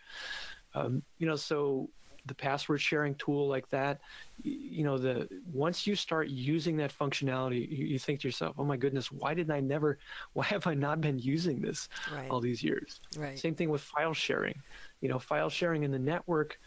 Um, 0.75 1.03
you 1.19 1.27
know 1.27 1.37
so 1.37 1.89
the 2.27 2.35
password 2.35 2.81
sharing 2.81 3.15
tool 3.17 3.47
like 3.49 3.69
that 3.69 4.01
you 4.43 4.83
know 4.83 4.97
the 4.97 5.29
once 5.53 5.87
you 5.87 5.95
start 5.95 6.29
using 6.29 6.75
that 6.77 6.91
functionality 6.91 7.69
you, 7.71 7.85
you, 7.85 7.99
think 7.99 8.21
to 8.21 8.29
yourself 8.29 8.57
oh 8.59 8.65
my 8.65 8.79
goodness 8.79 9.13
why 9.13 9.35
didn't 9.35 9.53
i 9.53 9.61
never 9.61 9.99
why 10.33 10.45
have 10.45 10.67
i 10.67 10.73
not 10.73 11.03
been 11.03 11.19
using 11.19 11.61
this 11.61 11.89
right. 12.13 12.31
all 12.31 12.41
these 12.41 12.63
years? 12.63 13.01
Right. 13.17 13.39
Same 13.39 13.55
thing 13.55 13.69
with 13.69 13.83
file 13.83 14.15
sharing. 14.15 14.55
You 15.01 15.11
know 15.11 15.19
file 15.19 15.51
sharing 15.51 15.83
in 15.83 15.91
the 15.91 15.99
network 15.99 16.59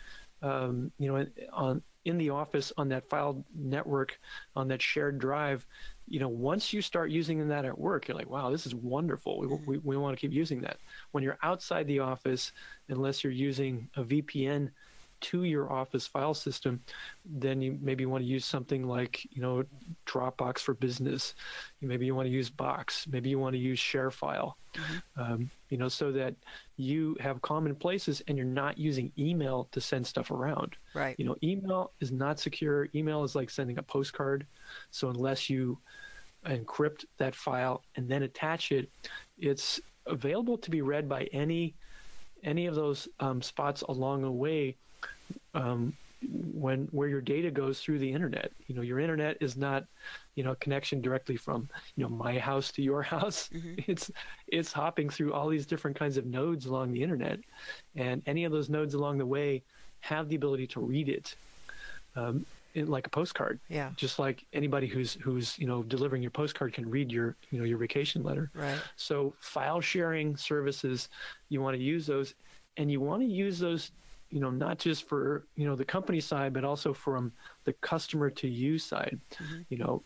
um, 0.41 0.91
you 0.99 1.11
know, 1.11 1.25
on 1.53 1.81
in 2.05 2.17
the 2.17 2.29
office 2.29 2.71
on 2.77 2.87
that 2.87 3.03
file 3.09 3.43
network 3.53 4.17
on 4.55 4.69
that 4.69 4.81
shared 4.81 5.19
drive, 5.19 5.67
you 6.07 6.21
know, 6.21 6.29
once 6.29 6.71
you 6.71 6.81
start 6.81 7.11
using 7.11 7.45
that 7.49 7.65
at 7.65 7.77
work, 7.77 8.07
you're 8.07 8.15
like, 8.15 8.29
wow, 8.29 8.49
this 8.49 8.65
is 8.65 8.73
wonderful. 8.73 9.39
We, 9.39 9.47
we, 9.47 9.77
we 9.79 9.97
want 9.97 10.15
to 10.15 10.21
keep 10.21 10.31
using 10.31 10.61
that. 10.61 10.77
When 11.11 11.21
you're 11.21 11.37
outside 11.43 11.85
the 11.85 11.99
office, 11.99 12.53
unless 12.87 13.23
you're 13.23 13.33
using 13.33 13.89
a 13.97 14.03
VPN 14.03 14.71
to 15.21 15.43
your 15.43 15.71
office 15.71 16.07
file 16.07 16.33
system, 16.33 16.81
then 17.25 17.61
you 17.61 17.77
maybe 17.81 18.05
want 18.05 18.23
to 18.23 18.27
use 18.27 18.45
something 18.45 18.87
like, 18.87 19.25
you 19.31 19.41
know, 19.41 19.63
Dropbox 20.05 20.59
for 20.59 20.73
business. 20.73 21.35
Maybe 21.81 22.05
you 22.05 22.15
want 22.15 22.27
to 22.27 22.31
use 22.31 22.49
Box. 22.49 23.07
Maybe 23.07 23.29
you 23.29 23.39
want 23.39 23.53
to 23.53 23.59
use 23.59 23.79
ShareFile. 23.79 24.53
Mm-hmm. 24.75 25.21
Um, 25.21 25.51
you 25.69 25.77
know, 25.77 25.87
so 25.87 26.11
that 26.11 26.35
you 26.77 27.17
have 27.19 27.41
common 27.41 27.75
places 27.75 28.21
and 28.27 28.37
you're 28.37 28.45
not 28.45 28.77
using 28.77 29.11
email 29.17 29.67
to 29.71 29.81
send 29.81 30.05
stuff 30.05 30.31
around. 30.31 30.75
Right. 30.93 31.15
You 31.17 31.25
know, 31.25 31.35
email 31.43 31.91
is 31.99 32.11
not 32.11 32.39
secure. 32.39 32.87
Email 32.93 33.23
is 33.23 33.35
like 33.35 33.49
sending 33.49 33.77
a 33.79 33.83
postcard. 33.83 34.45
So 34.91 35.09
unless 35.09 35.49
you 35.49 35.79
encrypt 36.45 37.05
that 37.17 37.35
file 37.35 37.83
and 37.95 38.07
then 38.07 38.23
attach 38.23 38.71
it, 38.71 38.89
it's 39.39 39.79
available 40.05 40.57
to 40.57 40.71
be 40.71 40.81
read 40.81 41.09
by 41.09 41.23
any 41.33 41.75
any 42.43 42.67
of 42.67 42.75
those 42.75 43.07
um, 43.19 43.41
spots 43.41 43.81
along 43.81 44.21
the 44.21 44.31
way 44.31 44.75
um, 45.53 45.93
when 46.53 46.87
where 46.91 47.07
your 47.07 47.21
data 47.21 47.51
goes 47.51 47.79
through 47.79 47.99
the 47.99 48.11
internet. 48.11 48.51
You 48.67 48.75
know, 48.75 48.81
your 48.81 48.99
internet 48.99 49.37
is 49.39 49.55
not, 49.55 49.85
you 50.35 50.43
know, 50.43 50.55
connection 50.55 51.01
directly 51.01 51.37
from 51.37 51.69
you 51.95 52.03
know 52.03 52.09
my 52.09 52.39
house 52.39 52.71
to 52.73 52.81
your 52.81 53.01
house. 53.15 53.49
Mm-hmm. 53.53 53.91
It's 53.91 54.11
it's 54.47 54.71
hopping 54.71 55.09
through 55.09 55.33
all 55.33 55.49
these 55.49 55.65
different 55.65 55.97
kinds 55.97 56.17
of 56.17 56.25
nodes 56.25 56.65
along 56.65 56.91
the 56.91 57.03
internet, 57.03 57.39
and 57.95 58.21
any 58.25 58.45
of 58.45 58.51
those 58.51 58.69
nodes 58.69 58.93
along 58.93 59.19
the 59.19 59.25
way 59.25 59.63
have 60.01 60.29
the 60.29 60.35
ability 60.35 60.67
to 60.67 60.79
read 60.79 61.09
it. 61.09 61.35
Um, 62.15 62.45
in, 62.73 62.87
like 62.87 63.07
a 63.07 63.09
postcard. 63.09 63.59
Yeah. 63.69 63.91
Just 63.95 64.19
like 64.19 64.45
anybody 64.53 64.87
who's 64.87 65.13
who's 65.15 65.57
you 65.59 65.67
know 65.67 65.83
delivering 65.83 66.21
your 66.21 66.31
postcard 66.31 66.73
can 66.73 66.89
read 66.89 67.11
your 67.11 67.35
you 67.51 67.59
know 67.59 67.65
your 67.65 67.77
vacation 67.77 68.23
letter. 68.23 68.49
Right. 68.53 68.79
So 68.95 69.33
file 69.39 69.81
sharing 69.81 70.35
services, 70.35 71.09
you 71.49 71.61
want 71.61 71.75
to 71.75 71.83
use 71.83 72.05
those, 72.05 72.33
and 72.77 72.91
you 72.91 73.01
want 73.01 73.21
to 73.21 73.27
use 73.27 73.59
those 73.59 73.91
you 74.29 74.39
know 74.39 74.49
not 74.49 74.77
just 74.77 75.07
for 75.07 75.45
you 75.55 75.65
know 75.65 75.75
the 75.75 75.85
company 75.85 76.19
side 76.19 76.53
but 76.53 76.63
also 76.63 76.93
from 76.93 77.31
the 77.63 77.73
customer 77.73 78.29
to 78.29 78.47
you 78.47 78.77
side 78.77 79.19
mm-hmm. 79.35 79.61
you 79.69 79.77
know 79.77 80.01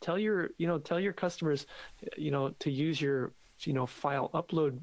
tell 0.00 0.18
your 0.18 0.50
you 0.58 0.66
know 0.66 0.78
tell 0.78 1.00
your 1.00 1.12
customers 1.12 1.66
you 2.16 2.30
know 2.30 2.50
to 2.58 2.70
use 2.70 3.00
your 3.00 3.32
you 3.60 3.72
know 3.72 3.86
file 3.86 4.30
upload 4.34 4.78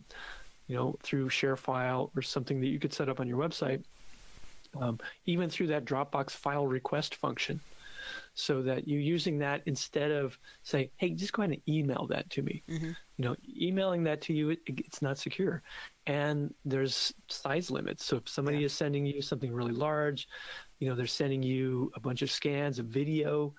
you 0.67 0.75
know 0.75 0.95
through 1.01 1.29
ShareFile 1.29 2.09
or 2.15 2.21
something 2.21 2.59
that 2.61 2.67
you 2.67 2.79
could 2.79 2.93
set 2.93 3.09
up 3.09 3.19
on 3.19 3.27
your 3.27 3.37
website 3.37 3.83
um, 4.79 4.99
even 5.25 5.49
through 5.49 5.67
that 5.67 5.85
dropbox 5.85 6.31
file 6.31 6.67
request 6.67 7.15
function 7.15 7.59
so 8.33 8.61
that 8.61 8.87
you're 8.87 8.99
using 8.99 9.39
that 9.39 9.61
instead 9.65 10.11
of 10.11 10.37
saying, 10.63 10.89
"Hey, 10.97 11.11
just 11.11 11.33
go 11.33 11.41
ahead 11.41 11.53
and 11.53 11.61
email 11.67 12.07
that 12.09 12.29
to 12.31 12.41
me." 12.41 12.63
Mm-hmm. 12.69 12.91
You 13.17 13.25
know, 13.25 13.35
emailing 13.59 14.03
that 14.03 14.21
to 14.21 14.33
you, 14.33 14.51
it, 14.51 14.59
it's 14.67 15.01
not 15.01 15.17
secure, 15.17 15.63
and 16.05 16.53
there's 16.65 17.13
size 17.29 17.71
limits. 17.71 18.05
So 18.05 18.17
if 18.17 18.29
somebody 18.29 18.59
yeah. 18.59 18.65
is 18.65 18.73
sending 18.73 19.05
you 19.05 19.21
something 19.21 19.51
really 19.51 19.73
large, 19.73 20.27
you 20.79 20.89
know, 20.89 20.95
they're 20.95 21.07
sending 21.07 21.43
you 21.43 21.91
a 21.95 21.99
bunch 21.99 22.21
of 22.21 22.31
scans 22.31 22.79
of 22.79 22.85
video 22.87 23.53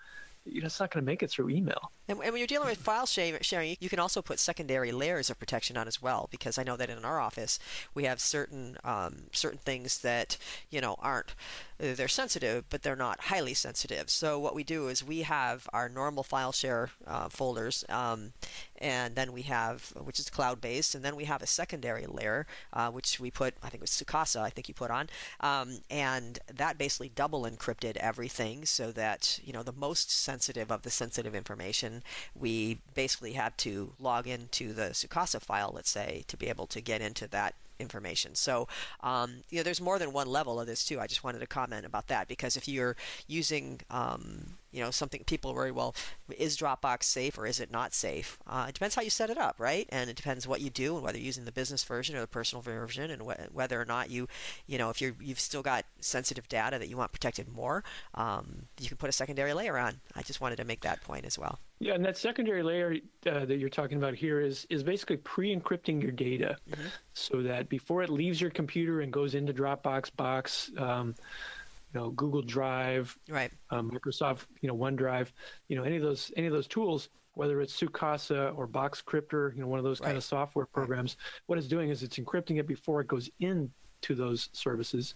you 0.51 0.61
know, 0.61 0.67
it's 0.67 0.81
not 0.81 0.91
going 0.91 1.05
to 1.05 1.07
make 1.07 1.23
it 1.23 1.31
through 1.31 1.51
email. 1.51 1.93
And, 2.09 2.19
when 2.19 2.37
you're 2.37 2.47
dealing 2.47 2.69
with 2.69 2.79
file 2.79 3.07
sharing, 3.07 3.77
you 3.81 3.89
can 3.89 3.99
also 3.99 4.23
put 4.23 4.39
secondary 4.39 4.93
layers 4.93 5.31
of 5.31 5.39
protection 5.39 5.77
on 5.77 5.87
as 5.87 6.01
well. 6.01 6.29
Because 6.31 6.59
I 6.59 6.63
know 6.63 6.77
that 6.77 6.91
in 6.91 7.05
our 7.05 7.21
office 7.21 7.59
we 7.95 8.05
have 8.05 8.21
certain 8.21 8.79
um, 8.85 9.25
certain 9.33 9.59
things 9.59 9.99
that 9.99 10.37
you 10.71 10.81
know 10.81 10.97
aren't 11.01 11.35
they're 11.79 12.09
sensitive, 12.09 12.65
but 12.71 12.83
they're 12.83 12.97
not 12.97 13.21
highly 13.21 13.55
sensitive. 13.55 14.11
So 14.11 14.39
what 14.39 14.55
we 14.55 14.65
do 14.65 14.89
is 14.89 15.05
we 15.05 15.23
have 15.23 15.69
our 15.73 15.89
normal 15.89 16.25
file 16.25 16.51
share 16.51 16.91
uh, 17.07 17.29
folders, 17.29 17.85
um, 17.89 18.33
and 18.79 19.15
then 19.15 19.33
we 19.33 19.43
have 19.43 19.93
which 20.03 20.19
is 20.19 20.29
cloud 20.29 20.61
based, 20.61 20.95
and 20.95 21.05
then 21.05 21.15
we 21.15 21.25
have 21.25 21.43
a 21.43 21.47
secondary 21.47 22.07
layer 22.07 22.47
uh, 22.73 22.91
which 22.91 23.21
we 23.21 23.31
put 23.31 23.55
I 23.63 23.69
think 23.69 23.81
it 23.81 23.83
was 23.83 23.91
Sookasa 23.91 24.41
I 24.41 24.51
think 24.51 24.69
you 24.69 24.75
put 24.75 24.91
on, 24.91 25.09
um, 25.41 25.79
and 25.91 26.39
that 26.53 26.79
basically 26.79 27.11
double 27.11 27.43
encrypted 27.43 27.97
everything 27.99 28.65
so 28.65 28.91
that 28.93 29.39
you 29.45 29.53
know 29.53 29.63
the 29.63 29.73
most 29.73 30.11
sensitive 30.11 30.73
of 30.73 30.83
the 30.83 30.91
sensitive 30.91 31.35
information 31.35 31.98
we 32.35 32.79
basically 32.95 33.33
have 33.33 33.57
to 33.59 33.93
log 33.99 34.27
into 34.27 34.73
the 34.73 34.91
Sookasa 34.91 35.41
file, 35.41 35.73
let's 35.75 35.91
say, 35.91 36.25
to 36.29 36.37
be 36.37 36.49
able 36.49 36.67
to 36.67 36.81
get 36.81 37.01
into 37.01 37.27
that 37.29 37.55
information. 37.79 38.35
So, 38.35 38.69
um, 39.03 39.43
you 39.51 39.59
know, 39.59 39.63
there's 39.63 39.81
more 39.81 39.99
than 39.99 40.13
one 40.13 40.27
level 40.27 40.61
of 40.61 40.67
this 40.67 40.85
too. 40.85 41.01
I 41.01 41.07
just 41.07 41.25
wanted 41.25 41.39
to 41.41 41.47
comment 41.47 41.87
about 41.87 42.09
that 42.09 42.29
because 42.29 42.57
if 42.57 42.69
you're 42.69 42.97
using, 43.27 43.81
um, 43.91 44.59
you 44.73 44.83
know, 44.83 44.91
something 44.91 45.23
people 45.25 45.55
worry, 45.55 45.71
well, 45.71 45.95
is 46.37 46.57
Dropbox 46.57 47.05
safe 47.05 47.39
or 47.39 47.47
is 47.47 47.61
it 47.61 47.71
not 47.71 47.95
safe? 47.95 48.39
Uh, 48.47 48.67
it 48.69 48.75
depends 48.75 48.95
how 48.95 49.03
you 49.03 49.11
set 49.11 49.31
it 49.31 49.39
up, 49.39 49.57
right? 49.59 49.87
And 49.91 50.11
it 50.11 50.17
depends 50.17 50.47
what 50.47 50.61
you 50.61 50.71
do 50.71 50.95
and 50.97 51.05
whether 51.05 51.19
you're 51.19 51.27
using 51.27 51.45
the 51.45 51.53
business 51.53 51.85
version 51.85 52.17
or 52.17 52.21
the 52.21 52.27
personal 52.27 52.63
version, 52.63 53.11
and 53.11 53.23
wh- 53.23 53.55
whether 53.55 53.81
or 53.81 53.85
not 53.85 54.11
you, 54.11 54.29
you 54.67 54.79
know, 54.79 54.91
if 54.91 55.01
you're 55.01 55.15
you've 55.21 55.41
still 55.41 55.63
got 55.63 55.85
sensitive 56.01 56.49
data 56.49 56.79
that 56.79 56.89
you 56.89 56.97
want 56.97 57.13
protected 57.13 57.49
more, 57.49 57.83
um, 58.15 58.67
you 58.81 58.89
can 58.89 58.97
put 58.97 59.09
a 59.09 59.13
secondary 59.13 59.55
layer 59.55 59.79
on. 59.79 60.01
I 60.15 60.23
just 60.23 60.41
wanted 60.41 60.57
to 60.57 60.65
make 60.65 60.83
that 60.83 61.03
point 61.03 61.25
as 61.25 61.39
well. 61.39 61.59
Yeah, 61.81 61.95
and 61.95 62.05
that 62.05 62.17
secondary 62.17 62.65
layer 62.65 62.97
uh, 63.25 63.45
that 63.45 63.59
you're 63.59 63.69
talking 63.69 63.99
about 63.99 64.15
here 64.15 64.41
is 64.41 64.67
is 64.69 64.83
basically 64.83 65.19
pre-encrypting 65.19 66.03
your 66.03 66.11
data, 66.11 66.57
mm-hmm. 66.69 66.87
so 67.15 67.43
that 67.43 67.69
before 67.69 68.03
it 68.03 68.11
leaves 68.11 68.41
your 68.41 68.51
computer 68.51 69.01
and 69.01 69.13
goes 69.13 69.35
into 69.35 69.53
Dropbox, 69.53 70.11
Box, 70.17 70.73
um, 70.77 71.15
you 71.93 72.01
know, 72.01 72.11
Google 72.11 72.43
Drive, 72.43 73.17
right, 73.29 73.51
um, 73.71 73.91
Microsoft, 73.91 74.47
you 74.61 74.69
know, 74.69 74.77
OneDrive, 74.77 75.33
you 75.69 75.77
know, 75.77 75.85
any 75.85 75.97
of 75.97 76.03
those 76.03 76.31
any 76.37 76.47
of 76.47 76.53
those 76.53 76.67
tools, 76.67 77.09
whether 77.35 77.61
it's 77.61 77.79
Sookasa 77.79 78.57
or 78.57 78.67
Box 78.67 79.03
Boxcryptor, 79.03 79.55
you 79.55 79.61
know, 79.61 79.69
one 79.69 79.79
of 79.79 79.85
those 79.85 80.01
right. 80.01 80.09
kind 80.09 80.17
of 80.17 80.25
software 80.25 80.67
programs, 80.67 81.17
right. 81.19 81.43
what 81.47 81.59
it's 81.59 81.69
doing 81.69 81.91
is 81.91 82.03
it's 82.03 82.19
encrypting 82.19 82.59
it 82.59 82.67
before 82.67 83.01
it 83.01 83.07
goes 83.07 83.31
in 83.41 83.71
to 84.01 84.15
those 84.15 84.49
services. 84.53 85.15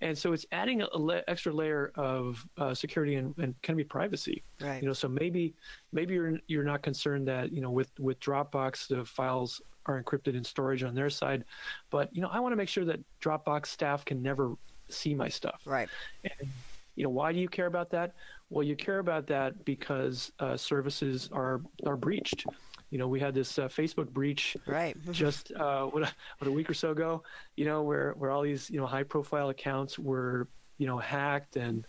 And 0.00 0.16
so 0.16 0.32
it's 0.32 0.46
adding 0.52 0.82
an 0.82 0.88
le- 0.94 1.22
extra 1.28 1.52
layer 1.52 1.92
of 1.94 2.46
uh, 2.56 2.74
security 2.74 3.16
and, 3.16 3.34
and 3.38 3.60
can 3.62 3.76
be 3.76 3.84
privacy. 3.84 4.42
Right. 4.60 4.80
You 4.82 4.88
know, 4.88 4.94
so 4.94 5.08
maybe 5.08 5.54
maybe 5.92 6.14
you're 6.14 6.38
you're 6.46 6.64
not 6.64 6.82
concerned 6.82 7.28
that 7.28 7.52
you 7.52 7.60
know 7.60 7.70
with 7.70 7.90
with 7.98 8.20
Dropbox 8.20 8.88
the 8.88 9.04
files 9.04 9.60
are 9.86 10.02
encrypted 10.02 10.34
in 10.34 10.44
storage 10.44 10.82
on 10.82 10.94
their 10.94 11.10
side, 11.10 11.44
but 11.90 12.14
you 12.14 12.22
know 12.22 12.28
I 12.28 12.40
want 12.40 12.52
to 12.52 12.56
make 12.56 12.68
sure 12.68 12.84
that 12.84 13.00
Dropbox 13.20 13.66
staff 13.66 14.04
can 14.04 14.22
never 14.22 14.54
see 14.88 15.14
my 15.14 15.28
stuff. 15.28 15.62
Right. 15.64 15.88
And, 16.24 16.50
you 16.94 17.04
know 17.04 17.10
why 17.10 17.32
do 17.32 17.38
you 17.38 17.48
care 17.48 17.66
about 17.66 17.90
that? 17.90 18.14
Well, 18.50 18.64
you 18.64 18.74
care 18.74 18.98
about 18.98 19.28
that 19.28 19.64
because 19.64 20.32
uh, 20.40 20.56
services 20.56 21.30
are 21.32 21.60
are 21.86 21.96
breached 21.96 22.44
you 22.90 22.98
know, 22.98 23.06
we 23.06 23.20
had 23.20 23.34
this 23.34 23.58
uh, 23.58 23.68
Facebook 23.68 24.08
breach 24.08 24.56
right 24.66 24.96
just 25.10 25.52
uh, 25.52 25.84
what, 25.86 26.02
a, 26.04 26.12
what 26.38 26.48
a 26.48 26.50
week 26.50 26.70
or 26.70 26.74
so 26.74 26.90
ago. 26.90 27.22
You 27.56 27.66
know, 27.66 27.82
where 27.82 28.12
where 28.12 28.30
all 28.30 28.42
these 28.42 28.70
you 28.70 28.80
know 28.80 28.86
high 28.86 29.02
profile 29.02 29.50
accounts 29.50 29.98
were 29.98 30.48
you 30.78 30.86
know 30.86 30.98
hacked 30.98 31.56
and 31.56 31.86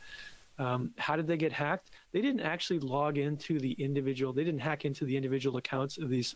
um, 0.58 0.92
how 0.98 1.16
did 1.16 1.26
they 1.26 1.38
get 1.38 1.54
hacked? 1.54 1.92
They 2.12 2.22
didn't 2.22 2.42
actually 2.42 2.80
log 2.80 3.18
into 3.18 3.60
the 3.60 3.72
individual. 3.74 4.34
They 4.34 4.44
didn't 4.44 4.60
hack 4.60 4.84
into 4.84 5.06
the 5.06 5.16
individual 5.16 5.56
accounts 5.56 5.98
of 5.98 6.10
these 6.10 6.36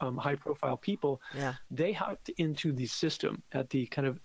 um, 0.00 0.16
high 0.16 0.36
profile 0.36 0.76
people. 0.76 1.20
Yeah. 1.36 1.54
They 1.72 1.90
hacked 1.90 2.28
into 2.38 2.70
the 2.70 2.86
system 2.86 3.42
at 3.50 3.68
the 3.70 3.86
kind 3.86 4.06
of 4.06 4.20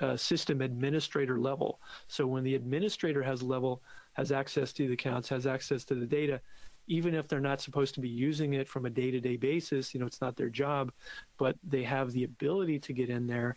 uh, 0.00 0.16
system 0.16 0.60
administrator 0.60 1.38
level. 1.38 1.78
So 2.08 2.26
when 2.26 2.44
the 2.44 2.54
administrator 2.54 3.22
has 3.22 3.42
level 3.42 3.80
has 4.14 4.32
access 4.32 4.72
to 4.72 4.86
the 4.86 4.94
accounts, 4.94 5.28
has 5.28 5.46
access 5.46 5.84
to 5.84 5.94
the 5.94 6.06
data, 6.06 6.40
even 6.88 7.14
if 7.14 7.26
they're 7.28 7.40
not 7.40 7.60
supposed 7.60 7.94
to 7.94 8.00
be 8.00 8.08
using 8.08 8.54
it 8.54 8.68
from 8.68 8.86
a 8.86 8.90
day-to-day 8.90 9.36
basis 9.36 9.92
you 9.92 10.00
know 10.00 10.06
it's 10.06 10.20
not 10.20 10.36
their 10.36 10.48
job 10.48 10.92
but 11.38 11.56
they 11.68 11.82
have 11.82 12.12
the 12.12 12.24
ability 12.24 12.78
to 12.78 12.92
get 12.92 13.10
in 13.10 13.26
there 13.26 13.56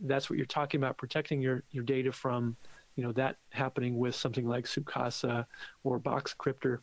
that's 0.00 0.28
what 0.28 0.36
you're 0.36 0.46
talking 0.46 0.80
about 0.80 0.96
protecting 0.96 1.40
your 1.40 1.62
your 1.70 1.84
data 1.84 2.12
from 2.12 2.56
you 2.96 3.02
know 3.02 3.12
that 3.12 3.36
happening 3.50 3.98
with 3.98 4.14
something 4.14 4.46
like 4.48 4.64
Sookasa 4.64 5.46
or 5.84 5.98
Box 5.98 6.34
Boxcryptor 6.34 6.78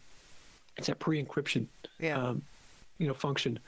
it's 0.78 0.88
that 0.88 1.00
pre-encryption 1.00 1.68
yeah. 2.00 2.18
um, 2.18 2.42
you 2.98 3.08
know 3.08 3.14
function 3.14 3.60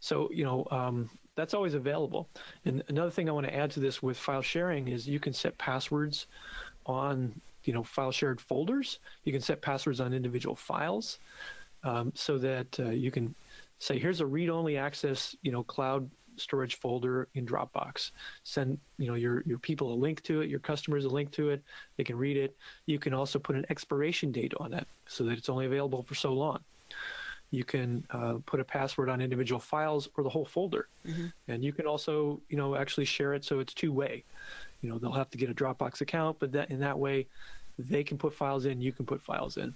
so 0.00 0.30
you 0.32 0.44
know 0.44 0.66
um, 0.70 1.10
that's 1.36 1.54
always 1.54 1.74
available 1.74 2.28
and 2.64 2.82
another 2.88 3.10
thing 3.10 3.28
i 3.28 3.32
want 3.32 3.46
to 3.46 3.54
add 3.54 3.70
to 3.70 3.80
this 3.80 4.02
with 4.02 4.16
file 4.16 4.42
sharing 4.42 4.88
is 4.88 5.08
you 5.08 5.20
can 5.20 5.32
set 5.32 5.56
passwords 5.58 6.26
on 6.86 7.40
you 7.64 7.72
know 7.72 7.82
file 7.82 8.12
shared 8.12 8.40
folders 8.40 8.98
you 9.24 9.32
can 9.32 9.40
set 9.40 9.60
passwords 9.60 10.00
on 10.00 10.12
individual 10.12 10.56
files 10.56 11.18
um, 11.84 12.12
so 12.14 12.36
that 12.38 12.78
uh, 12.80 12.90
you 12.90 13.10
can 13.10 13.34
say, 13.78 13.98
here's 13.98 14.20
a 14.20 14.26
read-only 14.26 14.76
access, 14.76 15.36
you 15.42 15.52
know, 15.52 15.62
cloud 15.62 16.08
storage 16.36 16.74
folder 16.74 17.28
in 17.34 17.46
Dropbox. 17.46 18.10
Send 18.44 18.78
you 18.98 19.06
know 19.06 19.14
your 19.14 19.42
your 19.46 19.58
people 19.58 19.92
a 19.92 19.96
link 19.96 20.22
to 20.24 20.42
it, 20.42 20.50
your 20.50 20.58
customers 20.58 21.04
a 21.06 21.08
link 21.08 21.30
to 21.32 21.50
it. 21.50 21.62
They 21.96 22.04
can 22.04 22.16
read 22.16 22.36
it. 22.36 22.54
You 22.84 22.98
can 22.98 23.14
also 23.14 23.38
put 23.38 23.56
an 23.56 23.64
expiration 23.70 24.32
date 24.32 24.52
on 24.60 24.70
that 24.72 24.86
so 25.06 25.24
that 25.24 25.38
it's 25.38 25.48
only 25.48 25.66
available 25.66 26.02
for 26.02 26.14
so 26.14 26.32
long. 26.34 26.60
You 27.56 27.64
can 27.64 28.04
uh, 28.10 28.34
put 28.44 28.60
a 28.60 28.64
password 28.64 29.08
on 29.08 29.22
individual 29.22 29.58
files 29.58 30.10
or 30.14 30.22
the 30.22 30.28
whole 30.28 30.44
folder, 30.44 30.88
mm-hmm. 31.06 31.28
and 31.48 31.64
you 31.64 31.72
can 31.72 31.86
also 31.86 32.38
you 32.50 32.56
know 32.58 32.76
actually 32.76 33.06
share 33.06 33.32
it 33.32 33.44
so 33.44 33.60
it's 33.60 33.72
two 33.72 33.92
way. 33.92 34.24
You 34.82 34.90
know 34.90 34.98
they'll 34.98 35.12
have 35.12 35.30
to 35.30 35.38
get 35.38 35.48
a 35.48 35.54
Dropbox 35.54 36.02
account, 36.02 36.38
but 36.38 36.52
that 36.52 36.70
in 36.70 36.80
that 36.80 36.98
way 36.98 37.26
they 37.78 38.04
can 38.04 38.18
put 38.18 38.34
files 38.34 38.66
in, 38.66 38.82
you 38.82 38.92
can 38.92 39.06
put 39.06 39.22
files 39.22 39.56
in. 39.56 39.74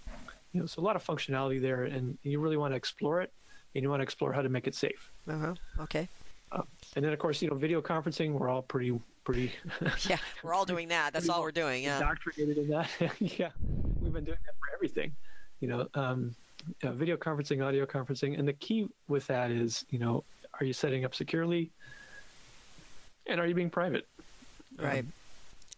You 0.53 0.61
know, 0.61 0.67
so 0.67 0.83
a 0.83 0.85
lot 0.85 0.95
of 0.95 1.03
functionality 1.03 1.59
there, 1.59 1.85
and 1.85 2.19
you 2.23 2.39
really 2.39 2.59
want 2.59 2.73
to 2.73 2.77
explore 2.77 3.23
it, 3.23 3.33
and 3.75 3.83
you 3.83 3.89
want 3.89 4.01
to 4.01 4.05
explore 4.05 4.33
how 4.35 4.43
to 4.43 4.51
make 4.51 4.67
it 4.67 4.75
safe. 4.75 5.11
Uh-huh. 5.27 5.55
Okay. 5.81 6.07
Uh, 6.53 6.63
and 6.97 7.05
then, 7.05 7.15
of 7.15 7.19
course, 7.19 7.41
you 7.41 7.49
know, 7.49 7.55
video 7.55 7.81
conferencing, 7.81 8.33
we're 8.33 8.51
all 8.51 8.63
pretty, 8.63 8.99
pretty. 9.25 9.53
yeah, 10.09 10.19
we're 10.43 10.53
all 10.53 10.67
doing 10.67 10.89
that. 10.89 11.15
That's 11.15 11.29
all 11.31 11.41
we're 11.41 11.51
doing. 11.53 11.85
Yeah. 11.85 11.99
Indoctrinated 11.99 12.59
in 12.59 12.69
that. 12.69 12.91
yeah, 13.21 13.51
we've 14.01 14.13
been 14.13 14.25
doing 14.25 14.39
that 14.45 14.55
for 14.59 14.75
everything. 14.75 15.13
You 15.61 15.69
know, 15.69 15.89
um, 15.95 16.35
uh, 16.83 16.93
video 16.93 17.17
conferencing, 17.17 17.65
audio 17.65 17.87
conferencing, 17.87 18.39
and 18.39 18.47
the 18.47 18.53
key 18.53 18.89
with 19.09 19.27
that 19.29 19.51
is, 19.51 19.85
you 19.91 19.99
know, 19.99 20.25
are 20.59 20.65
you 20.65 20.73
setting 20.73 21.05
up 21.05 21.15
securely, 21.15 21.71
and 23.27 23.41
are 23.41 23.47
you 23.47 23.55
being 23.55 23.71
private? 23.71 24.07
Right. 24.79 25.01
Um, 25.01 25.13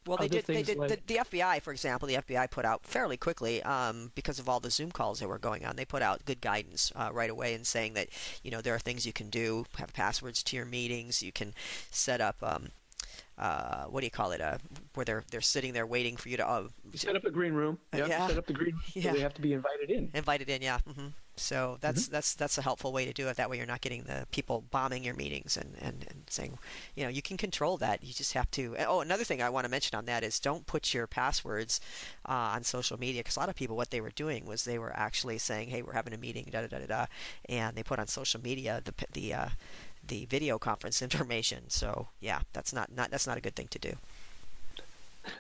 well, 0.07 0.17
they 0.17 0.29
did. 0.29 0.45
They 0.47 0.63
did. 0.63 0.79
Like... 0.79 0.89
The, 0.89 0.99
the, 1.07 1.21
FBI, 1.25 1.63
for 1.63 1.73
example, 1.73 2.09
the 2.09 2.17
FBI 2.17 2.51
put 2.51 2.65
out 2.65 2.85
fairly 2.85 3.17
quickly 3.17 3.63
um, 3.63 4.11
because 4.15 4.39
of 4.41 4.49
all 4.49 4.59
the 4.59 4.71
Zoom 4.71 4.91
calls 4.91 5.21
that 5.21 5.29
were 5.29 5.39
going 5.39 5.65
on. 5.65 5.77
They 5.77 5.85
put 5.85 6.03
out 6.03 6.25
good 6.25 6.41
guidance 6.41 6.91
uh, 6.97 7.11
right 7.13 7.31
away 7.31 7.55
in 7.55 7.65
saying 7.65 7.95
that 7.95 8.09
you 8.43 8.51
know 8.51 8.61
there 8.61 8.75
are 8.75 8.81
things 8.81 9.07
you 9.07 9.13
can 9.13 9.31
do, 9.31 9.65
have 9.79 9.93
passwords 9.93 10.43
to 10.45 10.57
your 10.57 10.67
meetings, 10.67 11.23
you 11.23 11.31
can 11.33 11.55
set 11.91 12.21
up. 12.21 12.37
Um, 12.43 12.71
uh, 13.39 13.85
what 13.85 14.01
do 14.01 14.07
you 14.07 14.11
call 14.11 14.33
it? 14.33 14.41
Uh, 14.41 14.59
where 14.95 15.05
they're 15.05 15.25
they're 15.31 15.41
sitting 15.41 15.73
there 15.73 15.87
waiting 15.87 16.17
for 16.17 16.29
you 16.29 16.37
to 16.37 16.49
uh, 16.49 16.69
set 16.95 17.17
up 17.17 17.25
a 17.25 17.31
green 17.31 17.55
room. 17.55 17.79
Yep, 17.95 18.09
yeah. 18.09 18.27
Set 18.27 18.39
up 18.39 18.47
the 18.47 18.53
green 18.53 18.75
room. 18.75 18.83
Yeah. 18.95 19.03
So 19.13 19.17
they 19.17 19.23
have 19.23 19.35
to 19.35 19.43
be 19.43 19.53
invited 19.53 19.91
in. 19.91 20.11
Invited 20.15 20.49
in, 20.49 20.63
yeah. 20.63 20.79
Mm-hmm. 20.89 21.09
So 21.37 21.79
that's 21.81 22.05
mm-hmm. 22.05 22.13
that's 22.13 22.35
that's 22.35 22.59
a 22.59 22.63
helpful 22.63 22.93
way 22.93 23.07
to 23.07 23.13
do 23.13 23.29
it. 23.29 23.37
That 23.37 23.49
way, 23.49 23.57
you're 23.57 23.67
not 23.67 23.81
getting 23.81 24.03
the 24.05 24.27
people 24.31 24.65
bombing 24.71 25.03
your 25.03 25.15
meetings 25.15 25.57
and, 25.57 25.75
and, 25.81 26.05
and 26.09 26.25
saying, 26.29 26.59
you 26.95 27.05
know, 27.05 27.09
you 27.09 27.23
can 27.23 27.39
control 27.39 27.79
that. 27.79 28.05
You 28.05 28.13
just 28.13 28.35
have 28.35 28.51
to. 28.53 28.77
Oh, 28.87 29.01
another 29.01 29.25
thing 29.25 29.41
I 29.41 29.49
want 29.49 29.65
to 29.65 29.71
mention 29.71 29.97
on 29.97 30.05
that 30.05 30.23
is 30.23 30.39
don't 30.39 30.67
put 30.67 30.93
your 30.93 31.07
passwords 31.07 31.81
uh, 32.29 32.53
on 32.55 32.65
social 32.65 32.99
media 32.99 33.21
because 33.21 33.37
a 33.37 33.41
lot 33.41 33.49
of 33.49 33.55
people 33.55 33.77
what 33.77 33.91
they 33.91 34.01
were 34.01 34.11
doing 34.11 34.45
was 34.45 34.65
they 34.65 34.79
were 34.79 34.95
actually 34.95 35.39
saying, 35.39 35.69
hey, 35.71 35.81
we're 35.81 35.95
having 35.95 36.13
a 36.13 36.19
meeting, 36.19 36.47
da 36.51 36.61
da 36.61 36.67
da 36.67 36.79
da 36.81 36.87
da, 36.87 37.07
and 37.49 37.77
they 37.77 37.83
put 37.83 37.99
on 37.99 38.07
social 38.07 38.41
media 38.41 38.83
the 38.85 38.95
the 39.13 39.35
uh, 39.35 39.49
the 40.07 40.27
video 40.27 40.59
conference 40.59 41.03
information. 41.09 41.69
So 41.69 42.09
yeah, 42.21 42.41
that's 42.53 42.73
not, 42.73 42.93
not 42.95 43.11
that's 43.11 43.27
not 43.27 43.39
a 43.39 43.41
good 43.41 43.57
thing 43.57 43.69
to 43.69 43.79
do. 43.79 43.95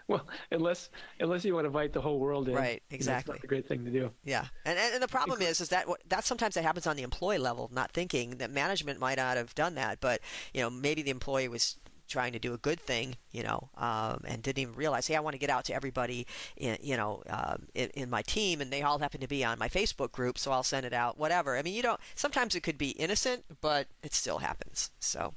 Well, 0.06 0.26
unless 0.50 0.90
unless 1.20 1.44
you 1.44 1.54
want 1.54 1.64
to 1.64 1.68
invite 1.68 1.92
the 1.92 2.00
whole 2.00 2.18
world 2.18 2.48
in, 2.48 2.54
right? 2.54 2.82
Exactly, 2.90 3.32
that's 3.34 3.44
a 3.44 3.46
great 3.48 3.66
thing 3.66 3.84
to 3.84 3.90
do. 3.90 4.10
Yeah, 4.24 4.46
and 4.64 4.78
and, 4.78 4.94
and 4.94 5.02
the 5.02 5.08
problem 5.08 5.42
is 5.42 5.60
is 5.60 5.70
that 5.70 5.86
that 6.08 6.24
sometimes 6.24 6.54
that 6.54 6.62
happens 6.62 6.86
on 6.86 6.96
the 6.96 7.02
employee 7.02 7.38
level, 7.38 7.70
not 7.72 7.90
thinking 7.90 8.36
that 8.36 8.50
management 8.50 9.00
might 9.00 9.18
not 9.18 9.36
have 9.36 9.54
done 9.54 9.74
that, 9.74 10.00
but 10.00 10.20
you 10.54 10.60
know 10.60 10.70
maybe 10.70 11.02
the 11.02 11.10
employee 11.10 11.48
was 11.48 11.76
trying 12.12 12.32
to 12.34 12.38
do 12.38 12.52
a 12.52 12.58
good 12.58 12.78
thing, 12.78 13.16
you 13.32 13.42
know, 13.42 13.70
um, 13.78 14.20
and 14.26 14.42
didn't 14.42 14.58
even 14.58 14.74
realize, 14.74 15.06
hey, 15.06 15.16
I 15.16 15.20
want 15.20 15.32
to 15.32 15.38
get 15.38 15.48
out 15.48 15.64
to 15.64 15.74
everybody, 15.74 16.26
in, 16.58 16.76
you 16.82 16.96
know, 16.96 17.22
um, 17.28 17.66
in, 17.74 17.88
in, 17.94 18.10
my 18.10 18.20
team, 18.20 18.60
and 18.60 18.70
they 18.70 18.82
all 18.82 18.98
happen 18.98 19.20
to 19.22 19.26
be 19.26 19.42
on 19.44 19.58
my 19.58 19.68
Facebook 19.68 20.12
group, 20.12 20.38
so 20.38 20.52
I'll 20.52 20.62
send 20.62 20.84
it 20.84 20.92
out. 20.92 21.18
Whatever. 21.18 21.56
I 21.56 21.62
mean, 21.62 21.72
you 21.72 21.82
don't. 21.82 21.98
Sometimes 22.14 22.54
it 22.54 22.62
could 22.62 22.76
be 22.76 22.90
innocent, 22.90 23.44
but 23.62 23.86
it 24.02 24.12
still 24.12 24.38
happens. 24.38 24.90
So 25.00 25.32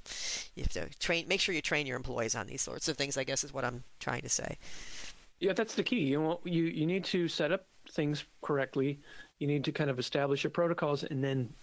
you 0.56 0.64
have 0.64 0.74
to 0.74 1.00
train. 1.00 1.28
Make 1.30 1.40
sure 1.40 1.56
you 1.56 1.62
train 1.62 1.88
your 1.88 1.96
employees 1.96 2.36
on 2.36 2.46
these 2.46 2.62
sorts 2.62 2.90
of 2.90 2.98
things. 2.98 3.18
I 3.18 3.24
guess 3.24 3.44
is 3.46 3.54
what 3.54 3.64
I'm 3.64 3.84
trying 4.00 4.22
to 4.24 4.30
say. 4.30 4.58
Yeah, 5.40 5.54
that's 5.54 5.76
the 5.76 5.84
key. 5.84 6.02
You 6.02 6.22
know, 6.22 6.40
you 6.44 6.64
you 6.66 6.86
need 6.86 7.06
to 7.06 7.30
set 7.30 7.52
up 7.54 7.66
things 7.90 8.26
correctly. 8.42 9.00
You 9.40 9.48
need 9.48 9.64
to 9.64 9.72
kind 9.72 9.90
of 9.90 9.98
establish 9.98 10.44
your 10.44 10.52
protocols 10.52 11.04
and 11.04 11.24
then 11.24 11.54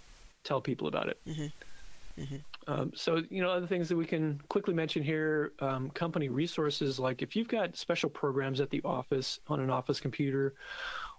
tell 0.45 0.61
people 0.61 0.89
about 0.89 1.09
it. 1.09 1.19
Mm-hmm. 1.27 2.23
Mm-hmm. 2.23 2.37
Um, 2.67 2.93
so, 2.95 3.23
you 3.31 3.43
know, 3.43 3.51
other 3.51 3.67
things 3.67 3.89
that 3.89 3.97
we 3.97 4.07
can 4.07 4.41
quickly 4.49 4.75
mention 4.75 5.03
here 5.03 5.53
um, 5.61 5.91
company 5.91 6.29
resources 6.29 6.99
like 6.99 7.23
if 7.23 7.35
you've 7.35 7.49
got 7.49 7.77
special 7.77 8.09
programs 8.09 8.61
at 8.61 8.71
the 8.71 8.81
office 8.85 9.41
on 9.49 9.61
an 9.61 9.71
office 9.71 10.01
computer, 10.01 10.55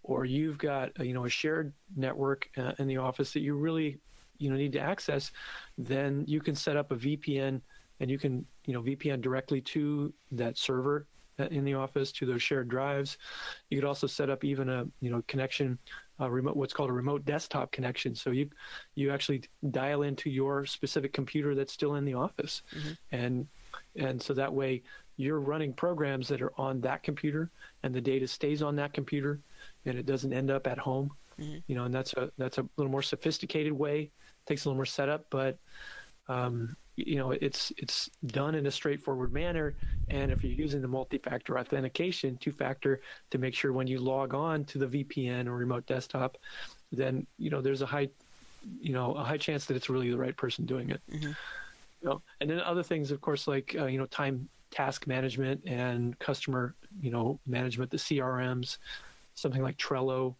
or 0.03 0.25
you've 0.25 0.57
got, 0.57 0.91
a, 0.99 1.05
you 1.05 1.13
know, 1.13 1.25
a 1.25 1.29
shared 1.29 1.73
network 1.95 2.49
uh, 2.57 2.73
in 2.79 2.87
the 2.87 2.97
office 2.97 3.31
that 3.33 3.39
you 3.41 3.55
really, 3.55 3.99
you 4.37 4.49
know, 4.49 4.55
need 4.57 4.73
to 4.73 4.79
access, 4.79 5.31
then 5.77 6.25
you 6.27 6.41
can 6.41 6.55
set 6.55 6.75
up 6.75 6.91
a 6.91 6.95
VPN 6.95 7.61
and 7.99 8.11
you 8.11 8.17
can, 8.17 8.45
you 8.65 8.73
know, 8.73 8.81
VPN 8.81 9.21
directly 9.21 9.61
to 9.61 10.13
that 10.31 10.57
server. 10.57 11.05
uh, 11.05 11.12
in 11.37 11.63
the 11.65 11.73
office 11.73 12.11
to 12.13 12.25
those 12.25 12.41
shared 12.41 12.69
drives. 12.69 13.17
You 13.69 13.77
could 13.77 13.87
also 13.87 14.07
set 14.07 14.29
up 14.29 14.43
even 14.43 14.69
a, 14.69 14.85
you 15.01 15.09
know, 15.09 15.23
connection 15.27 15.79
a 16.19 16.29
remote 16.29 16.55
what's 16.55 16.73
called 16.73 16.89
a 16.89 16.93
remote 16.93 17.25
desktop 17.25 17.71
connection. 17.71 18.15
So 18.15 18.31
you 18.31 18.49
you 18.95 19.11
actually 19.11 19.43
dial 19.71 20.03
into 20.03 20.29
your 20.29 20.65
specific 20.65 21.13
computer 21.13 21.55
that's 21.55 21.73
still 21.73 21.95
in 21.95 22.05
the 22.05 22.13
office, 22.13 22.61
mm-hmm. 22.75 22.91
and 23.11 23.47
and 23.95 24.21
so 24.21 24.33
that 24.33 24.53
way 24.53 24.83
you're 25.17 25.39
running 25.39 25.73
programs 25.73 26.27
that 26.27 26.41
are 26.41 26.53
on 26.59 26.81
that 26.81 27.03
computer, 27.03 27.51
and 27.83 27.93
the 27.93 28.01
data 28.01 28.27
stays 28.27 28.61
on 28.61 28.75
that 28.75 28.93
computer, 28.93 29.39
and 29.85 29.97
it 29.97 30.05
doesn't 30.05 30.33
end 30.33 30.51
up 30.51 30.67
at 30.67 30.77
home. 30.77 31.11
Mm-hmm. 31.39 31.57
You 31.67 31.75
know, 31.75 31.85
and 31.85 31.93
that's 31.93 32.13
a 32.13 32.31
that's 32.37 32.57
a 32.57 32.65
little 32.77 32.91
more 32.91 33.01
sophisticated 33.01 33.73
way. 33.73 34.11
Takes 34.45 34.65
a 34.65 34.69
little 34.69 34.77
more 34.77 34.85
setup, 34.85 35.25
but 35.29 35.57
um, 36.27 36.75
you 36.95 37.17
know 37.17 37.31
it's 37.31 37.71
it's 37.77 38.09
done 38.27 38.55
in 38.55 38.65
a 38.67 38.71
straightforward 38.71 39.33
manner. 39.33 39.75
And 40.09 40.31
if 40.31 40.43
you're 40.43 40.53
using 40.53 40.81
the 40.81 40.87
multi-factor 40.87 41.57
authentication 41.57 42.37
two 42.37 42.51
factor 42.51 43.01
to 43.31 43.37
make 43.37 43.55
sure 43.55 43.73
when 43.73 43.87
you 43.87 43.99
log 43.99 44.33
on 44.33 44.65
to 44.65 44.77
the 44.77 45.03
vpn 45.03 45.47
or 45.47 45.55
remote 45.55 45.85
desktop 45.87 46.37
then 46.93 47.25
you 47.37 47.49
know 47.49 47.61
there's 47.61 47.81
a 47.81 47.85
high 47.85 48.07
you 48.79 48.93
know 48.93 49.13
a 49.13 49.23
high 49.23 49.37
chance 49.37 49.65
that 49.65 49.75
it's 49.75 49.89
really 49.89 50.09
the 50.09 50.17
right 50.17 50.37
person 50.37 50.65
doing 50.65 50.89
it. 50.89 51.01
Mm-hmm. 51.11 51.27
you 51.27 52.09
know, 52.09 52.21
and 52.39 52.49
then 52.49 52.59
other 52.61 52.83
things 52.83 53.11
of 53.11 53.19
course 53.21 53.47
like 53.47 53.75
uh, 53.77 53.85
you 53.85 53.97
know 53.97 54.05
time 54.05 54.47
task 54.71 55.05
management 55.07 55.61
and 55.65 56.17
customer 56.19 56.73
you 57.01 57.11
know 57.11 57.39
management 57.45 57.91
the 57.91 57.97
crms 57.97 58.77
something 59.35 59.61
like 59.61 59.77
trello 59.77 60.33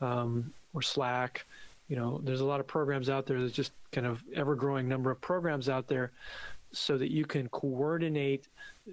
um, 0.00 0.52
or 0.74 0.82
slack 0.82 1.46
you 1.88 1.96
know, 1.96 2.20
there's 2.22 2.40
a 2.40 2.44
lot 2.44 2.60
of 2.60 2.66
programs 2.66 3.10
out 3.10 3.26
there. 3.26 3.38
There's 3.38 3.52
just 3.52 3.72
kind 3.92 4.06
of 4.06 4.22
ever 4.34 4.54
growing 4.54 4.88
number 4.88 5.10
of 5.10 5.20
programs 5.20 5.68
out 5.68 5.86
there 5.86 6.12
so 6.72 6.98
that 6.98 7.10
you 7.10 7.24
can 7.24 7.48
coordinate 7.48 8.48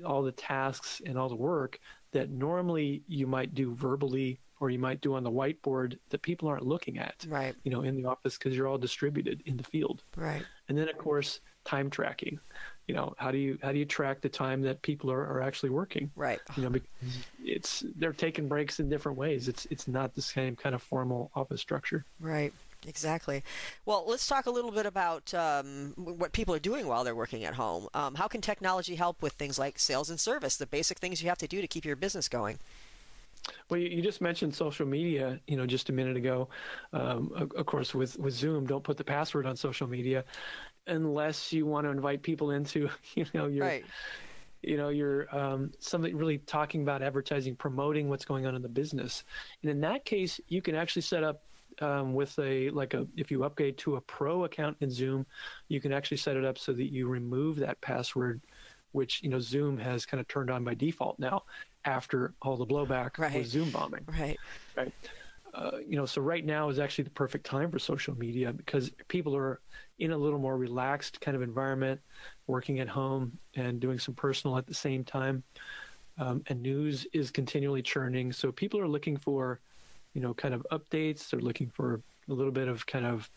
all 0.06 0.22
the 0.22 0.32
tasks 0.32 1.02
and 1.06 1.18
all 1.18 1.30
the 1.30 1.36
work 1.36 1.80
that 2.12 2.30
normally 2.30 3.04
you 3.08 3.26
might 3.26 3.54
do 3.54 3.74
verbally 3.74 4.40
or 4.60 4.70
you 4.70 4.78
might 4.78 5.02
do 5.02 5.16
on 5.16 5.24
the 5.24 5.32
whiteboard 5.32 5.98
that 6.10 6.22
people 6.22 6.48
aren't 6.48 6.66
looking 6.66 7.00
at 7.00 7.26
right. 7.28 7.56
you 7.64 7.72
know 7.72 7.82
in 7.82 7.96
the 7.96 8.06
office 8.06 8.38
because 8.38 8.56
you're 8.56 8.68
all 8.68 8.78
distributed 8.78 9.42
in 9.46 9.58
the 9.58 9.64
field. 9.64 10.04
Right. 10.16 10.44
And 10.70 10.78
then 10.78 10.88
of 10.88 10.98
course 10.98 11.40
time 11.66 11.90
tracking. 11.90 12.40
You 12.88 12.96
know 12.96 13.14
how 13.18 13.32
do 13.32 13.38
you 13.38 13.58
how 13.64 13.72
do 13.72 13.80
you 13.80 13.86
track 13.86 14.22
the 14.22 14.30
time 14.30 14.62
that 14.62 14.82
people 14.84 15.12
are, 15.12 15.22
are 15.22 15.42
actually 15.42 15.72
working? 15.72 16.12
Right. 16.16 16.40
You 16.56 16.64
know 16.64 16.70
because 16.70 16.90
it's 17.44 17.84
they're 17.96 18.14
taking 18.14 18.48
breaks 18.48 18.80
in 18.80 18.90
different 18.90 19.18
ways. 19.18 19.48
It's 19.48 19.66
it's 19.72 19.88
not 19.88 20.14
the 20.14 20.22
same 20.22 20.56
kind 20.56 20.76
of 20.76 20.84
formal 20.84 21.32
office 21.34 21.62
structure. 21.62 22.06
Right 22.20 22.54
Exactly. 22.88 23.44
Well, 23.86 24.06
let's 24.08 24.28
talk 24.28 24.48
a 24.48 24.52
little 24.52 24.72
bit 24.72 24.86
about 24.86 25.34
um, 25.34 25.94
what 25.96 26.32
people 26.32 26.56
are 26.56 26.60
doing 26.60 26.88
while 26.88 27.04
they're 27.04 27.16
working 27.16 27.44
at 27.44 27.54
home. 27.54 27.88
Um, 27.94 28.16
how 28.16 28.28
can 28.28 28.42
technology 28.42 28.96
help 28.96 29.22
with 29.22 29.34
things 29.34 29.60
like 29.60 29.78
sales 29.78 30.10
and 30.10 30.20
service, 30.20 30.58
the 30.58 30.66
basic 30.66 30.98
things 31.00 31.22
you 31.22 31.30
have 31.30 31.38
to 31.40 31.48
do 31.48 31.62
to 31.62 31.68
keep 31.68 31.86
your 31.86 31.96
business 31.96 32.28
going? 32.28 32.58
Well, 33.70 33.80
you 33.80 34.02
just 34.02 34.22
mentioned 34.22 34.54
social 34.54 34.86
media, 34.86 35.40
you 35.48 35.58
know, 35.58 35.66
just 35.66 35.90
a 35.90 35.94
minute 35.94 36.18
ago. 36.18 36.50
Um, 36.94 37.50
of 37.56 37.66
course, 37.66 37.94
with, 37.94 38.18
with 38.20 38.34
Zoom, 38.34 38.66
don't 38.66 38.84
put 38.84 38.98
the 38.98 39.04
password 39.04 39.46
on 39.46 39.56
social 39.56 39.88
media 39.88 40.24
unless 40.88 41.54
you 41.54 41.66
want 41.66 41.86
to 41.86 41.92
invite 41.92 42.22
people 42.22 42.52
into, 42.52 42.90
you 43.16 43.26
know, 43.34 43.48
your, 43.48 43.66
right. 43.66 43.86
you 44.62 44.78
know, 44.78 44.90
you're 44.90 45.34
um, 45.36 45.72
something 45.80 46.16
really 46.16 46.40
talking 46.40 46.82
about 46.82 47.02
advertising, 47.02 47.56
promoting 47.56 48.10
what's 48.10 48.26
going 48.26 48.46
on 48.46 48.56
in 48.56 48.62
the 48.62 48.70
business. 48.70 49.24
And 49.62 49.72
in 49.72 49.82
that 49.82 50.06
case, 50.06 50.40
you 50.48 50.62
can 50.62 50.76
actually 50.76 51.04
set 51.04 51.24
up 51.24 51.44
um, 51.80 52.14
with 52.14 52.38
a 52.40 52.70
like 52.72 52.94
a 52.94 53.08
if 53.16 53.32
you 53.32 53.44
upgrade 53.44 53.78
to 53.80 53.96
a 53.96 54.02
pro 54.02 54.46
account 54.46 54.78
in 54.82 54.90
Zoom, 54.90 55.26
you 55.68 55.80
can 55.80 55.92
actually 55.92 56.18
set 56.18 56.38
it 56.38 56.46
up 56.46 56.58
so 56.58 56.74
that 56.74 56.92
you 56.92 57.08
remove 57.08 57.58
that 57.58 57.80
password, 57.82 58.42
which 58.92 59.22
you 59.24 59.30
know 59.30 59.40
Zoom 59.40 59.78
has 59.78 60.06
kind 60.06 60.20
of 60.20 60.28
turned 60.28 60.50
on 60.50 60.64
by 60.64 60.74
default 60.74 61.18
now 61.20 61.44
after 61.86 62.34
all 62.42 62.58
the 62.58 62.66
blowback 62.66 63.18
right. 63.18 63.34
with 63.34 63.48
Zoom 63.48 63.70
bombing. 63.72 64.06
Right. 64.08 64.38
Right. 64.76 64.94
Uh, 65.54 65.80
you 65.86 65.98
know, 65.98 66.06
so 66.06 66.22
right 66.22 66.46
now 66.46 66.70
is 66.70 66.80
actually 66.80 67.04
the 67.04 67.10
perfect 67.10 67.46
time 67.46 67.70
for 67.70 67.80
social 67.80 68.18
media 68.18 68.54
because 68.54 68.92
people 69.10 69.36
are 69.36 69.60
in 70.00 70.12
a 70.12 70.18
little 70.18 70.40
more 70.40 70.58
relaxed 70.58 71.20
kind 71.20 71.36
of 71.36 71.44
environment, 71.44 72.00
working 72.48 72.80
at 72.80 72.88
home 72.88 73.38
and 73.56 73.80
doing 73.80 74.00
some 74.00 74.16
personal 74.16 74.58
at 74.58 74.66
the 74.66 74.74
same 74.74 75.04
time. 75.04 75.44
Um, 76.18 76.44
and 76.48 76.62
news 76.62 77.06
is 77.14 77.32
continually 77.32 77.82
churning. 77.82 78.32
So 78.32 78.52
people 78.52 78.80
are 78.80 78.88
looking 78.88 79.18
for 79.18 79.60
you 80.14 80.22
know, 80.22 80.34
kind 80.34 80.54
of 80.54 80.66
updates. 80.72 81.30
They're 81.30 81.40
looking 81.40 81.70
for 81.70 82.02
a 82.30 82.34
little 82.34 82.52
bit 82.52 82.68
of 82.68 82.86
kind 82.86 83.06
of 83.06 83.30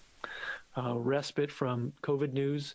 uh, 0.76 0.96
respite 0.96 1.50
from 1.50 1.92
COVID 2.02 2.32
news. 2.32 2.74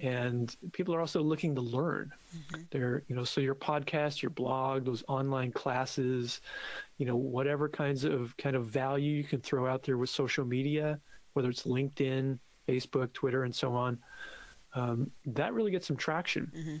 And 0.00 0.54
people 0.72 0.94
are 0.94 1.00
also 1.00 1.22
looking 1.22 1.56
to 1.56 1.60
learn. 1.60 2.12
Mm-hmm. 2.36 2.62
They're, 2.70 3.02
you 3.08 3.16
know, 3.16 3.24
so 3.24 3.40
your 3.40 3.56
podcast, 3.56 4.22
your 4.22 4.30
blog, 4.30 4.84
those 4.84 5.02
online 5.08 5.50
classes, 5.50 6.40
you 6.98 7.06
know, 7.06 7.16
whatever 7.16 7.68
kinds 7.68 8.04
of 8.04 8.36
kind 8.36 8.54
of 8.54 8.66
value 8.66 9.16
you 9.16 9.24
can 9.24 9.40
throw 9.40 9.66
out 9.66 9.82
there 9.82 9.98
with 9.98 10.10
social 10.10 10.44
media, 10.44 11.00
whether 11.32 11.50
it's 11.50 11.64
LinkedIn, 11.64 12.38
Facebook, 12.68 13.12
Twitter, 13.12 13.42
and 13.42 13.54
so 13.54 13.74
on, 13.74 13.98
um, 14.74 15.10
that 15.26 15.52
really 15.52 15.72
gets 15.72 15.86
some 15.86 15.96
traction. 15.96 16.52
Mm-hmm 16.56 16.76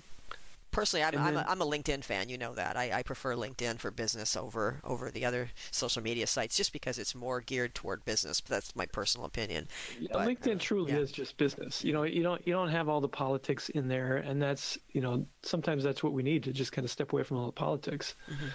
personally, 0.78 1.04
I'm, 1.04 1.12
then, 1.12 1.20
I'm, 1.22 1.36
a, 1.36 1.44
I'm, 1.48 1.60
a 1.60 1.66
LinkedIn 1.66 2.04
fan. 2.04 2.28
You 2.28 2.38
know 2.38 2.54
that. 2.54 2.76
I, 2.76 2.98
I, 2.98 3.02
prefer 3.02 3.34
LinkedIn 3.34 3.78
for 3.78 3.90
business 3.90 4.36
over 4.36 4.80
over 4.84 5.10
the 5.10 5.24
other 5.24 5.50
social 5.70 6.02
media 6.02 6.26
sites, 6.26 6.56
just 6.56 6.72
because 6.72 6.98
it's 6.98 7.14
more 7.14 7.40
geared 7.40 7.74
toward 7.74 8.04
business. 8.04 8.40
But 8.40 8.50
that's 8.50 8.76
my 8.76 8.86
personal 8.86 9.26
opinion. 9.26 9.68
Yeah, 10.00 10.08
but, 10.12 10.28
LinkedIn 10.28 10.56
uh, 10.56 10.58
truly 10.58 10.92
yeah. 10.92 10.98
is 10.98 11.12
just 11.12 11.36
business. 11.36 11.84
You 11.84 11.92
know, 11.92 12.04
you 12.04 12.22
don't 12.22 12.46
you 12.46 12.52
don't 12.52 12.70
have 12.70 12.88
all 12.88 13.00
the 13.00 13.08
politics 13.08 13.68
in 13.70 13.88
there, 13.88 14.16
and 14.16 14.40
that's 14.40 14.78
you 14.92 15.00
know 15.00 15.26
sometimes 15.42 15.84
that's 15.84 16.02
what 16.02 16.12
we 16.12 16.22
need 16.22 16.44
to 16.44 16.52
just 16.52 16.72
kind 16.72 16.84
of 16.84 16.90
step 16.90 17.12
away 17.12 17.22
from 17.22 17.38
all 17.38 17.46
the 17.46 17.52
politics. 17.52 18.14
Mm-hmm. 18.30 18.46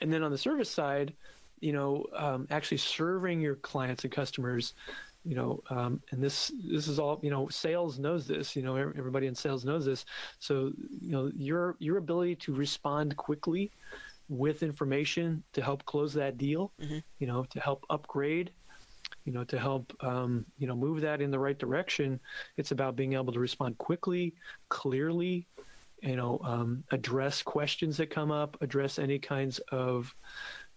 And 0.00 0.12
then 0.12 0.22
on 0.22 0.30
the 0.30 0.38
service 0.38 0.70
side, 0.70 1.12
you 1.60 1.72
know, 1.72 2.06
um, 2.14 2.46
actually 2.50 2.78
serving 2.78 3.40
your 3.40 3.56
clients 3.56 4.04
and 4.04 4.12
customers 4.12 4.74
you 5.24 5.34
know, 5.34 5.62
um, 5.70 6.00
and 6.10 6.22
this 6.22 6.52
this 6.64 6.88
is 6.88 6.98
all 6.98 7.20
you 7.22 7.30
know. 7.30 7.48
Sales 7.48 7.98
knows 7.98 8.26
this. 8.26 8.56
You 8.56 8.62
know, 8.62 8.76
everybody 8.76 9.26
in 9.26 9.34
sales 9.34 9.64
knows 9.64 9.84
this. 9.84 10.04
So 10.38 10.72
you 11.00 11.10
know, 11.10 11.30
your 11.36 11.76
your 11.78 11.98
ability 11.98 12.36
to 12.36 12.54
respond 12.54 13.16
quickly 13.16 13.70
with 14.28 14.62
information 14.62 15.42
to 15.52 15.62
help 15.62 15.84
close 15.86 16.12
that 16.14 16.38
deal, 16.38 16.72
mm-hmm. 16.80 16.98
you 17.18 17.26
know, 17.26 17.44
to 17.44 17.60
help 17.60 17.84
upgrade, 17.88 18.50
you 19.24 19.32
know, 19.32 19.44
to 19.44 19.58
help 19.58 19.92
um, 20.02 20.44
you 20.58 20.66
know 20.66 20.76
move 20.76 21.00
that 21.00 21.20
in 21.20 21.30
the 21.30 21.38
right 21.38 21.58
direction. 21.58 22.20
It's 22.56 22.70
about 22.70 22.96
being 22.96 23.14
able 23.14 23.32
to 23.32 23.40
respond 23.40 23.76
quickly, 23.78 24.34
clearly, 24.68 25.46
you 26.02 26.16
know, 26.16 26.40
um, 26.44 26.84
address 26.90 27.42
questions 27.42 27.96
that 27.96 28.10
come 28.10 28.30
up, 28.30 28.56
address 28.60 28.98
any 28.98 29.18
kinds 29.18 29.58
of, 29.72 30.14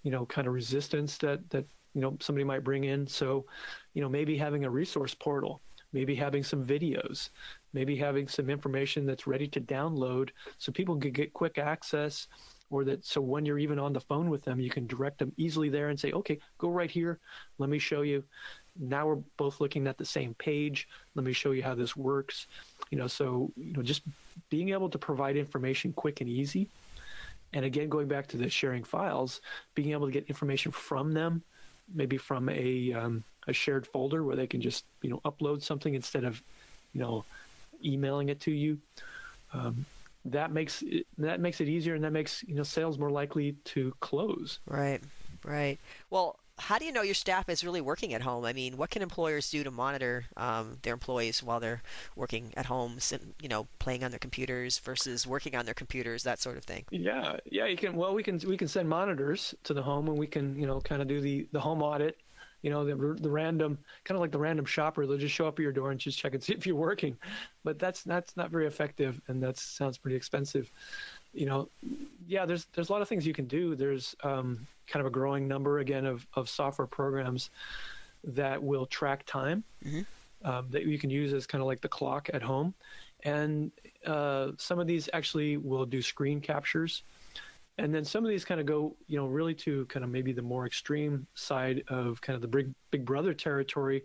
you 0.03 0.11
know, 0.11 0.25
kind 0.25 0.47
of 0.47 0.53
resistance 0.53 1.17
that 1.19 1.47
that 1.51 1.65
you 1.93 2.01
know 2.01 2.17
somebody 2.19 2.43
might 2.43 2.63
bring 2.63 2.85
in. 2.85 3.07
So, 3.07 3.45
you 3.93 4.01
know, 4.01 4.09
maybe 4.09 4.37
having 4.37 4.65
a 4.65 4.69
resource 4.69 5.13
portal, 5.13 5.61
maybe 5.93 6.15
having 6.15 6.43
some 6.43 6.65
videos, 6.65 7.29
maybe 7.73 7.95
having 7.95 8.27
some 8.27 8.49
information 8.49 9.05
that's 9.05 9.27
ready 9.27 9.47
to 9.49 9.61
download, 9.61 10.29
so 10.57 10.71
people 10.71 10.97
can 10.97 11.11
get 11.11 11.33
quick 11.33 11.57
access 11.57 12.27
or 12.71 12.85
that 12.85 13.05
so 13.05 13.21
when 13.21 13.45
you're 13.45 13.59
even 13.59 13.77
on 13.77 13.93
the 13.93 13.99
phone 13.99 14.29
with 14.29 14.43
them 14.43 14.59
you 14.59 14.69
can 14.69 14.87
direct 14.87 15.19
them 15.19 15.31
easily 15.37 15.69
there 15.69 15.89
and 15.89 15.99
say 15.99 16.11
okay 16.13 16.39
go 16.57 16.69
right 16.69 16.89
here. 16.89 17.19
Let 17.59 17.69
me 17.69 17.77
show 17.77 18.01
you. 18.01 18.23
Now 18.79 19.05
we're 19.05 19.19
both 19.37 19.59
looking 19.59 19.85
at 19.87 19.97
the 19.97 20.05
same 20.05 20.33
page. 20.35 20.87
Let 21.13 21.25
me 21.25 21.33
show 21.33 21.51
you 21.51 21.61
how 21.61 21.75
this 21.75 21.95
works. 21.95 22.47
You 22.89 22.97
know 22.97 23.07
so 23.07 23.51
you 23.55 23.73
know 23.73 23.83
just 23.83 24.03
being 24.49 24.69
able 24.69 24.89
to 24.89 24.97
provide 24.97 25.35
information 25.35 25.93
quick 25.93 26.21
and 26.21 26.29
easy. 26.29 26.69
And 27.53 27.65
again 27.65 27.89
going 27.89 28.07
back 28.07 28.27
to 28.27 28.37
the 28.37 28.49
sharing 28.49 28.83
files 28.83 29.41
being 29.75 29.91
able 29.91 30.07
to 30.07 30.13
get 30.13 30.27
information 30.27 30.71
from 30.71 31.11
them 31.11 31.43
maybe 31.93 32.17
from 32.17 32.49
a 32.49 32.93
um, 32.93 33.23
a 33.47 33.53
shared 33.53 33.87
folder 33.87 34.23
where 34.23 34.35
they 34.35 34.47
can 34.47 34.61
just 34.61 34.85
you 35.01 35.09
know 35.09 35.21
upload 35.25 35.61
something 35.61 35.93
instead 35.93 36.23
of 36.23 36.41
you 36.93 37.01
know 37.01 37.23
emailing 37.83 38.29
it 38.29 38.39
to 38.41 38.51
you. 38.51 38.77
Um, 39.53 39.85
that 40.25 40.51
makes 40.51 40.81
it, 40.83 41.07
that 41.17 41.39
makes 41.39 41.61
it 41.61 41.67
easier 41.67 41.95
and 41.95 42.03
that 42.03 42.11
makes 42.11 42.43
you 42.43 42.55
know 42.55 42.63
sales 42.63 42.97
more 42.99 43.09
likely 43.09 43.53
to 43.65 43.93
close. 43.99 44.59
Right 44.65 45.01
right. 45.43 45.79
Well 46.09 46.37
how 46.61 46.77
do 46.77 46.85
you 46.85 46.91
know 46.91 47.01
your 47.01 47.15
staff 47.15 47.49
is 47.49 47.63
really 47.63 47.81
working 47.81 48.13
at 48.13 48.21
home? 48.21 48.45
I 48.45 48.53
mean, 48.53 48.77
what 48.77 48.91
can 48.91 49.01
employers 49.01 49.49
do 49.49 49.63
to 49.63 49.71
monitor 49.71 50.25
um, 50.37 50.77
their 50.83 50.93
employees 50.93 51.41
while 51.41 51.59
they're 51.59 51.81
working 52.15 52.53
at 52.55 52.67
home, 52.67 52.99
you 53.41 53.49
know, 53.49 53.67
playing 53.79 54.03
on 54.03 54.11
their 54.11 54.19
computers 54.19 54.77
versus 54.77 55.25
working 55.25 55.55
on 55.55 55.65
their 55.65 55.73
computers, 55.73 56.23
that 56.23 56.39
sort 56.39 56.57
of 56.57 56.63
thing? 56.63 56.85
Yeah, 56.91 57.37
yeah, 57.45 57.65
you 57.65 57.75
can. 57.75 57.95
Well, 57.95 58.13
we 58.13 58.21
can 58.21 58.39
we 58.47 58.57
can 58.57 58.67
send 58.67 58.87
monitors 58.87 59.55
to 59.63 59.73
the 59.73 59.81
home, 59.81 60.07
and 60.07 60.17
we 60.17 60.27
can 60.27 60.55
you 60.55 60.67
know 60.67 60.79
kind 60.79 61.01
of 61.01 61.07
do 61.07 61.19
the 61.19 61.47
the 61.51 61.59
home 61.59 61.81
audit. 61.81 62.17
You 62.61 62.69
know, 62.69 62.85
the 62.85 62.95
the 63.19 63.29
random 63.29 63.79
kind 64.03 64.15
of 64.15 64.21
like 64.21 64.31
the 64.31 64.37
random 64.37 64.65
shopper. 64.65 65.07
They'll 65.07 65.17
just 65.17 65.33
show 65.33 65.47
up 65.47 65.57
at 65.57 65.63
your 65.63 65.71
door 65.71 65.89
and 65.89 65.99
just 65.99 66.19
check 66.19 66.35
and 66.35 66.43
see 66.43 66.53
if 66.53 66.67
you're 66.67 66.75
working, 66.75 67.17
but 67.63 67.79
that's 67.79 68.03
that's 68.03 68.37
not 68.37 68.51
very 68.51 68.67
effective, 68.67 69.19
and 69.27 69.41
that 69.41 69.57
sounds 69.57 69.97
pretty 69.97 70.15
expensive 70.15 70.71
you 71.33 71.45
know, 71.45 71.69
yeah, 72.27 72.45
there's 72.45 72.65
there's 72.73 72.89
a 72.89 72.91
lot 72.91 73.01
of 73.01 73.07
things 73.07 73.25
you 73.25 73.33
can 73.33 73.45
do. 73.45 73.75
There's 73.75 74.15
um, 74.23 74.67
kind 74.87 75.01
of 75.01 75.07
a 75.07 75.11
growing 75.11 75.47
number 75.47 75.79
again 75.79 76.05
of 76.05 76.25
of 76.33 76.49
software 76.49 76.87
programs 76.87 77.49
that 78.23 78.61
will 78.61 78.85
track 78.85 79.23
time 79.25 79.63
mm-hmm. 79.85 80.49
um, 80.49 80.67
that 80.69 80.85
you 80.85 80.99
can 80.99 81.09
use 81.09 81.33
as 81.33 81.47
kind 81.47 81.61
of 81.61 81.67
like 81.67 81.81
the 81.81 81.89
clock 81.89 82.29
at 82.33 82.41
home, 82.41 82.73
and 83.23 83.71
uh, 84.05 84.51
some 84.57 84.79
of 84.79 84.87
these 84.87 85.09
actually 85.13 85.57
will 85.57 85.85
do 85.85 86.01
screen 86.01 86.41
captures 86.41 87.03
and 87.81 87.93
then 87.93 88.05
some 88.05 88.23
of 88.23 88.29
these 88.29 88.45
kind 88.45 88.61
of 88.61 88.67
go 88.67 88.95
you 89.07 89.17
know 89.17 89.25
really 89.25 89.55
to 89.55 89.85
kind 89.87 90.05
of 90.05 90.11
maybe 90.11 90.31
the 90.31 90.41
more 90.41 90.65
extreme 90.65 91.25
side 91.33 91.83
of 91.87 92.21
kind 92.21 92.35
of 92.35 92.41
the 92.41 92.47
big 92.47 92.73
big 92.91 93.03
brother 93.03 93.33
territory 93.33 94.03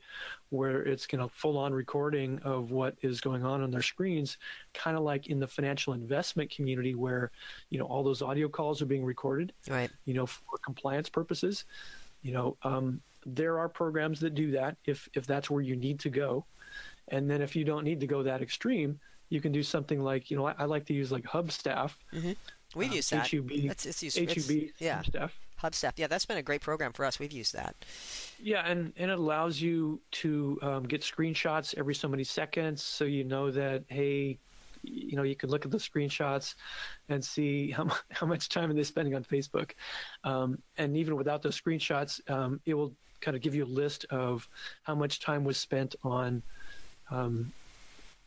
where 0.48 0.82
it's 0.82 1.06
kind 1.06 1.22
of 1.22 1.30
full 1.32 1.58
on 1.58 1.74
recording 1.74 2.40
of 2.42 2.70
what 2.70 2.96
is 3.02 3.20
going 3.20 3.44
on 3.44 3.62
on 3.62 3.70
their 3.70 3.82
screens 3.82 4.38
kind 4.72 4.96
of 4.96 5.02
like 5.02 5.26
in 5.26 5.38
the 5.38 5.46
financial 5.46 5.92
investment 5.92 6.50
community 6.50 6.94
where 6.94 7.30
you 7.68 7.78
know 7.78 7.84
all 7.84 8.02
those 8.02 8.22
audio 8.22 8.48
calls 8.48 8.80
are 8.80 8.86
being 8.86 9.04
recorded 9.04 9.52
right. 9.68 9.90
you 10.06 10.14
know 10.14 10.26
for 10.26 10.58
compliance 10.64 11.08
purposes. 11.08 11.64
You 12.22 12.32
know 12.32 12.56
um, 12.62 13.00
there 13.24 13.58
are 13.58 13.68
programs 13.68 14.18
that 14.20 14.34
do 14.34 14.50
that 14.52 14.76
if 14.86 15.08
if 15.14 15.26
that's 15.26 15.50
where 15.50 15.62
you 15.62 15.76
need 15.76 16.00
to 16.00 16.10
go. 16.10 16.44
And 17.08 17.30
then 17.30 17.40
if 17.40 17.54
you 17.54 17.62
don't 17.62 17.84
need 17.84 18.00
to 18.00 18.06
go 18.06 18.22
that 18.22 18.42
extreme 18.42 18.98
you 19.28 19.40
can 19.40 19.50
do 19.50 19.62
something 19.62 20.00
like 20.00 20.30
you 20.30 20.36
know 20.36 20.46
i, 20.46 20.54
I 20.56 20.64
like 20.66 20.86
to 20.86 20.94
use 20.94 21.10
like 21.10 21.24
hubstaff 21.24 21.94
mm-hmm 22.14 22.32
We've 22.76 22.90
um, 22.90 22.96
used 22.96 23.10
that. 23.12 23.30
HUB, 23.30 23.50
it's, 23.50 23.86
it's 23.86 24.02
used, 24.02 24.18
HUB 24.18 24.28
it's, 24.28 24.80
yeah. 24.80 25.02
stuff. 25.02 25.38
Hubstaff. 25.62 25.92
Yeah, 25.96 26.06
that's 26.06 26.26
been 26.26 26.36
a 26.36 26.42
great 26.42 26.60
program 26.60 26.92
for 26.92 27.04
us. 27.04 27.18
We've 27.18 27.32
used 27.32 27.54
that. 27.54 27.74
Yeah, 28.40 28.66
and, 28.66 28.92
and 28.96 29.10
it 29.10 29.18
allows 29.18 29.60
you 29.60 30.00
to 30.12 30.58
um, 30.60 30.82
get 30.84 31.00
screenshots 31.00 31.74
every 31.78 31.94
so 31.94 32.08
many 32.08 32.24
seconds, 32.24 32.82
so 32.82 33.04
you 33.04 33.24
know 33.24 33.50
that 33.50 33.84
hey, 33.88 34.38
you 34.82 35.16
know 35.16 35.22
you 35.22 35.34
can 35.34 35.48
look 35.48 35.64
at 35.64 35.70
the 35.70 35.78
screenshots 35.78 36.54
and 37.08 37.24
see 37.24 37.70
how 37.70 37.88
how 38.10 38.26
much 38.26 38.50
time 38.50 38.70
are 38.70 38.74
they 38.74 38.82
spending 38.82 39.14
on 39.14 39.24
Facebook, 39.24 39.72
um, 40.24 40.58
and 40.76 40.96
even 40.96 41.16
without 41.16 41.42
those 41.42 41.58
screenshots, 41.58 42.20
um, 42.30 42.60
it 42.66 42.74
will 42.74 42.92
kind 43.22 43.34
of 43.34 43.42
give 43.42 43.54
you 43.54 43.64
a 43.64 43.66
list 43.66 44.04
of 44.10 44.46
how 44.82 44.94
much 44.94 45.20
time 45.20 45.42
was 45.42 45.56
spent 45.56 45.94
on 46.04 46.42
um, 47.10 47.50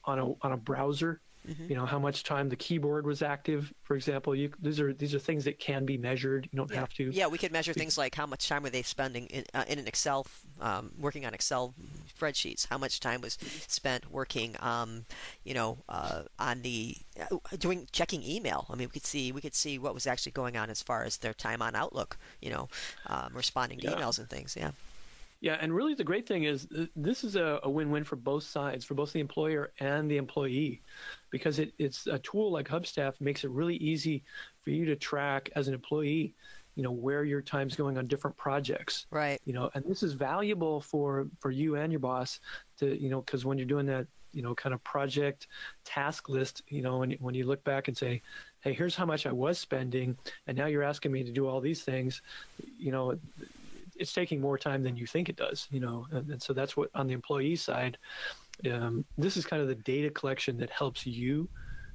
on 0.05 0.17
a 0.17 0.31
on 0.41 0.51
a 0.51 0.57
browser 0.57 1.21
Mm-hmm. 1.49 1.65
You 1.69 1.75
know 1.75 1.85
how 1.85 1.97
much 1.97 2.23
time 2.23 2.49
the 2.49 2.55
keyboard 2.55 3.07
was 3.07 3.21
active, 3.21 3.73
for 3.81 3.95
example. 3.95 4.35
You 4.35 4.51
these 4.61 4.79
are 4.79 4.93
these 4.93 5.15
are 5.15 5.19
things 5.19 5.45
that 5.45 5.57
can 5.57 5.85
be 5.85 5.97
measured. 5.97 6.47
You 6.51 6.57
don't 6.57 6.69
yeah. 6.69 6.79
have 6.79 6.93
to. 6.95 7.09
Yeah, 7.11 7.27
we 7.27 7.37
could 7.37 7.51
measure 7.51 7.73
things 7.73 7.97
like 7.97 8.13
how 8.13 8.25
much 8.25 8.47
time 8.47 8.63
were 8.63 8.69
they 8.69 8.83
spending 8.83 9.25
in, 9.27 9.45
uh, 9.53 9.65
in 9.67 9.79
an 9.79 9.87
Excel, 9.87 10.27
um, 10.61 10.91
working 10.99 11.25
on 11.25 11.33
Excel 11.33 11.73
spreadsheets. 12.15 12.67
How 12.69 12.77
much 12.77 12.99
time 12.99 13.21
was 13.21 13.37
spent 13.67 14.11
working, 14.11 14.55
um, 14.59 15.05
you 15.43 15.53
know, 15.55 15.79
uh, 15.89 16.23
on 16.37 16.61
the 16.61 16.95
uh, 17.19 17.37
doing 17.57 17.87
checking 17.91 18.23
email. 18.23 18.67
I 18.69 18.75
mean, 18.75 18.89
we 18.89 18.91
could 18.91 19.05
see 19.05 19.31
we 19.31 19.41
could 19.41 19.55
see 19.55 19.79
what 19.79 19.93
was 19.93 20.05
actually 20.05 20.33
going 20.33 20.55
on 20.55 20.69
as 20.69 20.83
far 20.83 21.03
as 21.03 21.17
their 21.17 21.33
time 21.33 21.61
on 21.61 21.75
Outlook. 21.75 22.17
You 22.41 22.51
know, 22.51 22.67
um, 23.07 23.31
responding 23.33 23.79
to 23.79 23.89
yeah. 23.89 23.95
emails 23.95 24.19
and 24.19 24.29
things. 24.29 24.55
Yeah. 24.59 24.71
Yeah, 25.41 25.57
and 25.61 25.73
really 25.73 25.93
the 25.93 26.03
great 26.03 26.27
thing 26.27 26.43
is 26.43 26.67
this 26.95 27.23
is 27.23 27.37
a, 27.37 27.61
a, 27.63 27.69
win-win 27.69 28.03
for 28.03 28.17
both 28.17 28.43
sides, 28.43 28.83
for 28.83 28.93
both 28.93 29.13
the 29.13 29.21
employer 29.21 29.71
and 29.79 30.11
the 30.11 30.17
employee, 30.17 30.81
because 31.29 31.59
it, 31.59 31.73
it's 31.79 32.07
a 32.07 32.19
tool 32.19 32.51
like 32.51 32.67
Hubstaff 32.67 33.21
makes 33.21 33.45
it 33.45 33.49
really 33.51 33.77
easy 33.77 34.23
for 34.61 34.71
you 34.71 34.83
to 34.85 34.97
track 34.97 35.49
as 35.55 35.69
an 35.69 35.73
employee, 35.73 36.35
you 36.75 36.83
know, 36.83 36.91
where 36.91 37.23
your 37.23 37.41
time's 37.41 37.77
going 37.77 37.97
on 37.97 38.07
different 38.07 38.35
projects. 38.35 39.05
Right. 39.11 39.39
You 39.45 39.53
know, 39.53 39.69
and 39.75 39.85
this 39.85 40.03
is 40.03 40.11
valuable 40.11 40.81
for 40.81 41.27
for 41.39 41.51
you 41.51 41.75
and 41.75 41.91
your 41.91 41.99
boss 41.99 42.41
to, 42.79 43.01
you 43.01 43.09
know, 43.09 43.21
because 43.21 43.45
when 43.45 43.57
you're 43.57 43.65
doing 43.65 43.85
that, 43.85 44.07
you 44.33 44.41
know, 44.41 44.53
kind 44.53 44.73
of 44.73 44.83
project 44.83 45.47
task 45.85 46.27
list, 46.27 46.63
you 46.67 46.81
know, 46.81 46.97
when 46.97 47.11
when 47.13 47.33
you 47.33 47.45
look 47.45 47.63
back 47.63 47.87
and 47.87 47.97
say, 47.97 48.21
hey, 48.59 48.73
here's 48.73 48.95
how 48.95 49.05
much 49.05 49.25
I 49.25 49.31
was 49.31 49.57
spending, 49.57 50.17
and 50.47 50.57
now 50.57 50.65
you're 50.65 50.83
asking 50.83 51.13
me 51.13 51.23
to 51.23 51.31
do 51.31 51.47
all 51.47 51.61
these 51.61 51.83
things, 51.83 52.21
you 52.77 52.91
know 52.91 53.17
it's 53.99 54.13
taking 54.13 54.39
more 54.39 54.57
time 54.57 54.81
than 54.81 54.95
you 54.95 55.05
think 55.05 55.29
it 55.29 55.35
does, 55.35 55.67
you 55.69 55.79
know, 55.79 56.07
and, 56.11 56.29
and 56.31 56.41
so 56.41 56.53
that's 56.53 56.75
what 56.75 56.89
on 56.95 57.07
the 57.07 57.13
employee 57.13 57.55
side, 57.55 57.97
um, 58.71 59.05
this 59.17 59.37
is 59.37 59.45
kind 59.45 59.61
of 59.61 59.67
the 59.67 59.75
data 59.75 60.09
collection 60.09 60.57
that 60.57 60.69
helps 60.69 61.05
you, 61.05 61.47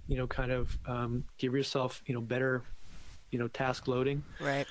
you 0.07 0.17
know, 0.17 0.27
kind 0.27 0.53
of 0.53 0.79
um, 0.87 1.25
give 1.39 1.55
yourself, 1.55 2.03
you 2.07 2.15
know, 2.15 2.21
better, 2.21 2.63
you 3.31 3.39
know, 3.39 3.49
task 3.49 3.89
loading. 3.89 4.23
Right. 4.41 4.67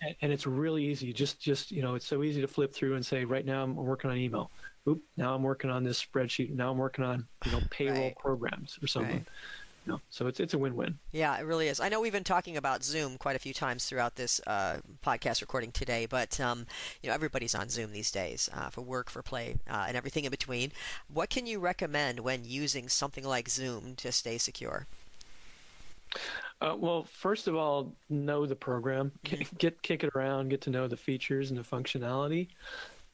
And, 0.00 0.14
and, 0.22 0.32
it's 0.32 0.46
really 0.46 0.84
easy. 0.84 1.12
Just, 1.12 1.40
just 1.40 1.70
you 1.70 1.82
know, 1.82 1.94
it's 1.94 2.06
so 2.06 2.22
easy 2.22 2.40
to 2.40 2.48
flip 2.48 2.72
through 2.72 2.94
and 2.94 3.04
say, 3.04 3.24
right 3.24 3.44
now 3.44 3.62
I'm 3.62 3.74
working 3.74 4.10
on 4.10 4.16
email. 4.16 4.50
Oop, 4.88 5.02
now 5.16 5.34
I'm 5.34 5.42
working 5.42 5.70
on 5.70 5.82
this 5.82 6.04
spreadsheet. 6.04 6.50
Now 6.54 6.70
I'm 6.70 6.78
working 6.78 7.04
on, 7.04 7.26
you 7.44 7.52
know, 7.52 7.60
payroll 7.70 8.04
right. 8.04 8.18
programs 8.18 8.78
or 8.82 8.86
something. 8.86 9.16
Right. 9.16 9.26
No, 9.86 10.00
so 10.10 10.26
it's 10.26 10.40
it's 10.40 10.52
a 10.52 10.58
win-win. 10.58 10.98
Yeah, 11.12 11.38
it 11.38 11.44
really 11.44 11.68
is. 11.68 11.78
I 11.78 11.88
know 11.88 12.00
we've 12.00 12.12
been 12.12 12.24
talking 12.24 12.56
about 12.56 12.82
Zoom 12.82 13.18
quite 13.18 13.36
a 13.36 13.38
few 13.38 13.54
times 13.54 13.84
throughout 13.84 14.16
this 14.16 14.40
uh, 14.46 14.78
podcast 15.04 15.40
recording 15.40 15.70
today, 15.70 16.06
but 16.06 16.40
um, 16.40 16.66
you 17.02 17.08
know 17.08 17.14
everybody's 17.14 17.54
on 17.54 17.68
Zoom 17.68 17.92
these 17.92 18.10
days 18.10 18.48
uh, 18.52 18.68
for 18.68 18.80
work, 18.80 19.08
for 19.08 19.22
play, 19.22 19.56
uh, 19.70 19.84
and 19.86 19.96
everything 19.96 20.24
in 20.24 20.30
between. 20.30 20.72
What 21.12 21.30
can 21.30 21.46
you 21.46 21.60
recommend 21.60 22.20
when 22.20 22.44
using 22.44 22.88
something 22.88 23.24
like 23.24 23.48
Zoom 23.48 23.94
to 23.96 24.10
stay 24.10 24.38
secure? 24.38 24.88
Uh, 26.60 26.74
well, 26.76 27.04
first 27.04 27.46
of 27.46 27.54
all, 27.54 27.92
know 28.08 28.46
the 28.46 28.56
program, 28.56 29.12
mm-hmm. 29.24 29.56
get 29.58 29.80
kick 29.82 30.02
it 30.02 30.10
around, 30.16 30.48
get 30.48 30.62
to 30.62 30.70
know 30.70 30.88
the 30.88 30.96
features 30.96 31.50
and 31.50 31.58
the 31.58 31.62
functionality, 31.62 32.48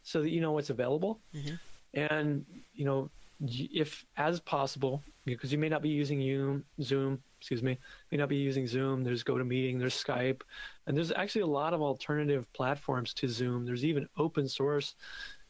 so 0.03 0.23
that 0.23 0.31
you 0.31 0.41
know 0.41 0.53
what's 0.53 0.71
available. 0.71 1.21
Mm-hmm. 1.35 1.55
And 1.95 2.47
you 2.75 2.87
know, 2.87 3.11
if 3.47 4.07
as 4.17 4.41
possible, 4.41 5.03
because 5.25 5.53
you 5.53 5.59
may 5.59 5.69
not 5.69 5.83
be 5.83 5.89
using 5.89 6.65
Zoom, 6.81 7.23
excuse 7.39 7.63
me, 7.63 7.79
may 8.11 8.19
not 8.19 8.29
be 8.29 8.37
using 8.37 8.67
Zoom. 8.67 9.05
There's 9.05 9.23
GoToMeeting, 9.23 9.79
there's 9.79 10.03
Skype, 10.03 10.43
and 10.87 10.97
there's 10.97 11.13
actually 11.13 11.43
a 11.43 11.47
lot 11.47 11.75
of 11.75 11.83
alternative 11.83 12.53
platforms 12.53 13.15
to 13.15 13.29
Zoom. 13.29 13.65
There's 13.65 13.85
even 13.85 14.09
open 14.17 14.49
source 14.49 14.95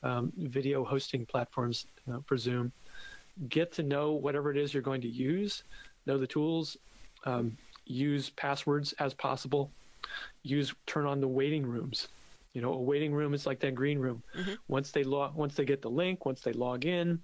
um, 0.02 0.32
video 0.36 0.84
hosting 0.84 1.24
platforms 1.26 1.86
uh, 2.12 2.18
for 2.26 2.36
Zoom. 2.36 2.72
Get 3.48 3.72
to 3.72 3.82
know 3.82 4.12
whatever 4.12 4.50
it 4.50 4.56
is 4.56 4.74
you're 4.74 4.82
going 4.82 5.00
to 5.02 5.08
use, 5.08 5.64
know 6.06 6.18
the 6.18 6.26
tools, 6.26 6.76
um, 7.24 7.56
use 7.86 8.30
passwords 8.30 8.92
as 8.98 9.14
possible, 9.14 9.70
use 10.42 10.74
turn 10.86 11.06
on 11.06 11.20
the 11.20 11.28
waiting 11.28 11.64
rooms. 11.64 12.08
You 12.52 12.60
know, 12.60 12.74
a 12.74 12.82
waiting 12.82 13.14
room 13.14 13.32
is 13.32 13.46
like 13.46 13.60
that 13.60 13.74
green 13.74 13.98
room. 13.98 14.22
Mm-hmm. 14.36 14.54
Once 14.68 14.90
they 14.90 15.04
log, 15.04 15.34
once 15.34 15.54
they 15.54 15.64
get 15.64 15.80
the 15.80 15.88
link, 15.88 16.26
once 16.26 16.42
they 16.42 16.52
log 16.52 16.84
in, 16.84 17.18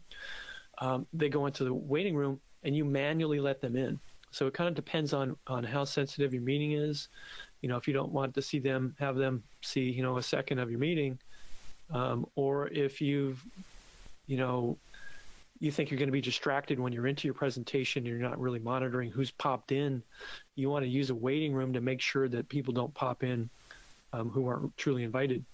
um, 0.80 1.06
they 1.12 1.28
go 1.28 1.46
into 1.46 1.64
the 1.64 1.74
waiting 1.74 2.16
room 2.16 2.40
and 2.62 2.76
you 2.76 2.84
manually 2.84 3.40
let 3.40 3.60
them 3.60 3.76
in. 3.76 3.98
So 4.30 4.46
it 4.46 4.54
kind 4.54 4.68
of 4.68 4.74
depends 4.74 5.12
on 5.12 5.36
on 5.46 5.64
how 5.64 5.84
sensitive 5.84 6.32
your 6.32 6.42
meeting 6.42 6.72
is. 6.72 7.08
You 7.62 7.68
know, 7.68 7.76
if 7.76 7.88
you 7.88 7.94
don't 7.94 8.12
want 8.12 8.34
to 8.34 8.42
see 8.42 8.58
them, 8.58 8.94
have 8.98 9.16
them 9.16 9.42
see 9.62 9.90
you 9.90 10.02
know 10.02 10.18
a 10.18 10.22
second 10.22 10.58
of 10.58 10.70
your 10.70 10.78
meeting, 10.78 11.18
um, 11.90 12.26
or 12.34 12.68
if 12.68 13.00
you've 13.00 13.42
you 14.26 14.36
know 14.36 14.76
you 15.60 15.72
think 15.72 15.90
you're 15.90 15.98
going 15.98 16.08
to 16.08 16.12
be 16.12 16.20
distracted 16.20 16.78
when 16.78 16.92
you're 16.92 17.06
into 17.06 17.26
your 17.26 17.34
presentation 17.34 18.00
and 18.00 18.06
you're 18.06 18.28
not 18.28 18.38
really 18.38 18.60
monitoring 18.60 19.10
who's 19.10 19.30
popped 19.32 19.72
in. 19.72 20.02
You 20.54 20.70
want 20.70 20.84
to 20.84 20.88
use 20.88 21.10
a 21.10 21.14
waiting 21.14 21.52
room 21.52 21.72
to 21.72 21.80
make 21.80 22.00
sure 22.00 22.28
that 22.28 22.48
people 22.48 22.72
don't 22.72 22.94
pop 22.94 23.24
in 23.24 23.50
um, 24.12 24.30
who 24.30 24.46
aren't 24.46 24.76
truly 24.76 25.02
invited. 25.02 25.44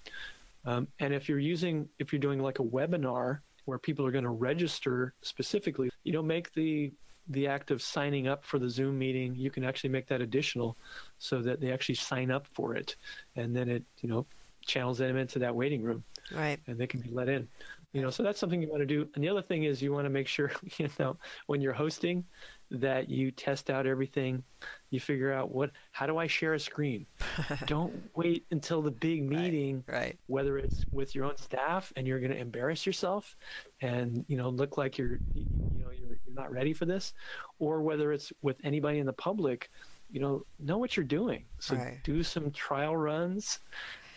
Um, 0.66 0.88
and 1.01 1.14
if 1.14 1.28
you're 1.28 1.38
using, 1.38 1.88
if 1.98 2.12
you're 2.12 2.20
doing 2.20 2.40
like 2.40 2.59
a 2.59 2.62
webinar 2.62 3.40
where 3.65 3.78
people 3.78 4.07
are 4.07 4.11
going 4.11 4.24
to 4.24 4.31
register 4.31 5.15
specifically, 5.23 5.91
you 6.03 6.12
know, 6.12 6.23
make 6.23 6.53
the 6.55 6.93
the 7.28 7.47
act 7.47 7.70
of 7.70 7.81
signing 7.81 8.28
up 8.28 8.45
for 8.45 8.59
the 8.59 8.69
Zoom 8.69 8.99
meeting, 8.99 9.35
you 9.35 9.51
can 9.51 9.65
actually 9.65 9.91
make 9.91 10.07
that 10.09 10.20
additional 10.20 10.77
so 11.19 11.41
that 11.41 11.61
they 11.61 11.73
actually 11.73 11.95
sign 11.95 12.31
up 12.31 12.47
for 12.47 12.74
it. 12.74 12.97
And 13.36 13.57
then 13.57 13.69
it, 13.69 13.82
you 14.01 14.09
know, 14.09 14.27
channels 14.66 14.99
them 14.99 15.16
into 15.16 15.39
that 15.39 15.55
waiting 15.55 15.82
room. 15.82 16.05
Right. 16.35 16.61
And 16.66 16.78
they 16.78 16.86
can 16.86 17.01
be 17.01 17.11
let 17.11 17.28
in. 17.28 17.49
You 17.93 18.03
know, 18.03 18.11
so 18.11 18.23
that's 18.23 18.41
something 18.41 18.61
you 18.61 18.69
want 18.69 18.81
to 18.81 18.86
do. 18.86 19.09
And 19.15 19.23
the 19.23 19.28
other 19.28 19.43
thing 19.43 19.65
is 19.65 19.81
you 19.81 19.93
want 19.93 20.05
to 20.05 20.11
make 20.11 20.27
sure, 20.27 20.53
you 20.78 20.89
know, 20.99 21.16
when 21.47 21.61
you're 21.61 21.73
hosting 21.73 22.24
that 22.70 23.09
you 23.09 23.31
test 23.31 23.70
out 23.70 23.86
everything. 23.86 24.43
You 24.91 25.01
figure 25.01 25.32
out 25.32 25.51
what 25.53 25.70
how 25.93 26.07
do 26.07 26.19
I 26.19 26.27
share 26.27 26.55
a 26.55 26.61
screen? 26.61 27.07
Don't 27.66 27.93
wait 28.15 28.47
until 28.51 28.82
the 28.82 28.91
big 28.91 29.23
meeting, 29.23 29.85
right, 29.86 29.97
right. 29.97 30.19
whether 30.27 30.59
it's 30.59 30.85
with 30.93 31.15
your 31.15 31.24
own 31.24 31.36
staff 31.36 31.93
and 31.97 32.07
you're 32.07 32.20
going 32.20 32.32
to 32.32 32.39
embarrass 32.39 32.86
yourself 32.86 33.36
and, 33.81 34.24
you 34.28 34.36
know, 34.36 34.49
look 34.49 34.78
like 34.78 34.99
you're 34.99 35.19
you 35.35 35.47
know, 35.78 35.91
you're, 35.91 36.19
you're 36.27 36.35
not 36.35 36.51
ready 36.51 36.73
for 36.73 36.85
this 36.85 37.12
or 37.59 37.82
whether 37.82 38.12
it's 38.12 38.32
with 38.43 38.57
anybody 38.65 38.99
in 38.99 39.07
the 39.07 39.12
public 39.12 39.70
you 40.11 40.20
know 40.20 40.45
know 40.61 40.78
what 40.78 40.97
you're 40.97 41.05
doing 41.05 41.45
so 41.59 41.74
right. 41.74 41.99
do 42.05 42.23
some 42.23 42.51
trial 42.53 42.97
runs 42.97 43.59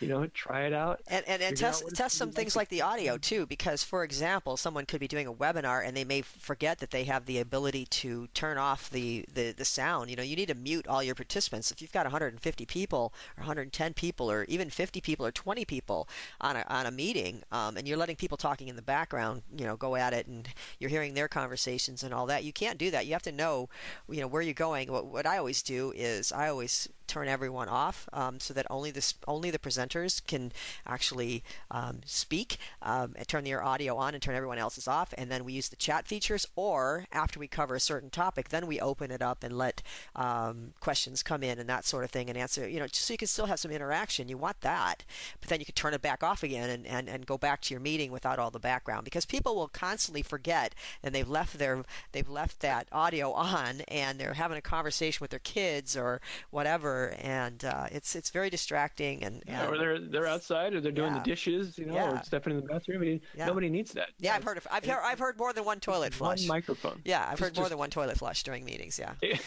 you 0.00 0.08
know, 0.08 0.26
try 0.28 0.62
it 0.62 0.72
out. 0.72 1.00
And 1.08 1.24
and, 1.26 1.42
and 1.42 1.56
test 1.56 1.84
test 1.94 2.16
some 2.16 2.30
things 2.30 2.54
like 2.54 2.68
the 2.68 2.82
audio 2.82 3.18
too, 3.18 3.46
because 3.46 3.82
for 3.82 4.04
example, 4.04 4.56
someone 4.56 4.86
could 4.86 5.00
be 5.00 5.08
doing 5.08 5.26
a 5.26 5.32
webinar 5.32 5.86
and 5.86 5.96
they 5.96 6.04
may 6.04 6.22
forget 6.22 6.78
that 6.78 6.90
they 6.90 7.04
have 7.04 7.26
the 7.26 7.38
ability 7.38 7.86
to 7.86 8.28
turn 8.34 8.58
off 8.58 8.90
the, 8.90 9.24
the, 9.32 9.52
the 9.52 9.64
sound. 9.64 10.10
You 10.10 10.16
know, 10.16 10.22
you 10.22 10.36
need 10.36 10.48
to 10.48 10.54
mute 10.54 10.86
all 10.86 11.02
your 11.02 11.14
participants. 11.14 11.70
If 11.70 11.82
you've 11.82 11.92
got 11.92 12.06
150 12.06 12.66
people 12.66 13.12
or 13.36 13.42
110 13.42 13.94
people 13.94 14.30
or 14.30 14.44
even 14.44 14.70
50 14.70 15.00
people 15.00 15.26
or 15.26 15.32
20 15.32 15.64
people 15.64 16.08
on 16.40 16.56
a 16.56 16.64
on 16.68 16.86
a 16.86 16.90
meeting, 16.90 17.42
um, 17.50 17.76
and 17.76 17.88
you're 17.88 17.96
letting 17.96 18.16
people 18.16 18.36
talking 18.36 18.68
in 18.68 18.76
the 18.76 18.82
background, 18.82 19.42
you 19.56 19.64
know, 19.64 19.76
go 19.76 19.96
at 19.96 20.12
it, 20.12 20.26
and 20.26 20.48
you're 20.78 20.90
hearing 20.90 21.14
their 21.14 21.28
conversations 21.28 22.02
and 22.02 22.14
all 22.14 22.26
that. 22.26 22.44
You 22.44 22.52
can't 22.52 22.78
do 22.78 22.90
that. 22.90 23.06
You 23.06 23.12
have 23.12 23.22
to 23.22 23.32
know, 23.32 23.68
you 24.08 24.20
know, 24.20 24.26
where 24.26 24.42
you're 24.42 24.54
going. 24.54 24.90
What 24.92 25.06
what 25.06 25.26
I 25.26 25.38
always 25.38 25.62
do 25.62 25.92
is 25.96 26.32
I 26.32 26.48
always 26.48 26.88
turn 27.08 27.26
everyone 27.26 27.68
off 27.68 28.08
um, 28.12 28.38
so 28.38 28.54
that 28.54 28.66
only 28.70 28.90
the 28.90 29.14
only 29.26 29.50
the 29.50 29.58
presenters 29.88 30.24
can 30.26 30.52
actually 30.86 31.42
um, 31.70 32.00
speak 32.04 32.58
um, 32.82 33.14
and 33.16 33.26
turn 33.26 33.44
their 33.44 33.62
audio 33.62 33.96
on 33.96 34.14
and 34.14 34.22
turn 34.22 34.34
everyone 34.34 34.58
else's 34.58 34.88
off. 34.88 35.14
And 35.16 35.30
then 35.30 35.44
we 35.44 35.52
use 35.52 35.68
the 35.68 35.76
chat 35.76 36.06
features, 36.06 36.46
or 36.56 37.06
after 37.12 37.40
we 37.40 37.48
cover 37.48 37.74
a 37.74 37.80
certain 37.80 38.10
topic, 38.10 38.48
then 38.48 38.66
we 38.66 38.80
open 38.80 39.10
it 39.10 39.22
up 39.22 39.42
and 39.42 39.56
let 39.56 39.82
um, 40.16 40.72
questions 40.80 41.22
come 41.22 41.42
in 41.42 41.58
and 41.58 41.68
that 41.68 41.84
sort 41.84 42.04
of 42.04 42.10
thing 42.10 42.28
and 42.28 42.38
answer. 42.38 42.68
You 42.68 42.80
know, 42.80 42.86
so 42.90 43.14
you 43.14 43.18
can 43.18 43.28
still 43.28 43.46
have 43.46 43.60
some 43.60 43.70
interaction. 43.70 44.28
You 44.28 44.38
want 44.38 44.60
that, 44.62 45.04
but 45.40 45.48
then 45.48 45.60
you 45.60 45.66
can 45.66 45.74
turn 45.74 45.94
it 45.94 46.02
back 46.02 46.22
off 46.22 46.42
again 46.42 46.70
and, 46.70 46.86
and, 46.86 47.08
and 47.08 47.26
go 47.26 47.38
back 47.38 47.60
to 47.62 47.74
your 47.74 47.80
meeting 47.80 48.12
without 48.12 48.38
all 48.38 48.50
the 48.50 48.58
background 48.58 49.04
because 49.04 49.24
people 49.24 49.54
will 49.54 49.68
constantly 49.68 50.22
forget 50.22 50.74
and 51.02 51.14
they've 51.14 51.28
left 51.28 51.58
their 51.58 51.84
they've 52.12 52.28
left 52.28 52.60
that 52.60 52.86
audio 52.92 53.32
on 53.32 53.80
and 53.88 54.18
they're 54.18 54.34
having 54.34 54.58
a 54.58 54.62
conversation 54.62 55.22
with 55.22 55.30
their 55.30 55.38
kids 55.40 55.96
or 55.96 56.20
whatever 56.50 57.14
and 57.20 57.64
uh, 57.64 57.86
it's 57.90 58.14
it's 58.14 58.30
very 58.30 58.50
distracting. 58.50 59.22
And, 59.22 59.42
yeah, 59.46 59.66
or 59.78 59.98
they're 59.98 59.98
they're 59.98 60.26
outside, 60.26 60.74
or 60.74 60.80
they're 60.80 60.92
doing 60.92 61.12
yeah. 61.12 61.18
the 61.18 61.24
dishes, 61.24 61.78
you 61.78 61.86
know, 61.86 61.94
yeah. 61.94 62.20
or 62.20 62.22
stepping 62.24 62.52
in 62.52 62.60
the 62.60 62.66
bathroom. 62.66 63.02
I 63.02 63.04
mean, 63.04 63.20
yeah. 63.36 63.46
nobody 63.46 63.68
needs 63.68 63.92
that. 63.92 64.10
Yeah, 64.18 64.34
I've 64.34 64.44
heard 64.44 64.56
of 64.56 64.66
I've 64.70 64.84
heard 64.84 65.00
I've 65.02 65.18
heard 65.18 65.38
more 65.38 65.52
than 65.52 65.64
one 65.64 65.80
toilet 65.80 66.12
flush. 66.12 66.40
One 66.40 66.48
microphone. 66.48 67.00
Yeah, 67.04 67.22
I've 67.22 67.38
just, 67.38 67.40
heard 67.40 67.56
more 67.56 67.64
just, 67.64 67.70
than 67.70 67.78
one 67.78 67.90
toilet 67.90 68.18
flush 68.18 68.42
during 68.42 68.64
meetings. 68.64 68.98
Yeah, 68.98 69.12
it, 69.22 69.40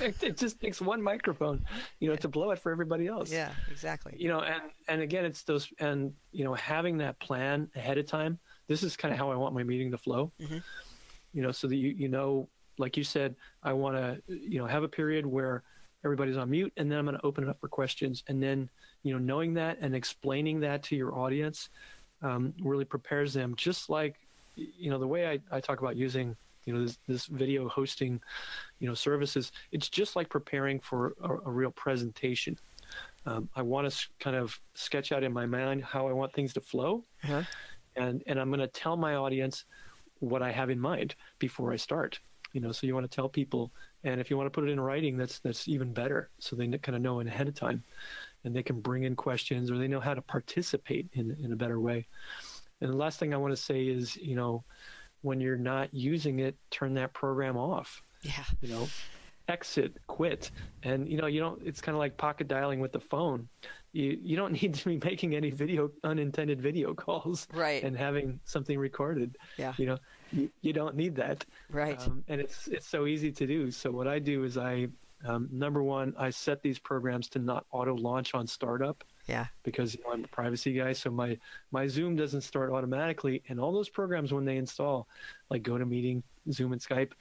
it 0.22 0.36
just 0.36 0.60
takes 0.60 0.80
one 0.80 1.02
microphone, 1.02 1.64
you 2.00 2.08
know, 2.08 2.16
to 2.16 2.28
blow 2.28 2.50
it 2.50 2.58
for 2.58 2.72
everybody 2.72 3.06
else. 3.06 3.30
Yeah, 3.30 3.52
exactly. 3.70 4.14
You 4.16 4.28
know, 4.28 4.40
and 4.40 4.62
and 4.88 5.00
again, 5.02 5.24
it's 5.24 5.42
those 5.42 5.72
and 5.78 6.12
you 6.32 6.44
know 6.44 6.54
having 6.54 6.98
that 6.98 7.18
plan 7.20 7.68
ahead 7.76 7.98
of 7.98 8.06
time. 8.06 8.38
This 8.66 8.82
is 8.82 8.96
kind 8.96 9.12
of 9.12 9.18
how 9.18 9.30
I 9.30 9.36
want 9.36 9.54
my 9.54 9.62
meeting 9.62 9.90
to 9.90 9.98
flow. 9.98 10.32
Mm-hmm. 10.40 10.58
You 11.32 11.42
know, 11.42 11.52
so 11.52 11.68
that 11.68 11.76
you 11.76 11.90
you 11.90 12.08
know 12.08 12.48
like 12.76 12.96
you 12.96 13.04
said, 13.04 13.36
I 13.62 13.72
want 13.72 13.96
to, 13.96 14.20
you 14.26 14.58
know, 14.58 14.66
have 14.66 14.82
a 14.82 14.88
period 14.88 15.24
where 15.24 15.62
everybody's 16.04 16.36
on 16.36 16.50
mute 16.50 16.72
and 16.76 16.90
then 16.90 16.98
i'm 16.98 17.04
going 17.04 17.16
to 17.16 17.26
open 17.26 17.44
it 17.44 17.50
up 17.50 17.58
for 17.60 17.68
questions 17.68 18.22
and 18.28 18.42
then 18.42 18.68
you 19.04 19.12
know 19.12 19.18
knowing 19.18 19.54
that 19.54 19.78
and 19.80 19.94
explaining 19.94 20.58
that 20.60 20.82
to 20.82 20.96
your 20.96 21.16
audience 21.16 21.68
um, 22.22 22.52
really 22.60 22.84
prepares 22.84 23.32
them 23.32 23.54
just 23.54 23.88
like 23.88 24.16
you 24.56 24.90
know 24.90 24.98
the 24.98 25.06
way 25.06 25.28
I, 25.28 25.38
I 25.56 25.60
talk 25.60 25.80
about 25.80 25.94
using 25.94 26.36
you 26.64 26.72
know 26.72 26.82
this, 26.82 26.98
this 27.06 27.26
video 27.26 27.68
hosting 27.68 28.20
you 28.80 28.88
know 28.88 28.94
services 28.94 29.52
it's 29.70 29.88
just 29.88 30.16
like 30.16 30.28
preparing 30.28 30.80
for 30.80 31.14
a, 31.22 31.48
a 31.48 31.50
real 31.50 31.70
presentation 31.70 32.58
um, 33.26 33.48
i 33.54 33.62
want 33.62 33.90
to 33.90 34.08
kind 34.18 34.36
of 34.36 34.58
sketch 34.74 35.12
out 35.12 35.22
in 35.22 35.32
my 35.32 35.46
mind 35.46 35.84
how 35.84 36.08
i 36.08 36.12
want 36.12 36.32
things 36.32 36.54
to 36.54 36.60
flow 36.60 37.04
uh-huh. 37.22 37.42
and 37.96 38.22
and 38.26 38.40
i'm 38.40 38.48
going 38.48 38.60
to 38.60 38.66
tell 38.68 38.96
my 38.96 39.16
audience 39.16 39.64
what 40.20 40.42
i 40.42 40.50
have 40.50 40.70
in 40.70 40.80
mind 40.80 41.14
before 41.38 41.72
i 41.72 41.76
start 41.76 42.18
you 42.54 42.60
know 42.60 42.72
so 42.72 42.86
you 42.86 42.94
want 42.94 43.08
to 43.08 43.14
tell 43.14 43.28
people 43.28 43.70
and 44.04 44.20
if 44.20 44.30
you 44.30 44.36
want 44.36 44.46
to 44.46 44.50
put 44.50 44.68
it 44.68 44.70
in 44.70 44.78
writing, 44.78 45.16
that's 45.16 45.38
that's 45.40 45.66
even 45.66 45.92
better. 45.92 46.28
So 46.38 46.54
they 46.54 46.68
kind 46.68 46.94
of 46.94 47.02
know 47.02 47.20
in 47.20 47.26
ahead 47.26 47.48
of 47.48 47.54
time, 47.54 47.82
and 48.44 48.54
they 48.54 48.62
can 48.62 48.80
bring 48.80 49.04
in 49.04 49.16
questions 49.16 49.70
or 49.70 49.78
they 49.78 49.88
know 49.88 50.00
how 50.00 50.14
to 50.14 50.22
participate 50.22 51.08
in 51.12 51.36
in 51.42 51.52
a 51.52 51.56
better 51.56 51.80
way. 51.80 52.06
And 52.80 52.92
the 52.92 52.96
last 52.96 53.18
thing 53.18 53.32
I 53.32 53.38
want 53.38 53.52
to 53.52 53.62
say 53.62 53.86
is, 53.86 54.16
you 54.16 54.34
know, 54.34 54.64
when 55.22 55.40
you're 55.40 55.56
not 55.56 55.92
using 55.94 56.40
it, 56.40 56.56
turn 56.70 56.94
that 56.94 57.14
program 57.14 57.56
off. 57.56 58.02
Yeah. 58.22 58.44
You 58.60 58.68
know, 58.68 58.88
exit, 59.48 59.96
quit, 60.06 60.50
and 60.82 61.08
you 61.08 61.18
know, 61.18 61.26
you 61.26 61.40
don't. 61.40 61.60
It's 61.64 61.80
kind 61.80 61.94
of 61.94 61.98
like 61.98 62.16
pocket 62.16 62.48
dialing 62.48 62.80
with 62.80 62.92
the 62.92 63.00
phone. 63.00 63.48
You 63.92 64.18
you 64.22 64.36
don't 64.36 64.52
need 64.62 64.74
to 64.74 64.84
be 64.84 65.00
making 65.02 65.34
any 65.34 65.50
video 65.50 65.90
unintended 66.02 66.60
video 66.60 66.94
calls, 66.94 67.46
right? 67.52 67.82
And 67.82 67.96
having 67.96 68.40
something 68.44 68.78
recorded. 68.78 69.36
Yeah. 69.56 69.74
You 69.76 69.86
know, 69.86 69.98
you, 70.60 70.72
don't 70.72 70.96
need 70.96 71.16
that. 71.16 71.44
Right. 71.70 72.00
Um, 72.00 72.24
and 72.28 72.40
it's 72.40 72.68
it's 72.68 72.88
so 72.88 73.06
easy 73.06 73.32
to 73.32 73.46
do. 73.46 73.70
So 73.70 73.90
what 73.90 74.08
I 74.08 74.18
do 74.18 74.44
is 74.44 74.58
I 74.58 74.88
um, 75.24 75.48
number 75.50 75.82
one 75.82 76.14
I 76.18 76.30
set 76.30 76.62
these 76.62 76.78
programs 76.78 77.28
to 77.30 77.38
not 77.38 77.66
auto 77.70 77.94
launch 77.94 78.34
on 78.34 78.46
startup. 78.46 79.04
Yeah. 79.26 79.46
Because 79.62 79.94
you 79.94 80.02
know, 80.04 80.12
I'm 80.12 80.24
a 80.24 80.28
privacy 80.28 80.74
guy, 80.74 80.92
so 80.92 81.10
my 81.10 81.38
my 81.72 81.86
Zoom 81.86 82.14
doesn't 82.14 82.42
start 82.42 82.70
automatically, 82.70 83.42
and 83.48 83.58
all 83.58 83.72
those 83.72 83.88
programs 83.88 84.32
when 84.32 84.44
they 84.44 84.58
install, 84.58 85.08
like 85.48 85.62
GoToMeeting, 85.62 86.22
Zoom, 86.52 86.72
and 86.72 86.80
Skype, 86.80 87.12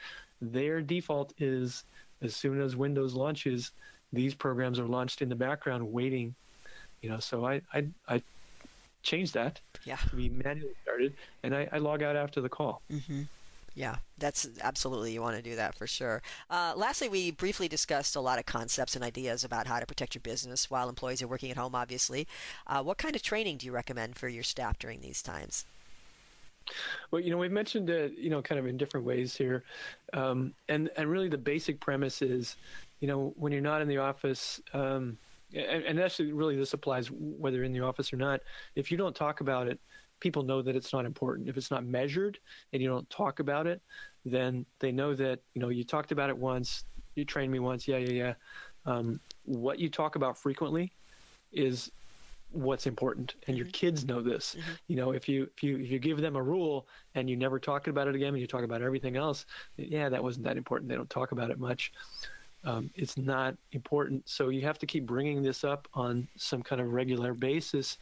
their 0.42 0.82
default 0.82 1.34
is 1.38 1.86
as 2.22 2.36
soon 2.36 2.60
as 2.62 2.76
Windows 2.76 3.14
launches, 3.14 3.72
these 4.12 4.34
programs 4.34 4.80
are 4.80 4.88
launched 4.88 5.22
in 5.22 5.30
the 5.30 5.36
background, 5.36 5.94
waiting. 5.94 6.36
You 7.02 7.10
know, 7.10 7.20
so 7.20 7.46
I 7.46 7.62
I, 7.74 7.86
I 8.08 8.22
change 9.02 9.32
that 9.34 9.62
yeah. 9.86 9.98
to 9.98 10.16
be 10.16 10.30
manually 10.30 10.74
started, 10.84 11.14
and 11.44 11.56
I, 11.56 11.70
I 11.72 11.78
log 11.78 12.04
out 12.04 12.16
after 12.16 12.42
the 12.42 12.50
call. 12.50 12.82
Mm-hmm. 12.92 13.24
Yeah, 13.76 13.96
that's 14.20 14.48
absolutely 14.62 15.14
you 15.14 15.22
want 15.22 15.36
to 15.36 15.42
do 15.42 15.56
that 15.56 15.76
for 15.76 15.88
sure. 15.88 16.22
Uh, 16.50 16.74
lastly, 16.76 17.10
we 17.10 17.32
briefly 17.32 17.68
discussed 17.68 18.16
a 18.16 18.22
lot 18.22 18.38
of 18.38 18.46
concepts 18.46 18.96
and 18.96 19.04
ideas 19.04 19.44
about 19.44 19.66
how 19.66 19.80
to 19.80 19.86
protect 19.86 20.14
your 20.14 20.22
business 20.22 20.70
while 20.70 20.90
employees 20.90 21.24
are 21.24 21.28
working 21.28 21.50
at 21.50 21.58
home. 21.58 21.74
Obviously, 21.74 22.28
uh, 22.68 22.84
what 22.84 23.00
kind 23.00 23.16
of 23.16 23.24
training 23.24 23.58
do 23.58 23.66
you 23.66 23.72
recommend 23.72 24.16
for 24.16 24.28
your 24.28 24.44
staff 24.44 24.78
during 24.78 25.02
these 25.02 25.24
times? 25.24 25.66
Well, 27.12 27.20
you 27.20 27.32
know, 27.32 27.38
we've 27.38 27.52
mentioned 27.52 27.90
it, 27.90 28.14
you 28.18 28.30
know, 28.30 28.42
kind 28.42 28.60
of 28.60 28.68
in 28.68 28.78
different 28.78 29.06
ways 29.06 29.36
here, 29.36 29.64
um, 30.14 30.54
and 30.70 30.90
and 30.96 31.10
really 31.10 31.28
the 31.28 31.38
basic 31.38 31.80
premise 31.80 32.22
is, 32.22 32.56
you 33.00 33.08
know, 33.08 33.34
when 33.36 33.52
you're 33.52 33.62
not 33.62 33.82
in 33.82 33.88
the 33.88 33.98
office. 33.98 34.62
Um, 34.74 35.18
and, 35.54 35.84
and 35.84 36.00
actually, 36.00 36.32
really, 36.32 36.56
this 36.56 36.74
applies 36.74 37.10
whether 37.12 37.64
in 37.64 37.74
the 37.74 37.82
office 37.82 38.14
or 38.14 38.18
not. 38.18 38.42
If 38.76 38.92
you 38.92 38.98
don't 38.98 39.16
talk 39.16 39.42
about 39.42 39.68
it, 39.68 39.80
people 40.24 40.42
know 40.42 40.62
that 40.62 40.76
it's 40.76 40.94
not 40.94 41.06
important. 41.06 41.50
If 41.50 41.58
it's 41.58 41.70
not 41.70 41.86
measured 41.86 42.40
and 42.72 42.82
you 42.82 42.88
don't 42.88 43.08
talk 43.10 43.40
about 43.40 43.68
it, 43.68 43.82
then 44.24 44.66
they 44.80 44.92
know 44.92 45.14
that 45.14 45.42
you 45.54 45.62
know 45.62 45.68
you 45.68 45.84
talked 45.84 46.14
about 46.14 46.30
it 46.30 46.38
once, 46.38 46.86
you 47.16 47.26
trained 47.26 47.52
me 47.52 47.60
once, 47.60 47.88
yeah, 47.88 47.98
yeah, 47.98 48.14
yeah. 48.24 48.34
Um, 48.86 49.20
what 49.44 49.80
you 49.80 49.90
talk 49.90 50.16
about 50.16 50.38
frequently 50.38 50.94
is 51.52 51.92
what's 52.52 52.88
important 52.88 53.36
and 53.48 53.58
your 53.58 53.66
mm-hmm. 53.66 53.72
kids 53.72 54.06
know 54.06 54.22
this 54.22 54.56
mm-hmm. 54.56 54.72
you 54.86 54.96
know 54.96 55.12
if 55.12 55.28
you 55.28 55.50
if 55.58 55.64
you 55.64 55.78
if 55.78 55.90
you 55.90 55.98
give 55.98 56.22
them 56.22 56.36
a 56.36 56.42
rule 56.42 56.88
and 57.16 57.28
you 57.28 57.36
never 57.36 57.58
talk 57.58 57.88
about 57.88 58.08
it 58.08 58.14
again 58.14 58.28
and 58.28 58.40
you 58.40 58.46
talk 58.46 58.64
about 58.64 58.84
everything 58.84 59.18
else 59.18 59.48
yeah 59.78 60.08
that 60.08 60.22
wasn't 60.22 60.46
that 60.46 60.56
important 60.56 60.88
they 60.88 60.94
don't 60.96 61.10
talk 61.10 61.32
about 61.32 61.50
it 61.50 61.58
much 61.58 61.92
um, 62.66 62.90
it's 62.96 63.18
not 63.18 63.56
important. 63.74 64.28
So 64.28 64.50
you 64.50 64.62
have 64.62 64.80
to 64.80 64.86
keep 64.86 65.06
bringing 65.06 65.42
this 65.42 65.64
up 65.64 65.88
on 65.94 66.28
some 66.38 66.64
kind 66.64 66.82
of 66.82 66.94
regular 66.94 67.34
basis 67.34 67.98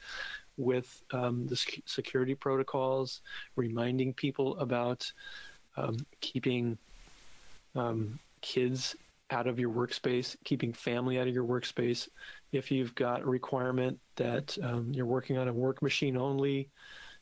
with 0.57 1.03
um, 1.11 1.47
the 1.47 1.55
security 1.85 2.35
protocols, 2.35 3.21
reminding 3.55 4.13
people 4.13 4.57
about 4.57 5.11
um, 5.77 5.97
keeping 6.19 6.77
um, 7.75 8.19
kids 8.41 8.95
out 9.31 9.47
of 9.47 9.59
your 9.59 9.69
workspace, 9.69 10.35
keeping 10.43 10.73
family 10.73 11.19
out 11.19 11.27
of 11.27 11.33
your 11.33 11.45
workspace. 11.45 12.09
If 12.51 12.69
you've 12.69 12.93
got 12.95 13.21
a 13.21 13.25
requirement 13.25 13.97
that 14.17 14.57
um, 14.61 14.91
you're 14.93 15.05
working 15.05 15.37
on 15.37 15.47
a 15.47 15.53
work 15.53 15.81
machine 15.81 16.17
only, 16.17 16.69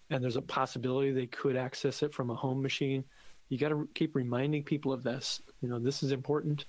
and 0.09 0.23
there's 0.23 0.35
a 0.35 0.41
possibility 0.41 1.11
they 1.11 1.27
could 1.27 1.55
access 1.55 2.01
it 2.01 2.11
from 2.13 2.31
a 2.31 2.35
home 2.35 2.61
machine, 2.61 3.03
you 3.49 3.57
got 3.57 3.69
to 3.69 3.87
keep 3.93 4.15
reminding 4.15 4.63
people 4.63 4.91
of 4.91 5.03
this. 5.03 5.41
You 5.61 5.69
know, 5.69 5.79
this 5.79 6.01
is 6.01 6.11
important. 6.11 6.65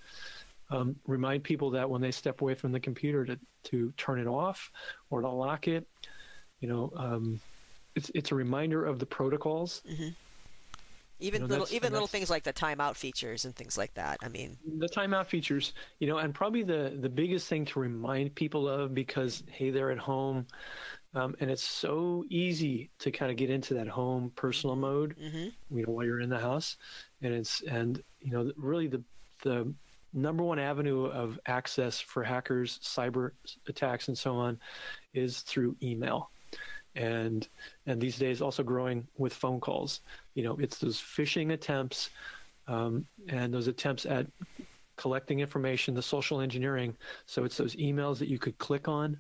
Um, 0.70 0.96
remind 1.06 1.42
people 1.42 1.70
that 1.70 1.88
when 1.88 2.00
they 2.00 2.10
step 2.10 2.42
away 2.42 2.54
from 2.54 2.72
the 2.72 2.80
computer 2.80 3.24
to 3.24 3.38
to 3.64 3.92
turn 3.96 4.18
it 4.18 4.26
off 4.26 4.70
or 5.10 5.20
to 5.20 5.28
lock 5.28 5.68
it. 5.68 5.86
You 6.60 6.68
know, 6.68 6.92
um, 6.96 7.40
it's 7.94 8.10
it's 8.14 8.32
a 8.32 8.34
reminder 8.34 8.84
of 8.84 8.98
the 8.98 9.06
protocols. 9.06 9.82
Mm-hmm. 9.90 10.08
Even 11.22 11.42
You 11.42 11.48
know, 11.48 11.52
little 11.52 11.74
even 11.74 11.92
little 11.92 12.08
things 12.08 12.30
like 12.30 12.44
the 12.44 12.52
timeout 12.52 12.96
features 12.96 13.44
and 13.44 13.54
things 13.54 13.76
like 13.76 13.92
that. 13.94 14.18
I 14.22 14.28
mean, 14.28 14.56
the 14.78 14.88
timeout 14.88 15.26
features, 15.26 15.74
you 15.98 16.06
know, 16.06 16.18
and 16.18 16.34
probably 16.34 16.62
the 16.62 16.96
the 16.98 17.08
biggest 17.08 17.46
thing 17.48 17.64
to 17.66 17.80
remind 17.80 18.34
people 18.34 18.68
of 18.68 18.94
because 18.94 19.42
hey, 19.50 19.70
they're 19.70 19.90
at 19.90 19.98
home, 19.98 20.46
um, 21.14 21.36
and 21.40 21.50
it's 21.50 21.62
so 21.62 22.24
easy 22.30 22.90
to 23.00 23.10
kind 23.10 23.30
of 23.30 23.36
get 23.36 23.50
into 23.50 23.74
that 23.74 23.88
home 23.88 24.32
personal 24.34 24.76
mode, 24.76 25.14
mhm. 25.22 25.52
you 25.70 25.86
know, 25.86 25.92
while 25.92 26.06
you're 26.06 26.20
in 26.20 26.30
the 26.30 26.38
house, 26.38 26.76
and 27.20 27.34
it's 27.34 27.62
and 27.62 28.02
you 28.20 28.30
know 28.30 28.50
really 28.56 28.86
the 28.86 29.02
the 29.42 29.72
number 30.12 30.42
one 30.42 30.58
avenue 30.58 31.06
of 31.06 31.38
access 31.46 32.00
for 32.00 32.22
hackers, 32.24 32.78
cyber 32.82 33.32
attacks, 33.68 34.08
and 34.08 34.16
so 34.16 34.36
on, 34.36 34.58
is 35.12 35.40
through 35.40 35.76
email. 35.82 36.30
And 36.94 37.46
and 37.86 38.00
these 38.00 38.18
days 38.18 38.42
also 38.42 38.62
growing 38.62 39.06
with 39.16 39.32
phone 39.32 39.60
calls. 39.60 40.00
You 40.34 40.44
know, 40.44 40.56
it's 40.58 40.78
those 40.78 40.98
phishing 40.98 41.52
attempts 41.52 42.10
um, 42.66 43.06
and 43.28 43.52
those 43.52 43.68
attempts 43.68 44.06
at 44.06 44.26
collecting 44.96 45.40
information, 45.40 45.94
the 45.94 46.02
social 46.02 46.40
engineering. 46.40 46.96
So 47.26 47.44
it's 47.44 47.56
those 47.56 47.76
emails 47.76 48.18
that 48.18 48.28
you 48.28 48.38
could 48.38 48.58
click 48.58 48.88
on 48.88 49.18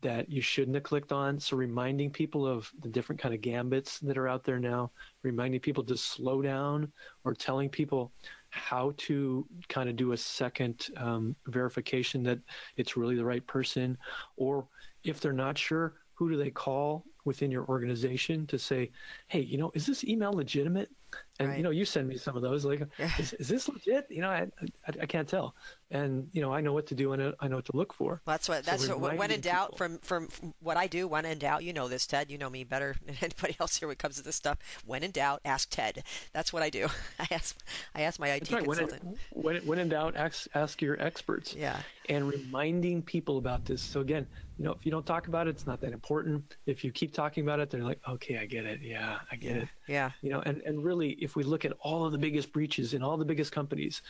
that 0.00 0.30
you 0.30 0.40
shouldn't 0.40 0.76
have 0.76 0.84
clicked 0.84 1.12
on. 1.12 1.40
So 1.40 1.56
reminding 1.56 2.10
people 2.10 2.46
of 2.46 2.70
the 2.82 2.88
different 2.88 3.20
kind 3.20 3.34
of 3.34 3.40
gambits 3.40 3.98
that 4.00 4.16
are 4.16 4.28
out 4.28 4.44
there 4.44 4.60
now, 4.60 4.92
reminding 5.22 5.60
people 5.60 5.82
to 5.84 5.96
slow 5.96 6.40
down 6.40 6.92
or 7.24 7.34
telling 7.34 7.68
people 7.68 8.12
how 8.50 8.94
to 8.96 9.46
kind 9.68 9.88
of 9.88 9.96
do 9.96 10.12
a 10.12 10.16
second 10.16 10.88
um, 10.96 11.34
verification 11.46 12.22
that 12.22 12.38
it's 12.76 12.96
really 12.96 13.16
the 13.16 13.24
right 13.24 13.46
person. 13.46 13.98
Or 14.36 14.66
if 15.04 15.20
they're 15.20 15.32
not 15.32 15.58
sure, 15.58 15.94
who 16.18 16.28
do 16.28 16.36
they 16.36 16.50
call 16.50 17.04
within 17.24 17.50
your 17.50 17.64
organization 17.66 18.44
to 18.48 18.58
say, 18.58 18.90
hey, 19.28 19.40
you 19.40 19.56
know, 19.56 19.70
is 19.74 19.86
this 19.86 20.02
email 20.02 20.32
legitimate? 20.32 20.90
And 21.38 21.48
Right. 21.48 21.56
you 21.58 21.62
know, 21.62 21.70
you 21.70 21.84
send 21.84 22.08
me 22.08 22.16
some 22.18 22.36
of 22.36 22.42
those. 22.42 22.64
Like, 22.64 22.82
Yeah. 22.98 23.10
is, 23.18 23.32
is 23.34 23.48
this 23.48 23.68
legit? 23.68 24.06
You 24.10 24.20
know, 24.22 24.28
I, 24.28 24.48
I 24.86 24.92
I 25.02 25.06
can't 25.06 25.28
tell, 25.28 25.54
and 25.90 26.28
you 26.32 26.42
know, 26.42 26.52
I 26.52 26.60
know 26.60 26.72
what 26.74 26.86
to 26.88 26.94
do 26.94 27.12
and 27.12 27.34
I 27.40 27.48
know 27.48 27.56
what 27.56 27.64
to 27.66 27.76
look 27.76 27.94
for. 27.94 28.20
Well, 28.26 28.34
that's 28.34 28.48
what 28.48 28.64
So 28.64 28.70
that's 28.70 28.88
what, 28.88 29.16
when 29.16 29.30
in 29.30 29.40
doubt. 29.40 29.76
people. 29.78 29.98
From, 30.02 30.28
from 30.28 30.54
what 30.60 30.76
I 30.76 30.86
do, 30.86 31.06
when 31.08 31.24
in 31.24 31.38
doubt, 31.38 31.62
you 31.64 31.72
know 31.72 31.86
this, 31.88 32.06
Ted. 32.06 32.30
You 32.30 32.36
know 32.36 32.50
me 32.50 32.64
better 32.64 32.96
than 33.06 33.14
anybody 33.22 33.56
else 33.60 33.76
here 33.78 33.88
when 33.88 33.92
it 33.94 33.98
comes 34.00 34.16
to 34.16 34.22
this 34.22 34.36
stuff. 34.36 34.58
When 34.84 35.02
in 35.02 35.12
doubt, 35.12 35.40
ask 35.46 35.70
Ted. 35.70 36.02
That's 36.34 36.52
what 36.52 36.62
I 36.62 36.68
do. 36.70 36.88
I 37.20 37.26
ask 37.30 37.56
I 37.94 38.02
ask 38.02 38.18
my 38.20 38.28
IT 38.30 38.50
right. 38.50 38.66
When 38.66 38.78
consultant. 38.78 39.18
in, 39.34 39.42
when, 39.42 39.56
when 39.66 39.78
in 39.78 39.88
doubt, 39.88 40.14
ask 40.16 40.46
ask 40.54 40.82
your 40.82 41.00
experts. 41.00 41.54
Yeah. 41.54 41.80
And 42.10 42.28
reminding 42.28 43.02
people 43.02 43.38
about 43.38 43.64
this. 43.64 43.80
So 43.80 44.00
again, 44.00 44.26
you 44.58 44.64
know, 44.64 44.72
if 44.72 44.84
you 44.84 44.90
don't 44.90 45.06
talk 45.06 45.28
about 45.28 45.46
it, 45.46 45.50
it's 45.50 45.66
not 45.66 45.80
that 45.82 45.92
important. 45.92 46.56
If 46.66 46.82
you 46.82 46.90
keep 46.90 47.14
talking 47.14 47.44
about 47.44 47.60
it, 47.60 47.70
they're 47.70 47.84
like, 47.84 48.00
okay, 48.08 48.38
I 48.38 48.44
get 48.44 48.66
it. 48.66 48.80
Yeah, 48.82 49.18
I 49.30 49.36
get 49.36 49.56
it. 49.56 49.68
Yeah. 49.86 50.10
You 50.20 50.30
know, 50.30 50.40
and, 50.40 50.60
and 50.62 50.82
really, 50.82 51.10
if 51.10 51.36
we 51.36 51.44
look 51.44 51.64
at 51.64 51.72
all 51.80 52.04
of 52.04 52.10
the 52.10 52.18
biggest 52.18 52.52
breaches 52.52 52.92
in 52.92 53.02
all 53.02 53.16
the 53.16 53.24
biggest 53.24 53.52
companies, 53.52 54.02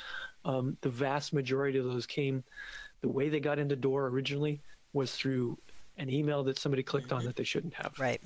um, 0.47 0.79
the 0.81 0.89
vast 0.89 1.35
majority 1.35 1.79
of 1.79 1.85
those 1.85 2.07
came, 2.07 2.43
the 3.03 3.09
way 3.09 3.29
they 3.29 3.41
got 3.41 3.59
into 3.59 3.77
door 3.77 4.07
originally 4.07 4.61
was 4.95 5.15
through 5.15 5.59
an 5.99 6.09
email 6.09 6.43
that 6.45 6.59
somebody 6.59 6.83
clicked 6.83 7.13
on 7.13 7.25
that 7.27 7.37
they 7.37 7.45
shouldn't 7.45 7.75
have. 7.75 7.99
Right. 7.99 8.23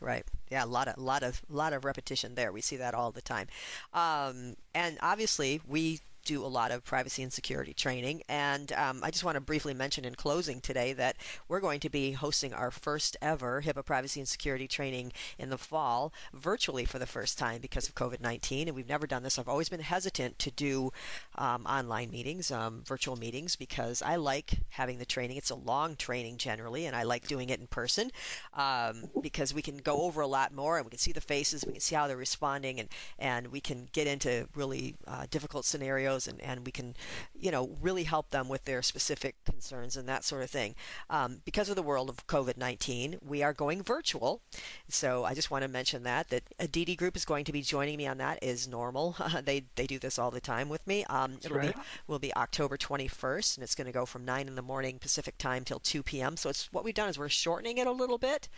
Right. 0.00 0.24
Yeah, 0.50 0.64
a 0.64 0.66
lot 0.66 0.88
of 0.88 0.98
lot 0.98 1.22
of 1.22 1.40
lot 1.48 1.72
of 1.72 1.84
repetition 1.84 2.34
there. 2.34 2.52
We 2.52 2.60
see 2.60 2.76
that 2.76 2.94
all 2.94 3.10
the 3.10 3.22
time. 3.22 3.46
Um, 3.92 4.54
and 4.74 4.98
obviously, 5.00 5.60
we 5.66 6.00
do 6.24 6.44
a 6.44 6.46
lot 6.48 6.70
of 6.70 6.84
privacy 6.84 7.22
and 7.22 7.32
security 7.32 7.74
training. 7.74 8.22
And 8.28 8.72
um, 8.72 9.00
I 9.02 9.10
just 9.10 9.24
want 9.24 9.36
to 9.36 9.40
briefly 9.40 9.74
mention 9.74 10.04
in 10.04 10.14
closing 10.14 10.60
today 10.60 10.92
that 10.94 11.16
we're 11.48 11.60
going 11.60 11.80
to 11.80 11.90
be 11.90 12.12
hosting 12.12 12.52
our 12.52 12.70
first 12.70 13.16
ever 13.20 13.62
HIPAA 13.62 13.84
privacy 13.84 14.20
and 14.20 14.28
security 14.28 14.66
training 14.66 15.12
in 15.38 15.50
the 15.50 15.58
fall, 15.58 16.12
virtually 16.32 16.84
for 16.84 16.98
the 16.98 17.06
first 17.06 17.38
time 17.38 17.60
because 17.60 17.88
of 17.88 17.94
COVID 17.94 18.20
19. 18.20 18.68
And 18.68 18.76
we've 18.76 18.88
never 18.88 19.06
done 19.06 19.22
this. 19.22 19.38
I've 19.38 19.48
always 19.48 19.68
been 19.68 19.80
hesitant 19.80 20.38
to 20.40 20.50
do 20.50 20.92
um, 21.36 21.66
online 21.66 22.10
meetings, 22.10 22.50
um, 22.50 22.82
virtual 22.86 23.16
meetings, 23.16 23.56
because 23.56 24.02
I 24.02 24.16
like 24.16 24.54
having 24.70 24.98
the 24.98 25.06
training. 25.06 25.36
It's 25.36 25.50
a 25.50 25.54
long 25.54 25.96
training 25.96 26.38
generally, 26.38 26.86
and 26.86 26.96
I 26.96 27.02
like 27.02 27.28
doing 27.28 27.50
it 27.50 27.60
in 27.60 27.66
person 27.66 28.10
um, 28.54 29.04
because 29.20 29.52
we 29.52 29.62
can 29.62 29.78
go 29.78 30.02
over 30.02 30.20
a 30.20 30.26
lot 30.26 30.54
more 30.54 30.76
and 30.76 30.86
we 30.86 30.90
can 30.90 30.98
see 30.98 31.12
the 31.12 31.20
faces, 31.20 31.64
we 31.66 31.72
can 31.72 31.80
see 31.80 31.94
how 31.94 32.06
they're 32.06 32.16
responding, 32.16 32.80
and, 32.80 32.88
and 33.18 33.48
we 33.48 33.60
can 33.60 33.88
get 33.92 34.06
into 34.06 34.48
really 34.54 34.94
uh, 35.06 35.26
difficult 35.30 35.64
scenarios 35.64 36.13
and, 36.26 36.40
and 36.40 36.64
we 36.64 36.72
can, 36.72 36.94
you 37.34 37.50
know, 37.50 37.76
really 37.80 38.04
help 38.04 38.30
them 38.30 38.48
with 38.48 38.64
their 38.64 38.82
specific 38.82 39.36
concerns 39.44 39.96
and 39.96 40.08
that 40.08 40.24
sort 40.24 40.42
of 40.42 40.50
thing. 40.50 40.74
Um, 41.10 41.40
because 41.44 41.68
of 41.68 41.76
the 41.76 41.82
world 41.82 42.08
of 42.08 42.26
COVID 42.26 42.56
19, 42.56 43.18
we 43.26 43.42
are 43.42 43.52
going 43.52 43.82
virtual. 43.82 44.40
So 44.88 45.24
I 45.24 45.34
just 45.34 45.50
want 45.50 45.62
to 45.62 45.68
mention 45.68 46.02
that, 46.04 46.28
that 46.28 46.44
ADITI 46.58 46.96
Group 46.96 47.16
is 47.16 47.24
going 47.24 47.44
to 47.44 47.52
be 47.52 47.62
joining 47.62 47.96
me 47.96 48.06
on 48.06 48.18
that 48.18 48.38
is 48.42 48.68
normal. 48.68 49.16
they, 49.44 49.64
they 49.76 49.86
do 49.86 49.98
this 49.98 50.18
all 50.18 50.30
the 50.30 50.40
time 50.40 50.68
with 50.68 50.86
me. 50.86 51.04
Um, 51.04 51.38
it'll 51.42 51.56
right. 51.56 51.74
be 51.74 51.82
will 52.06 52.18
be 52.18 52.34
October 52.36 52.76
21st, 52.76 53.56
and 53.56 53.64
it's 53.64 53.74
going 53.74 53.86
to 53.86 53.92
go 53.92 54.06
from 54.06 54.24
9 54.24 54.46
in 54.48 54.54
the 54.54 54.62
morning 54.62 54.98
Pacific 54.98 55.38
time 55.38 55.64
till 55.64 55.78
2 55.78 56.02
p.m. 56.02 56.36
So 56.36 56.50
it's 56.50 56.72
what 56.72 56.84
we've 56.84 56.94
done 56.94 57.08
is 57.08 57.18
we're 57.18 57.28
shortening 57.28 57.78
it 57.78 57.86
a 57.86 57.92
little 57.92 58.18
bit, 58.18 58.48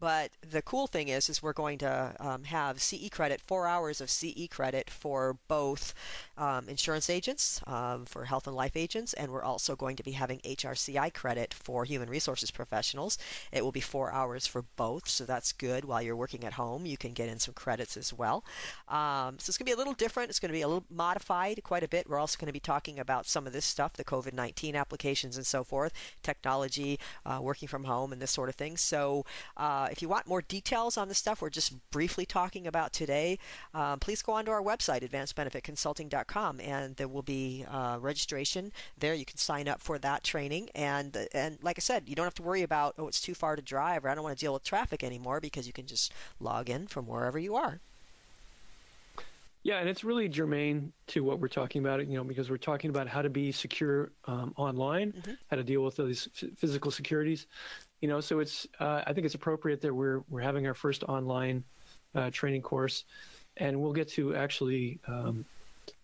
but 0.00 0.30
the 0.48 0.62
cool 0.62 0.86
thing 0.86 1.08
is 1.08 1.28
is 1.28 1.42
we're 1.42 1.52
going 1.52 1.78
to 1.78 2.14
um, 2.20 2.44
have 2.44 2.80
CE 2.80 3.08
credit, 3.10 3.40
four 3.40 3.66
hours 3.66 4.00
of 4.00 4.10
CE 4.10 4.48
credit 4.50 4.90
for 4.90 5.36
both 5.48 5.94
um, 6.38 6.68
insurance 6.68 7.01
agents, 7.10 7.60
um, 7.66 8.04
for 8.06 8.24
health 8.24 8.46
and 8.46 8.56
life 8.56 8.76
agents, 8.76 9.12
and 9.14 9.30
we're 9.30 9.42
also 9.42 9.76
going 9.76 9.96
to 9.96 10.02
be 10.02 10.12
having 10.12 10.38
HRCI 10.40 11.12
credit 11.14 11.54
for 11.54 11.84
human 11.84 12.08
resources 12.08 12.50
professionals. 12.50 13.18
It 13.52 13.64
will 13.64 13.72
be 13.72 13.80
four 13.80 14.12
hours 14.12 14.46
for 14.46 14.64
both, 14.76 15.08
so 15.08 15.24
that's 15.24 15.52
good. 15.52 15.84
While 15.84 16.02
you're 16.02 16.16
working 16.16 16.44
at 16.44 16.54
home, 16.54 16.86
you 16.86 16.96
can 16.96 17.12
get 17.12 17.28
in 17.28 17.38
some 17.38 17.54
credits 17.54 17.96
as 17.96 18.12
well. 18.12 18.44
Um, 18.88 19.38
so 19.38 19.50
it's 19.50 19.58
going 19.58 19.66
to 19.66 19.70
be 19.70 19.72
a 19.72 19.76
little 19.76 19.92
different. 19.92 20.30
It's 20.30 20.40
going 20.40 20.50
to 20.50 20.54
be 20.56 20.62
a 20.62 20.68
little 20.68 20.84
modified 20.90 21.62
quite 21.62 21.82
a 21.82 21.88
bit. 21.88 22.08
We're 22.08 22.18
also 22.18 22.38
going 22.38 22.46
to 22.46 22.52
be 22.52 22.60
talking 22.60 22.98
about 22.98 23.26
some 23.26 23.46
of 23.46 23.52
this 23.52 23.64
stuff, 23.64 23.94
the 23.94 24.04
COVID 24.04 24.32
19 24.32 24.76
applications 24.76 25.36
and 25.36 25.46
so 25.46 25.64
forth, 25.64 25.92
technology, 26.22 26.98
uh, 27.24 27.38
working 27.40 27.68
from 27.68 27.84
home, 27.84 28.12
and 28.12 28.20
this 28.20 28.30
sort 28.30 28.48
of 28.48 28.54
thing. 28.54 28.76
So 28.76 29.24
uh, 29.56 29.88
if 29.90 30.02
you 30.02 30.08
want 30.08 30.26
more 30.26 30.42
details 30.42 30.96
on 30.96 31.08
the 31.08 31.14
stuff 31.14 31.42
we're 31.42 31.50
just 31.50 31.74
briefly 31.90 32.26
talking 32.26 32.66
about 32.66 32.92
today, 32.92 33.38
um, 33.74 33.98
please 33.98 34.22
go 34.22 34.32
onto 34.32 34.50
our 34.50 34.62
website, 34.62 35.08
advancedbenefitconsulting.com, 35.08 36.60
and 36.60 36.91
there 36.96 37.08
will 37.08 37.22
be 37.22 37.64
uh, 37.70 37.98
registration 38.00 38.72
there. 38.98 39.14
You 39.14 39.24
can 39.24 39.38
sign 39.38 39.68
up 39.68 39.80
for 39.80 39.98
that 39.98 40.24
training. 40.24 40.70
And, 40.74 41.16
and 41.32 41.58
like 41.62 41.78
I 41.78 41.80
said, 41.80 42.08
you 42.08 42.14
don't 42.14 42.26
have 42.26 42.34
to 42.34 42.42
worry 42.42 42.62
about, 42.62 42.94
oh, 42.98 43.08
it's 43.08 43.20
too 43.20 43.34
far 43.34 43.56
to 43.56 43.62
drive 43.62 44.04
or 44.04 44.08
I 44.08 44.14
don't 44.14 44.24
want 44.24 44.36
to 44.36 44.44
deal 44.44 44.52
with 44.52 44.64
traffic 44.64 45.02
anymore 45.04 45.40
because 45.40 45.66
you 45.66 45.72
can 45.72 45.86
just 45.86 46.12
log 46.40 46.68
in 46.70 46.86
from 46.86 47.06
wherever 47.06 47.38
you 47.38 47.56
are. 47.56 47.80
Yeah, 49.64 49.78
and 49.78 49.88
it's 49.88 50.02
really 50.02 50.28
germane 50.28 50.92
to 51.08 51.22
what 51.22 51.38
we're 51.38 51.46
talking 51.46 51.84
about, 51.84 52.04
you 52.08 52.16
know, 52.16 52.24
because 52.24 52.50
we're 52.50 52.56
talking 52.56 52.90
about 52.90 53.06
how 53.06 53.22
to 53.22 53.30
be 53.30 53.52
secure 53.52 54.10
um, 54.24 54.52
online, 54.56 55.14
how 55.50 55.56
to 55.56 55.62
deal 55.62 55.84
with 55.84 55.94
those 55.94 56.28
f- 56.42 56.50
physical 56.56 56.90
securities, 56.90 57.46
you 58.00 58.08
know. 58.08 58.20
So 58.20 58.40
it's, 58.40 58.66
uh, 58.80 59.02
I 59.06 59.12
think 59.12 59.24
it's 59.24 59.36
appropriate 59.36 59.80
that 59.82 59.94
we're 59.94 60.22
we're 60.28 60.40
having 60.40 60.66
our 60.66 60.74
first 60.74 61.04
online 61.04 61.62
uh, 62.16 62.30
training 62.32 62.62
course, 62.62 63.04
and 63.56 63.80
we'll 63.80 63.92
get 63.92 64.08
to 64.08 64.34
actually 64.34 64.98
um, 65.06 65.44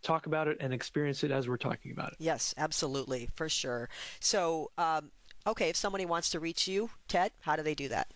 talk 0.03 0.27
about 0.27 0.49
it 0.49 0.57
and 0.61 0.73
experience 0.73 1.25
it 1.25 1.31
as 1.31 1.49
we're 1.49 1.57
talking 1.57 1.93
about 1.93 2.13
it. 2.13 2.17
Yes, 2.19 2.55
absolutely, 2.57 3.29
for 3.35 3.49
sure. 3.49 3.89
So, 4.21 4.71
um, 4.79 5.11
okay, 5.47 5.69
if 5.69 5.77
somebody 5.77 6.07
wants 6.07 6.31
to 6.31 6.41
reach 6.41 6.69
you, 6.69 6.91
Ted, 7.09 7.33
how 7.41 7.57
do 7.57 7.63
they 7.63 7.75
do 7.75 7.89
that? 7.89 8.09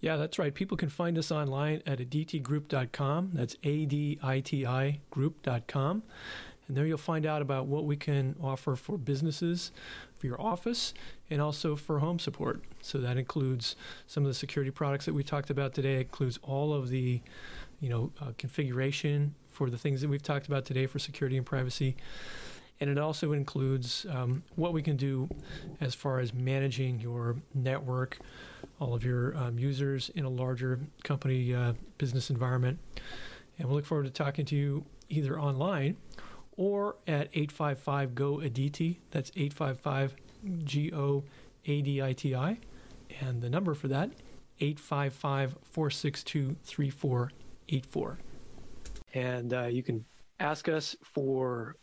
Yeah, 0.00 0.16
that's 0.16 0.38
right. 0.38 0.54
People 0.54 0.76
can 0.78 0.88
find 0.88 1.18
us 1.18 1.30
online 1.30 1.82
at 1.86 1.98
aditigroup.com. 1.98 3.30
That's 3.34 3.56
A 3.62 3.84
D 3.84 4.18
I 4.22 4.40
T 4.40 4.64
I 4.64 5.00
group.com. 5.10 6.02
And 6.66 6.76
there 6.76 6.86
you'll 6.86 6.98
find 6.98 7.26
out 7.26 7.42
about 7.42 7.66
what 7.66 7.84
we 7.84 7.96
can 7.96 8.36
offer 8.40 8.76
for 8.76 8.96
businesses, 8.96 9.72
for 10.16 10.26
your 10.26 10.40
office, 10.40 10.94
and 11.28 11.42
also 11.42 11.74
for 11.74 11.98
home 11.98 12.18
support. 12.18 12.62
So 12.80 12.98
that 12.98 13.18
includes 13.18 13.74
some 14.06 14.22
of 14.22 14.28
the 14.28 14.34
security 14.34 14.70
products 14.70 15.04
that 15.06 15.12
we 15.12 15.24
talked 15.24 15.50
about 15.50 15.74
today. 15.74 15.96
It 15.96 16.02
includes 16.02 16.38
all 16.42 16.72
of 16.72 16.88
the, 16.88 17.20
you 17.80 17.88
know, 17.88 18.12
uh, 18.20 18.32
configuration 18.38 19.34
for 19.60 19.68
the 19.68 19.76
things 19.76 20.00
that 20.00 20.08
we've 20.08 20.22
talked 20.22 20.46
about 20.46 20.64
today 20.64 20.86
for 20.86 20.98
security 20.98 21.36
and 21.36 21.44
privacy. 21.44 21.94
And 22.80 22.88
it 22.88 22.96
also 22.96 23.32
includes 23.32 24.06
um, 24.08 24.42
what 24.56 24.72
we 24.72 24.80
can 24.80 24.96
do 24.96 25.28
as 25.82 25.94
far 25.94 26.18
as 26.18 26.32
managing 26.32 26.98
your 26.98 27.36
network, 27.52 28.16
all 28.78 28.94
of 28.94 29.04
your 29.04 29.36
um, 29.36 29.58
users 29.58 30.08
in 30.14 30.24
a 30.24 30.30
larger 30.30 30.80
company 31.04 31.54
uh, 31.54 31.74
business 31.98 32.30
environment. 32.30 32.78
And 33.58 33.68
we 33.68 33.74
look 33.74 33.84
forward 33.84 34.04
to 34.04 34.10
talking 34.10 34.46
to 34.46 34.56
you 34.56 34.86
either 35.10 35.38
online 35.38 35.98
or 36.56 36.96
at 37.06 37.28
855 37.34 38.14
GO 38.14 38.38
ADITI. 38.38 38.96
That's 39.10 39.30
855 39.36 40.14
G 40.64 40.90
O 40.94 41.22
A 41.66 41.82
D 41.82 42.00
I 42.00 42.14
T 42.14 42.34
I. 42.34 42.60
And 43.20 43.42
the 43.42 43.50
number 43.50 43.74
for 43.74 43.88
that, 43.88 44.08
855 44.58 45.56
462 45.64 46.56
3484. 46.64 48.18
And 49.14 49.52
uh, 49.52 49.66
you 49.66 49.82
can 49.82 50.04
ask 50.38 50.68
us 50.68 50.96
for 51.02 51.76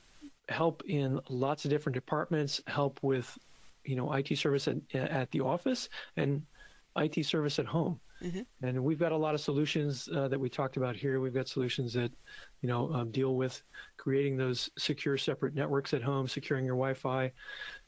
help 0.50 0.84
in 0.86 1.20
lots 1.30 1.66
of 1.66 1.72
different 1.72 1.94
departments, 1.94 2.62
help 2.68 3.00
with, 3.02 3.38
you 3.84 3.96
know, 3.96 4.12
IT 4.14 4.38
service 4.38 4.68
at, 4.68 4.78
at 4.94 5.32
the 5.32 5.42
office 5.42 5.90
and 6.16 6.44
IT 6.96 7.26
service 7.26 7.60
at 7.60 7.66
home. 7.66 8.00
Mm-hmm. 8.24 8.66
And 8.66 8.84
we've 8.84 8.98
got 8.98 9.12
a 9.12 9.18
lot 9.18 9.36
of 9.36 9.42
solutions 9.42 10.10
uh, 10.14 10.28
that 10.28 10.40
we 10.40 10.50
talked 10.50 10.78
about 10.78 10.96
here. 10.96 11.20
We've 11.20 11.34
got 11.34 11.48
solutions 11.48 11.94
that, 11.94 12.12
you 12.62 12.70
know, 12.70 12.92
um, 12.92 13.12
deal 13.12 13.36
with 13.36 13.62
creating 13.98 14.38
those 14.38 14.70
secure 14.78 15.18
separate 15.18 15.54
networks 15.54 15.94
at 15.94 16.02
home, 16.02 16.28
securing 16.28 16.66
your 16.66 16.76
Wi-Fi, 16.76 17.32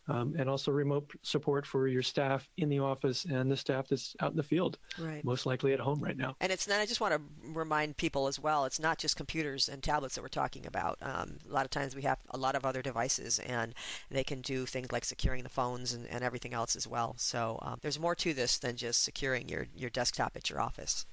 um, 0.10 0.36
and 0.38 0.50
also 0.50 0.72
remote 0.72 1.12
support 1.22 1.66
for 1.66 1.88
your 1.88 2.02
staff 2.02 2.50
in 2.58 2.70
the 2.70 2.80
office 2.80 3.26
and 3.26 3.50
the 3.52 3.58
staff 3.58 3.88
that's 3.88 4.16
out 4.20 4.32
in 4.32 4.38
the 4.38 4.44
field, 4.44 4.78
right. 5.00 5.24
most 5.24 5.46
likely 5.46 5.72
at 5.74 5.80
home 5.80 6.00
right 6.00 6.18
now. 6.18 6.36
And 6.42 6.52
it's 6.52 6.68
not, 6.68 6.80
I 6.80 6.86
just 6.86 7.00
want 7.00 7.14
to 7.14 7.22
remind 7.44 7.98
people 7.98 8.28
as 8.28 8.40
well, 8.40 8.66
it's 8.66 8.80
not 8.80 8.98
just 8.98 9.16
computers 9.16 9.70
and 9.70 9.84
tablets 9.84 10.16
that 10.16 10.22
we're 10.22 10.28
talking 10.28 10.66
about. 10.66 10.98
Um, 11.02 11.38
a 11.48 11.54
lot 11.54 11.66
of 11.66 11.72
times 11.72 11.96
we 11.96 12.02
have 12.04 12.18
a 12.32 12.38
lot 12.38 12.56
of 12.56 12.66
other 12.66 12.82
devices 12.82 13.40
and 13.40 13.74
they 14.10 14.24
can 14.24 14.42
do 14.42 14.66
things 14.66 14.92
like 14.92 15.06
securing 15.06 15.44
the 15.44 15.50
phones 15.50 15.94
and, 15.94 16.08
and 16.08 16.24
everything 16.24 16.54
else 16.54 16.76
as 16.76 16.88
well. 16.88 17.16
So 17.18 17.60
um, 17.62 17.78
there's 17.82 18.00
more 18.00 18.16
to 18.16 18.34
this 18.34 18.58
than 18.58 18.76
just 18.76 19.04
securing 19.04 19.48
your, 19.48 19.68
your 19.76 19.90
desktop 19.90 20.36
at 20.36 20.50
your 20.50 20.60
office. 20.60 21.06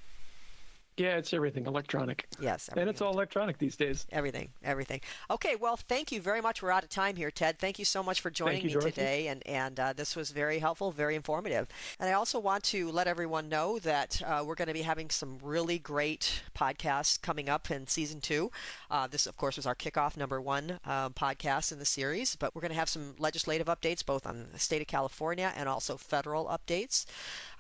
Yeah, 0.97 1.19
it's 1.19 1.35
everything 1.35 1.67
electronic. 1.67 2.27
Yes. 2.41 2.71
And 2.75 2.89
it's 2.89 3.03
all 3.03 3.13
electronic 3.13 3.59
these 3.59 3.77
days. 3.77 4.07
Everything, 4.11 4.49
everything. 4.65 5.03
Okay, 5.31 5.55
well, 5.55 5.77
thank 5.77 6.11
you 6.11 6.23
very 6.23 6.41
much. 6.41 6.63
We're 6.63 6.71
out 6.71 6.85
of 6.85 6.89
time 6.89 7.17
here, 7.17 7.31
Ted. 7.31 7.59
Thank 7.59 7.79
you 7.79 7.85
so 7.85 8.03
much 8.03 8.23
for 8.23 8.31
joining 8.31 8.63
you, 8.63 8.69
me 8.69 8.73
Dorothy. 8.73 8.91
today. 8.93 9.27
And, 9.29 9.47
and 9.47 9.79
uh, 9.79 9.93
this 9.93 10.17
was 10.17 10.31
very 10.31 10.59
helpful, 10.59 10.93
very 10.93 11.15
informative. 11.15 11.69
And 12.01 12.09
I 12.09 12.15
also 12.15 12.39
want 12.39 12.65
to 12.65 12.91
let 12.91 13.07
everyone 13.09 13.51
know 13.51 13.79
that 13.81 14.23
uh, 14.25 14.43
we're 14.47 14.55
going 14.55 14.69
to 14.69 14.75
be 14.75 14.83
having 14.83 15.11
some 15.11 15.39
really 15.43 15.79
great 15.79 16.43
podcasts 16.57 17.21
coming 17.21 17.51
up 17.51 17.71
in 17.71 17.87
season 17.87 18.23
two. 18.23 18.51
Uh, 18.91 19.07
this, 19.07 19.27
of 19.27 19.37
course, 19.37 19.57
was 19.57 19.67
our 19.67 19.75
kickoff 19.75 20.17
number 20.17 20.41
one 20.41 20.81
uh, 20.87 21.11
podcast 21.11 21.73
in 21.73 21.79
the 21.79 21.85
series, 21.85 22.37
but 22.37 22.55
we're 22.55 22.63
going 22.63 22.73
to 22.73 22.79
have 22.79 22.89
some 22.89 23.15
legislative 23.19 23.67
updates 23.67 24.05
both 24.05 24.27
on 24.27 24.47
the 24.51 24.59
state 24.59 24.81
of 24.81 24.87
California 24.87 25.53
and 25.57 25.69
also 25.69 25.99
federal 25.99 26.47
updates. 26.47 27.05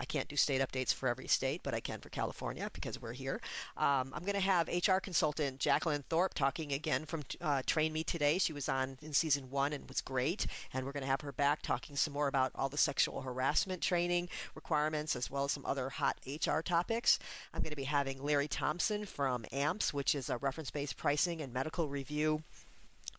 I 0.01 0.07
can't 0.07 0.29
do 0.29 0.37
state 0.37 0.63
updates 0.63 0.95
for 0.95 1.07
every 1.07 1.27
state, 1.27 1.61
but 1.63 1.75
I 1.75 1.81
can 1.81 2.01
for 2.01 2.09
California 2.09 2.71
because 2.73 3.01
we're 3.01 3.13
here. 3.13 3.26
Um, 3.35 4.13
I'm 4.15 4.23
going 4.23 4.35
to 4.35 4.41
have 4.41 4.69
HR 4.69 4.99
consultant 4.99 5.59
Jacqueline 5.59 6.05
Thorpe 6.09 6.35
talking 6.35 6.73
again 6.73 7.05
from 7.05 7.23
uh, 7.41 7.63
Train 7.67 7.93
Me 7.93 8.03
Today. 8.03 8.39
She 8.39 8.53
was 8.53 8.69
on 8.69 8.99
in 9.03 9.13
season 9.13 9.51
one 9.51 9.73
and 9.73 9.89
was 9.89 10.01
great. 10.01 10.47
And 10.73 10.85
we're 10.85 10.93
going 10.93 11.03
to 11.03 11.11
have 11.11 11.21
her 11.21 11.33
back 11.33 11.63
talking 11.63 11.97
some 11.97 12.15
more 12.15 12.29
about 12.29 12.53
all 12.55 12.69
the 12.69 12.77
sexual 12.77 13.23
harassment 13.23 13.83
training 13.83 14.29
requirements 14.55 15.17
as 15.17 15.31
well 15.31 15.45
as 15.45 15.53
some 15.53 15.67
other 15.67 15.91
hot 15.91 16.19
HR 16.27 16.61
topics. 16.61 17.19
I'm 17.53 17.61
going 17.61 17.71
to 17.71 17.77
be 17.77 17.85
having 17.85 18.23
Larry 18.23 18.49
Thompson 18.49 19.05
from 19.05 19.45
AMPS, 19.53 19.93
which 19.93 20.15
is 20.15 20.31
a 20.31 20.39
reference 20.39 20.71
based 20.71 20.97
pricing 20.97 21.41
and 21.41 21.53
medical 21.53 21.89
review 21.89 22.43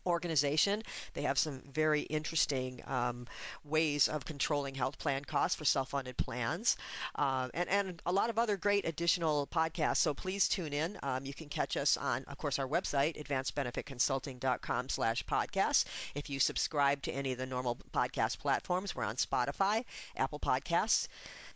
organization. 0.07 0.83
They 1.13 1.23
have 1.23 1.37
some 1.37 1.61
very 1.71 2.01
interesting 2.03 2.81
um, 2.87 3.27
ways 3.63 4.07
of 4.07 4.25
controlling 4.25 4.75
health 4.75 4.97
plan 4.97 5.25
costs 5.25 5.55
for 5.55 5.65
self-funded 5.65 6.17
plans, 6.17 6.77
uh, 7.15 7.49
and 7.53 7.69
and 7.69 8.01
a 8.05 8.11
lot 8.11 8.29
of 8.29 8.37
other 8.39 8.57
great 8.57 8.85
additional 8.87 9.47
podcasts. 9.47 9.97
So 9.97 10.13
please 10.13 10.47
tune 10.47 10.71
in. 10.73 10.97
Um, 11.03 11.25
you 11.25 11.33
can 11.33 11.49
catch 11.49 11.75
us 11.77 11.97
on, 11.97 12.23
of 12.25 12.37
course, 12.37 12.57
our 12.57 12.67
website 12.67 13.21
advancedbenefitconsulting.com/podcast. 13.21 15.85
If 16.15 16.29
you 16.29 16.39
subscribe 16.39 17.01
to 17.03 17.11
any 17.11 17.33
of 17.33 17.37
the 17.37 17.45
normal 17.45 17.77
podcast 17.93 18.39
platforms, 18.39 18.95
we're 18.95 19.03
on 19.03 19.17
Spotify, 19.17 19.83
Apple 20.15 20.39
Podcasts, 20.39 21.07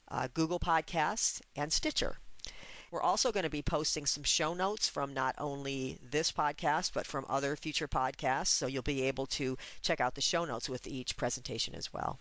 uh, 0.10 0.28
Google 0.34 0.60
Podcasts, 0.60 1.40
and 1.56 1.72
Stitcher. 1.72 2.18
We're 2.91 3.01
also 3.01 3.31
going 3.31 3.45
to 3.45 3.49
be 3.49 3.61
posting 3.61 4.05
some 4.05 4.23
show 4.23 4.53
notes 4.53 4.89
from 4.89 5.13
not 5.13 5.34
only 5.38 5.97
this 6.03 6.30
podcast, 6.30 6.91
but 6.93 7.07
from 7.07 7.26
other 7.30 7.55
future 7.55 7.88
podcasts. 7.88 8.47
So 8.47 8.68
you'll 8.68 8.84
be 8.84 9.03
able 9.03 9.26
to 9.27 9.57
check 9.81 10.01
out 10.01 10.15
the 10.15 10.22
show 10.22 10.43
notes 10.43 10.68
with 10.68 10.85
each 10.85 11.15
presentation 11.15 11.73
as 11.73 11.93
well. 11.93 12.19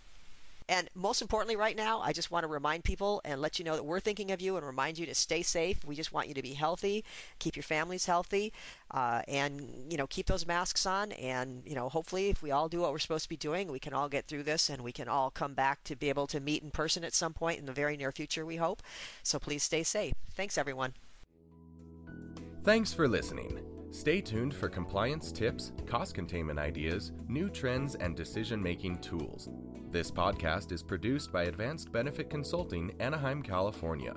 And 0.70 0.88
most 0.94 1.20
importantly, 1.20 1.56
right 1.56 1.76
now, 1.76 2.00
I 2.00 2.12
just 2.12 2.30
want 2.30 2.44
to 2.44 2.48
remind 2.48 2.84
people 2.84 3.20
and 3.24 3.40
let 3.40 3.58
you 3.58 3.64
know 3.64 3.74
that 3.74 3.82
we're 3.84 3.98
thinking 3.98 4.30
of 4.30 4.40
you 4.40 4.56
and 4.56 4.64
remind 4.64 4.98
you 4.98 5.06
to 5.06 5.14
stay 5.16 5.42
safe. 5.42 5.84
We 5.84 5.96
just 5.96 6.12
want 6.12 6.28
you 6.28 6.34
to 6.34 6.42
be 6.42 6.52
healthy, 6.52 7.04
keep 7.40 7.56
your 7.56 7.64
families 7.64 8.06
healthy, 8.06 8.52
uh, 8.92 9.22
and 9.26 9.68
you 9.90 9.98
know 9.98 10.06
keep 10.06 10.26
those 10.26 10.46
masks 10.46 10.86
on. 10.86 11.10
And 11.12 11.64
you 11.66 11.74
know, 11.74 11.88
hopefully, 11.88 12.28
if 12.28 12.40
we 12.40 12.52
all 12.52 12.68
do 12.68 12.82
what 12.82 12.92
we're 12.92 13.00
supposed 13.00 13.24
to 13.24 13.28
be 13.28 13.36
doing, 13.36 13.72
we 13.72 13.80
can 13.80 13.92
all 13.92 14.08
get 14.08 14.26
through 14.26 14.44
this, 14.44 14.70
and 14.70 14.82
we 14.82 14.92
can 14.92 15.08
all 15.08 15.32
come 15.32 15.54
back 15.54 15.82
to 15.84 15.96
be 15.96 16.08
able 16.08 16.28
to 16.28 16.38
meet 16.38 16.62
in 16.62 16.70
person 16.70 17.02
at 17.02 17.14
some 17.14 17.32
point 17.32 17.58
in 17.58 17.66
the 17.66 17.72
very 17.72 17.96
near 17.96 18.12
future. 18.12 18.46
We 18.46 18.56
hope. 18.56 18.80
So 19.24 19.40
please 19.40 19.64
stay 19.64 19.82
safe. 19.82 20.14
Thanks, 20.30 20.56
everyone. 20.56 20.94
Thanks 22.62 22.94
for 22.94 23.08
listening. 23.08 23.69
Stay 23.92 24.20
tuned 24.20 24.54
for 24.54 24.68
compliance 24.68 25.32
tips, 25.32 25.72
cost 25.84 26.14
containment 26.14 26.60
ideas, 26.60 27.10
new 27.26 27.50
trends, 27.50 27.96
and 27.96 28.14
decision 28.14 28.62
making 28.62 28.98
tools. 28.98 29.48
This 29.90 30.12
podcast 30.12 30.70
is 30.70 30.80
produced 30.80 31.32
by 31.32 31.44
Advanced 31.44 31.90
Benefit 31.90 32.30
Consulting, 32.30 32.92
Anaheim, 33.00 33.42
California. 33.42 34.14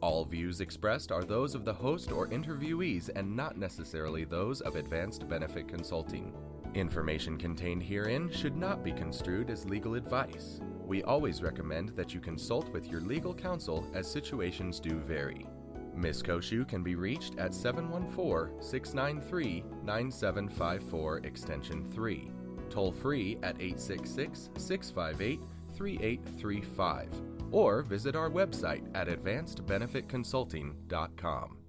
All 0.00 0.24
views 0.24 0.62
expressed 0.62 1.12
are 1.12 1.24
those 1.24 1.54
of 1.54 1.66
the 1.66 1.72
host 1.74 2.10
or 2.10 2.26
interviewees 2.28 3.10
and 3.14 3.36
not 3.36 3.58
necessarily 3.58 4.24
those 4.24 4.62
of 4.62 4.76
Advanced 4.76 5.28
Benefit 5.28 5.68
Consulting. 5.68 6.32
Information 6.74 7.36
contained 7.36 7.82
herein 7.82 8.30
should 8.30 8.56
not 8.56 8.82
be 8.82 8.92
construed 8.92 9.50
as 9.50 9.68
legal 9.68 9.94
advice. 9.94 10.62
We 10.86 11.02
always 11.02 11.42
recommend 11.42 11.90
that 11.90 12.14
you 12.14 12.20
consult 12.20 12.70
with 12.70 12.86
your 12.86 13.02
legal 13.02 13.34
counsel 13.34 13.86
as 13.92 14.10
situations 14.10 14.80
do 14.80 14.98
vary. 15.00 15.46
Ms. 15.94 16.22
Cociu 16.22 16.66
can 16.66 16.82
be 16.82 16.94
reached 16.94 17.38
at 17.38 17.54
714 17.54 18.62
693 18.62 19.64
9754 19.84 21.18
Extension 21.18 21.84
3 21.90 22.30
toll 22.72 22.90
free 22.90 23.38
at 23.42 23.60
866 23.60 24.48
658 24.56 25.40
3835 25.74 27.10
or 27.50 27.82
visit 27.82 28.16
our 28.16 28.30
website 28.30 28.88
at 28.94 29.08
advancedbenefitconsulting.com. 29.08 31.61